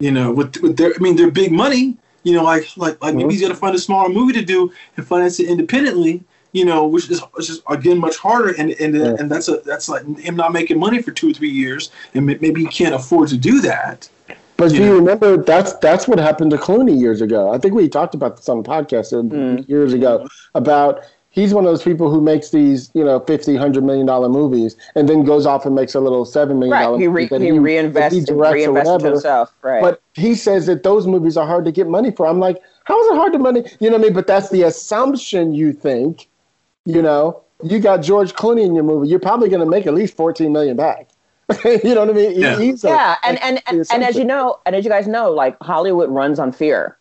You 0.00 0.10
know, 0.10 0.32
with, 0.32 0.56
with 0.62 0.76
their, 0.76 0.94
I 0.94 0.98
mean, 0.98 1.16
they're 1.16 1.30
big 1.30 1.52
money, 1.52 1.96
you 2.28 2.34
know, 2.34 2.44
like, 2.44 2.68
like, 2.76 3.02
like 3.02 3.14
maybe 3.14 3.32
he's 3.32 3.40
got 3.40 3.48
to 3.48 3.54
find 3.54 3.74
a 3.74 3.78
smaller 3.78 4.10
movie 4.10 4.34
to 4.34 4.44
do 4.44 4.70
and 4.96 5.06
finance 5.06 5.40
it 5.40 5.48
independently, 5.48 6.22
you 6.52 6.64
know, 6.64 6.86
which 6.86 7.10
is, 7.10 7.20
which 7.32 7.48
is 7.48 7.62
again, 7.70 7.98
much 7.98 8.16
harder. 8.16 8.50
And, 8.58 8.70
and, 8.72 8.94
Yeah. 8.94 9.16
and 9.18 9.30
that's 9.30 9.48
a, 9.48 9.56
that's 9.64 9.88
like 9.88 10.04
him 10.18 10.36
not 10.36 10.52
making 10.52 10.78
money 10.78 11.00
for 11.00 11.10
two 11.10 11.30
or 11.30 11.32
three 11.32 11.50
years. 11.50 11.90
And 12.14 12.26
maybe 12.26 12.60
he 12.60 12.66
can't 12.66 12.94
afford 12.94 13.28
to 13.30 13.38
do 13.38 13.60
that. 13.62 14.08
But 14.58 14.70
do 14.70 14.82
you 14.82 14.94
remember 14.96 15.36
that's 15.36 15.72
that's 15.74 16.08
what 16.08 16.18
happened 16.18 16.50
to 16.50 16.56
Clooney 16.58 16.98
years 16.98 17.20
ago? 17.20 17.52
I 17.54 17.58
think 17.58 17.74
we 17.74 17.88
talked 17.88 18.14
about 18.14 18.36
this 18.36 18.48
on 18.48 18.60
the 18.62 18.68
podcast 18.68 19.12
uh, 19.12 19.22
Mm. 19.22 19.68
years 19.68 19.92
ago 19.94 20.26
about 20.54 21.04
he's 21.38 21.54
one 21.54 21.64
of 21.64 21.70
those 21.70 21.82
people 21.82 22.10
who 22.10 22.20
makes 22.20 22.50
these 22.50 22.90
you 22.94 23.04
know 23.04 23.20
50 23.20 23.52
100 23.52 23.84
million 23.84 24.06
dollar 24.06 24.28
movies 24.28 24.76
and 24.94 25.08
then 25.08 25.24
goes 25.24 25.46
off 25.46 25.64
and 25.66 25.74
makes 25.74 25.94
a 25.94 26.00
little 26.00 26.24
seven 26.24 26.58
million 26.58 26.78
dollar 26.82 26.92
Right. 26.94 27.00
He, 27.00 27.06
re- 27.08 27.28
movie 27.30 27.38
that 27.38 27.40
he, 27.42 27.50
that 27.50 28.10
reinvests 28.10 28.12
he 28.12 28.20
directs 28.20 28.66
or 28.66 28.70
reinvests 28.72 28.84
whatever. 28.86 29.10
himself. 29.10 29.54
Right. 29.62 29.80
But 29.80 30.02
he 30.14 30.34
says 30.34 30.66
that 30.66 30.82
those 30.82 31.06
movies 31.06 31.36
are 31.36 31.46
hard 31.46 31.64
to 31.66 31.72
get 31.72 31.86
money 31.86 32.10
for. 32.10 32.26
I'm 32.26 32.40
like, 32.40 32.60
how 32.84 33.00
is 33.02 33.10
it 33.12 33.14
hard 33.16 33.32
to 33.34 33.38
money? 33.38 33.64
You 33.80 33.90
know 33.90 33.96
what 33.96 34.02
I 34.04 34.08
mean? 34.08 34.12
But 34.14 34.26
that's 34.26 34.50
the 34.50 34.62
assumption 34.62 35.52
you 35.54 35.72
think. 35.72 36.28
You 36.84 37.02
know, 37.02 37.42
you 37.62 37.80
got 37.80 37.98
George 37.98 38.32
Clooney 38.34 38.64
in 38.64 38.74
your 38.74 38.84
movie. 38.84 39.08
You're 39.08 39.18
probably 39.20 39.48
going 39.50 39.60
to 39.60 39.66
make 39.66 39.86
at 39.86 39.92
least 39.94 40.16
14 40.16 40.50
million 40.52 40.74
back. 40.76 41.08
you 41.64 41.94
know 41.94 42.00
what 42.00 42.10
I 42.10 42.12
mean? 42.12 42.32
He- 42.32 42.40
Yeah. 42.40 42.58
he's 42.58 42.82
a- 42.84 42.88
yeah, 42.88 43.16
and 43.24 43.38
and, 43.42 43.62
and, 43.66 43.86
and 43.92 44.02
as 44.04 44.16
you 44.16 44.24
know, 44.24 44.58
and 44.66 44.74
as 44.74 44.84
you 44.84 44.90
guys 44.90 45.06
know, 45.06 45.30
like 45.30 45.56
Hollywood 45.62 46.08
runs 46.10 46.38
on 46.38 46.50
fear. 46.52 46.96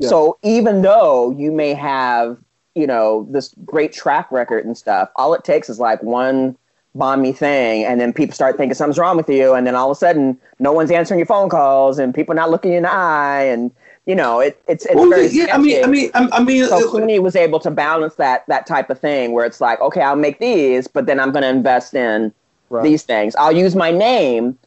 Yeah. 0.00 0.08
So 0.08 0.38
even 0.42 0.82
though 0.82 1.30
you 1.32 1.50
may 1.52 1.74
have, 1.74 2.38
you 2.74 2.86
know, 2.86 3.26
this 3.30 3.54
great 3.64 3.92
track 3.92 4.30
record 4.32 4.64
and 4.64 4.76
stuff, 4.76 5.10
all 5.16 5.34
it 5.34 5.44
takes 5.44 5.68
is 5.68 5.78
like 5.78 6.02
one 6.02 6.56
bomby 6.96 7.36
thing, 7.36 7.84
and 7.84 8.00
then 8.00 8.12
people 8.12 8.34
start 8.34 8.56
thinking 8.56 8.74
something's 8.74 8.98
wrong 8.98 9.16
with 9.16 9.28
you, 9.28 9.54
and 9.54 9.66
then 9.66 9.74
all 9.74 9.90
of 9.90 9.96
a 9.96 9.98
sudden, 9.98 10.38
no 10.58 10.72
one's 10.72 10.90
answering 10.90 11.18
your 11.18 11.26
phone 11.26 11.48
calls, 11.48 11.98
and 11.98 12.14
people 12.14 12.34
not 12.34 12.50
looking 12.50 12.70
you 12.72 12.76
in 12.78 12.82
the 12.84 12.92
eye, 12.92 13.42
and 13.42 13.70
you 14.06 14.14
know, 14.14 14.40
it, 14.40 14.60
it's 14.68 14.84
it's 14.86 14.94
Well, 14.94 15.08
very 15.08 15.28
yeah, 15.28 15.54
I 15.54 15.58
mean, 15.58 15.82
I 15.82 15.86
mean, 15.86 16.10
I, 16.14 16.42
mean, 16.42 16.64
So 16.66 16.76
uh, 16.76 16.80
Clooney 16.92 17.20
was 17.20 17.34
able 17.36 17.58
to 17.60 17.70
balance 17.70 18.16
that 18.16 18.46
that 18.48 18.66
type 18.66 18.90
of 18.90 18.98
thing 19.00 19.32
where 19.32 19.44
it's 19.46 19.60
like, 19.60 19.80
okay, 19.80 20.02
I'll 20.02 20.14
make 20.16 20.38
these, 20.38 20.86
but 20.86 21.06
then 21.06 21.18
I'm 21.18 21.32
going 21.32 21.42
to 21.42 21.48
invest 21.48 21.94
in 21.94 22.32
Right. 22.70 22.82
these 22.82 23.02
things. 23.02 23.36
I'll 23.36 23.52
use 23.52 23.76
my 23.76 23.90
name, 23.90 24.58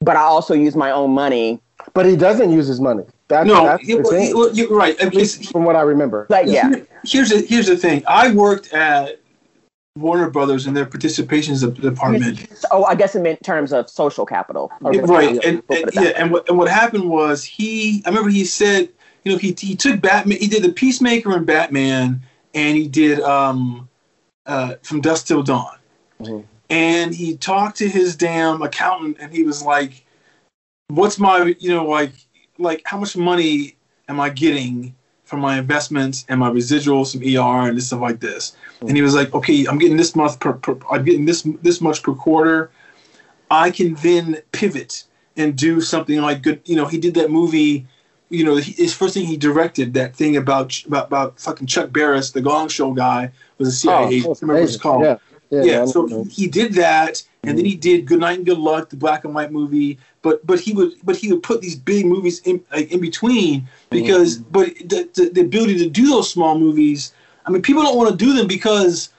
but 0.00 0.16
I 0.16 0.20
also 0.20 0.54
use 0.54 0.76
my 0.76 0.90
own 0.90 1.10
money. 1.12 1.60
But 1.94 2.06
he 2.06 2.14
doesn't 2.14 2.50
use 2.52 2.66
his 2.66 2.80
money. 2.80 3.04
That's, 3.28 3.46
no, 3.46 3.64
that's 3.64 3.84
he- 3.86 3.94
well, 3.94 4.14
he- 4.14 4.34
well, 4.34 4.52
you're 4.54 4.74
right. 4.74 4.98
At 5.00 5.14
least 5.14 5.52
from 5.52 5.64
what 5.64 5.76
I 5.76 5.82
remember. 5.82 6.26
Like, 6.30 6.46
yeah, 6.46 6.70
Here's 7.04 7.28
the 7.28 7.40
here's 7.40 7.66
the 7.66 7.76
thing. 7.76 8.02
I 8.08 8.32
worked 8.32 8.72
at 8.72 9.20
Warner 9.98 10.30
Brothers 10.30 10.66
in 10.66 10.74
their 10.74 10.86
participations 10.86 11.60
department. 11.80 12.46
oh, 12.70 12.84
I 12.84 12.94
guess 12.94 13.14
in 13.14 13.36
terms 13.38 13.72
of 13.72 13.90
social 13.90 14.24
capital. 14.24 14.72
Right 14.80 15.34
Yeah, 15.34 15.40
and, 15.44 15.44
and 15.44 15.66
put 15.66 15.78
it 15.78 15.94
that 15.94 16.04
yeah 16.04 16.10
and 16.16 16.30
what, 16.32 16.48
and 16.48 16.56
what 16.56 16.68
happened 16.68 17.08
was 17.08 17.44
he 17.44 18.02
i 18.06 18.08
remember 18.08 18.30
he 18.30 18.44
said 18.44 18.88
you 19.24 19.32
know 19.32 19.38
he, 19.38 19.54
he 19.58 19.74
took 19.76 20.00
batman 20.00 20.38
he 20.38 20.46
did 20.46 20.62
the 20.62 20.72
peacemaker 20.72 21.34
and 21.36 21.44
batman 21.46 22.22
and 22.54 22.76
he 22.76 22.86
did 22.88 23.20
um 23.20 23.88
uh 24.46 24.74
from 24.82 25.00
dusk 25.00 25.26
till 25.26 25.42
dawn 25.42 25.76
Mhm. 26.22 26.44
and 26.70 27.14
he 27.14 27.36
talked 27.36 27.76
to 27.78 27.88
his 27.88 28.16
damn 28.16 28.62
accountant 28.62 29.16
and 29.20 29.32
he 29.32 29.42
was 29.42 29.62
like 29.64 30.04
what's 30.88 31.18
my 31.18 31.54
you 31.58 31.70
know 31.74 31.84
like 31.86 32.12
like 32.58 32.82
how 32.84 32.98
much 32.98 33.16
money 33.16 33.76
am 34.08 34.18
i 34.20 34.28
getting 34.28 34.94
from 35.24 35.40
my 35.40 35.58
investments 35.58 36.24
and 36.28 36.40
my 36.40 36.50
residuals 36.50 37.12
from 37.12 37.22
er 37.22 37.68
and 37.68 37.76
this 37.76 37.86
stuff 37.88 38.00
like 38.00 38.20
this 38.20 38.56
and 38.80 38.92
he 38.96 39.02
was 39.02 39.14
like 39.14 39.32
okay 39.34 39.66
i'm 39.66 39.78
getting 39.78 39.96
this 39.96 40.14
month 40.16 40.38
per, 40.40 40.52
per 40.54 40.76
i'm 40.90 41.04
getting 41.04 41.24
this 41.26 41.42
this 41.62 41.80
much 41.80 42.02
per 42.02 42.14
quarter 42.14 42.70
I 43.50 43.70
can 43.70 43.94
then 44.02 44.42
pivot 44.52 45.04
and 45.38 45.56
do 45.56 45.80
something 45.80 46.20
like 46.20 46.42
good. 46.42 46.60
You 46.66 46.76
know, 46.76 46.84
he 46.84 46.98
did 46.98 47.14
that 47.14 47.30
movie. 47.30 47.86
You 48.28 48.44
know, 48.44 48.56
he- 48.56 48.72
his 48.72 48.92
first 48.92 49.14
thing 49.14 49.24
he 49.24 49.38
directed 49.38 49.94
that 49.94 50.14
thing 50.14 50.36
about 50.36 50.84
about, 50.84 51.06
about 51.06 51.40
fucking 51.40 51.66
Chuck 51.66 51.90
Barris, 51.90 52.30
the 52.32 52.42
Gong 52.42 52.68
Show 52.68 52.92
guy, 52.92 53.30
was 53.56 53.68
a 53.68 53.72
CIA 53.72 54.04
agent. 54.08 54.26
I 54.26 54.28
remember 54.42 54.60
what 54.60 54.68
it's 54.68 54.76
called. 54.82 55.02
Yeah. 55.02 55.16
Yeah. 55.50 55.62
Yeah, 55.64 55.84
so 55.86 56.06
he 56.28 56.46
did 56.46 56.74
that, 56.74 57.22
and 57.48 57.58
then 57.58 57.64
he 57.64 57.72
mm-hmm. 57.72 57.80
did 57.80 58.06
Good 58.06 58.20
Night 58.20 58.38
and 58.38 58.46
Good 58.46 58.58
Luck, 58.58 58.90
the 58.90 58.96
black 58.96 59.24
and 59.24 59.34
white 59.34 59.52
movie. 59.52 59.98
But 60.22 60.46
but 60.46 60.60
he 60.60 60.72
would 60.72 60.94
but 61.04 61.16
he 61.16 61.32
would 61.32 61.42
put 61.42 61.60
these 61.60 61.76
big 61.76 62.06
movies 62.06 62.40
in 62.40 62.62
like, 62.72 62.92
in 62.92 63.00
between 63.00 63.68
because 63.90 64.38
mm-hmm. 64.38 64.50
but 64.50 64.66
the, 64.88 65.08
the 65.14 65.30
the 65.34 65.40
ability 65.42 65.78
to 65.78 65.88
do 65.88 66.08
those 66.08 66.30
small 66.30 66.58
movies. 66.58 67.12
I 67.46 67.50
mean, 67.50 67.62
people 67.62 67.82
don't 67.82 67.96
want 67.96 68.10
to 68.10 68.16
do 68.16 68.34
them 68.34 68.46
because 68.46 69.10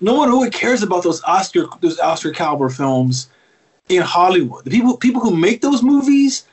no 0.00 0.14
one 0.14 0.30
really 0.30 0.50
cares 0.50 0.82
about 0.82 1.02
those 1.02 1.22
Oscar 1.24 1.66
those 1.80 1.98
Oscar 1.98 2.30
caliber 2.30 2.68
films 2.68 3.28
in 3.88 4.02
Hollywood. 4.02 4.64
The 4.64 4.70
people 4.70 4.96
people 4.96 5.20
who 5.20 5.34
make 5.34 5.60
those 5.60 5.82
movies, 5.82 6.46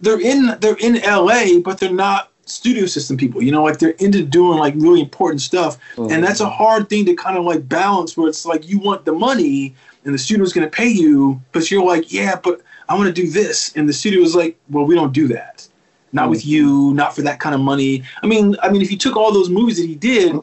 they're 0.00 0.20
in 0.20 0.56
they're 0.60 0.76
in 0.76 1.00
LA, 1.02 1.58
but 1.64 1.78
they're 1.78 1.92
not 1.92 2.30
studio 2.44 2.86
system 2.86 3.16
people. 3.16 3.42
You 3.42 3.52
know, 3.52 3.62
like 3.62 3.78
they're 3.78 3.90
into 3.90 4.24
doing 4.24 4.58
like 4.58 4.74
really 4.76 5.00
important 5.00 5.40
stuff, 5.40 5.78
and 5.96 6.08
mm-hmm. 6.08 6.22
that's 6.22 6.40
a 6.40 6.48
hard 6.48 6.88
thing 6.88 7.04
to 7.06 7.14
kind 7.14 7.36
of 7.36 7.44
like 7.44 7.68
balance. 7.68 8.16
Where 8.16 8.28
it's 8.28 8.46
like 8.46 8.68
you 8.68 8.78
want 8.78 9.04
the 9.04 9.12
money, 9.12 9.74
and 10.04 10.14
the 10.14 10.18
studio 10.18 10.44
studio's 10.44 10.52
going 10.52 10.68
to 10.68 10.76
pay 10.76 10.88
you, 10.88 11.40
but 11.52 11.70
you're 11.70 11.84
like, 11.84 12.12
yeah, 12.12 12.36
but 12.42 12.60
I 12.88 12.94
want 12.94 13.14
to 13.14 13.22
do 13.22 13.30
this, 13.30 13.74
and 13.76 13.88
the 13.88 13.92
studio 13.92 14.24
studio's 14.24 14.36
like, 14.36 14.58
well, 14.70 14.84
we 14.84 14.94
don't 14.94 15.12
do 15.12 15.28
that. 15.28 15.66
Not 16.12 16.28
with 16.28 16.40
mm-hmm. 16.40 16.50
you, 16.50 16.94
not 16.94 17.14
for 17.14 17.22
that 17.22 17.40
kind 17.40 17.54
of 17.54 17.60
money. 17.60 18.02
I 18.22 18.26
mean, 18.26 18.56
I 18.62 18.70
mean, 18.70 18.82
if 18.82 18.90
you 18.90 18.98
took 18.98 19.16
all 19.16 19.32
those 19.32 19.48
movies 19.48 19.78
that 19.78 19.86
he 19.86 19.94
did, 19.94 20.36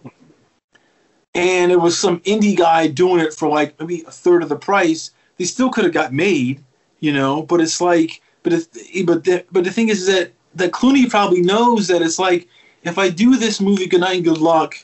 and 1.35 1.71
it 1.71 1.79
was 1.79 1.97
some 1.97 2.19
indie 2.21 2.57
guy 2.57 2.87
doing 2.87 3.19
it 3.19 3.33
for 3.33 3.47
like 3.47 3.79
maybe 3.79 4.03
a 4.07 4.11
third 4.11 4.41
of 4.41 4.49
the 4.49 4.55
price, 4.55 5.11
they 5.37 5.45
still 5.45 5.69
could 5.69 5.83
have 5.83 5.93
got 5.93 6.11
made, 6.11 6.63
you 7.01 7.13
know. 7.13 7.43
But 7.43 7.61
it's 7.61 7.79
like, 7.79 8.21
but 8.43 8.53
if, 8.53 9.05
but 9.05 9.23
the, 9.23 9.45
but 9.51 9.63
the 9.63 9.71
thing 9.71 9.89
is 9.89 10.07
that 10.07 10.31
that 10.55 10.71
Clooney 10.71 11.09
probably 11.09 11.41
knows 11.41 11.87
that 11.87 12.01
it's 12.01 12.17
like 12.17 12.47
if 12.83 12.97
I 12.97 13.09
do 13.09 13.35
this 13.35 13.61
movie 13.61 13.87
Good 13.87 14.01
Night 14.01 14.15
and 14.15 14.25
Good 14.25 14.39
Luck, 14.39 14.75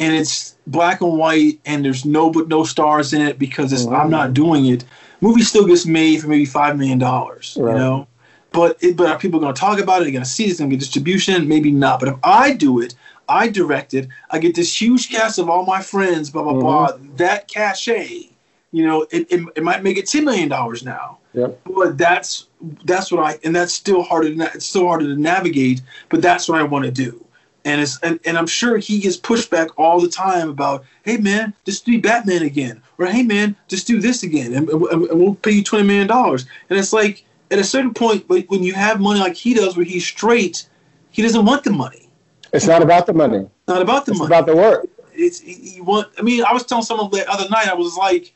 and 0.00 0.14
it's 0.14 0.56
black 0.66 1.00
and 1.00 1.18
white 1.18 1.60
and 1.64 1.84
there's 1.84 2.04
no 2.04 2.30
but 2.30 2.48
no 2.48 2.64
stars 2.64 3.12
in 3.12 3.22
it 3.22 3.38
because 3.38 3.72
it's, 3.72 3.86
I'm 3.86 4.10
not 4.10 4.26
mm-hmm. 4.26 4.34
doing 4.34 4.66
it, 4.66 4.84
movie 5.20 5.42
still 5.42 5.66
gets 5.66 5.86
made 5.86 6.20
for 6.20 6.28
maybe 6.28 6.44
five 6.44 6.76
million 6.76 6.98
dollars, 6.98 7.56
Right. 7.58 7.72
you 7.72 7.78
know. 7.78 8.06
But 8.50 8.82
it, 8.82 8.96
but 8.96 9.08
are 9.08 9.18
people 9.18 9.40
going 9.40 9.54
to 9.54 9.60
talk 9.60 9.78
about 9.78 10.00
it? 10.00 10.08
Are 10.08 10.10
going 10.10 10.24
to 10.24 10.28
see 10.28 10.44
it? 10.44 10.50
It's 10.50 10.58
going 10.58 10.70
to 10.70 10.76
get 10.76 10.80
distribution? 10.80 11.46
Maybe 11.46 11.70
not. 11.70 12.00
But 12.00 12.08
if 12.08 12.14
I 12.24 12.54
do 12.54 12.80
it, 12.80 12.94
I 13.28 13.48
direct 13.48 13.92
it. 13.92 14.08
I 14.30 14.38
get 14.38 14.54
this 14.54 14.80
huge 14.80 15.10
cast 15.10 15.38
of 15.38 15.50
all 15.50 15.66
my 15.66 15.82
friends. 15.82 16.30
Blah 16.30 16.44
blah 16.44 16.52
mm-hmm. 16.52 16.60
blah. 16.62 17.16
That 17.16 17.48
cachet, 17.48 18.30
you 18.72 18.86
know, 18.86 19.06
it, 19.10 19.30
it, 19.30 19.46
it 19.56 19.62
might 19.62 19.82
make 19.82 19.98
it 19.98 20.06
ten 20.06 20.24
million 20.24 20.48
dollars 20.48 20.82
now. 20.82 21.18
Yep. 21.34 21.60
But 21.64 21.98
that's 21.98 22.46
that's 22.84 23.12
what 23.12 23.22
I 23.22 23.38
and 23.44 23.54
that's 23.54 23.74
still 23.74 24.02
harder. 24.02 24.30
To, 24.30 24.34
na- 24.34 24.48
it's 24.54 24.64
still 24.64 24.86
harder 24.86 25.04
to 25.06 25.20
navigate. 25.20 25.82
But 26.08 26.22
that's 26.22 26.48
what 26.48 26.58
I 26.58 26.62
want 26.62 26.86
to 26.86 26.90
do. 26.90 27.24
And 27.68 27.82
it's 27.82 28.00
and, 28.00 28.18
and 28.24 28.38
I'm 28.38 28.46
sure 28.46 28.78
he 28.78 28.98
gets 28.98 29.18
pushback 29.18 29.68
all 29.76 30.00
the 30.00 30.08
time 30.08 30.48
about, 30.48 30.86
hey 31.04 31.18
man, 31.18 31.52
just 31.66 31.84
do 31.84 32.00
Batman 32.00 32.42
again, 32.42 32.80
or 32.96 33.04
hey 33.04 33.22
man, 33.22 33.54
just 33.68 33.86
do 33.86 34.00
this 34.00 34.22
again, 34.22 34.54
and, 34.54 34.70
and, 34.70 34.82
and 35.04 35.20
we'll 35.20 35.34
pay 35.34 35.50
you 35.50 35.62
twenty 35.62 35.86
million 35.86 36.06
dollars. 36.06 36.46
And 36.70 36.78
it's 36.78 36.94
like 36.94 37.26
at 37.50 37.58
a 37.58 37.64
certain 37.64 37.92
point, 37.92 38.26
when 38.26 38.62
you 38.62 38.72
have 38.72 39.00
money 39.00 39.20
like 39.20 39.34
he 39.34 39.52
does, 39.52 39.76
where 39.76 39.84
he's 39.84 40.06
straight, 40.06 40.66
he 41.10 41.20
doesn't 41.20 41.44
want 41.44 41.62
the 41.62 41.70
money. 41.70 42.08
It's 42.54 42.66
not 42.66 42.82
about 42.82 43.04
the 43.04 43.12
money. 43.12 43.46
Not 43.66 43.82
about 43.82 44.06
the 44.06 44.12
It's 44.12 44.18
money. 44.18 44.28
about 44.28 44.46
the 44.46 44.56
work. 44.56 44.88
it's 45.12 45.44
you 45.44 45.84
want. 45.84 46.08
I 46.18 46.22
mean, 46.22 46.42
I 46.48 46.54
was 46.54 46.64
telling 46.64 46.84
someone 46.84 47.10
the 47.10 47.30
other 47.30 47.50
night. 47.50 47.68
I 47.68 47.74
was 47.74 47.98
like 47.98 48.34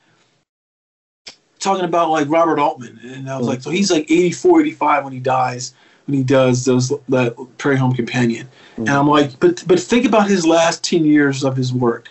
talking 1.58 1.86
about 1.86 2.10
like 2.10 2.28
Robert 2.28 2.58
Altman, 2.58 3.00
and 3.02 3.30
I 3.30 3.38
was 3.38 3.46
mm. 3.46 3.50
like, 3.50 3.62
so 3.62 3.70
he's 3.70 3.90
like 3.90 4.10
84, 4.10 4.60
85 4.60 5.04
when 5.04 5.12
he 5.14 5.20
dies 5.20 5.72
when 6.06 6.16
he 6.18 6.22
does 6.24 6.64
those 6.64 6.92
that 7.08 7.34
Prairie 7.58 7.76
Home 7.76 7.92
Companion, 7.94 8.48
and 8.76 8.88
mm. 8.88 8.98
I'm 8.98 9.08
like, 9.08 9.38
but 9.40 9.62
but 9.66 9.78
think 9.80 10.04
about 10.06 10.28
his 10.28 10.46
last 10.46 10.82
ten 10.84 11.04
years 11.04 11.44
of 11.44 11.56
his 11.56 11.72
work. 11.72 12.10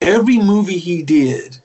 Every 0.00 0.38
movie 0.38 0.78
he 0.78 1.02
did 1.02 1.58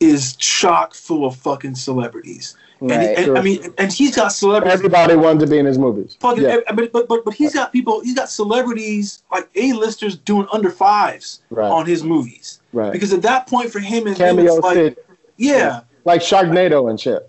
is 0.00 0.36
chock 0.36 0.94
full 0.94 1.26
of 1.26 1.36
fucking 1.36 1.74
celebrities. 1.74 2.56
And, 2.80 2.90
Right. 2.90 3.18
and 3.18 3.38
I 3.38 3.40
mean, 3.42 3.72
and 3.78 3.90
he's 3.92 4.14
got 4.16 4.28
celebrities. 4.28 4.74
Everybody 4.74 5.16
wanted 5.16 5.40
to 5.40 5.46
be 5.46 5.58
in 5.58 5.64
his 5.64 5.78
movies. 5.78 6.16
Fucking, 6.20 6.42
Yeah. 6.42 6.58
but, 6.74 6.92
but 6.92 7.08
but 7.08 7.24
but 7.24 7.32
he's 7.34 7.54
got 7.54 7.72
people. 7.72 8.00
He's 8.00 8.14
got 8.14 8.28
celebrities 8.28 9.22
like 9.32 9.48
A-listers 9.54 10.16
doing 10.16 10.46
under 10.52 10.70
fives 10.70 11.40
Right. 11.50 11.70
on 11.70 11.86
his 11.86 12.02
movies. 12.04 12.60
Right. 12.72 12.92
Because 12.92 13.12
at 13.12 13.22
that 13.22 13.46
point 13.46 13.70
for 13.70 13.78
him 13.78 14.06
and 14.06 14.16
Cameo 14.16 14.56
it's 14.56 14.64
like, 14.64 14.74
Sid. 14.74 14.96
yeah, 15.36 15.80
Like 16.04 16.20
Sharknado 16.20 16.90
and 16.90 17.00
shit. 17.00 17.28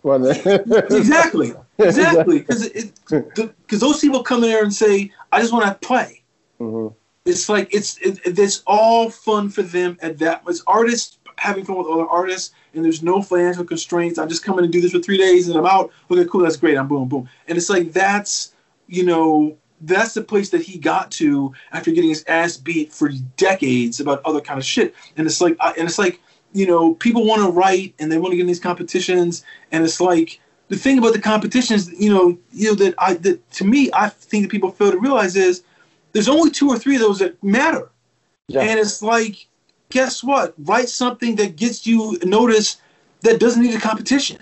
exactly, 0.92 1.54
exactly. 1.80 2.40
Because 2.40 2.70
because 2.70 3.80
those 3.80 4.00
people 4.00 4.24
come 4.24 4.44
in 4.44 4.50
there 4.50 4.64
and 4.64 4.74
say, 4.74 5.12
"I 5.32 5.42
just 5.42 5.54
want 5.54 5.66
to 5.66 5.88
play." 5.88 6.24
Mhm. 6.60 6.94
It's 7.26 7.50
like 7.50 7.74
it's 7.74 7.98
it, 7.98 8.20
it's 8.26 8.64
all 8.68 9.10
fun 9.10 9.50
for 9.50 9.64
them 9.64 9.98
at 10.02 10.20
that. 10.20 10.44
It's 10.48 10.64
artists 10.68 11.18
having 11.38 11.66
fun 11.66 11.78
with 11.78 11.88
other 11.88 12.08
artists, 12.08 12.54
and 12.74 12.86
there's 12.86 13.04
no 13.04 13.22
financial 13.22 13.64
constraints. 13.64 14.20
I'm 14.20 14.30
just 14.30 14.44
coming 14.44 14.64
to 14.64 14.70
do 14.70 14.80
this 14.80 14.92
for 14.92 15.00
three 15.00 15.18
days, 15.18 15.48
and 15.48 15.58
I'm 15.58 15.66
out. 15.66 15.92
Okay, 16.10 16.26
cool, 16.26 16.42
that's 16.42 16.58
great. 16.58 16.78
I'm 16.78 16.88
boom, 16.88 17.08
boom, 17.08 17.28
and 17.48 17.58
it's 17.58 17.70
like 17.70 17.92
that's 17.92 18.54
you 18.88 19.04
know 19.04 19.58
that's 19.82 20.14
the 20.14 20.22
place 20.22 20.50
that 20.52 20.62
he 20.62 20.78
got 20.78 21.12
to 21.12 21.54
after 21.72 21.92
getting 21.92 22.10
his 22.10 22.24
ass 22.28 22.58
beat 22.58 22.94
for 22.94 23.10
decades 23.38 24.00
about 24.00 24.22
other 24.24 24.40
kind 24.40 24.58
of 24.58 24.66
shit. 24.66 24.96
And 25.18 25.28
it's 25.28 25.42
like 25.42 25.58
and 25.60 25.88
it's 25.88 26.00
like 26.00 26.22
you 26.54 26.68
know 26.68 26.94
people 26.96 27.26
want 27.26 27.42
to 27.42 27.50
write 27.50 27.94
and 28.00 28.12
they 28.12 28.18
want 28.18 28.32
to 28.32 28.38
get 28.38 28.42
in 28.42 28.48
these 28.48 28.60
competitions, 28.60 29.44
and 29.72 29.84
it's 29.84 30.00
like 30.00 30.40
the 30.68 30.76
thing 30.76 30.98
about 30.98 31.14
the 31.14 31.22
competitions, 31.22 31.92
you 32.00 32.10
know, 32.14 32.38
you 32.52 32.70
know 32.70 32.76
that 32.76 32.96
I 32.98 33.14
that 33.16 33.52
to 33.52 33.66
me 33.66 33.90
I 33.94 34.10
think 34.10 34.44
that 34.44 34.52
people 34.52 34.72
fail 34.72 34.92
to 34.92 35.00
realize 35.00 35.36
is 35.36 35.64
there's 36.14 36.30
only 36.30 36.50
two 36.50 36.70
or 36.70 36.80
three 36.80 36.96
of 36.96 37.02
those 37.02 37.20
that 37.20 37.42
matter. 37.44 37.90
Yeah. 38.48 38.62
And 38.62 38.80
it's 38.80 39.02
like, 39.02 39.48
guess 39.90 40.24
what? 40.24 40.54
Write 40.60 40.90
something 40.90 41.36
that 41.36 41.56
gets 41.56 41.86
you 41.86 42.18
noticed 42.24 42.82
that 43.22 43.40
doesn't 43.40 43.62
need 43.62 43.76
a 43.76 43.80
competition, 43.80 44.42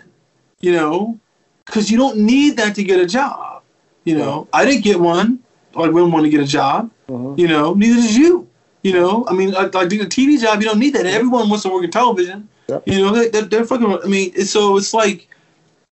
you 0.59 0.71
know, 0.71 1.19
because 1.65 1.89
you 1.89 1.97
don't 1.97 2.17
need 2.17 2.57
that 2.57 2.76
to 2.76 2.84
get 2.84 2.99
a 2.99 3.05
job. 3.05 3.63
You 4.03 4.17
know, 4.17 4.47
I 4.53 4.65
didn't 4.65 4.84
get 4.84 4.99
one. 4.99 5.39
I 5.76 5.88
wouldn't 5.88 6.13
want 6.13 6.26
to 6.26 6.30
get 6.30 6.41
a 6.41 6.45
job. 6.45 6.91
Mhm. 7.09 7.39
You 7.39 7.47
know, 7.47 7.74
neither 7.74 8.01
did 8.01 8.15
you. 8.15 8.47
You 8.84 8.91
know, 8.91 9.26
I 9.30 9.34
mean, 9.34 9.51
like, 9.51 9.74
like 9.74 9.88
doing 9.88 10.01
a 10.01 10.05
TV 10.05 10.39
job, 10.41 10.61
you 10.61 10.67
don't 10.67 10.78
need 10.78 10.93
that. 10.93 11.05
Everyone 11.05 11.49
wants 11.49 11.63
to 11.63 11.69
work 11.69 11.86
in 11.86 11.91
television. 11.91 12.49
Yep. 12.67 12.84
You 12.86 12.97
know, 12.99 13.11
they, 13.13 13.30
they're 13.30 13.63
fucking. 13.63 13.99
I 14.03 14.07
mean, 14.07 14.36
so 14.45 14.78
it's 14.78 14.93
like 14.93 15.30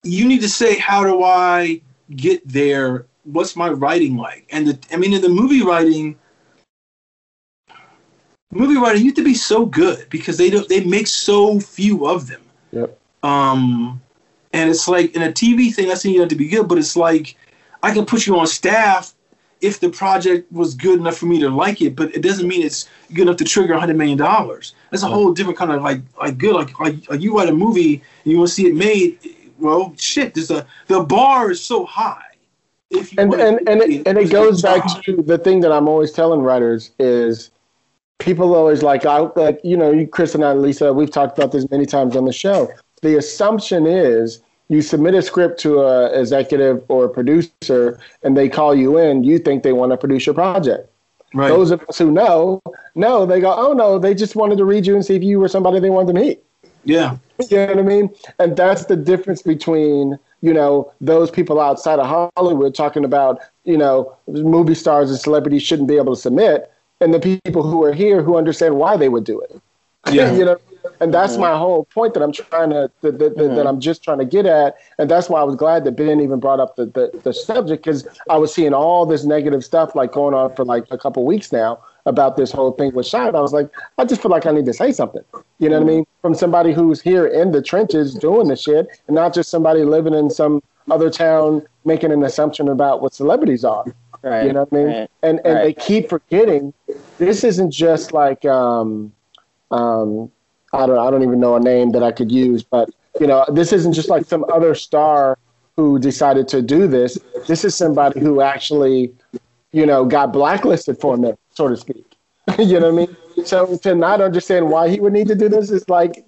you 0.02 0.26
need 0.26 0.40
to 0.40 0.48
say, 0.48 0.78
how 0.78 1.04
do 1.04 1.22
I 1.22 1.80
get 2.16 2.46
there? 2.46 3.06
What's 3.24 3.56
my 3.56 3.68
writing 3.68 4.16
like? 4.16 4.46
And 4.50 4.68
the, 4.68 4.78
I 4.92 4.96
mean, 4.96 5.12
in 5.12 5.20
the 5.20 5.28
movie 5.28 5.62
writing, 5.62 6.16
movie 8.50 8.76
writing 8.76 9.04
used 9.04 9.16
to 9.16 9.24
be 9.24 9.34
so 9.34 9.66
good 9.66 10.08
because 10.10 10.36
they 10.36 10.50
don't 10.50 10.68
they 10.68 10.84
make 10.84 11.06
so 11.06 11.60
few 11.60 12.06
of 12.06 12.26
them. 12.26 12.42
Yep. 12.72 12.98
Um, 13.22 14.00
and 14.52 14.70
it's 14.70 14.88
like 14.88 15.14
in 15.14 15.22
a 15.22 15.32
TV 15.32 15.72
thing, 15.72 15.90
I 15.90 15.94
think 15.94 16.14
you 16.14 16.20
have 16.20 16.30
to 16.30 16.36
be 16.36 16.48
good, 16.48 16.68
but 16.68 16.78
it's 16.78 16.96
like 16.96 17.36
I 17.82 17.92
can 17.92 18.06
put 18.06 18.26
you 18.26 18.38
on 18.38 18.46
staff 18.46 19.14
if 19.60 19.78
the 19.78 19.90
project 19.90 20.50
was 20.50 20.74
good 20.74 20.98
enough 20.98 21.18
for 21.18 21.26
me 21.26 21.38
to 21.40 21.50
like 21.50 21.82
it, 21.82 21.94
but 21.94 22.14
it 22.14 22.22
doesn't 22.22 22.48
mean 22.48 22.62
it's 22.62 22.88
good 23.12 23.22
enough 23.22 23.36
to 23.36 23.44
trigger 23.44 23.74
a 23.74 23.80
hundred 23.80 23.96
million 23.96 24.16
dollars. 24.16 24.74
That's 24.90 25.02
a 25.02 25.08
whole 25.08 25.32
different 25.32 25.58
kind 25.58 25.70
of 25.70 25.82
like 25.82 26.00
like 26.18 26.38
good 26.38 26.54
like 26.54 26.78
like, 26.80 27.08
like 27.10 27.20
you 27.20 27.36
write 27.36 27.48
a 27.48 27.52
movie 27.52 28.02
and 28.24 28.32
you 28.32 28.38
want 28.38 28.48
to 28.48 28.54
see 28.54 28.66
it 28.66 28.74
made. 28.74 29.18
Well, 29.60 29.94
shit, 29.98 30.34
there's 30.34 30.50
a 30.50 30.58
uh, 30.58 30.64
the 30.86 31.00
bar 31.00 31.50
is 31.50 31.62
so 31.62 31.84
high. 31.84 32.24
If 32.90 33.12
you 33.12 33.18
and 33.20 33.34
and 33.34 33.68
and 33.68 33.82
see 33.82 33.98
it, 33.98 34.08
and 34.08 34.18
it 34.18 34.30
goes 34.30 34.62
back 34.62 34.82
high. 34.82 35.00
to 35.02 35.22
the 35.22 35.38
thing 35.38 35.60
that 35.60 35.70
I'm 35.70 35.88
always 35.88 36.12
telling 36.12 36.40
writers 36.40 36.90
is 36.98 37.50
people 38.18 38.54
always 38.54 38.82
like 38.82 39.06
I 39.06 39.18
like 39.36 39.60
you 39.62 39.76
know 39.76 39.92
you 39.92 40.06
Chris 40.06 40.34
and 40.34 40.44
I 40.44 40.52
Lisa 40.54 40.92
we've 40.92 41.10
talked 41.10 41.38
about 41.38 41.52
this 41.52 41.68
many 41.70 41.86
times 41.86 42.16
on 42.16 42.24
the 42.24 42.32
show. 42.32 42.68
The 43.02 43.16
assumption 43.16 43.86
is 43.86 44.40
you 44.68 44.82
submit 44.82 45.14
a 45.14 45.22
script 45.22 45.60
to 45.60 45.80
a 45.80 46.18
executive 46.18 46.84
or 46.88 47.04
a 47.04 47.08
producer 47.08 48.00
and 48.22 48.36
they 48.36 48.48
call 48.48 48.74
you 48.74 48.98
in. 48.98 49.24
You 49.24 49.38
think 49.38 49.62
they 49.62 49.72
want 49.72 49.92
to 49.92 49.96
produce 49.96 50.26
your 50.26 50.34
project. 50.34 50.88
right. 51.34 51.48
Those 51.48 51.70
of 51.70 51.82
us 51.88 51.98
who 51.98 52.10
know 52.10 52.60
know 52.94 53.24
they 53.24 53.40
go 53.40 53.54
oh 53.56 53.72
no 53.72 53.98
they 53.98 54.14
just 54.14 54.34
wanted 54.34 54.58
to 54.58 54.64
read 54.64 54.86
you 54.86 54.94
and 54.94 55.04
see 55.04 55.14
if 55.14 55.22
you 55.22 55.38
were 55.38 55.48
somebody 55.48 55.78
they 55.78 55.90
wanted 55.90 56.14
to 56.14 56.20
meet. 56.20 56.42
Yeah, 56.84 57.16
You 57.50 57.56
know 57.58 57.66
what 57.66 57.78
I 57.78 57.82
mean? 57.82 58.14
And 58.38 58.56
that's 58.56 58.86
the 58.86 58.96
difference 58.96 59.42
between, 59.42 60.18
you 60.40 60.54
know, 60.54 60.92
those 61.00 61.30
people 61.30 61.60
outside 61.60 61.98
of 61.98 62.30
Hollywood 62.36 62.74
talking 62.74 63.04
about, 63.04 63.40
you 63.64 63.76
know, 63.76 64.16
movie 64.26 64.74
stars 64.74 65.10
and 65.10 65.18
celebrities 65.18 65.62
shouldn't 65.62 65.88
be 65.88 65.96
able 65.96 66.14
to 66.14 66.20
submit, 66.20 66.70
and 67.00 67.12
the 67.14 67.40
people 67.44 67.62
who 67.62 67.84
are 67.84 67.92
here 67.92 68.22
who 68.22 68.36
understand 68.36 68.76
why 68.76 68.96
they 68.96 69.08
would 69.08 69.24
do 69.24 69.40
it. 69.40 69.60
yeah. 70.10 70.32
you 70.36 70.44
know, 70.44 70.56
and 71.00 71.12
that's 71.12 71.34
mm-hmm. 71.34 71.42
my 71.42 71.56
whole 71.56 71.84
point 71.84 72.14
that 72.14 72.22
I'm 72.22 72.32
trying 72.32 72.70
to 72.70 72.90
that, 73.02 73.18
that, 73.18 73.18
that- 73.18 73.36
that 73.36 73.44
mm-hmm. 73.44 73.66
I'm 73.66 73.80
just 73.80 74.02
trying 74.02 74.18
to 74.18 74.24
get 74.24 74.46
at, 74.46 74.76
and 74.98 75.10
that's 75.10 75.28
why 75.28 75.40
I 75.40 75.44
was 75.44 75.56
glad 75.56 75.84
that 75.84 75.92
Ben 75.92 76.20
even 76.20 76.40
brought 76.40 76.60
up 76.60 76.76
the 76.76 76.86
the, 76.86 77.10
the 77.22 77.32
subject 77.32 77.84
because 77.84 78.06
I 78.28 78.36
was 78.36 78.54
seeing 78.54 78.72
all 78.72 79.06
this 79.06 79.24
negative 79.24 79.64
stuff 79.64 79.94
like 79.94 80.12
going 80.12 80.34
on 80.34 80.54
for 80.54 80.64
like 80.64 80.84
a 80.90 80.98
couple 80.98 81.24
weeks 81.24 81.52
now 81.52 81.78
about 82.06 82.36
this 82.36 82.50
whole 82.50 82.72
thing 82.72 82.94
with 82.94 83.06
Shine. 83.06 83.34
I 83.34 83.40
was 83.40 83.52
like, 83.52 83.70
I 83.98 84.04
just 84.04 84.22
feel 84.22 84.30
like 84.30 84.46
I 84.46 84.52
need 84.52 84.66
to 84.66 84.72
say 84.72 84.92
something. 84.92 85.22
You 85.58 85.68
know 85.68 85.78
what 85.78 85.82
I 85.82 85.86
mm-hmm. 85.86 85.96
mean? 85.96 86.06
From 86.22 86.34
somebody 86.34 86.72
who's 86.72 87.00
here 87.00 87.26
in 87.26 87.52
the 87.52 87.62
trenches 87.62 88.14
doing 88.14 88.48
the 88.48 88.56
shit, 88.56 88.88
and 89.06 89.14
not 89.14 89.32
just 89.32 89.50
somebody 89.50 89.84
living 89.84 90.14
in 90.14 90.28
some 90.30 90.62
other 90.90 91.10
town 91.10 91.66
making 91.84 92.12
an 92.12 92.22
assumption 92.22 92.68
about 92.68 93.00
what 93.00 93.14
celebrities 93.14 93.64
are. 93.64 93.84
Right. 94.22 94.46
You 94.46 94.52
know 94.52 94.64
what 94.64 94.72
I 94.72 94.76
mean? 94.76 94.86
Right. 94.86 95.10
And 95.22 95.40
and 95.44 95.58
they 95.58 95.72
keep 95.72 96.08
forgetting 96.10 96.74
this 97.18 97.42
isn't 97.42 97.70
just 97.70 98.12
like 98.12 98.44
um 98.44 99.12
um 99.70 100.30
I 100.72 100.86
don't 100.86 100.98
I 100.98 101.10
don't 101.10 101.22
even 101.22 101.40
know 101.40 101.56
a 101.56 101.60
name 101.60 101.92
that 101.92 102.02
I 102.02 102.12
could 102.12 102.30
use, 102.30 102.62
but 102.62 102.90
you 103.18 103.26
know, 103.26 103.44
this 103.52 103.72
isn't 103.72 103.92
just 103.92 104.08
like 104.08 104.26
some 104.26 104.44
other 104.52 104.74
star 104.74 105.38
who 105.76 105.98
decided 105.98 106.48
to 106.48 106.62
do 106.62 106.86
this. 106.86 107.18
This 107.46 107.64
is 107.64 107.74
somebody 107.74 108.20
who 108.20 108.40
actually, 108.40 109.12
you 109.72 109.86
know, 109.86 110.04
got 110.04 110.32
blacklisted 110.32 111.00
for 111.00 111.14
a 111.14 111.18
minute, 111.18 111.38
so 111.54 111.68
to 111.68 111.76
speak. 111.76 112.16
you 112.58 112.78
know 112.78 112.92
what 112.92 113.02
I 113.02 113.06
mean? 113.06 113.16
So 113.44 113.76
to 113.78 113.94
not 113.94 114.20
understand 114.20 114.68
why 114.68 114.88
he 114.88 115.00
would 115.00 115.12
need 115.12 115.28
to 115.28 115.34
do 115.34 115.48
this 115.48 115.70
is 115.70 115.88
like 115.88 116.24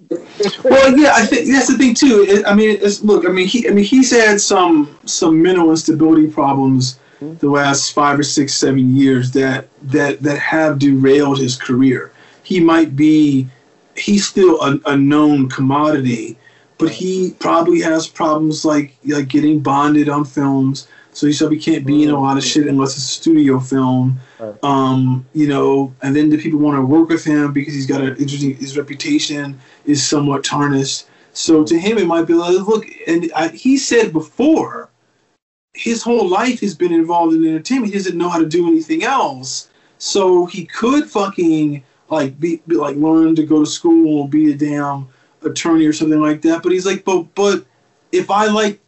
Well, 0.65 0.99
yeah, 0.99 1.13
I 1.15 1.27
think 1.27 1.49
that's 1.49 1.69
the 1.69 1.79
thing 1.79 1.95
too. 1.95 2.43
I 2.47 2.55
mean, 2.55 2.81
look, 3.03 3.27
I 3.27 3.29
mean, 3.29 3.47
he, 3.47 3.69
I 3.69 3.73
mean, 3.73 3.85
he's 3.85 4.11
had 4.11 4.41
some 4.41 4.99
some 5.07 5.43
mental 5.43 5.71
instability 5.71 6.29
problems 6.29 6.99
the 7.39 7.49
last 7.49 7.93
five 7.93 8.19
or 8.19 8.23
six, 8.23 8.55
seven 8.55 8.97
years 8.97 9.31
that 9.33 9.69
that 9.83 10.21
that 10.21 10.39
have 10.39 10.79
derailed 10.79 11.39
his 11.39 11.57
career. 11.57 12.13
He 12.43 12.61
might 12.61 12.97
be, 12.97 13.47
he's 13.97 14.27
still 14.27 14.61
a, 14.61 14.81
a 14.87 14.97
known 14.97 15.49
commodity, 15.49 16.37
but 16.79 16.91
he 16.91 17.35
probably 17.39 17.81
has 17.81 18.09
problems 18.09 18.65
like 18.65 18.95
like 19.07 19.29
getting 19.29 19.61
bonded 19.61 20.09
on 20.09 20.25
films. 20.25 20.89
So 21.13 21.27
he 21.27 21.37
probably 21.37 21.59
can't 21.59 21.87
be 21.87 22.03
in 22.03 22.11
a 22.11 22.19
lot 22.19 22.39
of 22.39 22.45
shit 22.45 22.67
unless 22.67 22.97
it's 22.97 23.05
a 23.05 23.21
studio 23.21 23.61
film. 23.61 24.19
Right. 24.43 24.65
Um, 24.65 25.25
you 25.35 25.47
know, 25.47 25.95
and 26.03 26.17
then 26.17 26.29
the 26.29 26.37
people 26.37 26.59
want 26.59 26.77
to 26.77 26.83
work 26.83 27.09
with 27.09 27.25
him 27.25 27.53
because 27.53 27.75
he's 27.75 27.87
got 27.87 28.01
an 28.01 28.17
interesting. 28.17 28.57
His 28.57 28.77
reputation 28.77 29.61
is 29.85 30.05
somewhat 30.05 30.43
tarnished. 30.43 31.07
So 31.33 31.63
to 31.65 31.79
him, 31.79 31.97
it 31.97 32.07
might 32.07 32.27
be 32.27 32.35
like, 32.35 32.55
look, 32.67 32.85
and 33.07 33.31
I, 33.37 33.49
he 33.49 33.79
said 33.79 34.13
before, 34.13 34.91
his 35.75 36.03
whole 36.03 36.29
life 36.29 36.61
has 36.61 36.75
been 36.75 36.93
involved 36.93 37.35
in 37.35 37.47
entertainment. 37.47 37.93
He 37.93 37.99
doesn't 37.99 38.19
know 38.19 38.29
how 38.29 38.41
to 38.41 38.49
do 38.49 38.67
anything 38.67 39.05
else. 39.05 39.71
So 39.99 40.47
he 40.47 40.67
could 40.67 41.09
fucking 41.09 41.85
like 42.11 42.39
be, 42.41 42.61
be 42.67 42.75
like 42.75 42.97
learn 42.97 43.37
to 43.37 43.47
go 43.47 43.61
to 43.61 43.71
school, 43.71 44.27
be 44.27 44.51
a 44.51 44.57
damn 44.57 45.09
attorney 45.43 45.87
or 45.87 45.93
something 45.93 46.21
like 46.21 46.43
that. 46.43 46.65
But 46.65 46.73
he's 46.73 46.85
like, 46.85 47.05
but 47.05 47.33
but 47.37 47.65
if 48.11 48.29
I 48.29 48.47
like, 48.47 48.81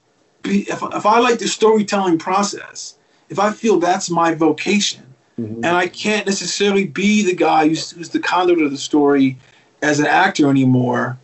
be, 0.42 0.62
if 0.62 0.82
if 0.82 1.06
I 1.06 1.20
like 1.20 1.38
the 1.38 1.46
storytelling 1.46 2.18
process, 2.18 2.98
if 3.28 3.38
I 3.38 3.52
feel 3.52 3.78
that's 3.78 4.10
my 4.10 4.34
vocation, 4.34 5.03
Mm-hmm. 5.38 5.64
and 5.64 5.66
I 5.66 5.88
can't 5.88 6.26
necessarily 6.26 6.86
be 6.86 7.24
the 7.24 7.34
guy 7.34 7.66
who's, 7.66 7.90
who's 7.90 8.10
the 8.10 8.20
conduit 8.20 8.62
of 8.62 8.70
the 8.70 8.78
story 8.78 9.36
as 9.82 9.98
an 9.98 10.06
actor 10.06 10.48
anymore, 10.48 11.18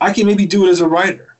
I 0.00 0.12
can 0.12 0.26
maybe 0.26 0.46
do 0.46 0.66
it 0.66 0.70
as 0.70 0.80
a 0.80 0.88
writer, 0.88 1.34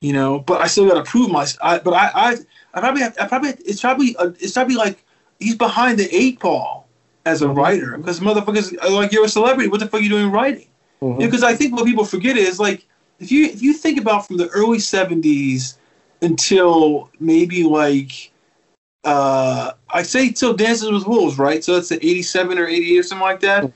you 0.00 0.12
know. 0.12 0.40
But 0.40 0.60
I 0.60 0.66
still 0.66 0.86
got 0.86 1.02
to 1.02 1.10
prove 1.10 1.30
myself. 1.30 1.58
I, 1.62 1.78
but 1.78 1.94
I, 1.94 2.10
I, 2.14 2.36
I 2.74 2.80
probably, 2.80 3.00
have, 3.00 3.16
I 3.18 3.26
probably, 3.26 3.50
it's 3.64 3.80
probably, 3.80 4.14
uh, 4.16 4.32
it's 4.38 4.52
probably 4.52 4.74
like 4.74 5.02
he's 5.38 5.56
behind 5.56 5.98
the 5.98 6.14
eight 6.14 6.38
ball 6.38 6.86
as 7.26 7.42
a 7.42 7.46
mm-hmm. 7.46 7.58
writer 7.58 7.98
because 7.98 8.20
motherfuckers 8.20 8.76
are 8.82 8.90
like 8.90 9.12
you're 9.12 9.24
a 9.24 9.28
celebrity. 9.28 9.68
What 9.68 9.80
the 9.80 9.86
fuck 9.86 10.00
are 10.00 10.02
you 10.02 10.10
doing 10.10 10.30
writing? 10.30 10.68
Mm-hmm. 11.02 11.18
Because 11.18 11.42
I 11.42 11.54
think 11.54 11.74
what 11.74 11.86
people 11.86 12.04
forget 12.04 12.36
is 12.36 12.60
like 12.60 12.86
if 13.18 13.32
you 13.32 13.46
if 13.46 13.62
you 13.62 13.72
think 13.72 13.98
about 13.98 14.26
from 14.26 14.36
the 14.36 14.48
early 14.48 14.78
'70s 14.78 15.76
until 16.22 17.10
maybe 17.18 17.62
like 17.64 18.29
uh 19.04 19.72
I 19.88 20.02
say 20.02 20.30
till 20.30 20.54
Dances 20.54 20.90
with 20.90 21.06
Wolves, 21.06 21.38
right? 21.38 21.64
So 21.64 21.74
that's 21.74 21.88
the 21.88 21.96
'87 21.96 22.58
or 22.58 22.66
'88 22.66 22.98
or 22.98 23.02
something 23.02 23.24
like 23.24 23.40
that. 23.40 23.70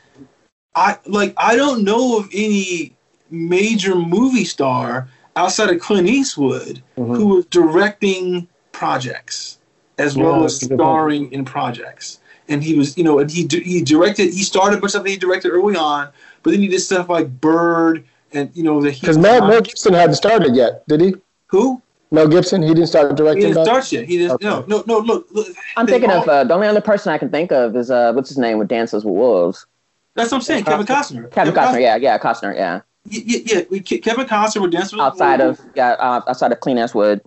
I 0.75 0.99
like 1.07 1.35
I 1.37 1.57
don't 1.57 1.85
know 1.85 2.18
of 2.18 2.29
any 2.33 2.95
major 3.31 3.95
movie 3.95 4.45
star 4.45 5.09
outside 5.37 5.70
of 5.70 5.81
Clint 5.81 6.09
Eastwood 6.09 6.83
Mhm. 6.99 7.16
who 7.16 7.27
was 7.29 7.47
directing 7.47 8.47
projects 8.72 9.59
as 9.99 10.16
Yeah, 10.16 10.25
well 10.25 10.45
as 10.45 10.62
a 10.62 10.68
good 10.68 10.77
point. 10.77 10.81
starring 10.81 11.33
in 11.33 11.45
projects. 11.45 12.18
And 12.49 12.62
he 12.62 12.77
was, 12.77 12.99
you 12.99 13.05
know, 13.05 13.20
and 13.20 13.31
he 13.31 13.49
he 13.64 13.81
directed. 13.83 14.35
He 14.35 14.43
started 14.43 14.77
a 14.77 14.81
bunch 14.81 14.89
of 14.89 14.91
stuff 14.91 15.05
that 15.05 15.11
he 15.11 15.16
directed 15.16 15.51
early 15.51 15.77
on, 15.77 16.09
but 16.43 16.51
then 16.51 16.61
he 16.61 16.68
did 16.68 16.81
stuff 16.81 17.09
like 17.09 17.41
Bird 17.41 18.05
and 18.33 18.51
you 18.55 18.62
know 18.62 18.83
the 18.83 18.91
Because 18.91 19.16
Mel, 19.16 19.47
Mel 19.47 19.62
Gibson 19.62 19.95
hadn't 19.95 20.16
started 20.16 20.55
yet, 20.55 20.87
did 20.87 21.01
he? 21.01 21.14
who 21.47 21.81
Mel 22.15 22.29
Gibson, 22.29 22.62
he 22.62 22.69
didn't 22.69 22.87
start 22.87 23.17
directing. 23.17 23.49
he 23.49 23.53
directing. 23.53 23.65
didn't 23.65 23.83
start 23.83 23.93
yet. 23.93 24.05
He 24.07 24.19
didn't. 24.19 24.33
Okay. 24.33 24.47
No, 24.47 24.65
no, 24.69 24.85
no. 24.87 24.99
Look, 24.99 25.27
look. 25.33 25.49
I'm 25.77 25.87
thinking 25.87 26.11
all- 26.11 26.23
of 26.23 26.29
uh, 26.29 26.45
the 26.45 26.55
only 26.55 26.67
other 26.67 26.81
person 26.81 27.12
I 27.12 27.19
can 27.19 27.31
think 27.31 27.53
of 27.53 27.77
is 27.77 27.91
uh, 27.91 28.12
what's 28.12 28.29
his 28.29 28.39
name 28.39 28.59
with 28.59 28.69
Dances 28.69 29.05
with 29.05 29.15
Wolves. 29.15 29.67
That's 30.15 30.31
what 30.31 30.39
I'm 30.39 30.43
saying. 30.43 30.65
Kevin 30.65 30.87
Costner. 30.87 31.31
Kevin 31.33 31.53
Costner, 31.53 31.81
yeah, 31.81 31.97
yeah, 31.97 32.19
Costner, 32.19 32.55
yeah. 32.55 32.81
Yeah, 33.07 33.23
yeah, 33.27 33.39
yeah. 33.45 33.62
we- 33.69 33.81
Kevin 33.81 34.27
Costner 34.27 34.62
with 34.62 34.71
dance 34.71 34.93
with 34.93 35.01
Outside 35.01 35.41
of 35.41 35.61
yeah, 35.75 35.93
uh, 35.93 36.23
outside 36.29 36.53
of 36.53 36.61
Clint 36.61 36.79
Eastwood. 36.79 37.21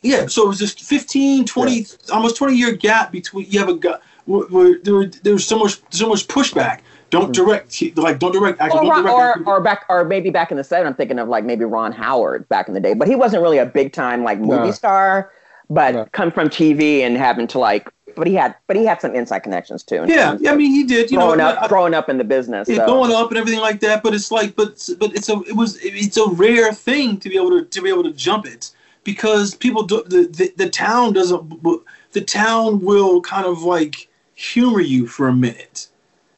Yeah, 0.00 0.26
so 0.26 0.44
it 0.44 0.48
was 0.48 0.58
just 0.60 0.80
15, 0.82 1.44
20, 1.44 1.86
almost 2.12 2.36
20 2.36 2.54
year 2.54 2.72
gap 2.72 3.10
between 3.10 3.46
you 3.50 3.58
have 3.58 3.68
a 3.68 3.74
guy 3.74 3.98
where, 4.26 4.46
where 4.46 4.78
there, 4.78 5.06
there 5.06 5.32
was 5.32 5.44
so 5.44 5.58
much 5.58 5.80
so 5.90 6.08
much 6.08 6.28
pushback. 6.28 6.80
Don't 7.10 7.32
mm-hmm. 7.32 7.32
direct 7.32 7.96
like 7.96 8.18
don't 8.18 8.32
direct 8.32 8.60
actors. 8.60 8.80
Or, 8.80 8.82
Don't 8.82 8.90
Ron- 8.90 9.02
direct 9.02 9.16
or, 9.18 9.28
actors. 9.30 9.46
or 9.46 9.60
back 9.60 9.84
or 9.88 10.04
maybe 10.04 10.30
back 10.30 10.50
in 10.50 10.56
the 10.56 10.62
70s, 10.62 10.86
I'm 10.86 10.94
thinking 10.94 11.18
of 11.18 11.28
like 11.28 11.44
maybe 11.44 11.64
Ron 11.64 11.92
Howard 11.92 12.48
back 12.48 12.68
in 12.68 12.74
the 12.74 12.80
day, 12.80 12.94
but 12.94 13.08
he 13.08 13.14
wasn't 13.14 13.42
really 13.42 13.58
a 13.58 13.66
big 13.66 13.92
time 13.92 14.24
like 14.24 14.38
movie 14.38 14.66
No. 14.66 14.70
star, 14.72 15.32
but 15.70 15.94
No. 15.94 16.04
come 16.12 16.30
from 16.30 16.48
TV 16.48 17.00
and 17.00 17.16
having 17.16 17.46
to 17.48 17.58
like, 17.58 17.90
but 18.14 18.26
he 18.26 18.34
had 18.34 18.54
but 18.66 18.76
he 18.76 18.84
had 18.84 19.00
some 19.00 19.14
inside 19.14 19.40
connections 19.40 19.82
too. 19.82 20.02
in 20.02 20.08
yeah, 20.10 20.36
yeah, 20.40 20.52
I 20.52 20.56
mean 20.56 20.70
he 20.70 20.84
did. 20.84 21.10
You 21.10 21.18
growing 21.18 21.38
know, 21.38 21.48
up, 21.48 21.62
I- 21.62 21.68
growing 21.68 21.94
up 21.94 22.08
in 22.08 22.18
the 22.18 22.24
business. 22.24 22.68
yeah, 22.68 22.76
so. 22.78 22.86
going 22.86 23.12
up 23.12 23.28
and 23.30 23.38
everything 23.38 23.60
like 23.60 23.80
that. 23.80 24.02
But 24.02 24.12
it's 24.14 24.30
like, 24.30 24.54
but 24.56 24.88
but 24.98 25.14
it's 25.14 25.28
a 25.28 25.40
it 25.42 25.56
was 25.56 25.78
it's 25.82 26.16
a 26.16 26.28
rare 26.28 26.72
thing 26.72 27.18
to 27.20 27.28
be 27.28 27.36
able 27.36 27.50
to 27.50 27.64
to 27.64 27.82
be 27.82 27.88
able 27.88 28.02
to 28.04 28.12
jump 28.12 28.44
it 28.46 28.70
because 29.04 29.54
people 29.54 29.82
do 29.84 30.02
the 30.04 30.26
the, 30.26 30.52
the 30.56 30.68
town 30.68 31.12
doesn't 31.14 31.62
the 32.12 32.20
town 32.20 32.80
will 32.80 33.20
kind 33.20 33.46
of 33.46 33.62
like 33.62 34.08
humor 34.34 34.80
you 34.80 35.06
for 35.06 35.28
a 35.28 35.32
minute, 35.32 35.87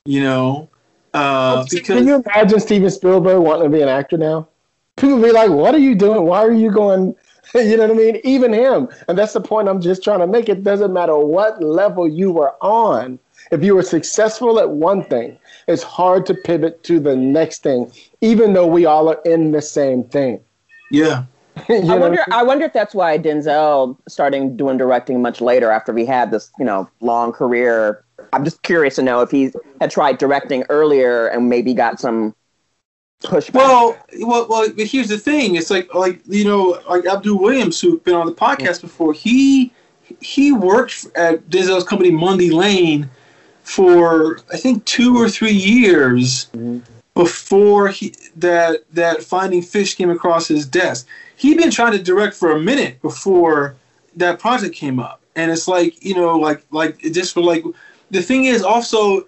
you 0.04 0.22
know, 0.22 0.68
uh, 1.14 1.64
because 1.70 1.86
Can 1.86 2.06
you 2.06 2.22
imagine 2.24 2.60
Steven 2.60 2.90
Spielberg 2.90 3.42
wanting 3.42 3.64
to 3.70 3.76
be 3.76 3.82
an 3.82 3.88
actor 3.88 4.16
now? 4.16 4.48
People 4.96 5.20
be 5.20 5.32
like, 5.32 5.50
"What 5.50 5.74
are 5.74 5.78
you 5.78 5.94
doing? 5.94 6.24
Why 6.24 6.40
are 6.44 6.52
you 6.52 6.70
going?" 6.70 7.14
You 7.54 7.76
know 7.76 7.88
what 7.88 7.90
I 7.90 7.94
mean? 7.94 8.20
Even 8.22 8.52
him, 8.52 8.88
and 9.08 9.18
that's 9.18 9.32
the 9.32 9.40
point 9.40 9.68
I'm 9.68 9.80
just 9.80 10.04
trying 10.04 10.20
to 10.20 10.26
make. 10.28 10.48
It 10.48 10.62
doesn't 10.62 10.92
matter 10.92 11.16
what 11.18 11.60
level 11.62 12.06
you 12.06 12.30
were 12.30 12.54
on. 12.62 13.18
If 13.50 13.64
you 13.64 13.74
were 13.74 13.82
successful 13.82 14.60
at 14.60 14.70
one 14.70 15.02
thing, 15.02 15.36
it's 15.66 15.82
hard 15.82 16.26
to 16.26 16.34
pivot 16.34 16.84
to 16.84 17.00
the 17.00 17.16
next 17.16 17.64
thing, 17.64 17.90
even 18.20 18.52
though 18.52 18.68
we 18.68 18.86
all 18.86 19.08
are 19.08 19.20
in 19.24 19.50
the 19.50 19.62
same 19.62 20.04
thing. 20.04 20.40
yeah. 20.90 21.24
You 21.68 21.82
I 21.88 21.96
know 21.96 22.06
what 22.06 22.12
wonder. 22.12 22.24
I 22.26 22.26
mean? 22.26 22.40
I 22.40 22.42
wonder 22.42 22.64
if 22.64 22.72
that's 22.72 22.94
why 22.94 23.18
Denzel 23.18 23.96
starting 24.08 24.56
doing 24.56 24.78
directing 24.78 25.20
much 25.22 25.40
later 25.40 25.70
after 25.70 25.96
he 25.96 26.06
had 26.06 26.30
this, 26.30 26.50
you 26.58 26.64
know, 26.64 26.88
long 27.00 27.32
career. 27.32 28.04
I'm 28.32 28.44
just 28.44 28.62
curious 28.62 28.96
to 28.96 29.02
know 29.02 29.20
if 29.20 29.30
he 29.30 29.52
had 29.80 29.90
tried 29.90 30.18
directing 30.18 30.64
earlier 30.68 31.28
and 31.28 31.48
maybe 31.48 31.74
got 31.74 32.00
some 32.00 32.34
pushback. 33.22 33.54
Well, 33.54 33.96
well, 34.20 34.46
well. 34.48 34.68
But 34.70 34.86
here's 34.86 35.08
the 35.08 35.18
thing: 35.18 35.56
it's 35.56 35.70
like, 35.70 35.94
like 35.94 36.20
you 36.26 36.44
know, 36.44 36.80
like 36.88 37.06
Abdul 37.06 37.38
Williams, 37.38 37.80
who's 37.80 38.00
been 38.00 38.14
on 38.14 38.26
the 38.26 38.32
podcast 38.32 38.78
mm. 38.78 38.82
before. 38.82 39.12
He 39.12 39.72
he 40.20 40.52
worked 40.52 41.06
at 41.14 41.48
Denzel's 41.48 41.84
company 41.84 42.10
Mundy 42.10 42.50
Lane 42.50 43.08
for 43.62 44.40
I 44.52 44.56
think 44.56 44.84
two 44.84 45.16
or 45.16 45.28
three 45.28 45.52
years 45.52 46.46
mm-hmm. 46.46 46.78
before 47.14 47.88
he 47.88 48.14
that 48.36 48.80
that 48.92 49.22
Finding 49.22 49.62
Fish 49.62 49.94
came 49.94 50.10
across 50.10 50.48
his 50.48 50.66
desk. 50.66 51.06
He'd 51.36 51.56
been 51.56 51.70
trying 51.70 51.92
to 51.92 52.02
direct 52.02 52.34
for 52.34 52.52
a 52.52 52.60
minute 52.60 53.00
before 53.00 53.76
that 54.16 54.38
project 54.38 54.74
came 54.74 54.98
up, 54.98 55.20
and 55.36 55.50
it's 55.50 55.68
like 55.68 56.04
you 56.04 56.14
know, 56.14 56.36
like 56.36 56.64
like 56.70 57.02
it 57.04 57.10
just 57.10 57.34
for 57.34 57.42
like 57.42 57.64
the 58.10 58.22
thing 58.22 58.44
is 58.44 58.62
also, 58.62 59.26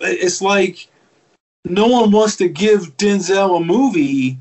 it's 0.00 0.42
like 0.42 0.88
no 1.64 1.86
one 1.86 2.10
wants 2.10 2.36
to 2.36 2.48
give 2.48 2.96
Denzel 2.96 3.60
a 3.60 3.64
movie 3.64 4.38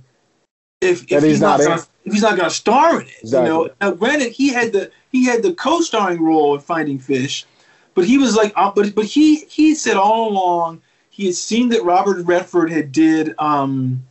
if, 0.82 1.12
if 1.12 1.24
he's 1.24 1.42
not 1.42 1.60
gonna, 1.60 1.82
if 2.06 2.14
he's 2.14 2.22
not 2.22 2.38
going 2.38 2.50
to 2.50 2.56
star 2.56 3.02
in 3.02 3.08
it. 3.08 3.14
Exactly. 3.22 3.50
You 3.50 3.54
know, 3.54 3.70
now 3.82 3.92
granted 3.92 4.32
he 4.32 4.50
had 4.50 4.72
the 4.72 4.92
he 5.12 5.26
had 5.26 5.44
the 5.44 5.54
co-starring 5.54 6.22
role 6.22 6.56
in 6.56 6.62
Finding 6.62 7.00
Fish, 7.00 7.46
but 7.94 8.06
he 8.06 8.18
was 8.18 8.36
like, 8.36 8.54
uh, 8.56 8.72
but 8.72 8.96
but 8.96 9.06
he 9.06 9.38
he 9.46 9.76
said 9.76 9.98
all 9.98 10.30
along 10.30 10.82
he 11.20 11.26
had 11.26 11.36
seen 11.36 11.68
that 11.68 11.84
Robert 11.84 12.26
Redford 12.26 12.72
had 12.72 12.94
did 12.94 13.36
um, 13.40 14.02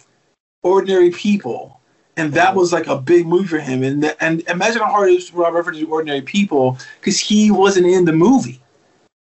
Ordinary 0.63 1.11
People, 1.11 1.81
and 2.19 2.35
that 2.35 2.55
was 2.55 2.71
like 2.71 2.87
a 2.87 2.99
big 2.99 3.27
movie 3.27 3.49
for 3.49 3.59
him. 3.59 3.83
And 3.83 4.15
and 4.21 4.47
imagine 4.49 4.83
how 4.83 4.91
hard 4.91 5.09
it 5.09 5.15
is 5.15 5.31
for 5.31 5.39
Robert 5.39 5.57
Redford 5.57 5.75
to 5.75 5.81
do 5.81 5.91
Ordinary 5.91 6.21
People 6.21 6.77
because 7.01 7.19
he 7.19 7.51
wasn't 7.51 7.87
in 7.87 8.05
the 8.05 8.13
movie. 8.13 8.61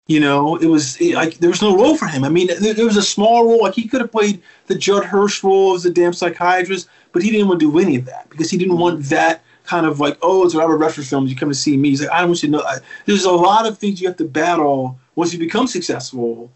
You 0.08 0.20
know, 0.20 0.56
it 0.58 0.68
was 0.68 1.02
like 1.02 1.40
there 1.40 1.50
was 1.50 1.64
no 1.64 1.76
role 1.76 1.98
for 1.98 2.06
him. 2.06 2.24
I 2.24 2.30
mean, 2.30 2.48
there, 2.60 2.76
there 2.76 2.86
was 2.86 2.98
a 2.98 3.02
small 3.02 3.46
role. 3.46 3.64
Like 3.64 3.74
he 3.74 3.88
could 3.88 4.02
have 4.02 4.12
played 4.12 4.42
the 4.68 4.76
Judd 4.76 5.04
Hirsch 5.04 5.44
role 5.44 5.74
as 5.74 5.82
the 5.82 5.90
damn 5.90 6.14
psychiatrist, 6.14 6.88
but 7.12 7.24
he 7.24 7.32
didn't 7.32 7.48
want 7.48 7.60
to 7.60 7.72
do 7.72 7.80
any 7.80 7.96
of 7.96 8.06
that 8.06 8.30
because 8.30 8.52
he 8.52 8.58
didn't 8.58 8.78
want 8.78 9.04
that 9.06 9.42
kind 9.64 9.88
of 9.88 10.00
like, 10.00 10.18
oh, 10.22 10.46
it's 10.46 10.54
a 10.54 10.60
Robert 10.60 10.78
Redford 10.78 11.08
film. 11.08 11.26
You 11.26 11.36
come 11.36 11.50
to 11.50 11.56
see 11.56 11.76
me. 11.76 11.90
He's 11.90 12.02
like, 12.02 12.12
I 12.12 12.20
don't 12.20 12.30
want 12.30 12.44
you 12.44 12.50
to 12.50 12.58
know. 12.58 12.64
I, 12.64 12.78
there's 13.08 13.26
a 13.26 13.32
lot 13.32 13.66
of 13.66 13.80
things 13.80 14.00
you 14.00 14.08
have 14.08 14.18
to 14.18 14.26
battle 14.26 15.00
once 15.16 15.34
you 15.34 15.40
become 15.40 15.66
successful. 15.66 16.52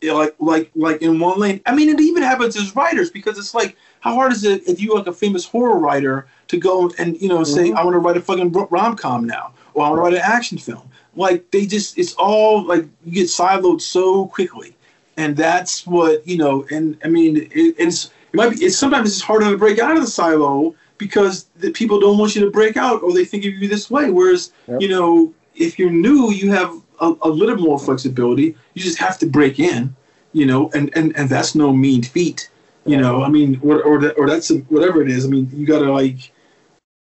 You 0.00 0.08
know, 0.08 0.18
like 0.18 0.34
like 0.38 0.70
like 0.74 1.02
in 1.02 1.20
one 1.20 1.38
lane. 1.38 1.60
I 1.66 1.74
mean, 1.76 1.88
it 1.88 2.00
even 2.00 2.24
happens 2.24 2.56
as 2.56 2.74
writers 2.74 3.10
because 3.10 3.38
it's 3.38 3.54
like, 3.54 3.76
how 4.00 4.14
hard 4.14 4.32
is 4.32 4.42
it 4.42 4.66
if 4.68 4.80
you 4.80 4.94
like 4.94 5.06
a 5.06 5.12
famous 5.12 5.44
horror 5.44 5.78
writer 5.78 6.26
to 6.48 6.56
go 6.56 6.90
and 6.98 7.20
you 7.20 7.28
know 7.28 7.44
say, 7.44 7.68
mm-hmm. 7.68 7.78
I 7.78 7.84
want 7.84 7.94
to 7.94 7.98
write 7.98 8.16
a 8.16 8.20
fucking 8.20 8.52
rom 8.52 8.96
com 8.96 9.24
now, 9.24 9.54
or 9.74 9.84
I 9.84 9.90
want 9.90 9.98
to 9.98 10.02
write 10.02 10.14
an 10.14 10.20
action 10.32 10.58
film. 10.58 10.87
Like 11.18 11.50
they 11.50 11.66
just, 11.66 11.98
it's 11.98 12.14
all 12.14 12.64
like 12.64 12.84
you 13.04 13.12
get 13.12 13.26
siloed 13.26 13.80
so 13.80 14.26
quickly, 14.28 14.76
and 15.16 15.36
that's 15.36 15.84
what 15.84 16.26
you 16.26 16.36
know. 16.36 16.64
And 16.70 16.96
I 17.04 17.08
mean, 17.08 17.36
it, 17.36 17.74
it's 17.76 18.06
it 18.32 18.36
might 18.36 18.50
be. 18.50 18.64
It's 18.64 18.78
sometimes 18.78 19.10
it's 19.10 19.20
harder 19.20 19.50
to 19.50 19.58
break 19.58 19.80
out 19.80 19.96
of 19.96 20.02
the 20.02 20.06
silo 20.06 20.76
because 20.96 21.46
the 21.56 21.72
people 21.72 21.98
don't 21.98 22.18
want 22.18 22.36
you 22.36 22.44
to 22.44 22.50
break 22.52 22.76
out, 22.76 23.02
or 23.02 23.12
they 23.12 23.24
think 23.24 23.44
of 23.44 23.52
you 23.52 23.66
this 23.66 23.90
way. 23.90 24.10
Whereas 24.10 24.52
Yep. 24.68 24.80
you 24.80 24.88
know, 24.88 25.34
if 25.56 25.76
you're 25.76 25.90
new, 25.90 26.30
you 26.30 26.52
have 26.52 26.72
a, 27.00 27.12
a 27.22 27.28
little 27.28 27.56
more 27.56 27.80
flexibility. 27.80 28.54
You 28.74 28.82
just 28.82 28.98
have 28.98 29.18
to 29.18 29.26
break 29.26 29.58
in, 29.58 29.96
you 30.32 30.46
know, 30.46 30.70
and 30.72 30.96
and 30.96 31.16
and 31.16 31.28
that's 31.28 31.56
no 31.56 31.72
mean 31.72 32.04
feat. 32.04 32.48
You 32.86 32.96
know, 32.96 33.24
I 33.24 33.28
mean, 33.28 33.58
or 33.62 33.82
or, 33.82 34.00
that, 34.02 34.16
or 34.16 34.28
that's 34.28 34.52
a, 34.52 34.58
whatever 34.70 35.02
it 35.02 35.10
is. 35.10 35.24
I 35.24 35.28
mean, 35.28 35.50
you 35.52 35.66
gotta 35.66 35.92
like, 35.92 36.32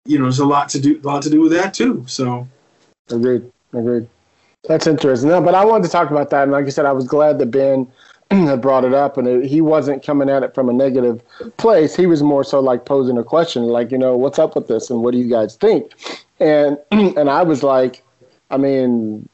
you 0.06 0.16
know, 0.18 0.24
there's 0.24 0.38
a 0.38 0.46
lot 0.46 0.70
to 0.70 0.80
do, 0.80 0.98
a 0.98 1.06
lot 1.06 1.22
to 1.24 1.30
do 1.30 1.42
with 1.42 1.52
that 1.52 1.74
too. 1.74 2.04
So. 2.08 2.48
Agreed. 3.10 3.50
Agreed. 3.72 4.08
That's 4.66 4.86
interesting. 4.86 5.28
No, 5.28 5.40
but 5.40 5.54
I 5.54 5.64
wanted 5.64 5.84
to 5.84 5.90
talk 5.90 6.10
about 6.10 6.30
that. 6.30 6.44
And 6.44 6.52
like 6.52 6.66
I 6.66 6.70
said, 6.70 6.86
I 6.86 6.92
was 6.92 7.06
glad 7.06 7.38
that 7.38 7.46
Ben 7.46 7.90
had 8.30 8.60
brought 8.60 8.84
it 8.84 8.92
up 8.92 9.16
and 9.16 9.26
it, 9.28 9.46
he 9.46 9.60
wasn't 9.60 10.04
coming 10.04 10.28
at 10.28 10.42
it 10.42 10.54
from 10.54 10.68
a 10.68 10.72
negative 10.72 11.22
place. 11.56 11.94
He 11.94 12.06
was 12.06 12.22
more 12.22 12.44
so 12.44 12.60
like 12.60 12.84
posing 12.84 13.18
a 13.18 13.24
question, 13.24 13.64
like, 13.64 13.90
you 13.90 13.98
know, 13.98 14.16
what's 14.16 14.38
up 14.38 14.54
with 14.54 14.68
this 14.68 14.90
and 14.90 15.02
what 15.02 15.12
do 15.12 15.18
you 15.18 15.28
guys 15.28 15.56
think? 15.56 15.92
And 16.40 16.78
and 16.90 17.30
I 17.30 17.42
was 17.42 17.62
like, 17.62 18.02
I 18.50 18.56
mean, 18.56 19.28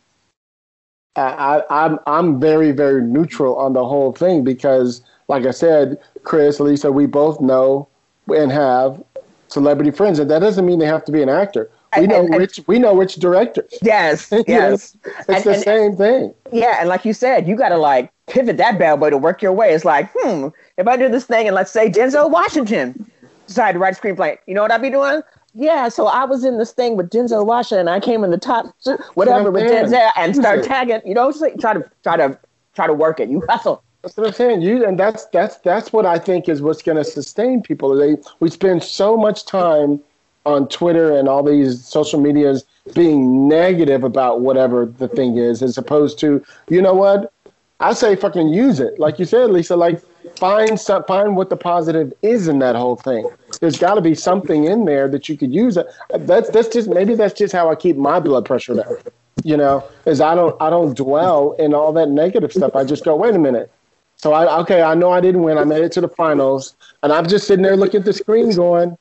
I, 1.17 1.63
I 1.71 1.85
I'm 1.87 1.99
I'm 2.07 2.41
very, 2.41 2.73
very 2.73 3.03
neutral 3.03 3.57
on 3.57 3.73
the 3.73 3.85
whole 3.85 4.13
thing 4.13 4.45
because 4.45 5.03
like 5.29 5.47
I 5.47 5.53
said, 5.53 5.99
Chris, 6.23 6.61
Lisa, 6.61 6.93
we 6.93 7.07
both 7.07 7.41
know 7.41 7.89
and 8.29 8.53
have 8.53 9.03
celebrity 9.49 9.91
friends, 9.91 10.19
and 10.19 10.31
that 10.31 10.41
doesn't 10.41 10.67
mean 10.67 10.79
they 10.79 10.87
have 10.87 11.05
to 11.05 11.13
be 11.13 11.23
an 11.23 11.29
actor. 11.29 11.71
We 12.01 12.07
know 12.07 12.21
and- 12.27 12.37
rich 12.37 12.61
we 12.67 12.79
know 12.79 12.97
rich 12.97 13.17
directors. 13.17 13.73
yes, 13.83 14.31
know, 14.33 14.45
yes, 14.47 14.97
It's 15.05 15.29
And- 15.29 15.45
the 15.45 15.53
and- 15.55 15.63
same 15.63 15.97
thing. 15.97 16.35
yeah. 16.53 16.77
And 16.81 16.89
like 16.89 17.05
you 17.05 17.13
said, 17.13 17.47
you 17.47 17.57
got 17.57 17.71
to 17.71 17.77
like 17.79 18.11
pivot 18.27 18.57
that 18.57 18.79
bad 18.79 19.01
boy 19.01 19.11
to 19.11 19.19
work 19.19 19.43
your 19.43 19.53
way. 19.53 19.73
It's 19.73 19.85
like, 19.85 20.11
hmm, 20.17 20.49
if 20.79 20.87
I 20.89 20.97
do 20.97 21.09
this 21.09 21.25
thing 21.27 21.47
and 21.47 21.55
let's 21.55 21.71
say 21.71 21.91
Denzel 21.91 22.31
Washington 22.31 23.11
decided 23.47 23.75
to 23.75 23.79
write 23.79 23.97
a 23.97 24.01
screenplay, 24.01 24.39
you 24.47 24.55
know 24.55 24.63
what 24.63 24.71
I'd 24.73 24.81
be 24.83 24.91
doing? 24.91 25.23
Yeah, 25.55 25.89
so 25.89 26.07
I 26.07 26.25
was 26.25 26.45
in 26.45 26.59
this 26.59 26.73
thing 26.73 26.97
with 26.97 27.11
Denzel 27.11 27.47
Washington, 27.47 27.87
and 27.87 27.91
I 27.91 28.01
came 28.01 28.25
in 28.25 28.33
the 28.33 28.39
top, 28.39 28.75
whatever, 29.15 29.53
with 29.53 29.63
Denzel, 29.71 30.11
and 30.17 30.35
start 30.35 30.65
tagging. 30.65 31.01
You 31.05 31.15
know, 31.15 31.31
try 31.61 31.75
to 31.75 31.89
try 32.03 32.17
to 32.17 32.37
try 32.75 32.87
to 32.89 32.93
work 32.93 33.21
it. 33.21 33.29
You 33.29 33.41
hustle. 33.49 33.81
That's 34.03 34.17
what 34.17 34.27
I'm 34.27 34.33
saying. 34.33 34.63
You 34.63 34.85
and 34.85 34.99
that's 34.99 35.27
that's 35.27 35.59
that's 35.59 35.93
what 35.93 36.07
I 36.07 36.19
think 36.19 36.49
is 36.49 36.61
what's 36.61 36.83
going 36.83 36.97
to 36.99 37.05
sustain 37.05 37.63
people. 37.63 37.95
They 37.95 38.17
we 38.41 38.51
spend 38.51 38.83
so 38.83 39.17
much 39.17 39.47
time 39.47 40.01
on 40.47 40.69
Twitter 40.69 41.17
and 41.17 41.29
all 41.29 41.43
these 41.43 41.85
social 41.85 42.21
medias 42.21 42.65
being 42.95 43.49
negative 43.49 44.05
about 44.05 44.41
whatever 44.41 44.87
the 44.87 45.09
thing 45.09 45.39
is, 45.39 45.63
as 45.63 45.79
opposed 45.79 46.19
to 46.21 46.45
you 46.69 46.83
know 46.83 46.95
what 46.95 47.33
I 47.81 47.93
say, 47.93 48.17
fucking 48.17 48.49
use 48.49 48.81
it. 48.81 48.99
Like 48.99 49.19
you 49.19 49.25
said, 49.25 49.51
Lisa. 49.51 49.77
Like 49.77 50.01
find 50.37 50.79
some 50.81 51.05
find 51.05 51.37
what 51.37 51.51
the 51.51 51.57
positive 51.57 52.13
is 52.23 52.49
in 52.49 52.59
that 52.61 52.77
whole 52.77 52.97
thing. 52.97 53.29
There's 53.61 53.79
got 53.79 53.95
to 53.95 54.01
be 54.01 54.15
something 54.15 54.65
in 54.65 54.85
there 54.85 55.09
that 55.09 55.29
you 55.29 55.37
could 55.37 55.53
use. 55.53 55.79
That's 56.11 56.51
that's 56.51 56.69
just 56.69 56.89
maybe 56.89 57.15
that's 57.15 57.35
just 57.35 57.53
how 57.53 57.71
I 57.71 57.75
keep 57.75 57.97
my 57.97 58.21
blood 58.21 58.45
pressure 58.45 58.75
down. 58.75 58.97
You 59.43 59.57
know, 59.57 59.85
is 60.07 60.21
I 60.21 60.35
don't 60.35 60.57
I 60.63 60.71
don't 60.71 60.97
dwell 60.97 61.53
in 61.59 61.75
all 61.75 61.93
that 61.95 62.09
negative 62.09 62.53
stuff. 62.53 62.75
I 62.77 62.85
just 62.85 63.05
go, 63.05 63.17
wait 63.17 63.35
a 63.35 63.39
minute 63.39 63.71
So 64.17 64.33
I 64.33 64.61
okay, 64.61 64.83
I 64.83 64.95
know 64.95 65.11
I 65.11 65.21
didn't 65.21 65.43
win. 65.43 65.59
I 65.59 65.65
made 65.65 65.83
it 65.83 65.93
to 65.93 66.01
the 66.01 66.09
finals, 66.09 66.77
and 67.03 67.13
I'm 67.13 67.29
just 67.29 67.47
sitting 67.47 67.63
there 67.63 67.77
looking 67.77 68.01
at 68.01 68.07
the 68.07 68.13
screen, 68.13 68.55
going, 68.55 68.97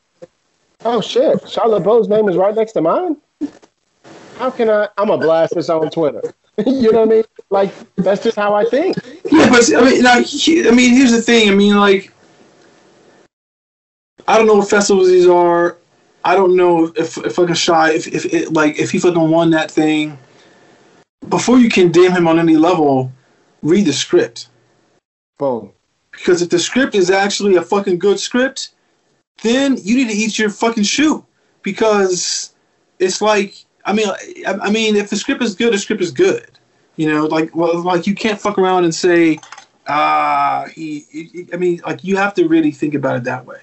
"Oh 0.86 1.02
shit, 1.02 1.48
Charlotte 1.50 1.84
Bo's 1.84 2.08
name 2.08 2.30
is 2.30 2.38
right 2.38 2.56
next 2.56 2.74
to 2.74 2.82
mine." 2.82 3.18
How 4.38 4.50
can 4.50 4.70
I? 4.70 4.90
I'm 4.98 5.10
a 5.10 5.18
blast 5.18 5.56
this 5.56 5.70
on 5.70 5.90
Twitter. 5.90 6.22
you 6.66 6.92
know 6.92 7.00
what 7.00 7.10
I 7.10 7.12
mean? 7.12 7.24
Like 7.50 7.72
that's 7.96 8.24
just 8.24 8.36
how 8.36 8.54
I 8.54 8.66
think. 8.66 8.98
Yeah, 9.32 9.50
but 9.50 9.74
I 9.76 9.82
mean, 9.84 10.04
now, 10.04 10.22
he- 10.22 10.68
I 10.68 10.72
mean, 10.72 10.94
here's 10.94 11.12
the 11.12 11.22
thing. 11.22 11.50
I 11.50 11.56
mean, 11.56 11.76
like, 11.78 12.12
I 14.28 14.38
don't 14.38 14.48
know 14.48 14.56
what 14.56 14.70
festivals 14.70 15.08
these 15.08 15.28
are. 15.28 15.78
I 16.26 16.36
don't 16.36 16.56
know 16.56 16.92
if 16.96 17.18
if 17.18 17.36
fucking 17.36 17.56
shy 17.56 17.92
if 17.92 18.08
if 18.08 18.26
it, 18.34 18.54
like 18.54 18.80
if 18.80 18.92
he 18.92 19.00
fucking 19.00 19.30
won 19.30 19.50
that 19.52 19.72
thing. 19.72 20.18
Before 21.30 21.58
you 21.58 21.70
condemn 21.70 22.12
him 22.12 22.28
on 22.28 22.38
any 22.38 22.58
level, 22.58 23.12
read 23.62 23.86
the 23.86 23.94
script. 23.94 24.50
Boom. 25.38 25.72
Because 26.12 26.42
if 26.42 26.50
the 26.50 26.60
script 26.60 26.96
is 26.96 27.10
actually 27.10 27.56
a 27.56 27.62
fucking 27.62 27.98
good 27.98 28.20
script, 28.20 28.73
then 29.42 29.78
you 29.82 29.96
need 29.96 30.10
to 30.10 30.16
eat 30.16 30.38
your 30.38 30.50
fucking 30.50 30.84
shoe. 30.84 31.26
Because 31.62 32.54
it's 33.00 33.22
like, 33.22 33.56
I 33.86 33.94
mean, 33.94 34.08
I, 34.46 34.54
I 34.64 34.72
mean, 34.72 34.96
if 34.96 35.10
the 35.10 35.16
script 35.16 35.42
is 35.42 35.56
good, 35.56 35.74
the 35.74 35.78
script 35.78 36.02
is 36.02 36.12
good. 36.12 36.52
You 36.96 37.12
know, 37.12 37.26
like, 37.26 37.56
well, 37.56 37.82
like 37.82 38.06
you 38.06 38.14
can't 38.14 38.40
fuck 38.40 38.58
around 38.58 38.84
and 38.84 38.94
say, 38.94 39.40
ah, 39.88 40.66
he, 40.74 41.06
he. 41.12 41.48
I 41.52 41.58
mean, 41.58 41.82
like 41.86 42.04
you 42.04 42.18
have 42.18 42.34
to 42.36 42.48
really 42.48 42.72
think 42.72 42.94
about 42.94 43.16
it 43.16 43.24
that 43.24 43.46
way. 43.46 43.62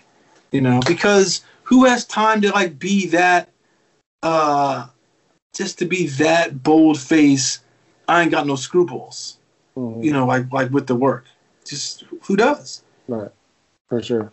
You 0.51 0.61
know, 0.61 0.81
because 0.87 1.45
who 1.63 1.85
has 1.85 2.05
time 2.05 2.41
to 2.41 2.51
like 2.51 2.79
be 2.79 3.07
that, 3.09 3.51
uh, 4.23 4.89
just 5.55 5.79
to 5.79 5.85
be 5.85 6.07
that 6.07 6.63
bold 6.63 6.99
face? 6.99 7.61
I 8.09 8.23
ain't 8.23 8.33
got 8.33 8.47
no 8.47 8.57
scruples. 8.57 9.39
Mhm. 9.77 10.03
You 10.03 10.13
know, 10.13 10.27
like 10.27 10.53
like 10.53 10.71
with 10.71 10.89
the 10.89 10.97
work. 10.97 11.27
Just 11.65 12.05
who 12.23 12.35
does? 12.35 12.83
Right, 13.07 13.31
for 13.89 14.03
sure. 14.03 14.33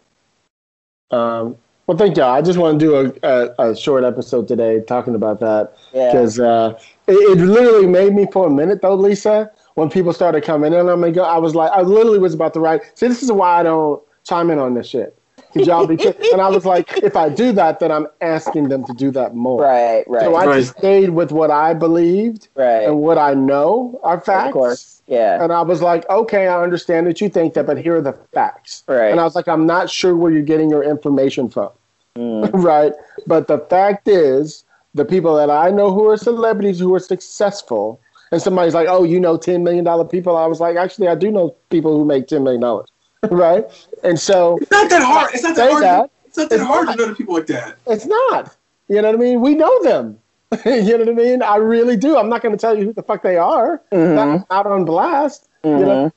Um, 1.11 1.57
well, 1.85 1.97
thank 1.97 2.17
y'all. 2.17 2.33
I 2.33 2.41
just 2.41 2.59
want 2.59 2.79
to 2.79 2.85
do 2.85 2.95
a, 3.23 3.29
a, 3.57 3.69
a 3.71 3.75
short 3.75 4.03
episode 4.03 4.47
today 4.47 4.81
talking 4.81 5.15
about 5.15 5.39
that 5.39 5.73
Yeah. 5.93 6.11
because 6.11 6.39
uh, 6.39 6.77
it, 7.07 7.13
it 7.13 7.41
literally 7.41 7.87
made 7.87 8.13
me 8.13 8.27
for 8.31 8.47
a 8.47 8.49
minute 8.49 8.81
though, 8.81 8.95
Lisa. 8.95 9.49
When 9.75 9.89
people 9.89 10.11
started 10.11 10.43
coming 10.43 10.73
in, 10.73 10.89
I'm 10.89 10.99
like, 10.99 11.17
I 11.17 11.37
was 11.37 11.55
like, 11.55 11.71
I 11.71 11.81
literally 11.81 12.19
was 12.19 12.33
about 12.33 12.53
to 12.55 12.59
write. 12.59 12.81
See, 12.95 13.07
this 13.07 13.21
is 13.23 13.31
why 13.31 13.59
I 13.59 13.63
don't 13.63 14.01
chime 14.23 14.49
in 14.49 14.59
on 14.59 14.73
this 14.73 14.87
shit. 14.87 15.17
'Cause 15.53 15.65
y'all 15.65 15.87
be, 15.87 15.97
and 16.33 16.41
I 16.41 16.49
was 16.49 16.65
like, 16.65 16.97
if 17.01 17.15
I 17.15 17.29
do 17.29 17.51
that, 17.53 17.79
then 17.79 17.91
I'm 17.91 18.07
asking 18.21 18.69
them 18.69 18.83
to 18.85 18.93
do 18.93 19.11
that 19.11 19.33
more. 19.35 19.61
Right, 19.61 20.03
right, 20.07 20.23
So 20.23 20.35
I 20.35 20.45
Right. 20.45 20.59
just 20.59 20.77
stayed 20.77 21.09
with 21.11 21.31
what 21.31 21.49
I 21.51 21.73
believed 21.73 22.49
right. 22.55 22.83
and 22.83 22.99
what 22.99 23.17
I 23.17 23.33
know 23.33 23.99
are 24.03 24.19
facts. 24.19 24.47
Of 24.47 24.53
course. 24.53 25.01
Yeah. 25.07 25.41
And 25.41 25.53
I 25.53 25.61
was 25.61 25.81
like, 25.81 26.07
okay, 26.09 26.47
I 26.47 26.61
understand 26.61 27.07
that 27.07 27.21
you 27.21 27.29
think 27.29 27.53
that, 27.53 27.65
but 27.65 27.77
here 27.77 27.95
are 27.95 28.01
the 28.01 28.13
facts. 28.33 28.83
Right. 28.87 29.09
And 29.11 29.19
I 29.19 29.23
was 29.23 29.35
like, 29.35 29.47
I'm 29.47 29.65
not 29.65 29.89
sure 29.89 30.15
where 30.17 30.31
you're 30.31 30.41
getting 30.41 30.69
your 30.69 30.83
information 30.83 31.47
from. 31.49 31.69
Mm. 32.17 32.49
right. 32.53 32.93
But 33.25 33.47
the 33.47 33.59
fact 33.59 34.07
is, 34.07 34.65
the 34.95 35.05
people 35.05 35.35
that 35.37 35.49
I 35.49 35.69
know 35.69 35.91
who 35.91 36.09
are 36.09 36.17
celebrities 36.17 36.79
who 36.79 36.93
are 36.93 36.99
successful, 36.99 37.99
and 38.31 38.41
somebody's 38.41 38.73
like, 38.73 38.87
oh, 38.89 39.03
you 39.03 39.19
know 39.19 39.37
$10 39.37 39.61
million 39.61 39.85
people. 40.09 40.35
I 40.35 40.45
was 40.47 40.59
like, 40.59 40.75
actually, 40.75 41.07
I 41.07 41.15
do 41.15 41.31
know 41.31 41.55
people 41.69 41.95
who 41.97 42.03
make 42.03 42.27
$10 42.27 42.43
million. 42.43 42.83
Right. 43.31 43.65
And 44.03 44.19
so 44.19 44.57
It's 44.61 44.71
not 44.71 44.89
that 44.89 45.01
hard. 45.03 45.33
It's 45.33 45.43
not 45.43 45.55
that 45.55 45.71
hard. 45.71 45.83
that. 45.83 46.09
It's 46.25 46.37
not 46.37 46.49
that 46.49 46.55
It's 46.59 46.65
hard 46.65 46.85
not. 46.87 46.97
to 46.97 47.01
know 47.03 47.09
the 47.09 47.15
people 47.15 47.33
like 47.35 47.47
that. 47.47 47.77
it's 47.87 48.05
not. 48.05 48.55
You 48.87 49.01
know 49.01 49.09
what 49.11 49.15
I 49.15 49.17
mean? 49.17 49.41
We 49.41 49.55
know 49.55 49.83
them. 49.83 50.17
you 50.65 50.97
know 50.97 50.99
what 50.99 51.09
I 51.09 51.13
mean? 51.13 51.41
I 51.41 51.57
really 51.57 51.97
do. 51.97 52.17
I'm 52.17 52.29
not 52.29 52.41
going 52.41 52.53
to 52.55 52.59
tell 52.59 52.77
you 52.77 52.85
who 52.85 52.93
the 52.93 53.03
fuck 53.03 53.21
they 53.21 53.35
are. 53.37 53.81
Mhm. 53.91 54.15
Not 54.15 54.47
out 54.49 54.65
on 54.67 54.85
blast. 54.85 55.49
You 55.63 55.71
know? 55.77 56.05
Mhm. 56.07 56.11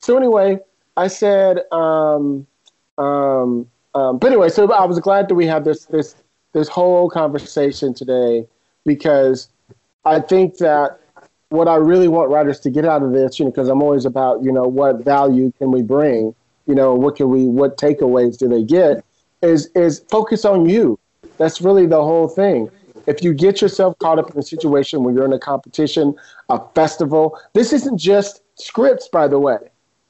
So 0.00 0.16
anyway, 0.16 0.58
I 0.96 1.06
said, 1.08 1.60
um, 1.72 2.46
um, 2.98 3.66
um, 3.94 4.18
but 4.18 4.26
anyway, 4.28 4.48
so 4.50 4.70
I 4.72 4.84
was 4.84 4.98
glad 4.98 5.28
that 5.28 5.34
we 5.34 5.46
had 5.46 5.64
this 5.64 5.86
this 5.86 6.14
this 6.52 6.68
whole 6.68 7.08
conversation 7.08 7.94
today 7.94 8.46
because 8.84 9.48
I 10.04 10.20
think 10.20 10.58
that 10.58 10.98
what 11.50 11.68
I 11.68 11.76
really 11.76 12.08
want 12.08 12.30
writers 12.30 12.60
to 12.60 12.70
get 12.70 12.84
out 12.84 13.02
of 13.02 13.12
this, 13.12 13.38
you 13.38 13.44
know, 13.44 13.50
because 13.50 13.68
I'm 13.68 13.82
always 13.82 14.04
about, 14.04 14.42
you 14.42 14.52
know, 14.52 14.62
what 14.64 15.04
value 15.04 15.52
can 15.58 15.70
we 15.70 15.82
bring, 15.82 16.34
you 16.70 16.76
know, 16.76 16.94
what 16.94 17.16
can 17.16 17.28
we, 17.28 17.46
what 17.46 17.76
takeaways 17.76 18.38
do 18.38 18.48
they 18.48 18.62
get, 18.62 19.04
is 19.42 19.66
is 19.74 20.04
focus 20.08 20.44
on 20.44 20.68
you. 20.68 20.96
That's 21.36 21.60
really 21.60 21.84
the 21.84 22.00
whole 22.00 22.28
thing. 22.28 22.70
If 23.08 23.24
you 23.24 23.34
get 23.34 23.60
yourself 23.60 23.98
caught 23.98 24.20
up 24.20 24.30
in 24.30 24.38
a 24.38 24.42
situation 24.42 25.02
where 25.02 25.12
you're 25.12 25.24
in 25.24 25.32
a 25.32 25.38
competition, 25.38 26.14
a 26.48 26.60
festival, 26.76 27.36
this 27.54 27.72
isn't 27.72 27.98
just 27.98 28.42
scripts, 28.54 29.08
by 29.08 29.26
the 29.26 29.40
way. 29.40 29.58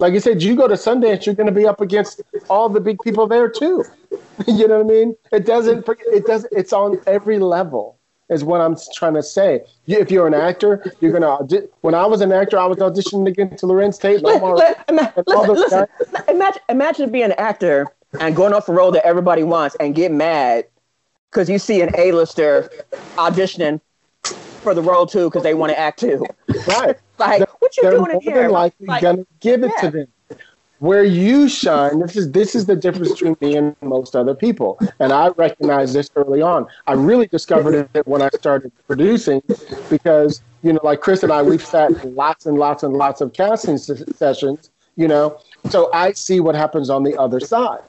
Like 0.00 0.12
you 0.12 0.20
said, 0.20 0.42
you 0.42 0.54
go 0.54 0.68
to 0.68 0.74
Sundance, 0.74 1.24
you're 1.24 1.34
going 1.34 1.46
to 1.46 1.60
be 1.62 1.66
up 1.66 1.80
against 1.80 2.20
all 2.50 2.68
the 2.68 2.80
big 2.80 2.98
people 3.00 3.26
there 3.26 3.48
too. 3.48 3.82
you 4.46 4.68
know 4.68 4.82
what 4.82 4.92
I 4.92 4.98
mean? 4.98 5.16
It 5.32 5.46
doesn't. 5.46 5.88
It 5.88 6.26
doesn't. 6.26 6.52
It's 6.54 6.74
on 6.74 7.00
every 7.06 7.38
level. 7.38 7.99
Is 8.30 8.44
what 8.44 8.60
I'm 8.60 8.76
trying 8.94 9.14
to 9.14 9.22
say. 9.24 9.64
If 9.88 10.10
you're 10.10 10.26
an 10.28 10.34
actor, 10.34 10.94
you're 11.00 11.10
gonna. 11.12 11.28
audi- 11.28 11.66
When 11.80 11.94
I 11.96 12.06
was 12.06 12.20
an 12.20 12.30
actor, 12.30 12.58
I 12.58 12.66
was 12.66 12.78
auditioning 12.78 13.26
against 13.26 13.64
Larenz 13.64 14.00
Tate. 14.00 14.16
and 14.16 14.22
Let- 14.24 14.40
let- 14.42 15.26
listen, 15.26 15.48
listen. 15.54 15.86
guys. 16.14 16.24
Imagine, 16.28 16.62
imagine 16.68 17.10
being 17.10 17.24
an 17.24 17.32
actor 17.32 17.88
and 18.20 18.36
going 18.36 18.52
off 18.52 18.68
a 18.68 18.72
role 18.72 18.92
that 18.92 19.04
everybody 19.04 19.42
wants 19.42 19.74
and 19.80 19.96
get 19.96 20.12
mad 20.12 20.66
because 21.30 21.50
you 21.50 21.58
see 21.58 21.80
an 21.82 21.90
A-lister 21.98 22.70
auditioning 23.16 23.80
for 24.62 24.74
the 24.74 24.82
role 24.82 25.06
too 25.06 25.24
because 25.28 25.42
they 25.42 25.54
want 25.54 25.70
to 25.72 25.78
act 25.78 25.98
too. 26.00 26.24
Right. 26.68 26.96
Like, 27.18 27.46
what 27.60 27.76
you 27.76 27.82
doing 27.82 28.12
in 28.12 28.20
here? 28.22 28.48
likely 28.48 28.86
Like, 28.86 29.02
gonna 29.02 29.26
give 29.40 29.62
it 29.62 29.70
yeah. 29.76 29.80
to 29.82 29.90
them. 29.90 30.06
Where 30.80 31.04
you 31.04 31.46
shine, 31.46 31.98
this 32.00 32.16
is 32.16 32.32
this 32.32 32.54
is 32.54 32.64
the 32.64 32.74
difference 32.74 33.12
between 33.12 33.36
me 33.42 33.54
and 33.54 33.76
most 33.82 34.16
other 34.16 34.34
people, 34.34 34.78
and 34.98 35.12
I 35.12 35.28
recognized 35.28 35.94
this 35.94 36.10
early 36.16 36.40
on. 36.40 36.66
I 36.86 36.94
really 36.94 37.26
discovered 37.26 37.86
it 37.92 38.06
when 38.06 38.22
I 38.22 38.30
started 38.30 38.72
producing, 38.86 39.42
because 39.90 40.40
you 40.62 40.72
know, 40.72 40.80
like 40.82 41.02
Chris 41.02 41.22
and 41.22 41.30
I, 41.30 41.42
we've 41.42 41.64
sat 41.64 41.92
lots 42.14 42.46
and 42.46 42.58
lots 42.58 42.82
and 42.82 42.94
lots 42.94 43.20
of 43.20 43.34
casting 43.34 43.76
sessions. 43.76 44.70
You 44.96 45.06
know, 45.06 45.38
so 45.68 45.90
I 45.92 46.12
see 46.12 46.40
what 46.40 46.54
happens 46.54 46.88
on 46.88 47.02
the 47.02 47.14
other 47.18 47.40
side. 47.40 47.80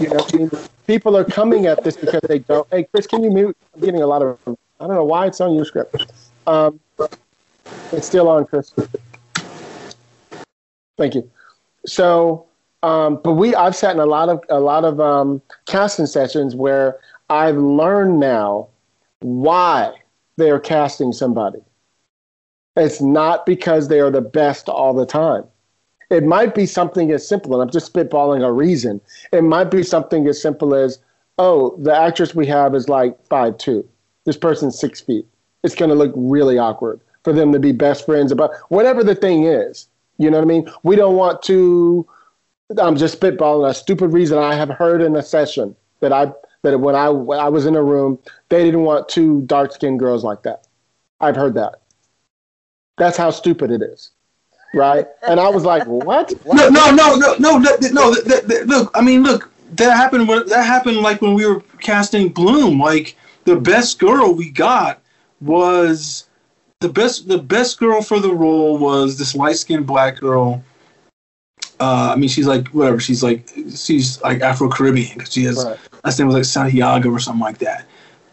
You 0.00 0.08
know, 0.08 0.50
people 0.86 1.18
are 1.18 1.24
coming 1.24 1.66
at 1.66 1.84
this 1.84 1.94
because 1.94 2.22
they 2.26 2.38
don't. 2.38 2.66
Hey, 2.70 2.84
Chris, 2.84 3.06
can 3.06 3.22
you 3.22 3.30
mute? 3.30 3.56
I'm 3.74 3.82
getting 3.82 4.00
a 4.00 4.06
lot 4.06 4.22
of. 4.22 4.38
I 4.80 4.86
don't 4.86 4.96
know 4.96 5.04
why 5.04 5.26
it's 5.26 5.42
on 5.42 5.54
your 5.54 5.66
script. 5.66 6.10
Um, 6.46 6.80
it's 7.92 8.06
still 8.06 8.30
on, 8.30 8.46
Chris. 8.46 8.72
Thank 10.96 11.16
you. 11.16 11.30
So, 11.86 12.46
um, 12.82 13.20
but 13.22 13.32
we 13.32 13.54
I've 13.54 13.76
sat 13.76 13.94
in 13.94 14.00
a 14.00 14.06
lot 14.06 14.28
of 14.28 14.42
a 14.48 14.60
lot 14.60 14.84
of 14.84 15.00
um, 15.00 15.42
casting 15.66 16.06
sessions 16.06 16.54
where 16.54 16.98
I've 17.30 17.56
learned 17.56 18.20
now 18.20 18.68
why 19.20 19.94
they 20.36 20.50
are 20.50 20.60
casting 20.60 21.12
somebody. 21.12 21.60
It's 22.76 23.00
not 23.00 23.46
because 23.46 23.88
they 23.88 24.00
are 24.00 24.10
the 24.10 24.20
best 24.20 24.68
all 24.68 24.94
the 24.94 25.06
time. 25.06 25.44
It 26.10 26.24
might 26.24 26.54
be 26.54 26.66
something 26.66 27.10
as 27.12 27.26
simple, 27.26 27.54
and 27.54 27.62
I'm 27.62 27.70
just 27.70 27.92
spitballing 27.92 28.44
a 28.44 28.52
reason. 28.52 29.00
It 29.32 29.42
might 29.42 29.70
be 29.70 29.82
something 29.82 30.26
as 30.26 30.40
simple 30.40 30.74
as, 30.74 30.98
oh, 31.38 31.76
the 31.78 31.96
actress 31.96 32.34
we 32.34 32.46
have 32.46 32.74
is 32.74 32.88
like 32.88 33.16
five 33.26 33.56
two. 33.58 33.88
This 34.24 34.36
person's 34.36 34.78
six 34.78 35.00
feet. 35.00 35.26
It's 35.62 35.74
going 35.74 35.88
to 35.88 35.94
look 35.94 36.12
really 36.14 36.58
awkward 36.58 37.00
for 37.22 37.32
them 37.32 37.52
to 37.52 37.58
be 37.58 37.72
best 37.72 38.04
friends 38.04 38.30
about 38.32 38.50
whatever 38.68 39.02
the 39.02 39.14
thing 39.14 39.44
is. 39.44 39.88
You 40.18 40.30
know 40.30 40.38
what 40.38 40.44
I 40.44 40.48
mean? 40.48 40.70
We 40.82 40.96
don't 40.96 41.16
want 41.16 41.42
to. 41.44 42.06
I'm 42.78 42.96
just 42.96 43.20
spitballing 43.20 43.68
a 43.68 43.74
stupid 43.74 44.12
reason 44.12 44.38
I 44.38 44.54
have 44.54 44.70
heard 44.70 45.02
in 45.02 45.14
a 45.16 45.22
session 45.22 45.76
that 46.00 46.12
I 46.12 46.32
that 46.62 46.78
when 46.78 46.94
I 46.94 47.08
when 47.08 47.38
I 47.38 47.48
was 47.48 47.66
in 47.66 47.76
a 47.76 47.82
room, 47.82 48.18
they 48.48 48.64
didn't 48.64 48.82
want 48.82 49.08
two 49.08 49.42
dark 49.42 49.72
skinned 49.72 49.98
girls 49.98 50.24
like 50.24 50.42
that. 50.42 50.66
I've 51.20 51.36
heard 51.36 51.54
that. 51.54 51.80
That's 52.96 53.16
how 53.16 53.30
stupid 53.30 53.70
it 53.70 53.82
is, 53.82 54.10
right? 54.72 55.06
And 55.26 55.40
I 55.40 55.48
was 55.48 55.64
like, 55.64 55.84
what? 55.84 56.32
No, 56.46 56.68
no, 56.68 56.90
no, 56.90 57.16
no, 57.16 57.34
no, 57.38 57.58
no. 57.58 58.14
look, 58.66 58.90
I 58.94 59.00
mean, 59.02 59.22
look, 59.22 59.50
that 59.72 59.96
happened. 59.96 60.28
When, 60.28 60.46
that 60.48 60.64
happened 60.64 60.98
like 60.98 61.20
when 61.20 61.34
we 61.34 61.46
were 61.46 61.60
casting 61.80 62.28
Bloom. 62.28 62.78
Like 62.78 63.16
the 63.44 63.56
best 63.56 63.98
girl 63.98 64.32
we 64.32 64.50
got 64.50 65.00
was 65.40 66.26
the 66.84 66.92
best. 66.92 67.26
The 67.28 67.38
best 67.38 67.78
girl 67.78 68.02
for 68.02 68.20
the 68.20 68.32
role 68.32 68.76
was 68.76 69.16
this 69.18 69.34
light 69.34 69.56
skinned 69.56 69.86
black 69.86 70.18
girl. 70.20 70.62
Uh, 71.80 72.12
I 72.12 72.16
mean, 72.16 72.28
she's 72.28 72.46
like 72.46 72.68
whatever. 72.68 73.00
She's 73.00 73.22
like 73.22 73.48
she's 73.74 74.20
like 74.22 74.42
Afro 74.42 74.68
Caribbean 74.68 75.14
because 75.14 75.32
she 75.32 75.44
has 75.44 75.64
Right. 75.64 75.78
last 76.04 76.18
name 76.18 76.28
was 76.28 76.36
like 76.36 76.44
Santiago 76.44 77.08
or 77.10 77.18
something 77.18 77.40
like 77.40 77.58
that. 77.58 77.86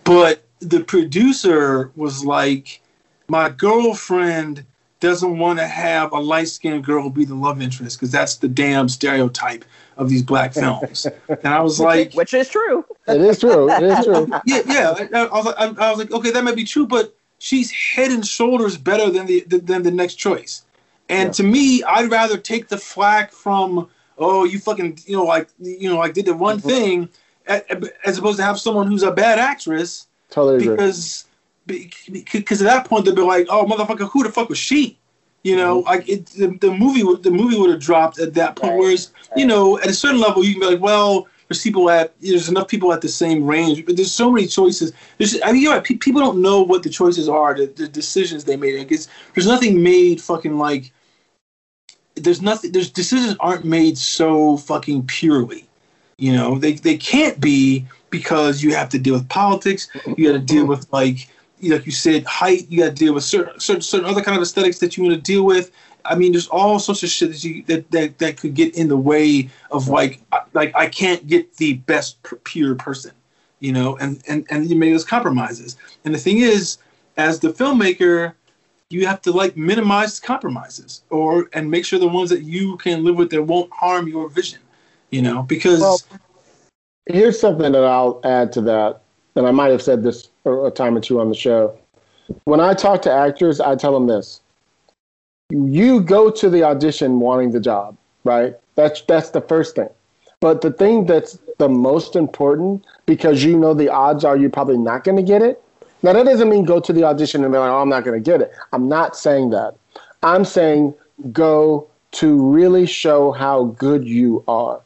But 0.04 0.44
the 0.60 0.82
producer 0.84 1.92
was 1.96 2.26
like, 2.26 2.82
my 3.30 3.48
girlfriend 3.50 4.66
doesn't 5.00 5.40
want 5.40 5.58
to 5.60 5.66
have 5.66 6.12
a 6.12 6.20
light 6.20 6.50
skinned 6.50 6.84
girl 6.84 7.10
be 7.10 7.24
the 7.24 7.34
love 7.34 7.62
interest 7.62 7.98
because 7.98 8.12
that's 8.12 8.36
the 8.36 8.50
damn 8.50 8.90
stereotype 8.90 9.64
of 9.96 10.10
these 10.10 10.22
black 10.24 10.54
films. 10.54 11.08
and 11.30 11.46
I 11.46 11.62
was 11.62 11.80
like, 11.80 12.14
which 12.16 12.34
is 12.34 12.50
true. 12.50 12.84
It 13.08 13.22
is 13.22 13.40
true. 13.40 13.72
It 13.72 13.82
is 13.84 14.06
true. 14.06 14.28
yeah, 14.46 14.62
yeah. 14.68 15.08
I, 15.14 15.26
I, 15.26 15.38
was, 15.38 15.46
like- 15.46 15.56
I, 15.58 15.88
I 15.88 15.90
was 15.90 16.00
like, 16.00 16.12
okay, 16.12 16.32
that 16.32 16.44
might 16.44 16.56
be 16.58 16.66
true, 16.66 16.86
but 16.86 17.16
she's 17.42 17.72
head 17.72 18.12
and 18.12 18.26
shoulders 18.26 18.78
better 18.78 19.10
than 19.10 19.26
the 19.26 19.44
than 19.48 19.82
the 19.82 19.92
next 19.92 20.16
choice. 20.16 20.64
And 21.10 21.28
Yeah. 21.30 21.34
to 21.34 21.44
me, 21.44 21.84
I'd 21.84 22.10
rather 22.12 22.38
take 22.38 22.68
the 22.70 22.78
flack 22.78 23.34
from, 23.34 23.90
oh, 24.18 24.46
you 24.46 24.60
fucking, 24.60 25.00
you 25.06 25.18
know, 25.18 25.24
like, 25.26 25.50
you 25.60 25.90
know, 25.90 25.98
like 25.98 26.14
did 26.14 26.28
the 26.28 26.36
one 26.36 26.60
Mhm. 26.60 26.68
thing, 26.72 27.10
as 28.06 28.18
opposed 28.20 28.38
to 28.38 28.44
have 28.44 28.60
someone 28.60 28.88
who's 28.88 29.04
a 29.04 29.12
bad 29.12 29.40
actress 29.40 30.06
Totally 30.30 30.70
because 30.70 31.26
because 32.34 32.62
at 32.62 32.66
that 32.66 32.86
point 32.86 33.06
they'd 33.06 33.16
be 33.16 33.22
like, 33.22 33.48
oh, 33.50 33.66
motherfucker, 33.66 34.10
who 34.12 34.24
the 34.24 34.32
fuck 34.32 34.50
was 34.50 34.58
she? 34.58 34.98
You 35.44 35.56
know, 35.56 35.80
like 35.80 36.08
it, 36.08 36.28
the, 36.28 36.48
the 36.62 36.72
movie 36.72 37.04
would 37.04 37.24
the 37.24 37.32
movie 37.32 37.58
would 37.58 37.72
have 37.72 37.80
dropped 37.80 38.20
at 38.20 38.36
that 38.36 38.56
point. 38.56 38.74
Right, 38.74 38.80
Whereas, 38.80 39.12
you 39.36 39.46
know, 39.48 39.80
at 39.80 39.88
a 39.88 39.94
certain 39.94 40.20
level, 40.22 40.44
you 40.44 40.52
can 40.54 40.60
be 40.62 40.68
like, 40.68 40.82
well, 40.82 41.28
there's 41.52 41.64
people 41.64 41.90
at 41.90 42.14
there's 42.22 42.48
enough 42.48 42.70
people 42.70 42.94
at 42.94 43.02
the 43.02 43.10
same 43.10 43.46
range, 43.46 43.86
but 43.86 43.98
there's 43.98 44.14
so 44.14 44.32
many 44.32 44.48
choices. 44.48 44.94
There's, 45.18 45.38
I 45.44 45.52
mean, 45.52 45.62
you 45.62 45.70
know, 45.70 45.82
People 45.82 46.22
don't 46.22 46.42
know 46.42 46.62
what 46.62 46.82
the 46.82 46.90
choices 46.90 47.28
are, 47.28 47.54
the, 47.54 47.66
the 47.66 47.90
decisions 47.90 48.46
they 48.46 48.56
made. 48.56 48.80
Like 48.80 48.92
it's, 48.92 49.10
there's 49.36 49.48
nothing 49.48 49.84
made 49.84 50.22
fucking 50.22 50.58
like. 50.58 50.94
There's 52.16 52.42
nothing. 52.42 52.72
There's 52.72 52.90
decisions 52.90 53.36
aren't 53.42 53.66
made 53.66 53.98
so 53.98 54.56
fucking 54.58 55.08
purely. 55.08 55.68
You 56.18 56.32
know, 56.34 56.58
they 56.58 56.74
they 56.74 56.96
can't 56.96 57.42
be 57.42 57.86
because 58.12 58.64
you 58.64 58.74
have 58.74 58.88
to 58.90 59.00
deal 59.00 59.16
with 59.16 59.28
politics. 59.28 59.90
You 60.16 60.32
got 60.32 60.40
to 60.40 60.40
deal 60.40 60.66
with 60.66 60.88
like 60.94 61.28
like 61.62 61.86
you 61.86 61.92
said, 61.92 62.24
height. 62.24 62.66
You 62.70 62.80
got 62.80 62.96
to 62.96 62.96
deal 62.96 63.14
with 63.14 63.26
certain, 63.26 63.60
certain 63.60 63.82
certain 63.82 64.06
other 64.06 64.22
kind 64.22 64.38
of 64.38 64.42
aesthetics 64.42 64.80
that 64.80 64.96
you 64.96 65.04
want 65.04 65.16
to 65.16 65.22
deal 65.22 65.44
with. 65.44 65.72
I 66.06 66.16
mean, 66.16 66.32
there's 66.32 66.48
all 66.48 66.80
sorts 66.80 67.04
of 67.04 67.10
shit 67.10 67.32
that 67.32 67.44
you 67.44 67.64
that, 67.64 67.90
that 67.92 68.18
that 68.20 68.38
could 68.38 68.54
get 68.54 68.76
in 68.76 68.88
the 68.88 68.98
way 68.98 69.50
of 69.72 69.88
like 69.88 70.22
like 70.54 70.76
I 70.76 70.88
can't 70.88 71.26
get 71.28 71.58
the 71.58 71.74
best 71.74 72.18
pure 72.44 72.76
person, 72.76 73.12
you 73.60 73.72
know, 73.72 73.98
and 73.98 74.22
and 74.28 74.46
and 74.50 74.70
you 74.70 74.76
make 74.76 74.94
those 74.94 75.06
compromises. 75.06 75.78
And 76.06 76.14
the 76.14 76.20
thing 76.20 76.40
is, 76.40 76.78
as 77.18 77.40
the 77.40 77.50
filmmaker, 77.50 78.34
you 78.90 79.06
have 79.08 79.22
to 79.24 79.32
like 79.32 79.56
minimize 79.56 80.20
compromises 80.20 81.04
or 81.10 81.50
and 81.54 81.70
make 81.70 81.86
sure 81.86 82.00
the 82.00 82.08
ones 82.08 82.30
that 82.30 82.44
you 82.44 82.78
can 82.78 83.04
live 83.04 83.16
with 83.16 83.30
that 83.32 83.44
won't 83.44 83.72
harm 83.72 84.08
your 84.08 84.30
vision, 84.30 84.60
you 85.10 85.22
know, 85.22 85.44
because 85.44 85.82
Well, 85.82 86.00
Here's 87.08 87.40
something 87.40 87.72
that 87.72 87.84
I'll 87.84 88.22
add 88.24 88.52
to 88.54 88.62
that, 88.62 89.02
and 89.36 89.48
I 89.48 89.52
might 89.52 89.72
have 89.72 89.82
said 89.82 90.04
this 90.04 90.30
a 90.46 90.72
time 90.72 90.96
or 90.96 91.02
two 91.02 91.20
on 91.20 91.30
the 91.30 91.36
show. 91.36 91.78
When 92.44 92.60
I 92.60 92.74
talk 92.74 93.02
to 93.04 93.12
actors, 93.12 93.60
I 93.60 93.76
tell 93.76 93.92
them 93.92 94.08
this: 94.08 94.42
you 95.52 96.02
go 96.02 96.32
to 96.32 96.50
the 96.50 96.64
audition 96.64 97.20
wanting 97.20 97.52
the 97.52 97.60
job, 97.60 97.98
right? 98.24 98.56
That's 98.76 99.02
that's 99.02 99.30
the 99.32 99.42
first 99.42 99.76
thing. 99.76 99.90
But 100.40 100.62
the 100.62 100.72
thing 100.72 101.06
that's 101.06 101.38
the 101.60 101.70
most 101.70 102.16
important, 102.16 102.84
because 103.06 103.44
you 103.44 103.58
know 103.58 103.74
the 103.74 103.90
odds 103.90 104.24
are 104.24 104.38
you're 104.38 104.50
probably 104.50 104.78
not 104.78 105.04
going 105.04 105.18
to 105.18 105.24
get 105.24 105.42
it. 105.42 105.62
Now 106.04 106.14
that 106.14 106.26
doesn't 106.26 106.50
mean 106.50 106.66
go 106.66 106.80
to 106.80 106.94
the 106.94 107.04
audition 107.04 107.44
and 107.44 107.54
be 107.54 107.60
like, 107.60 107.70
"Oh, 107.70 107.82
I'm 107.82 107.90
not 107.90 108.04
going 108.04 108.22
to 108.22 108.32
get 108.32 108.42
it." 108.42 108.52
I'm 108.74 108.88
not 108.90 109.16
saying 109.16 109.52
that. 109.52 109.76
I'm 110.24 110.46
saying 110.46 110.96
go 111.32 111.88
to 112.12 112.52
really 112.52 112.86
show 112.86 113.32
how 113.32 113.66
good 113.66 114.08
you 114.08 114.44
are. 114.48 114.82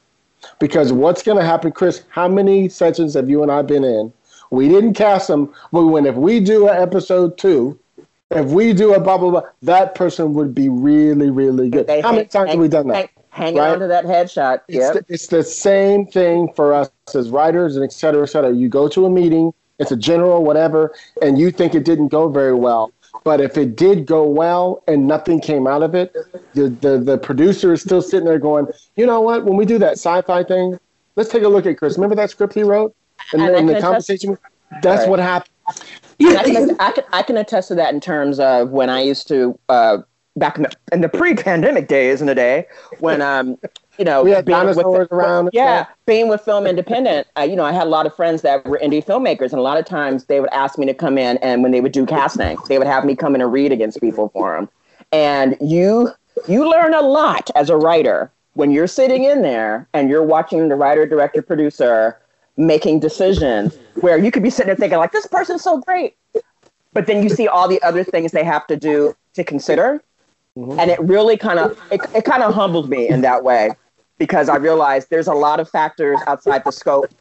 Because 0.60 0.94
what's 0.94 1.24
going 1.24 1.38
to 1.38 1.46
happen, 1.46 1.72
Chris? 1.72 2.04
How 2.10 2.28
many 2.28 2.70
sessions 2.70 3.14
have 3.16 3.30
you 3.30 3.42
and 3.42 3.52
I 3.52 3.62
been 3.62 3.84
in? 3.84 4.14
We 4.52 4.68
didn't 4.70 4.94
cast 4.94 5.28
them, 5.28 5.54
but 5.72 5.88
when 5.88 6.06
if 6.06 6.16
we 6.16 6.40
do 6.40 6.68
an 6.68 6.82
episode 6.82 7.38
two, 7.38 7.80
if 8.32 8.48
we 8.48 8.74
do 8.74 8.94
a 8.94 9.00
blah 9.00 9.18
blah 9.18 9.30
blah, 9.32 9.42
that 9.64 9.96
person 9.96 10.34
would 10.34 10.54
be 10.56 10.70
really 10.70 11.30
really 11.30 11.70
good. 11.70 11.88
They 11.88 12.02
How 12.02 12.10
many 12.12 12.24
hang- 12.24 12.30
times 12.30 12.50
have 12.52 12.60
we 12.60 12.68
done 12.68 12.88
that? 12.88 12.96
Hang, 12.96 13.10
hanging 13.30 13.60
Right? 13.60 13.72
on 13.74 13.80
to 13.80 13.88
that 13.88 14.06
headshot. 14.06 14.62
It's, 14.68 14.78
Yep. 14.78 14.94
the, 14.94 15.14
it's 15.14 15.28
the 15.28 15.44
same 15.44 16.06
thing 16.06 16.52
for 16.56 16.74
us 16.74 16.90
as 17.14 17.30
writers 17.30 17.76
and 17.76 17.84
et 17.84 17.92
cetera, 17.94 18.24
et 18.24 18.28
cetera. 18.28 18.52
You 18.52 18.70
go 18.70 18.88
to 18.88 19.06
a 19.06 19.10
meeting, 19.10 19.54
it's 19.80 19.92
a 19.92 19.98
general, 19.98 20.44
whatever, 20.44 20.94
and 21.22 21.38
you 21.38 21.52
think 21.52 21.76
it 21.76 21.84
didn't 21.86 22.08
go 22.08 22.28
very 22.30 22.54
well. 22.56 22.92
But 23.24 23.42
if 23.42 23.58
it 23.58 23.76
did 23.76 24.06
go 24.06 24.24
well 24.28 24.84
and 24.88 25.08
nothing 25.08 25.40
came 25.40 25.68
out 25.68 25.84
of 25.84 25.96
it, 25.96 26.14
the, 26.54 26.70
the, 26.70 26.98
the 26.98 27.18
producer 27.18 27.74
is 27.74 27.82
still 27.82 28.02
sitting 28.02 28.26
there 28.26 28.40
going, 28.40 28.68
you 28.96 29.06
know 29.06 29.22
what? 29.22 29.46
When 29.46 29.56
we 29.58 29.66
do 29.66 29.78
that 29.80 29.94
sci 29.94 30.22
fi 30.24 30.44
thing, 30.44 30.78
let's 31.16 31.30
take 31.30 31.44
a 31.44 31.48
look 31.48 31.66
at 31.66 31.78
Chris. 31.78 31.96
Remember 31.98 32.16
that 32.16 32.30
script 32.30 32.54
he 32.54 32.64
wrote? 32.64 32.94
And, 33.34 33.42
And 33.42 33.70
the 33.70 33.80
conversation? 33.80 34.38
That's 34.82 35.02
Right. 35.04 35.10
what 35.10 35.20
happened. 35.20 35.52
Yeah, 36.20 36.40
I 36.40 36.44
can, 36.44 36.76
I, 36.80 36.92
can, 36.92 37.04
I 37.14 37.22
can 37.24 37.38
attest 37.38 37.68
to 37.70 37.76
that 37.76 37.94
in 37.94 38.00
terms 38.00 38.40
of 38.40 38.70
when 38.72 38.90
I 38.90 39.02
used 39.02 39.28
to, 39.30 39.58
uh, 39.70 39.98
back 40.38 40.58
in 40.58 40.64
the, 40.64 40.72
in 40.92 41.02
the 41.02 41.10
pre-pandemic 41.10 41.88
days 41.88 42.20
in 42.22 42.28
the 42.28 42.36
day, 42.36 42.68
when, 43.00 43.22
um, 43.22 43.58
you 43.98 44.04
know, 44.04 44.24
We 44.24 44.32
had 44.32 44.44
being 44.46 44.66
with- 44.66 44.78
around 45.12 45.50
Yeah, 45.54 45.86
stuff. 45.86 45.96
being 46.06 46.28
with 46.28 46.42
Film 46.42 46.68
Independent, 46.68 47.28
uh, 47.38 47.44
you 47.44 47.56
know, 47.56 47.64
I 47.64 47.72
had 47.72 47.88
a 47.88 47.90
lot 47.90 48.06
of 48.06 48.14
friends 48.14 48.42
that 48.42 48.66
were 48.66 48.78
indie 48.84 49.04
filmmakers, 49.04 49.52
and 49.52 49.60
a 49.60 49.62
lot 49.62 49.78
of 49.78 49.86
times 49.86 50.26
they 50.26 50.42
would 50.42 50.50
ask 50.52 50.78
me 50.78 50.86
to 50.88 50.94
come 50.94 51.18
in, 51.18 51.38
and 51.38 51.64
when 51.64 51.72
they 51.72 51.80
would 51.80 51.94
do 51.94 52.06
casting, 52.06 52.58
they 52.68 52.78
would 52.78 52.88
have 52.88 53.06
me 53.06 53.16
come 53.16 53.36
in 53.36 53.42
and 53.42 53.52
read 53.54 53.72
against 53.72 54.02
people 54.02 54.28
for 54.30 54.56
them. 54.56 54.68
And 55.14 55.56
you, 55.62 56.12
you 56.50 56.70
learn 56.70 56.94
a 56.94 57.02
lot 57.02 57.50
as 57.56 57.70
a 57.70 57.78
writer 57.78 58.30
when 58.56 58.72
you're 58.72 58.88
sitting 58.88 59.24
in 59.24 59.42
there 59.42 59.88
and 59.94 60.10
you're 60.10 60.24
watching 60.24 60.68
the 60.68 60.76
writer, 60.76 61.06
director, 61.06 61.42
producer 61.42 62.18
making 62.58 63.00
decisions 63.00 63.78
where 64.02 64.18
you 64.18 64.32
could 64.32 64.44
be 64.44 64.50
sitting 64.50 64.68
there 64.68 64.76
thinking 64.76 64.98
like, 64.98 65.12
this 65.12 65.28
person's 65.28 65.62
so 65.62 65.80
great, 65.80 66.16
but 66.94 67.08
then 67.08 67.24
you 67.24 67.30
see 67.30 67.48
all 67.48 67.68
the 67.68 67.82
other 67.82 68.04
things 68.04 68.32
they 68.32 68.44
have 68.44 68.68
to 68.68 68.76
do 68.76 69.16
to 69.34 69.44
consider. 69.44 70.02
Mm-hmm. 70.58 70.80
And 70.80 70.92
it 70.92 71.00
really 71.00 71.38
kind 71.38 71.60
of 71.60 71.80
it, 71.92 72.02
it 72.16 72.24
kind 72.24 72.44
of 72.44 72.54
humbled 72.54 72.90
me 72.90 73.10
in 73.10 73.22
that 73.22 73.44
way 73.44 73.72
because 74.18 74.48
i 74.48 74.56
realized 74.56 75.10
there's 75.10 75.28
a 75.28 75.34
lot 75.34 75.60
of 75.60 75.70
factors 75.70 76.18
outside 76.28 76.64
the 76.64 76.72
scope 76.72 77.14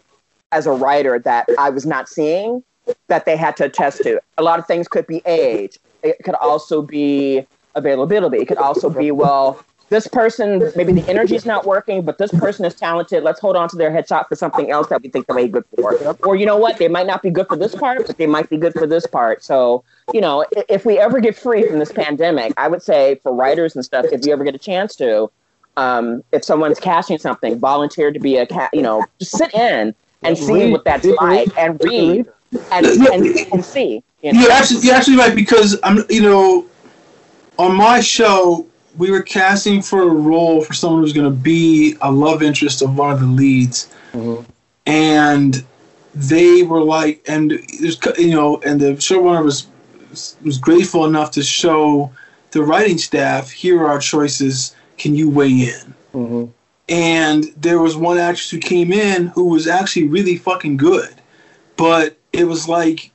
as 0.52 0.68
a 0.68 0.70
writer 0.70 1.18
that 1.18 1.48
i 1.58 1.68
was 1.68 1.84
not 1.84 2.08
seeing 2.08 2.62
that 3.08 3.24
they 3.24 3.36
had 3.36 3.56
to 3.58 3.64
attest 3.64 4.02
to. 4.02 4.20
A 4.38 4.42
lot 4.42 4.58
of 4.58 4.66
things 4.66 4.88
could 4.88 5.06
be 5.06 5.22
age. 5.26 5.78
It 6.02 6.18
could 6.24 6.34
also 6.36 6.82
be 6.82 7.46
availability. 7.74 8.38
It 8.38 8.48
could 8.48 8.58
also 8.58 8.90
be 8.90 9.10
well 9.10 9.64
this 9.90 10.06
person 10.06 10.72
maybe 10.76 10.92
the 10.92 11.08
energy's 11.08 11.44
not 11.44 11.66
working 11.66 12.02
but 12.02 12.18
this 12.18 12.32
person 12.32 12.64
is 12.64 12.74
talented. 12.74 13.22
Let's 13.22 13.40
hold 13.40 13.56
on 13.56 13.68
to 13.68 13.76
their 13.76 13.90
headshot 13.90 14.28
for 14.28 14.36
something 14.36 14.70
else 14.70 14.88
that 14.88 15.02
we 15.02 15.08
think 15.08 15.26
they 15.26 15.34
may 15.34 15.44
be 15.46 15.52
good 15.52 15.64
for. 15.76 16.16
Or 16.24 16.36
you 16.36 16.46
know 16.46 16.56
what? 16.56 16.78
They 16.78 16.88
might 16.88 17.06
not 17.06 17.22
be 17.22 17.30
good 17.30 17.46
for 17.48 17.56
this 17.56 17.74
part 17.74 18.06
but 18.06 18.16
they 18.16 18.26
might 18.26 18.48
be 18.50 18.56
good 18.56 18.74
for 18.74 18.86
this 18.86 19.06
part. 19.06 19.44
So 19.44 19.84
you 20.12 20.20
know 20.20 20.44
if 20.68 20.84
we 20.84 20.98
ever 20.98 21.20
get 21.20 21.36
free 21.36 21.66
from 21.66 21.78
this 21.78 21.92
pandemic 21.92 22.52
i 22.56 22.68
would 22.68 22.82
say 22.82 23.14
for 23.22 23.32
writers 23.32 23.74
and 23.74 23.84
stuff 23.84 24.04
if 24.12 24.26
you 24.26 24.32
ever 24.32 24.44
get 24.44 24.54
a 24.54 24.58
chance 24.58 24.94
to 24.96 25.30
um, 25.76 26.22
if 26.30 26.44
someone's 26.44 26.78
casting 26.78 27.18
something 27.18 27.58
volunteer 27.58 28.12
to 28.12 28.20
be 28.20 28.36
a 28.36 28.46
cat 28.46 28.70
you 28.72 28.82
know 28.82 29.04
just 29.18 29.32
sit 29.32 29.52
in 29.54 29.94
and 30.22 30.38
see 30.38 30.64
Read. 30.64 30.72
what 30.72 30.84
that's 30.84 31.04
Read. 31.04 31.16
like 31.20 31.58
and 31.58 31.80
read 31.82 32.26
and, 32.70 32.86
and, 32.86 33.24
and 33.52 33.64
see 33.64 34.02
you 34.22 34.32
know? 34.32 34.40
You're 34.40 34.52
actually 34.52 34.80
you're 34.80 34.94
actually 34.94 35.16
right 35.16 35.34
because 35.34 35.78
I'm 35.82 36.04
you 36.08 36.22
know 36.22 36.66
on 37.58 37.74
my 37.74 38.00
show 38.00 38.66
we 38.96 39.10
were 39.10 39.22
casting 39.22 39.82
for 39.82 40.02
a 40.02 40.06
role 40.06 40.62
for 40.62 40.72
someone 40.72 41.02
who's 41.02 41.12
going 41.12 41.24
to 41.30 41.36
be 41.36 41.96
a 42.00 42.10
love 42.10 42.42
interest 42.42 42.82
of 42.82 42.96
one 42.96 43.10
of 43.12 43.20
the 43.20 43.26
leads, 43.26 43.88
Mhm. 44.12 44.44
and 44.86 45.64
they 46.14 46.62
were 46.62 46.82
like, 46.82 47.22
and 47.26 47.50
there's 47.80 47.98
you 48.18 48.30
know, 48.30 48.60
and 48.64 48.80
the 48.80 48.92
showrunner 48.94 49.42
was 49.44 49.66
was 50.44 50.58
grateful 50.58 51.04
enough 51.06 51.32
to 51.32 51.42
show 51.42 52.10
the 52.52 52.62
writing 52.62 52.98
staff 52.98 53.50
here 53.50 53.80
are 53.82 53.88
our 53.88 53.98
choices. 53.98 54.74
Can 54.96 55.14
you 55.16 55.28
weigh 55.28 55.50
in? 55.74 55.94
Mhm. 56.14 56.48
and 56.88 57.50
there 57.56 57.78
was 57.80 57.96
one 57.96 58.18
actress 58.18 58.50
who 58.50 58.58
came 58.58 58.92
in 58.92 59.28
who 59.28 59.44
was 59.44 59.66
actually 59.66 60.06
really 60.06 60.36
fucking 60.36 60.76
good 60.76 61.14
but 61.78 62.14
it 62.34 62.46
was 62.46 62.68
like 62.68 63.10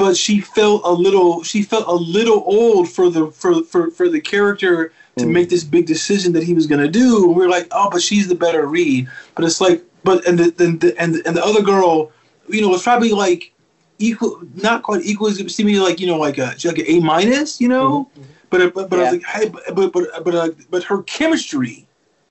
but 0.00 0.16
she 0.16 0.40
felt 0.40 0.80
a 0.84 0.90
little 1.06 1.42
she 1.44 1.62
felt 1.62 1.86
a 1.86 1.92
little 2.18 2.42
old 2.46 2.88
for 2.88 3.10
the 3.10 3.30
for 3.30 3.62
for, 3.62 3.90
for 3.90 4.08
the 4.08 4.20
character 4.20 4.92
to 5.16 5.26
Mm. 5.26 5.32
make 5.32 5.48
this 5.50 5.64
big 5.64 5.84
decision 5.86 6.32
that 6.32 6.44
he 6.44 6.54
was 6.54 6.66
going 6.66 6.80
to 6.80 6.88
do. 6.88 7.24
And 7.26 7.36
we 7.36 7.44
are 7.44 7.48
like 7.48 7.68
oh 7.72 7.88
but 7.90 8.00
she's 8.00 8.26
the 8.28 8.34
better 8.34 8.66
read. 8.66 9.08
But 9.34 9.44
it's 9.44 9.60
like 9.60 9.82
but 10.04 10.26
and 10.26 10.38
the, 10.38 10.50
the, 10.50 10.66
the 10.82 10.90
and 11.02 11.10
and 11.26 11.36
the 11.36 11.44
other 11.44 11.62
girl 11.62 12.10
you 12.48 12.60
know 12.62 12.68
was 12.68 12.82
probably 12.82 13.10
like 13.12 13.52
equal 13.98 14.40
not 14.54 14.82
quite 14.82 15.02
equal 15.04 15.26
as 15.28 15.38
it 15.38 15.50
seemed 15.50 15.68
me 15.70 15.78
like 15.78 16.00
you 16.00 16.06
know 16.06 16.16
like 16.18 16.38
a 16.38 16.54
like 16.64 16.78
an 16.78 16.86
a 16.88 17.00
minus 17.00 17.60
you 17.60 17.68
know? 17.68 18.08
But 18.48 18.72
but, 18.74 18.88
but 18.88 18.98
I 18.98 19.02
was 19.02 19.12
like 19.12 19.24
hey 19.34 19.48
but 19.48 19.62
but 19.76 19.92
but 19.92 20.24
but, 20.24 20.34
uh, 20.34 20.48
but 20.70 20.82
her 20.84 21.02
chemistry 21.02 21.86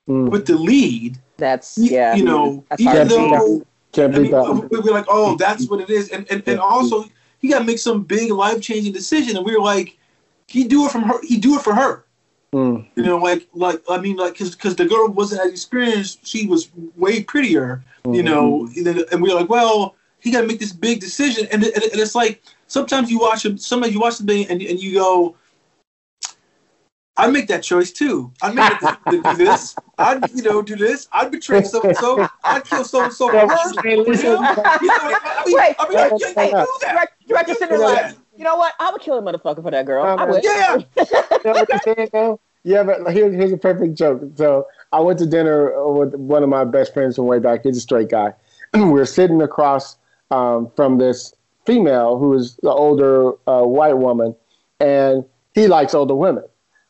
Mm. 0.08 0.30
with 0.32 0.44
the 0.46 0.56
lead 0.56 1.18
that's 1.36 1.76
y- 1.78 1.88
yeah. 1.92 2.16
you 2.16 2.24
know 2.24 2.64
even 2.78 2.86
hard 2.96 3.08
to 3.10 3.16
beat 3.16 3.30
though 3.30 3.62
Can't 3.92 4.14
I 4.14 4.18
mean, 4.18 4.32
we're 4.70 4.96
like, 5.00 5.06
oh, 5.08 5.36
that's 5.36 5.68
what 5.68 5.80
it 5.84 5.90
is, 5.90 6.08
and 6.14 6.22
and, 6.32 6.42
and 6.46 6.58
also 6.58 7.04
he 7.40 7.48
got 7.48 7.60
to 7.60 7.64
make 7.64 7.78
some 7.78 8.02
big 8.02 8.30
life 8.30 8.60
changing 8.60 8.92
decision, 8.92 9.36
and 9.36 9.44
we 9.44 9.56
were 9.56 9.64
like, 9.64 9.96
he 10.46 10.64
do 10.64 10.86
it 10.86 10.92
from 10.92 11.02
her, 11.02 11.14
he 11.22 11.36
do 11.38 11.56
it 11.56 11.62
for 11.62 11.74
her, 11.74 12.04
Mm. 12.52 12.84
you 12.96 13.04
know, 13.04 13.16
like 13.18 13.46
like 13.54 13.80
I 13.88 13.98
mean, 13.98 14.16
like 14.16 14.32
because 14.32 14.56
because 14.56 14.74
the 14.74 14.84
girl 14.84 15.06
wasn't 15.08 15.40
as 15.40 15.52
experienced, 15.52 16.26
she 16.26 16.48
was 16.48 16.68
way 16.96 17.22
prettier, 17.22 17.84
you 18.04 18.24
know, 18.24 18.68
and 19.12 19.22
we 19.22 19.28
were 19.28 19.38
like, 19.40 19.48
well, 19.48 19.94
he 20.18 20.32
got 20.32 20.40
to 20.40 20.48
make 20.48 20.58
this 20.58 20.72
big 20.72 20.98
decision, 20.98 21.46
and, 21.52 21.62
and, 21.62 21.74
and 21.74 22.00
it's 22.00 22.16
like 22.16 22.42
sometimes 22.66 23.08
you 23.08 23.20
watch 23.20 23.44
him, 23.44 23.56
sometimes 23.56 23.94
you 23.94 24.00
watch 24.00 24.18
the 24.18 24.24
thing, 24.26 24.48
and 24.48 24.60
and 24.62 24.82
you 24.82 24.94
go. 24.94 25.36
I'd 27.16 27.32
make 27.32 27.48
that 27.48 27.62
choice 27.62 27.90
too. 27.90 28.32
I'd 28.40 28.54
make 28.54 28.70
it 28.72 28.80
to, 28.80 28.98
to 29.10 29.22
do 29.22 29.44
this. 29.44 29.76
I'd, 29.98 30.30
you 30.30 30.42
know, 30.42 30.62
do 30.62 30.76
this. 30.76 31.08
I'd 31.12 31.30
betray 31.30 31.62
so 31.62 31.82
and 31.82 31.96
so. 31.96 32.26
I'd 32.44 32.64
kill 32.64 32.84
so 32.84 33.04
and 33.04 33.12
so 33.12 33.28
for 33.28 33.38
her. 33.38 33.82
Hey, 33.82 33.96
You 33.96 34.04
know, 34.04 34.12
you 34.12 34.22
know, 34.22 35.42
Wait, 35.46 35.76
I 35.78 35.88
mean, 35.88 35.98
I, 35.98 36.02
I, 36.02 36.06
I 36.06 36.08
do 36.08 36.34
that. 36.34 36.68
Direct, 36.80 37.28
director 37.28 37.54
sitting 37.54 37.68
there 37.68 37.78
like, 37.78 38.14
You 38.36 38.44
know 38.44 38.56
what? 38.56 38.74
I 38.80 38.90
would 38.90 39.00
kill 39.02 39.18
a 39.18 39.22
motherfucker 39.22 39.62
for 39.62 39.70
that 39.70 39.84
girl. 39.84 40.06
Um, 40.06 40.18
I 40.18 40.24
would. 40.24 40.42
Yeah. 40.44 40.78
You 41.42 41.52
know 41.52 41.60
what 41.60 41.74
I'm 41.74 41.80
saying, 41.96 42.08
though? 42.12 42.40
Yeah, 42.64 42.82
but 42.82 43.10
here, 43.12 43.32
here's 43.32 43.52
a 43.52 43.56
perfect 43.56 43.94
joke. 43.94 44.22
So 44.34 44.66
I 44.92 45.00
went 45.00 45.18
to 45.20 45.26
dinner 45.26 45.72
with 45.90 46.14
one 46.14 46.42
of 46.42 46.48
my 46.50 46.64
best 46.64 46.92
friends 46.92 47.16
from 47.16 47.24
way 47.26 47.38
back. 47.38 47.62
He's 47.62 47.78
a 47.78 47.80
straight 47.80 48.10
guy. 48.10 48.34
we 48.74 48.80
were 48.84 49.06
sitting 49.06 49.40
across 49.40 49.96
um, 50.30 50.70
from 50.76 50.98
this 50.98 51.34
female 51.64 52.18
who 52.18 52.34
is 52.34 52.56
the 52.62 52.70
older 52.70 53.32
uh, 53.48 53.62
white 53.62 53.96
woman, 53.96 54.34
and 54.80 55.24
he 55.54 55.66
likes 55.66 55.94
older 55.94 56.14
women, 56.14 56.44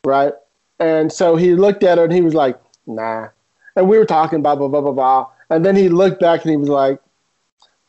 right? 0.04 0.32
And 0.78 1.12
so 1.12 1.36
he 1.36 1.54
looked 1.54 1.82
at 1.82 1.98
her 1.98 2.04
and 2.04 2.12
he 2.12 2.22
was 2.22 2.34
like, 2.34 2.58
"Nah." 2.86 3.28
And 3.76 3.88
we 3.88 3.98
were 3.98 4.06
talking 4.06 4.42
blah 4.42 4.56
blah 4.56 4.68
blah 4.68 4.80
blah 4.80 4.92
blah. 4.92 5.26
And 5.50 5.64
then 5.64 5.76
he 5.76 5.88
looked 5.88 6.20
back 6.20 6.42
and 6.42 6.50
he 6.50 6.56
was 6.56 6.68
like, 6.68 7.00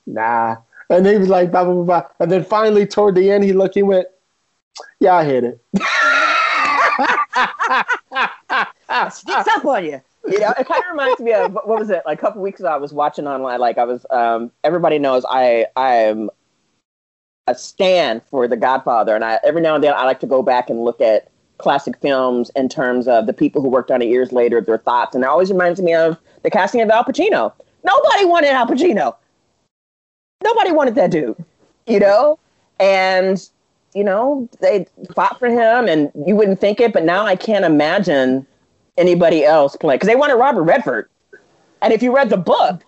"Nah." 0.05 0.57
And 0.89 1.05
he 1.05 1.17
was 1.17 1.29
like 1.29 1.51
blah 1.51 1.63
blah 1.63 1.73
blah 1.73 1.83
blah. 1.83 2.03
And 2.19 2.31
then 2.31 2.43
finally 2.43 2.85
toward 2.85 3.15
the 3.15 3.31
end, 3.31 3.43
he 3.43 3.53
looked. 3.53 3.75
He 3.75 3.83
went, 3.83 4.07
"Yeah, 4.99 5.15
I 5.15 5.23
hit 5.23 5.43
it." 5.43 5.61
sneaks 9.09 9.47
up 9.47 9.65
on 9.65 9.85
you. 9.85 10.01
You 10.27 10.39
know, 10.39 10.53
it 10.59 10.67
kind 10.67 10.83
of 10.83 10.91
reminds 10.91 11.19
me 11.19 11.33
of 11.33 11.53
what 11.53 11.79
was 11.79 11.89
it? 11.89 12.03
Like 12.05 12.19
a 12.19 12.21
couple 12.21 12.41
weeks 12.41 12.59
ago, 12.59 12.69
I 12.69 12.77
was 12.77 12.93
watching 12.93 13.25
online. 13.25 13.59
Like 13.59 13.77
I 13.77 13.85
was, 13.85 14.05
um, 14.11 14.51
everybody 14.63 14.99
knows 14.99 15.25
I 15.27 15.65
I 15.75 15.95
am 15.95 16.29
a 17.47 17.55
stand 17.55 18.21
for 18.29 18.47
The 18.47 18.57
Godfather, 18.57 19.15
and 19.15 19.25
I 19.25 19.39
every 19.43 19.61
now 19.61 19.75
and 19.75 19.83
then 19.83 19.93
I 19.93 20.05
like 20.05 20.19
to 20.19 20.27
go 20.27 20.43
back 20.43 20.69
and 20.69 20.83
look 20.83 21.01
at 21.01 21.30
classic 21.61 21.97
films 21.97 22.51
in 22.55 22.69
terms 22.69 23.07
of 23.07 23.25
the 23.27 23.33
people 23.33 23.61
who 23.61 23.69
worked 23.69 23.91
on 23.91 24.01
it 24.01 24.09
years 24.09 24.31
later, 24.31 24.61
their 24.61 24.77
thoughts, 24.77 25.15
and 25.15 25.23
it 25.23 25.27
always 25.27 25.51
reminds 25.51 25.81
me 25.81 25.93
of 25.93 26.17
the 26.43 26.49
casting 26.49 26.81
of 26.81 26.89
Al 26.89 27.03
Pacino. 27.03 27.53
Nobody 27.83 28.25
wanted 28.25 28.49
Al 28.49 28.67
Pacino. 28.67 29.15
Nobody 30.43 30.71
wanted 30.71 30.95
that 30.95 31.11
dude. 31.11 31.43
You 31.87 31.99
know, 31.99 32.39
and 32.79 33.47
you 33.93 34.03
know 34.03 34.47
they 34.59 34.85
fought 35.15 35.39
for 35.39 35.47
him, 35.47 35.87
and 35.87 36.11
you 36.25 36.35
wouldn't 36.35 36.59
think 36.59 36.79
it, 36.79 36.93
but 36.93 37.03
now 37.03 37.25
I 37.25 37.35
can't 37.35 37.65
imagine 37.65 38.45
anybody 38.97 39.43
else 39.43 39.75
play 39.75 39.95
because 39.95 40.07
they 40.07 40.15
wanted 40.15 40.35
Robert 40.35 40.63
Redford. 40.63 41.09
And 41.81 41.93
if 41.93 42.03
you 42.03 42.15
read 42.15 42.29
the 42.29 42.37
book, 42.37 42.83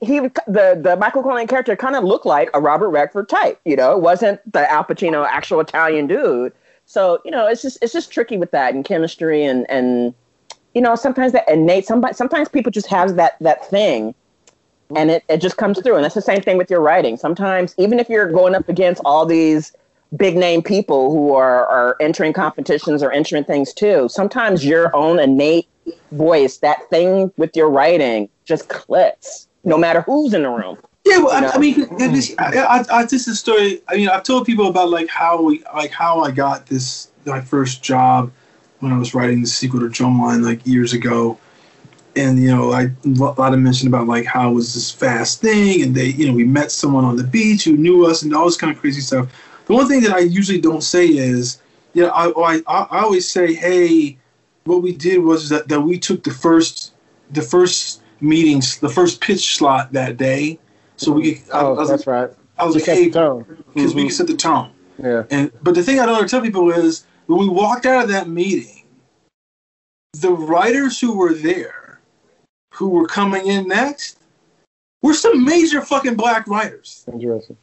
he 0.00 0.20
the 0.20 0.78
the 0.80 0.96
Michael 0.98 1.22
Corleone 1.22 1.46
character 1.46 1.76
kind 1.76 1.96
of 1.96 2.04
looked 2.04 2.26
like 2.26 2.50
a 2.54 2.60
Robert 2.60 2.90
Redford 2.90 3.28
type. 3.28 3.60
You 3.64 3.76
know, 3.76 3.92
it 3.92 4.00
wasn't 4.00 4.40
the 4.52 4.70
Al 4.70 4.84
Pacino 4.84 5.26
actual 5.26 5.60
Italian 5.60 6.06
dude. 6.06 6.52
So 6.86 7.20
you 7.24 7.30
know, 7.30 7.46
it's 7.46 7.62
just 7.62 7.78
it's 7.82 7.92
just 7.92 8.10
tricky 8.10 8.38
with 8.38 8.50
that 8.52 8.74
and 8.74 8.84
chemistry 8.84 9.44
and 9.44 9.68
and 9.70 10.14
you 10.74 10.80
know 10.80 10.94
sometimes 10.94 11.32
that 11.32 11.48
innate 11.48 11.86
somebody 11.86 12.14
sometimes 12.14 12.48
people 12.48 12.72
just 12.72 12.86
have 12.86 13.16
that 13.16 13.36
that 13.40 13.68
thing 13.68 14.14
and 14.94 15.10
it, 15.10 15.24
it 15.28 15.40
just 15.40 15.56
comes 15.56 15.80
through. 15.80 15.96
And 15.96 16.04
that's 16.04 16.14
the 16.14 16.22
same 16.22 16.40
thing 16.40 16.56
with 16.56 16.70
your 16.70 16.80
writing. 16.80 17.16
Sometimes 17.16 17.74
even 17.76 17.98
if 17.98 18.08
you're 18.08 18.30
going 18.30 18.54
up 18.54 18.68
against 18.68 19.02
all 19.04 19.26
these 19.26 19.72
big 20.16 20.36
name 20.36 20.62
people 20.62 21.10
who 21.10 21.34
are 21.34 21.66
are 21.66 21.96
entering 22.00 22.32
competitions 22.32 23.02
or 23.02 23.10
entering 23.10 23.42
things 23.42 23.72
too 23.72 24.08
sometimes 24.08 24.64
your 24.64 24.94
own 24.94 25.18
innate 25.18 25.66
voice 26.12 26.58
that 26.58 26.88
thing 26.90 27.32
with 27.36 27.56
your 27.56 27.68
writing 27.68 28.28
just 28.44 28.68
clicks 28.68 29.48
no 29.64 29.76
matter 29.76 30.02
who's 30.02 30.32
in 30.32 30.42
the 30.42 30.48
room 30.48 30.78
Yeah, 31.06 31.18
well, 31.18 31.30
I, 31.30 31.46
mm. 31.46 31.54
I 31.54 31.58
mean, 31.58 32.12
this, 32.12 32.34
I, 32.36 32.84
I, 32.90 33.02
this 33.04 33.28
is 33.28 33.28
a 33.28 33.36
story. 33.36 33.80
I 33.86 33.96
mean, 33.96 34.08
I've 34.08 34.24
told 34.24 34.44
people 34.44 34.66
about 34.66 34.90
like 34.90 35.08
how 35.08 35.40
we, 35.40 35.62
like 35.72 35.92
how 35.92 36.20
I 36.20 36.32
got 36.32 36.66
this 36.66 37.10
my 37.24 37.40
first 37.40 37.80
job 37.80 38.32
when 38.80 38.92
I 38.92 38.98
was 38.98 39.14
writing 39.14 39.40
the 39.40 39.46
sequel 39.46 39.78
to 39.80 39.86
Drumline 39.86 40.44
like 40.44 40.66
years 40.66 40.92
ago, 40.92 41.38
and 42.16 42.42
you 42.42 42.48
know, 42.48 42.72
I 42.72 42.90
a 43.04 43.08
lot 43.08 43.54
of 43.54 43.60
mention 43.60 43.86
about 43.86 44.08
like 44.08 44.24
how 44.24 44.50
it 44.50 44.54
was 44.54 44.74
this 44.74 44.90
fast 44.90 45.40
thing, 45.40 45.82
and 45.82 45.94
they, 45.94 46.06
you 46.06 46.26
know, 46.26 46.34
we 46.34 46.42
met 46.42 46.72
someone 46.72 47.04
on 47.04 47.14
the 47.14 47.24
beach 47.24 47.62
who 47.62 47.76
knew 47.76 48.04
us, 48.04 48.22
and 48.22 48.34
all 48.34 48.46
this 48.46 48.56
kind 48.56 48.74
of 48.74 48.80
crazy 48.80 49.00
stuff. 49.00 49.28
The 49.66 49.74
one 49.74 49.86
thing 49.86 50.02
that 50.02 50.12
I 50.12 50.18
usually 50.18 50.60
don't 50.60 50.82
say 50.82 51.06
is, 51.06 51.60
you 51.94 52.02
know, 52.02 52.10
I, 52.10 52.62
I, 52.66 52.86
I 52.90 53.00
always 53.02 53.30
say, 53.30 53.54
hey, 53.54 54.18
what 54.64 54.82
we 54.82 54.92
did 54.92 55.18
was 55.18 55.48
that, 55.50 55.68
that 55.68 55.80
we 55.80 56.00
took 56.00 56.24
the 56.24 56.32
first, 56.32 56.92
the 57.30 57.42
first 57.42 58.02
meetings, 58.20 58.78
the 58.80 58.88
first 58.88 59.20
pitch 59.20 59.56
slot 59.56 59.92
that 59.92 60.16
day. 60.16 60.58
So 60.96 61.12
we 61.12 61.34
could, 61.34 61.50
I, 61.52 61.58
I 61.58 61.62
Oh, 61.62 61.74
was, 61.74 61.88
that's 61.88 62.06
right. 62.06 62.30
I 62.58 62.64
was 62.64 62.74
To 62.74 62.80
like, 62.80 62.98
hey, 62.98 63.06
because 63.74 63.94
we 63.94 64.02
can 64.02 64.10
set 64.10 64.26
the 64.26 64.36
tone. 64.36 64.70
Yeah. 65.02 65.24
And 65.30 65.52
but 65.62 65.74
the 65.74 65.82
thing 65.82 66.00
I 66.00 66.06
don't 66.06 66.16
ever 66.16 66.26
tell 66.28 66.40
people 66.40 66.70
is 66.70 67.04
when 67.26 67.38
we 67.38 67.48
walked 67.48 67.84
out 67.86 68.04
of 68.04 68.08
that 68.10 68.28
meeting, 68.28 68.84
the 70.14 70.32
writers 70.32 70.98
who 70.98 71.16
were 71.16 71.34
there, 71.34 72.00
who 72.72 72.88
were 72.88 73.06
coming 73.06 73.46
in 73.46 73.68
next, 73.68 74.18
were 75.02 75.12
some 75.14 75.44
major 75.44 75.82
fucking 75.82 76.14
black 76.14 76.46
writers. 76.46 77.04
Interesting. 77.12 77.56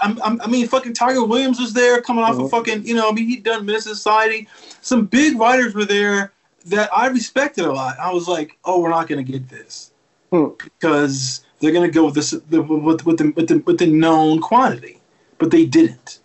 I'm, 0.00 0.40
I 0.40 0.46
mean, 0.46 0.66
fucking 0.68 0.92
Tyger 0.94 1.26
Williams 1.26 1.58
was 1.58 1.72
there, 1.72 2.00
coming 2.02 2.24
off 2.24 2.36
Mhm. 2.36 2.44
of 2.44 2.50
fucking, 2.50 2.86
you 2.86 2.94
know, 2.94 3.08
I 3.08 3.12
mean, 3.12 3.26
he'd 3.26 3.42
done 3.42 3.64
Miss 3.64 3.84
Society. 3.84 4.48
Some 4.82 5.06
big 5.06 5.38
writers 5.38 5.74
were 5.74 5.86
there 5.86 6.32
that 6.66 6.90
I 6.94 7.06
respected 7.08 7.64
a 7.64 7.72
lot. 7.72 7.98
I 7.98 8.12
was 8.12 8.28
like, 8.28 8.58
oh, 8.64 8.80
we're 8.80 8.90
not 8.90 9.08
going 9.08 9.24
to 9.24 9.32
get 9.32 9.48
this 9.48 9.90
Hmm. 10.30 10.48
because 10.58 11.41
they're 11.62 11.72
going 11.72 11.88
to 11.88 11.94
go 11.94 12.04
with 12.06 12.14
this 12.14 12.32
the, 12.50 12.60
with, 12.60 13.06
with 13.06 13.18
the 13.18 13.30
with 13.36 13.48
the 13.48 13.58
with 13.58 13.78
the 13.78 13.86
known 13.86 14.40
quantity, 14.40 15.00
but 15.38 15.50
they 15.50 15.64
didn't. 15.64 16.18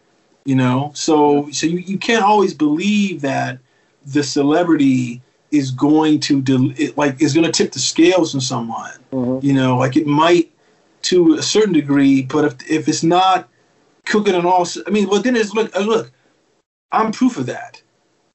You 0.45 0.55
know, 0.55 0.91
so 0.95 1.49
so 1.51 1.67
you, 1.67 1.77
you 1.77 1.97
can't 1.97 2.23
always 2.23 2.53
believe 2.53 3.21
that 3.21 3.59
the 4.05 4.23
celebrity 4.23 5.21
is 5.51 5.71
going 5.71 6.19
to 6.21 6.41
del- 6.41 6.73
it, 6.77 6.97
like 6.97 7.21
is 7.21 7.33
going 7.33 7.45
to 7.45 7.51
tip 7.51 7.71
the 7.71 7.79
scales 7.79 8.33
in 8.33 8.41
someone. 8.41 8.91
Mhm. 9.13 9.43
You 9.43 9.53
know, 9.53 9.77
like 9.77 9.95
it 9.95 10.07
might 10.07 10.51
to 11.03 11.35
a 11.35 11.43
certain 11.43 11.73
degree, 11.73 12.23
but 12.23 12.43
if 12.45 12.71
if 12.71 12.87
it's 12.87 13.03
not 13.03 13.47
cooking 14.05 14.33
and 14.33 14.47
all, 14.47 14.67
I 14.87 14.89
mean, 14.89 15.07
well, 15.07 15.21
then 15.21 15.35
it's 15.35 15.53
look 15.53 15.73
uh, 15.75 15.81
look, 15.81 16.11
I'm 16.91 17.11
proof 17.11 17.37
of 17.37 17.45
that. 17.45 17.81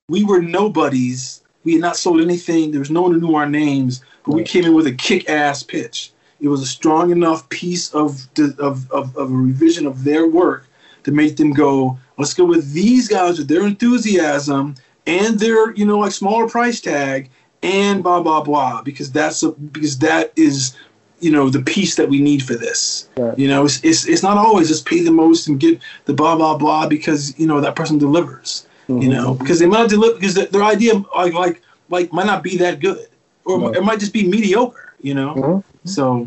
We 0.09 0.23
were 0.23 0.41
nobodies. 0.41 1.43
We 1.65 1.73
had 1.73 1.81
not 1.81 1.97
sold 1.97 2.21
anything. 2.21 2.71
There 2.71 2.81
was 2.81 2.91
no 2.91 3.03
one 3.03 3.13
who 3.13 3.21
knew 3.21 3.35
our 3.35 3.49
names, 3.49 4.03
but 4.25 4.35
we 4.35 4.43
came 4.43 4.65
in 4.65 4.75
with 4.75 4.87
a 4.87 4.93
kick-ass 4.93 5.63
pitch. 5.63 6.13
It 6.43 6.49
was 6.49 6.61
a 6.61 6.67
strong 6.67 7.11
enough 7.13 7.49
piece 7.49 7.95
of, 7.95 8.27
of, 8.59 8.91
of, 8.91 9.17
of 9.17 9.17
a 9.17 9.27
revision 9.27 9.87
of 9.87 10.03
their 10.05 10.27
work 10.27 10.67
to 11.05 11.13
make 11.13 11.37
them 11.37 11.53
go, 11.53 11.97
let's 12.19 12.35
go 12.35 12.45
with 12.45 12.73
these 12.73 13.07
guys 13.09 13.39
with 13.39 13.47
their 13.49 13.65
enthusiasm 13.65 14.75
and 15.07 15.39
their, 15.39 15.73
you 15.75 15.87
know, 15.87 16.01
like 16.01 16.13
smaller 16.13 16.49
price 16.49 16.81
tag 16.81 17.31
and 17.63 18.03
blah 18.03 18.21
blah 18.21 18.43
blah 18.43 18.83
because 18.83 19.13
that's 19.13 19.45
a 19.45 19.53
because 19.53 19.97
that 19.99 20.33
is 20.35 20.75
you 21.21 21.31
know 21.31 21.49
the 21.49 21.63
piece 21.63 21.95
that 21.95 22.09
we 22.09 22.21
need 22.21 22.43
for 22.43 22.55
this 22.55 23.09
Right. 23.17 23.39
you 23.39 23.47
know 23.47 23.65
it's, 23.65 23.79
it's 23.85 24.05
it's 24.09 24.25
not 24.25 24.37
always 24.37 24.67
just 24.67 24.85
pay 24.85 25.01
the 25.01 25.13
most 25.13 25.47
and 25.47 25.61
get 25.61 25.79
the 26.07 26.13
blah 26.13 26.35
blah 26.35 26.59
blah 26.59 26.89
because 26.89 27.39
you 27.39 27.47
know 27.47 27.61
that 27.61 27.77
person 27.77 27.99
delivers 27.99 28.67
you 28.89 28.95
Mhm. 29.09 29.11
know 29.13 29.35
because 29.35 29.61
they 29.61 29.67
might 29.67 29.83
not 29.83 29.91
deliver 29.91 30.15
because 30.15 30.35
their, 30.35 30.47
their 30.47 30.65
idea 30.65 30.95
like 31.17 31.35
like 31.35 31.63
like 31.89 32.13
might 32.13 32.27
not 32.27 32.43
be 32.43 32.57
that 32.57 32.81
good 32.81 33.07
or 33.45 33.61
Right. 33.61 33.77
it 33.77 33.85
might 33.85 34.01
just 34.01 34.13
be 34.13 34.27
mediocre 34.27 34.82
you 35.03 35.15
know 35.15 35.35
Mhm. 35.35 35.65
so 35.85 36.27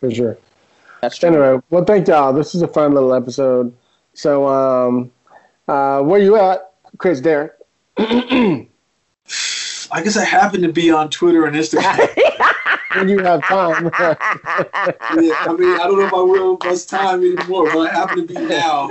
For 0.00 0.10
sure. 0.10 0.38
that's 1.00 1.16
true 1.18 1.28
Anyway, 1.28 1.60
well, 1.70 1.84
thank 1.84 2.08
y'all. 2.08 2.32
This 2.32 2.54
is 2.54 2.62
a 2.62 2.68
fun 2.68 2.94
little 2.94 3.12
episode. 3.14 3.72
So, 4.14 4.46
um, 4.48 5.10
uh, 5.68 6.00
where 6.02 6.20
you 6.20 6.36
at, 6.36 6.72
Chris 6.98 7.20
Derek? 7.20 7.52
i 9.92 10.02
guess 10.02 10.16
i 10.16 10.24
happen 10.24 10.60
to 10.62 10.72
be 10.72 10.90
on 10.90 11.08
twitter 11.10 11.46
and 11.46 11.56
instagram 11.56 12.08
When 12.96 13.08
you 13.08 13.18
have 13.24 13.42
time. 13.42 13.90
Yeah, 13.98 15.34
i 15.46 15.52
mean 15.58 15.74
i 15.74 15.84
don't 15.84 15.98
know 15.98 16.06
if 16.06 16.12
i 16.14 16.20
will 16.20 16.58
much 16.64 16.86
time 16.86 17.20
anymore 17.24 17.64
but 17.72 17.88
i 17.88 17.92
happen 17.92 18.26
to 18.26 18.34
be 18.34 18.40
now 18.40 18.88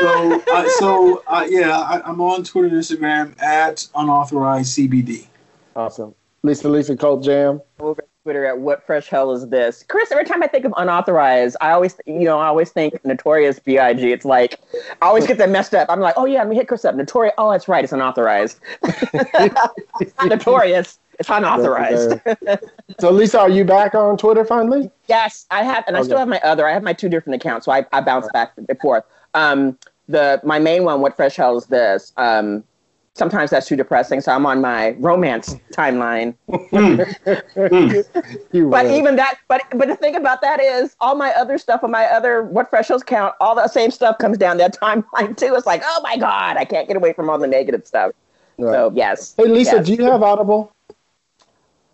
so 0.00 0.40
uh, 0.52 0.68
so 0.78 1.22
uh, 1.26 1.46
yeah 1.48 1.78
I, 1.78 2.02
i'm 2.08 2.20
on 2.20 2.44
twitter 2.44 2.68
and 2.68 2.76
instagram 2.76 3.40
at 3.42 3.86
unauthorized 3.94 4.76
cbd 4.78 5.26
awesome. 5.76 6.14
Lisa, 6.44 6.68
Lisa, 6.68 6.96
Colt 6.96 7.22
Jam. 7.24 7.60
over 7.78 8.02
Twitter 8.22 8.44
at 8.46 8.58
what 8.58 8.86
fresh 8.86 9.08
hell 9.08 9.32
is 9.32 9.48
this? 9.48 9.84
Chris, 9.88 10.12
every 10.12 10.24
time 10.24 10.42
I 10.44 10.46
think 10.46 10.64
of 10.64 10.72
unauthorized, 10.76 11.56
I 11.60 11.72
always, 11.72 11.96
you 12.06 12.20
know, 12.20 12.38
I 12.38 12.46
always 12.46 12.70
think 12.70 13.04
notorious 13.04 13.58
B.I.G. 13.58 14.12
It's 14.12 14.24
like, 14.24 14.60
I 15.00 15.06
always 15.06 15.26
get 15.26 15.38
that 15.38 15.50
messed 15.50 15.74
up. 15.74 15.88
I'm 15.90 15.98
like, 15.98 16.14
oh 16.16 16.24
yeah, 16.24 16.38
let 16.38 16.48
me 16.48 16.56
hit 16.56 16.68
Chris 16.68 16.84
up. 16.84 16.94
Notorious, 16.94 17.34
oh, 17.36 17.50
that's 17.50 17.66
right, 17.66 17.82
it's 17.82 17.92
unauthorized. 17.92 18.60
it's 18.84 20.14
not 20.18 20.28
notorious, 20.28 21.00
it's 21.18 21.28
unauthorized. 21.28 22.20
So, 23.00 23.10
Lisa, 23.10 23.40
are 23.40 23.48
you 23.48 23.64
back 23.64 23.94
on 23.94 24.18
Twitter 24.18 24.44
finally? 24.44 24.90
yes, 25.08 25.46
I 25.50 25.64
have, 25.64 25.82
and 25.86 25.96
I 25.96 26.02
still 26.02 26.18
have 26.18 26.28
my 26.28 26.40
other, 26.40 26.68
I 26.68 26.72
have 26.72 26.82
my 26.82 26.92
two 26.92 27.08
different 27.08 27.42
accounts, 27.42 27.64
so 27.64 27.72
I, 27.72 27.86
I 27.90 28.02
bounce 28.02 28.28
back 28.32 28.52
and 28.56 28.68
forth. 28.80 29.04
Um, 29.34 29.78
the, 30.08 30.40
my 30.44 30.58
main 30.58 30.84
one, 30.84 31.00
what 31.00 31.16
fresh 31.16 31.36
hell 31.36 31.56
is 31.56 31.66
this? 31.66 32.12
Um, 32.18 32.64
sometimes 33.14 33.50
that's 33.50 33.66
too 33.66 33.76
depressing, 33.76 34.20
so 34.20 34.32
I'm 34.32 34.46
on 34.46 34.60
my 34.60 34.90
romance 34.98 35.56
timeline. 35.72 36.34
Mm. 36.48 37.02
Mm. 38.52 38.70
But 38.70 38.86
mm. 38.86 38.98
even 38.98 39.16
that, 39.16 39.38
but 39.48 39.62
but 39.74 39.88
the 39.88 39.96
thing 39.96 40.16
about 40.16 40.40
that 40.40 40.60
is, 40.60 40.96
all 41.00 41.14
my 41.14 41.30
other 41.32 41.58
stuff 41.58 41.84
on 41.84 41.90
my 41.90 42.06
other 42.06 42.42
what 42.42 42.68
fresh 42.70 42.88
Hell's 42.88 43.02
count, 43.02 43.34
all 43.40 43.54
the 43.54 43.68
same 43.68 43.90
stuff 43.90 44.18
comes 44.18 44.38
down 44.38 44.56
that 44.58 44.78
timeline 44.78 45.36
too. 45.36 45.54
It's 45.54 45.66
like, 45.66 45.82
oh 45.84 46.00
my 46.02 46.16
god, 46.16 46.56
I 46.56 46.64
can't 46.64 46.88
get 46.88 46.96
away 46.96 47.12
from 47.12 47.30
all 47.30 47.38
the 47.38 47.46
negative 47.46 47.86
stuff. 47.86 48.12
Right. 48.58 48.72
So 48.72 48.92
yes. 48.94 49.34
hey, 49.36 49.46
Lisa, 49.46 49.76
yes. 49.76 49.86
do 49.86 49.94
you 49.94 50.04
have 50.04 50.22
Audible? 50.22 50.72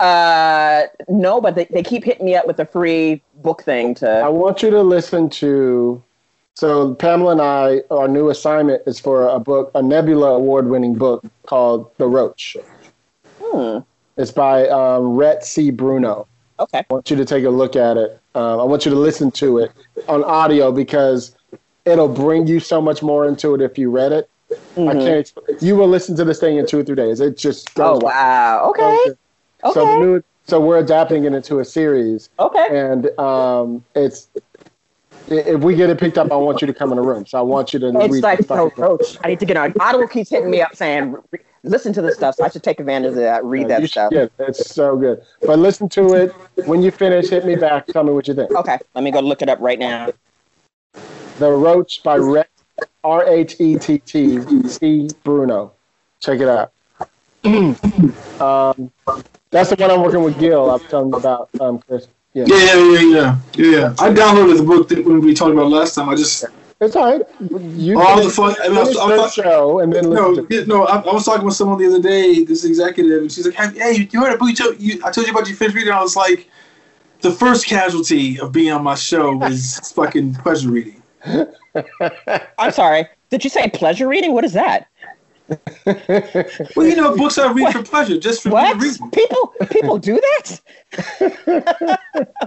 Uh, 0.01 0.85
no, 1.09 1.41
but 1.41 1.55
they, 1.55 1.65
they 1.67 1.83
keep 1.83 2.05
hitting 2.05 2.27
me 2.27 2.37
up 2.37 2.47
with 2.47 2.59
a 2.61 2.67
free 2.67 3.21
book 3.37 3.63
thing 3.63 3.95
to. 3.97 4.09
I 4.09 4.29
want 4.29 4.63
you 4.63 4.71
to 4.71 4.83
listen 4.83 5.29
to 5.31 6.03
So 6.59 6.93
Pamela 6.97 7.31
and 7.31 7.41
I, 7.41 7.83
our 7.89 8.09
new 8.09 8.31
assignment 8.31 8.83
is 8.85 8.99
for 8.99 9.29
a 9.29 9.39
book, 9.39 9.71
a 9.77 9.81
Nebula 9.83 10.31
award-winning 10.33 10.95
book 10.95 11.25
called 11.47 11.89
The 11.99 12.09
Roach. 12.09 12.57
Hmm. 13.41 13.79
It's 14.17 14.33
by 14.33 14.67
um, 14.67 15.15
Rhett 15.15 15.45
C. 15.45 15.71
Bruno. 15.71 16.27
Okay. 16.59 16.79
I 16.79 16.85
want 16.93 17.09
you 17.13 17.17
to 17.17 17.25
take 17.25 17.45
a 17.45 17.49
look 17.51 17.77
at 17.77 17.97
it. 17.97 18.19
Um, 18.35 18.59
I 18.59 18.65
want 18.65 18.85
you 18.85 18.91
to 18.91 18.99
listen 18.99 19.31
to 19.33 19.59
it 19.59 19.71
on 20.09 20.25
audio 20.25 20.73
because 20.73 21.37
it'll 21.85 22.09
bring 22.09 22.49
you 22.49 22.59
so 22.59 22.81
much 22.83 23.05
more 23.05 23.25
into 23.25 23.55
it 23.55 23.61
if 23.61 23.79
you 23.79 23.89
read 23.89 24.11
it. 24.11 24.29
I 24.51 24.55
Mhm. 24.81 25.05
can't. 25.05 25.63
You 25.63 25.77
will 25.77 25.87
listen 25.87 26.17
to 26.17 26.25
this 26.25 26.41
thing 26.41 26.57
in 26.57 26.67
two 26.67 26.81
or 26.81 26.83
three 26.83 26.97
days. 26.97 27.21
It 27.21 27.37
just 27.37 27.71
Oh 27.79 27.93
goes. 27.93 28.03
wow. 28.03 28.71
Okay. 28.71 29.13
So 29.73 29.83
Okay. 29.83 30.01
new, 30.01 30.23
so 30.49 30.59
we're 30.59 30.79
adapting 30.79 31.23
it 31.23 31.35
into 31.35 31.61
a 31.61 31.65
series, 31.65 32.31
Okay. 32.41 32.67
and 32.69 33.17
um, 33.21 33.85
it's. 33.95 34.27
If 35.31 35.61
we 35.61 35.75
get 35.75 35.91
it 35.91 35.99
picked 35.99 36.17
up, 36.17 36.33
I 36.33 36.37
want 36.37 36.61
you 36.63 36.67
to 36.67 36.73
come 36.73 36.91
in 36.91 36.97
the 36.97 37.03
room. 37.03 37.27
So 37.27 37.39
I 37.39 37.43
want 37.43 37.75
you 37.75 37.79
to 37.81 37.89
It's 38.01 38.13
read 38.13 38.25
like 38.25 38.79
roach. 38.79 39.19
I 39.23 39.29
need 39.29 39.41
to 39.41 39.47
get 39.47 39.57
on. 39.57 39.75
Audible 39.79 40.09
keeps 40.09 40.31
hitting 40.31 40.51
me 40.51 40.63
up 40.63 40.75
saying, 40.75 41.17
"Listen 41.65 41.93
to 41.93 42.03
this 42.03 42.15
stuff." 42.15 42.37
So 42.37 42.45
I 42.45 42.49
should 42.49 42.63
take 42.63 42.81
advantage 42.81 43.11
of 43.11 43.17
that. 43.17 43.45
Read 43.45 43.63
You 43.63 43.69
that 43.69 43.81
should 43.83 43.91
stuff. 43.91 44.13
Yeah, 44.13 44.27
that's 44.39 44.71
so 44.71 44.97
good. 44.97 45.23
But 45.43 45.59
listen 45.59 45.89
to 45.91 46.15
it. 46.15 46.33
When 46.65 46.83
you 46.83 46.91
finish, 46.91 47.29
hit 47.29 47.45
me 47.45 47.57
back. 47.57 47.89
Tell 47.89 48.05
me 48.05 48.13
what 48.13 48.27
you 48.27 48.35
think. 48.35 48.51
Okay. 48.53 48.79
Let 48.95 49.05
me 49.05 49.11
go 49.11 49.21
look 49.21 49.43
it 49.43 49.51
up 49.51 49.61
right 49.61 49.79
now. 49.79 50.13
The 51.39 51.51
Roach 51.51 52.03
by 52.03 52.17
Rhett, 52.17 52.49
R 53.05 53.27
H 53.27 53.57
E 53.61 53.77
T 53.77 53.99
T 53.99 54.69
C 54.69 55.09
Bruno. 55.25 55.73
Check 56.21 56.41
it 56.41 56.49
out. 56.49 56.73
um, 57.45 58.91
that's 59.51 59.71
the 59.71 59.77
one 59.79 59.91
I'm 59.91 60.03
working 60.03 60.23
with 60.23 60.39
Gil. 60.41 60.71
I'm 60.71 60.81
telling 60.81 61.11
you 61.11 61.19
about, 61.19 61.51
um, 61.61 61.79
Chris. 61.79 62.09
Yeah. 62.39 62.45
Yeah, 62.47 62.57
yeah, 62.57 62.75
yeah, 62.75 63.01
yeah, 63.01 63.37
yeah, 63.55 63.71
yeah. 63.79 63.95
I 63.99 64.11
downloaded 64.11 64.57
the 64.59 64.63
book 64.65 64.89
that 64.89 65.05
when 65.05 65.21
we 65.21 65.35
talked 65.35 65.53
about 65.53 65.71
last 65.71 65.95
time. 65.95 66.09
I 66.09 66.15
just 66.15 66.45
It's 66.81 66.95
all 66.95 67.11
right. 67.11 67.23
You 67.41 67.99
Oh, 68.01 68.17
finish, 68.17 68.27
the 68.27 68.31
fun- 68.33 68.55
I 68.63 68.69
mean, 68.69 68.79
I 68.79 68.81
was- 68.83 68.97
I 68.97 69.09
the 69.11 69.17
thought- 69.17 69.33
show 69.33 69.79
and 69.81 69.93
then 69.93 70.11
no, 70.11 70.35
to 70.47 70.67
no. 70.67 70.85
I, 70.85 70.99
I 71.01 71.13
was 71.13 71.25
talking 71.25 71.45
with 71.45 71.55
someone 71.55 71.79
the 71.79 71.87
other 71.89 72.01
day, 72.01 72.45
this 72.45 72.65
executive, 72.65 73.23
and 73.23 73.33
she's 73.33 73.47
like, 73.47 73.55
"Hey, 73.57 73.71
hey, 73.95 74.09
you 74.13 74.21
heard 74.21 74.35
a 74.35 74.39
book? 74.39 74.51
You 74.59 74.77
you, 74.79 75.01
I 75.05 75.11
told 75.11 75.27
you 75.27 75.33
about 75.33 75.49
your 75.49 75.57
finished 75.57 75.77
reading." 75.77 75.93
I 75.93 76.01
was 76.03 76.15
like, 76.17 76.49
"The 77.21 77.31
first 77.33 77.67
casualty 77.67 78.39
of 78.41 78.53
being 78.53 78.71
on 78.73 78.83
my 78.85 78.95
show 78.95 79.35
was 79.37 79.93
fucking 79.97 80.35
pleasure 80.35 80.71
reading." 80.71 81.03
I'm 82.59 82.73
sorry. 82.73 83.07
Did 83.31 83.45
you 83.45 83.51
say 83.51 83.69
pleasure 83.69 84.09
reading? 84.09 84.33
What 84.33 84.45
is 84.45 84.53
that? 84.55 84.88
Well, 86.77 86.87
you 86.87 86.97
know, 86.97 87.17
books 87.17 87.39
I 87.39 87.51
read 87.53 87.73
for 87.73 87.83
pleasure, 87.83 88.19
just 88.19 88.43
for 88.43 88.51
What? 88.51 88.81
reading. 88.81 89.11
People 89.11 89.55
people 89.71 89.99
do 89.99 90.21
that? 90.21 90.61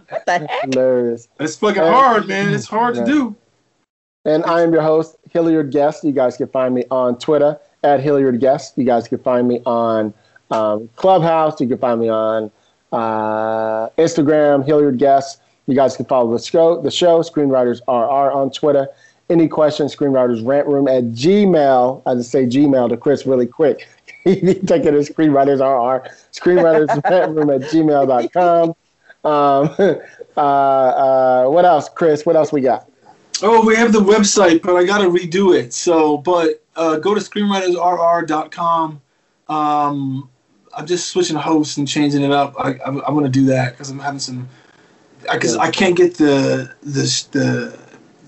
what 0.10 0.26
the 0.26 0.48
heck? 0.48 0.64
Hilarious. 0.74 1.28
It's 1.40 1.56
fucking 1.56 1.82
Uh, 1.82 1.92
hard, 1.92 2.28
man. 2.28 2.54
It's 2.54 2.68
hard 2.68 2.96
yeah. 2.96 3.06
to 3.06 3.12
do. 3.12 3.36
And 4.26 4.44
I 4.46 4.62
am 4.62 4.72
your 4.72 4.84
host, 4.84 5.16
Hilliard 5.32 5.72
Guest. 5.72 6.04
You 6.04 6.12
guys 6.12 6.38
can 6.38 6.48
find 6.50 6.76
me 6.76 6.84
on 6.92 7.18
Twitter 7.18 7.60
at 7.84 8.02
Hilliard 8.02 8.40
Guest. 8.40 8.78
You 8.78 8.84
guys 8.84 9.08
can 9.08 9.18
find 9.18 9.48
me 9.48 9.62
on 9.66 10.14
um, 10.52 10.90
Clubhouse. 10.96 11.60
You 11.60 11.68
can 11.68 11.80
find 11.80 12.00
me 12.00 12.10
on 12.10 12.52
uh, 12.92 13.90
Instagram, 13.98 14.64
Hilliard 14.66 15.00
Guest. 15.00 15.42
You 15.66 15.76
guys 15.76 15.96
can 15.96 16.06
follow 16.06 16.32
the 16.38 16.44
show, 16.44 16.80
the 16.82 16.92
show, 16.92 17.22
Screenwriters 17.22 17.80
RR 17.88 18.32
on 18.32 18.52
Twitter. 18.52 18.88
Any 19.32 19.48
questions, 19.48 19.96
Screenwriters 19.96 20.46
Rant 20.46 20.68
Room 20.68 20.90
at 20.90 21.06
Gmail. 21.06 22.02
I 22.06 22.16
just 22.16 22.32
say 22.32 22.46
Gmail 22.46 22.90
to 22.90 22.98
Chris 22.98 23.26
really 23.26 23.48
quick. 23.48 23.88
you 24.26 24.56
take 24.56 24.84
it 24.84 24.94
as 24.94 25.10
Screenwriters 25.10 25.62
RR. 25.62 26.06
Screenwriters 26.34 27.02
Rant 27.10 27.38
Room 27.38 27.50
at 27.50 27.62
gmail.com. 27.62 28.76
Um, 29.24 29.76
uh, 30.38 30.42
uh, 30.42 31.46
what 31.48 31.64
else, 31.64 31.88
Chris? 31.88 32.26
What 32.26 32.36
else 32.36 32.52
we 32.52 32.60
got? 32.60 32.90
Oh, 33.42 33.66
we 33.66 33.74
have 33.78 33.94
the 33.94 34.02
website, 34.02 34.62
but 34.62 34.76
I 34.76 34.84
got 34.84 34.98
to 34.98 35.06
redo 35.06 35.58
it. 35.58 35.74
So, 35.74 36.18
but 36.18 36.62
uh, 36.76 36.98
go 36.98 37.16
to 37.16 37.22
screenwritersrr.com. 37.22 39.02
Um, 39.48 40.30
I'm 40.76 40.86
just 40.86 41.08
switching 41.08 41.38
hosts 41.38 41.78
and 41.78 41.88
changing 41.88 42.24
it 42.24 42.32
up. 42.32 42.54
I, 42.60 42.78
I'm, 42.86 43.00
I'm 43.06 43.14
going 43.14 43.24
to 43.24 43.30
do 43.30 43.46
that 43.46 43.72
because 43.72 43.90
I'm 43.90 44.00
having 44.00 44.20
some. 44.20 44.50
Because 45.32 45.56
I, 45.56 45.72
can't 45.72 45.96
get 45.96 46.18
the 46.18 46.74
the 46.82 47.28
the 47.32 47.81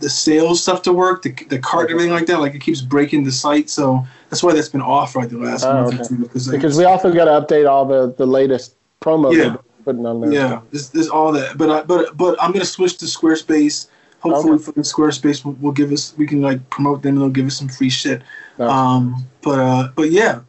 the 0.04 0.10
sales 0.10 0.62
stuff 0.62 0.82
to 0.84 0.93
work, 0.93 1.24
the, 1.24 1.32
the 1.49 1.58
cart 1.58 1.86
and 1.86 1.91
everything 1.91 2.12
like 2.14 2.26
that. 2.28 2.39
Like 2.39 2.54
it 2.54 2.60
keeps 2.60 2.82
breaking 2.82 3.24
the 3.24 3.32
site, 3.32 3.70
so 3.70 4.06
that's 4.30 4.43
why 4.43 4.54
that's 4.54 4.70
been 4.70 4.82
off 4.82 5.16
right 5.16 5.30
the 5.30 5.38
last 5.38 5.64
Oh, 5.64 5.74
month 5.74 5.93
okay. 5.93 6.04
or 6.04 6.06
two. 6.08 6.18
Because 6.18 6.47
like, 6.47 6.58
Because 6.60 6.78
we 6.78 6.84
also 6.86 7.12
got 7.14 7.26
to 7.26 7.32
update 7.32 7.68
all 7.70 7.86
the, 7.86 8.14
the 8.18 8.26
latest 8.26 8.76
promo 9.01 9.34
Yeah. 9.36 9.56
putting 9.86 10.06
on 10.06 10.22
there. 10.22 10.32
Yeah, 10.32 10.62
there's, 10.72 10.89
there's 10.89 11.10
all 11.10 11.32
that. 11.32 11.58
But 11.58 11.70
I, 11.70 11.82
but 11.84 12.16
but 12.18 12.41
I'm 12.41 12.51
gonna 12.51 12.66
switch 12.66 12.97
to 12.97 13.06
Squarespace. 13.06 13.88
Hopefully, 14.20 14.54
Okay. 14.54 14.82
Squarespace 14.82 15.43
will, 15.43 15.54
will 15.54 15.72
give 15.74 15.91
us 15.91 16.14
we 16.18 16.28
can 16.28 16.41
like 16.41 16.70
promote 16.70 17.01
them 17.01 17.16
and 17.16 17.22
they'll 17.22 17.30
give 17.30 17.47
us 17.47 17.58
some 17.58 17.68
free 17.70 17.89
shit. 17.89 18.22
Nice. 18.58 18.70
Um, 18.70 19.26
but 19.41 19.60
uh, 19.60 19.89
but 19.95 20.12
yeah, 20.12 20.41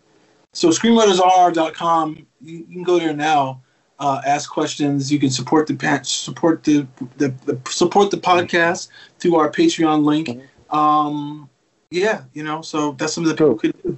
so 0.53 0.69
screenwritersr.com. 0.71 2.27
You, 2.41 2.59
you 2.59 2.65
can 2.67 2.83
go 2.83 2.99
there 2.99 3.13
now. 3.15 3.61
Uh, 3.99 4.21
ask 4.27 4.51
questions. 4.51 5.13
You 5.13 5.19
can 5.19 5.31
support 5.31 5.67
the 5.67 6.01
support 6.03 6.65
the, 6.65 6.87
the, 7.17 7.29
the 7.47 7.59
support 7.71 8.11
the 8.11 8.17
podcast 8.17 8.89
through 9.19 9.37
our 9.37 9.51
Patreon 9.51 10.05
link. 10.05 10.29
Mm-hmm. 10.29 10.77
Um, 10.77 11.49
yeah, 11.91 12.23
you 12.33 12.43
know, 12.43 12.61
so 12.61 12.93
that's 12.93 13.13
something 13.13 13.29
that 13.29 13.39
people 13.39 13.55
could 13.55 13.83
do. 13.83 13.97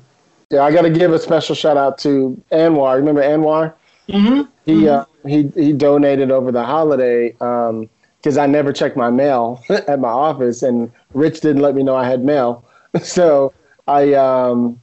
Yeah, 0.51 0.63
I 0.63 0.71
got 0.71 0.83
to 0.83 0.91
give 0.91 1.13
a 1.13 1.19
special 1.19 1.55
shout 1.55 1.77
out 1.77 1.99
to 1.99 2.41
Anwar. 2.53 2.97
Remember 2.97 3.23
Anwar? 3.23 3.75
Mm-hmm. 4.09 4.43
He 4.65 4.89
uh, 4.89 5.05
he 5.27 5.51
he 5.55 5.73
donated 5.73 6.31
over 6.31 6.53
the 6.53 6.63
holiday 6.63 7.31
because 7.31 8.39
I 8.39 8.47
never 8.47 8.73
checked 8.73 8.97
my 8.97 9.11
mail 9.11 9.65
at 9.69 9.99
my 9.99 10.09
office, 10.09 10.63
and 10.63 10.93
Rich 11.15 11.41
didn't 11.41 11.63
let 11.63 11.75
me 11.75 11.83
know 11.83 11.97
I 11.97 12.07
had 12.09 12.25
mail. 12.25 12.65
So 13.03 13.53
I 13.87 14.15
um, 14.15 14.81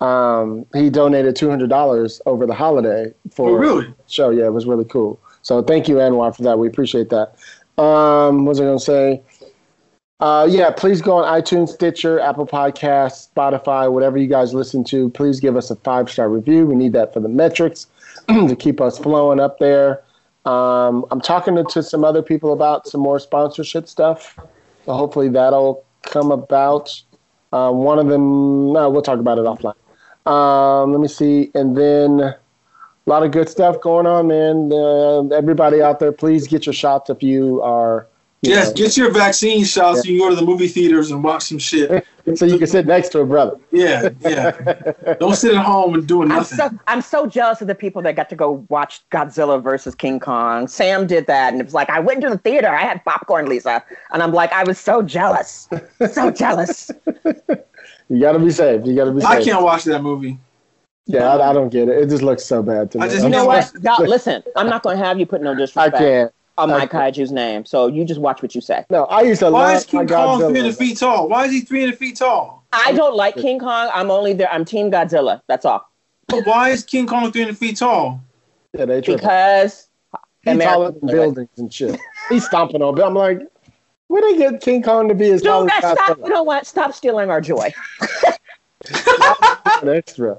um, 0.00 0.66
he 0.74 0.90
donated 0.90 1.36
two 1.36 1.48
hundred 1.48 1.70
dollars 1.70 2.20
over 2.26 2.46
the 2.46 2.54
holiday 2.54 3.12
for 3.30 3.50
Oh, 3.50 3.54
really? 3.54 3.86
the 3.86 3.94
show. 4.08 4.30
Yeah, 4.30 4.46
it 4.46 4.52
was 4.52 4.66
really 4.66 4.84
cool. 4.84 5.18
So 5.42 5.62
thank 5.62 5.88
you, 5.88 5.96
Anwar, 5.96 6.34
for 6.36 6.42
that. 6.42 6.58
We 6.58 6.66
appreciate 6.68 7.08
that. 7.10 7.34
Um, 7.80 8.44
what 8.44 8.50
was 8.50 8.60
I 8.60 8.64
going 8.64 8.78
to 8.78 8.84
say? 8.84 9.22
Uh, 10.18 10.46
yeah, 10.50 10.70
please 10.70 11.02
go 11.02 11.16
on 11.18 11.40
iTunes, 11.40 11.68
Stitcher, 11.68 12.18
Apple 12.20 12.46
Podcasts, 12.46 13.28
Spotify, 13.34 13.92
whatever 13.92 14.16
you 14.16 14.26
guys 14.26 14.54
listen 14.54 14.82
to. 14.84 15.10
Please 15.10 15.40
give 15.40 15.56
us 15.56 15.70
a 15.70 15.76
five 15.76 16.10
star 16.10 16.28
review. 16.28 16.66
We 16.66 16.74
need 16.74 16.94
that 16.94 17.12
for 17.12 17.20
the 17.20 17.28
metrics 17.28 17.86
to 18.28 18.56
keep 18.56 18.80
us 18.80 18.98
flowing 18.98 19.40
up 19.40 19.58
there. 19.58 20.02
Um, 20.46 21.04
I'm 21.10 21.20
talking 21.20 21.54
to, 21.56 21.64
to 21.64 21.82
some 21.82 22.02
other 22.04 22.22
people 22.22 22.52
about 22.52 22.86
some 22.86 23.00
more 23.02 23.18
sponsorship 23.18 23.88
stuff. 23.88 24.36
So 24.86 24.92
hopefully 24.94 25.28
that'll 25.28 25.84
come 26.02 26.30
about. 26.30 26.98
Uh, 27.52 27.70
one 27.72 27.98
of 27.98 28.06
them, 28.08 28.72
no, 28.72 28.88
we'll 28.90 29.02
talk 29.02 29.18
about 29.18 29.38
it 29.38 29.44
offline. 29.44 29.74
Um, 30.26 30.92
let 30.92 31.00
me 31.00 31.08
see. 31.08 31.50
And 31.54 31.76
then 31.76 32.20
a 32.20 32.36
lot 33.06 33.22
of 33.22 33.30
good 33.30 33.48
stuff 33.48 33.80
going 33.80 34.06
on, 34.06 34.26
man. 34.26 34.70
Uh, 34.72 35.34
everybody 35.34 35.80
out 35.82 36.00
there, 36.00 36.12
please 36.12 36.46
get 36.48 36.66
your 36.66 36.72
shots 36.72 37.10
if 37.10 37.22
you 37.22 37.62
are. 37.62 38.06
you 38.42 38.50
Yes, 38.50 38.68
know, 38.68 38.74
get 38.74 38.96
your 38.96 39.12
vaccine 39.12 39.64
shots. 39.64 40.00
So 40.02 40.08
you 40.08 40.18
can 40.18 40.28
go 40.28 40.34
to 40.34 40.36
the 40.40 40.46
movie 40.46 40.68
theaters 40.68 41.10
and 41.10 41.22
watch 41.22 41.44
some 41.44 41.58
shit. 41.58 42.04
so 42.34 42.44
you 42.44 42.58
can 42.58 42.66
sit 42.66 42.86
next 42.86 43.10
to 43.10 43.20
a 43.20 43.24
brother. 43.24 43.56
Yeah, 43.70 44.08
yeah. 44.22 44.50
Don't 45.20 45.36
sit 45.36 45.54
at 45.54 45.64
home 45.64 45.94
and 45.94 46.08
doing 46.08 46.32
I'm 46.32 46.38
nothing. 46.38 46.58
so 46.58 46.70
I'm 46.88 47.00
so 47.00 47.26
jealous 47.28 47.60
of 47.60 47.68
the 47.68 47.74
people 47.76 48.02
that 48.02 48.16
got 48.16 48.28
to 48.30 48.34
go 48.36 48.66
watch 48.68 49.08
Godzilla 49.10 49.62
versus 49.62 49.94
King 49.94 50.18
Kong. 50.18 50.66
Sam 50.66 51.06
did 51.06 51.28
that, 51.28 51.52
and 51.52 51.60
it 51.60 51.64
was 51.64 51.74
like 51.74 51.88
I 51.88 52.00
went 52.00 52.22
to 52.22 52.30
the 52.30 52.38
theater. 52.38 52.66
I 52.68 52.82
had 52.82 53.04
popcorn, 53.04 53.48
Lisa, 53.48 53.84
and 54.12 54.20
I'm 54.24 54.32
like 54.32 54.50
I 54.52 54.64
was 54.64 54.80
so 54.80 55.02
jealous, 55.02 55.68
so 56.10 56.32
jealous. 56.32 56.90
You 58.08 58.20
got 58.20 58.32
to 58.32 58.38
be 58.38 58.50
safe. 58.50 58.86
You 58.86 58.94
got 58.94 59.06
to 59.06 59.12
be 59.12 59.20
safe. 59.20 59.28
I 59.30 59.42
can't 59.42 59.62
watch 59.62 59.84
that 59.84 60.02
movie. 60.02 60.38
Yeah, 61.06 61.34
I, 61.34 61.50
I 61.50 61.52
don't 61.52 61.68
get 61.68 61.88
it. 61.88 61.98
It 61.98 62.08
just 62.08 62.22
looks 62.22 62.44
so 62.44 62.62
bad 62.62 62.90
to 62.92 62.98
me. 62.98 63.04
I 63.04 63.08
just- 63.08 63.22
You 63.24 63.28
know 63.30 63.44
what? 63.46 63.70
Y'all, 63.82 64.04
listen, 64.06 64.42
I'm 64.56 64.68
not 64.68 64.82
going 64.82 64.98
to 64.98 65.04
have 65.04 65.18
you 65.18 65.26
put 65.26 65.40
no 65.42 65.52
I 65.52 65.54
disrespect 65.54 65.98
can't. 65.98 66.32
on 66.58 66.70
I 66.70 66.78
my 66.78 66.86
kaiju's 66.86 67.30
name. 67.32 67.64
So 67.64 67.86
you 67.86 68.04
just 68.04 68.20
watch 68.20 68.42
what 68.42 68.54
you 68.54 68.60
say. 68.60 68.84
No, 68.90 69.04
I 69.04 69.22
used 69.22 69.40
to 69.40 69.50
Why 69.50 69.68
love 69.68 69.76
is 69.76 69.84
King 69.84 70.06
Kong 70.08 70.40
Godzilla. 70.40 70.50
300 70.50 70.76
feet 70.76 70.98
tall? 70.98 71.28
Why 71.28 71.44
is 71.46 71.52
he 71.52 71.60
300 71.60 71.96
feet 71.98 72.16
tall? 72.16 72.64
I 72.72 72.92
don't 72.92 73.14
like 73.16 73.36
King 73.36 73.58
Kong. 73.60 73.90
I'm 73.94 74.10
only 74.10 74.32
there. 74.32 74.50
I'm 74.52 74.64
Team 74.64 74.90
Godzilla. 74.90 75.40
That's 75.46 75.64
all. 75.64 75.88
But 76.28 76.44
why 76.44 76.70
is 76.70 76.82
King 76.84 77.06
Kong 77.06 77.30
300 77.30 77.56
feet 77.56 77.76
tall? 77.76 78.20
Yeah, 78.76 78.84
they 78.86 79.00
tripping. 79.00 79.18
Because 79.18 79.88
He's 80.42 80.54
America- 80.54 80.74
taller 80.74 80.90
than 80.92 81.06
buildings 81.08 81.48
and 81.56 81.72
shit. 81.72 82.00
He's 82.28 82.44
stomping 82.44 82.82
on. 82.82 82.94
But 82.96 83.06
I'm 83.06 83.14
like, 83.14 83.40
where 84.08 84.22
they 84.22 84.38
get 84.38 84.60
King 84.60 84.82
Kong 84.82 85.08
to 85.08 85.14
be 85.14 85.30
as 85.30 85.42
tall 85.42 85.62
Dude, 85.62 85.72
as 85.82 85.92
stop. 85.98 86.18
You 86.18 86.28
know 86.28 86.42
what? 86.42 86.66
Stop 86.66 86.92
stealing 86.94 87.30
our 87.30 87.40
joy. 87.40 87.72
An 89.82 89.88
extra. 89.88 90.38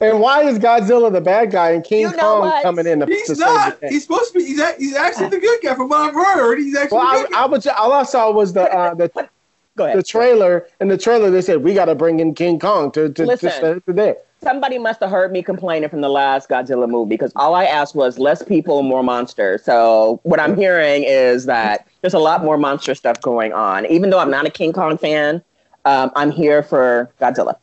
And 0.00 0.18
why 0.20 0.42
is 0.42 0.58
Godzilla 0.58 1.12
the 1.12 1.20
bad 1.20 1.52
guy 1.52 1.70
and 1.70 1.84
King 1.84 2.00
You 2.00 2.10
know 2.12 2.16
Kong 2.18 2.40
what? 2.40 2.62
coming 2.62 2.86
in 2.86 3.00
to, 3.00 3.06
to 3.06 3.12
He's 3.12 3.26
save 3.28 3.38
not. 3.38 3.80
the 3.80 3.86
day? 3.86 3.92
He's 3.92 4.02
supposed 4.02 4.32
to 4.32 4.38
be. 4.38 4.44
He's, 4.44 4.58
a- 4.60 4.74
he's 4.76 4.96
actually 4.96 5.28
the 5.28 5.38
good 5.38 5.60
guy. 5.62 5.74
From 5.74 5.88
what 5.88 6.00
I've 6.00 6.14
heard, 6.14 6.58
he's 6.58 6.74
actually 6.76 6.98
Well, 6.98 7.22
the 7.22 7.28
I, 7.28 7.30
guy. 7.30 7.42
I 7.42 7.46
was 7.46 7.66
all 7.68 7.92
I 7.92 8.02
saw 8.02 8.30
was 8.32 8.52
the 8.52 8.62
uh, 8.72 8.94
the 8.94 9.28
Go 9.76 9.94
the 9.96 10.02
trailer. 10.02 10.66
In 10.80 10.88
the 10.88 10.98
trailer, 10.98 11.30
they 11.30 11.42
said 11.42 11.62
we 11.62 11.74
got 11.74 11.86
to 11.86 11.94
bring 11.94 12.20
in 12.20 12.34
King 12.34 12.58
Kong 12.58 12.90
to 12.92 13.08
to, 13.08 13.12
to 13.14 13.24
Listen. 13.26 13.50
save 13.50 13.82
the 13.86 13.92
day. 13.92 14.14
Somebody 14.44 14.78
must 14.78 15.00
have 15.00 15.10
heard 15.10 15.32
me 15.32 15.42
complaining 15.42 15.88
from 15.88 16.02
the 16.02 16.08
last 16.08 16.48
Godzilla 16.48 16.88
movie 16.88 17.08
because 17.08 17.32
all 17.34 17.54
I 17.54 17.64
asked 17.64 17.94
was 17.94 18.18
less 18.18 18.42
people, 18.42 18.82
more 18.82 19.02
monsters. 19.02 19.64
So 19.64 20.20
what 20.22 20.38
I'm 20.38 20.54
hearing 20.56 21.02
is 21.04 21.46
that 21.46 21.88
there's 22.02 22.14
a 22.14 22.18
lot 22.18 22.44
more 22.44 22.58
monster 22.58 22.94
stuff 22.94 23.20
going 23.22 23.52
on. 23.52 23.86
Even 23.86 24.10
though 24.10 24.18
I'm 24.18 24.30
not 24.30 24.46
a 24.46 24.50
King 24.50 24.72
Kong 24.72 24.98
fan, 24.98 25.42
um, 25.86 26.10
I'm 26.14 26.30
here 26.30 26.62
for 26.62 27.10
Godzilla. 27.20 27.56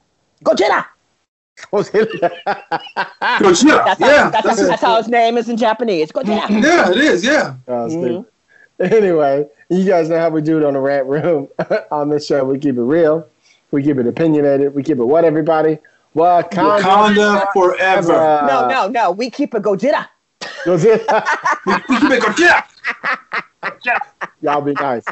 Godzilla. 0.44 0.86
Gojira. 1.72 2.32
That's, 3.86 4.02
yeah, 4.02 4.24
how, 4.24 4.30
that's, 4.32 4.46
that's, 4.48 4.68
that's 4.68 4.82
how 4.82 4.98
his 4.98 5.08
name 5.08 5.38
is 5.38 5.50
in 5.50 5.58
Japanese. 5.58 6.12
Godzilla. 6.12 6.50
yeah, 6.50 6.90
it 6.90 6.98
is. 6.98 7.24
Yeah. 7.24 7.56
Mhm. 7.68 8.26
Anyway, 8.80 9.46
you 9.70 9.86
guys 9.86 10.10
know 10.10 10.20
how 10.20 10.30
we 10.30 10.42
do 10.42 10.58
it 10.58 10.66
on 10.66 10.74
the 10.74 10.80
rant 10.80 11.06
room. 11.06 11.48
on 11.92 12.10
this 12.10 12.26
show, 12.26 12.44
we 12.44 12.58
keep 12.58 12.78
it 12.78 12.82
real, 12.82 13.28
we 13.70 13.84
keep 13.84 13.98
it 13.98 14.08
opinionated, 14.08 14.74
we 14.74 14.82
keep 14.82 14.98
it 14.98 15.06
what 15.06 15.24
everybody. 15.24 15.78
Wakanda, 16.16 16.82
Wakanda 16.82 17.54
forever. 17.54 18.44
No, 18.48 18.68
no, 18.68 18.88
no. 18.88 19.12
We 19.12 19.30
keep 19.30 19.54
a 19.54 19.60
Godzilla. 19.62 20.08
Godzilla. 20.66 21.26
We, 21.66 21.74
we 21.74 21.98
keep 22.00 22.12
it 22.12 22.24
Gojira. 22.24 22.64
Y'all 24.42 24.62
be 24.62 24.74
nice. 24.74 25.06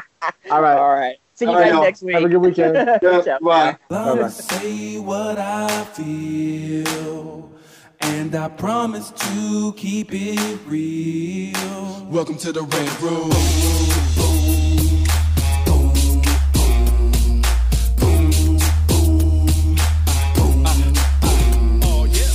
All 0.50 0.60
right. 0.60 0.76
All 0.76 0.90
right. 0.94 1.16
See 1.34 1.44
you 1.44 1.50
All 1.52 1.56
right, 1.56 1.64
guys 1.66 1.72
y'all. 1.72 1.82
next 1.82 2.02
week. 2.02 2.14
Have 2.14 2.24
a 2.24 2.28
good 2.28 2.38
weekend. 2.38 2.76
Yeah, 3.02 3.22
Ciao. 3.22 3.38
bye. 3.40 3.78
Let 3.88 4.16
Bye-bye. 4.16 4.28
say 4.28 4.98
what 4.98 5.38
I 5.38 5.84
feel, 5.94 7.50
and 8.00 8.34
I 8.34 8.48
promise 8.48 9.10
to 9.12 9.72
keep 9.74 10.08
it 10.12 10.58
real. 10.66 12.06
Welcome 12.10 12.36
to 12.38 12.50
the 12.52 12.62
Rant 12.62 13.00
Room. 13.00 14.39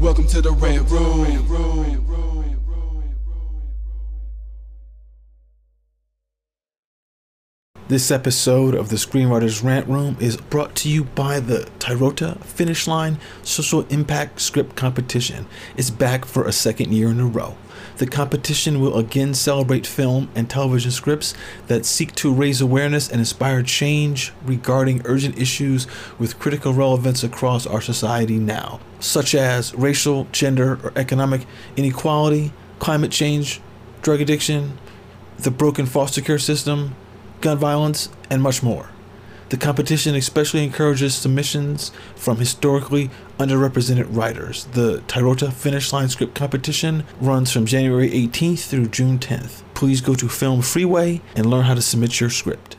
Welcome 0.00 0.28
to 0.28 0.40
the 0.40 0.52
Rant 0.52 0.88
Room. 0.92 1.18
This 7.88 8.10
episode 8.12 8.74
of 8.74 8.90
the 8.90 8.96
Screenwriters 8.96 9.64
Rant 9.64 9.88
Room 9.88 10.16
is 10.20 10.36
brought 10.36 10.76
to 10.76 10.88
you 10.88 11.02
by 11.02 11.40
the 11.40 11.68
Tyrota 11.80 12.40
Finish 12.44 12.86
Line 12.86 13.18
Social 13.42 13.86
Impact 13.88 14.40
Script 14.40 14.76
Competition. 14.76 15.46
It's 15.76 15.90
back 15.90 16.24
for 16.24 16.44
a 16.44 16.52
second 16.52 16.92
year 16.92 17.08
in 17.08 17.18
a 17.18 17.26
row. 17.26 17.56
The 17.98 18.06
competition 18.06 18.80
will 18.80 18.96
again 18.96 19.34
celebrate 19.34 19.84
film 19.84 20.30
and 20.36 20.48
television 20.48 20.92
scripts 20.92 21.34
that 21.66 21.84
seek 21.84 22.14
to 22.16 22.32
raise 22.32 22.60
awareness 22.60 23.10
and 23.10 23.18
inspire 23.18 23.60
change 23.64 24.32
regarding 24.44 25.02
urgent 25.04 25.36
issues 25.36 25.88
with 26.16 26.38
critical 26.38 26.72
relevance 26.72 27.24
across 27.24 27.66
our 27.66 27.80
society 27.80 28.38
now, 28.38 28.78
such 29.00 29.34
as 29.34 29.74
racial, 29.74 30.28
gender, 30.30 30.78
or 30.84 30.92
economic 30.94 31.44
inequality, 31.76 32.52
climate 32.78 33.10
change, 33.10 33.60
drug 34.00 34.20
addiction, 34.20 34.78
the 35.38 35.50
broken 35.50 35.84
foster 35.84 36.20
care 36.20 36.38
system, 36.38 36.94
gun 37.40 37.58
violence, 37.58 38.10
and 38.30 38.40
much 38.40 38.62
more. 38.62 38.90
The 39.48 39.56
competition 39.56 40.14
especially 40.14 40.62
encourages 40.62 41.16
submissions 41.16 41.90
from 42.14 42.36
historically 42.36 43.10
underrepresented 43.38 44.14
writers. 44.14 44.64
The 44.72 45.00
Tyrota 45.08 45.52
Finish 45.52 45.92
Line 45.92 46.08
Script 46.08 46.34
Competition 46.34 47.04
runs 47.20 47.50
from 47.50 47.66
January 47.66 48.10
18th 48.10 48.66
through 48.66 48.88
June 48.88 49.18
10th. 49.18 49.62
Please 49.74 50.00
go 50.00 50.14
to 50.14 50.28
Film 50.28 50.60
Freeway 50.60 51.20
and 51.34 51.46
learn 51.46 51.64
how 51.64 51.74
to 51.74 51.82
submit 51.82 52.20
your 52.20 52.30
script. 52.30 52.76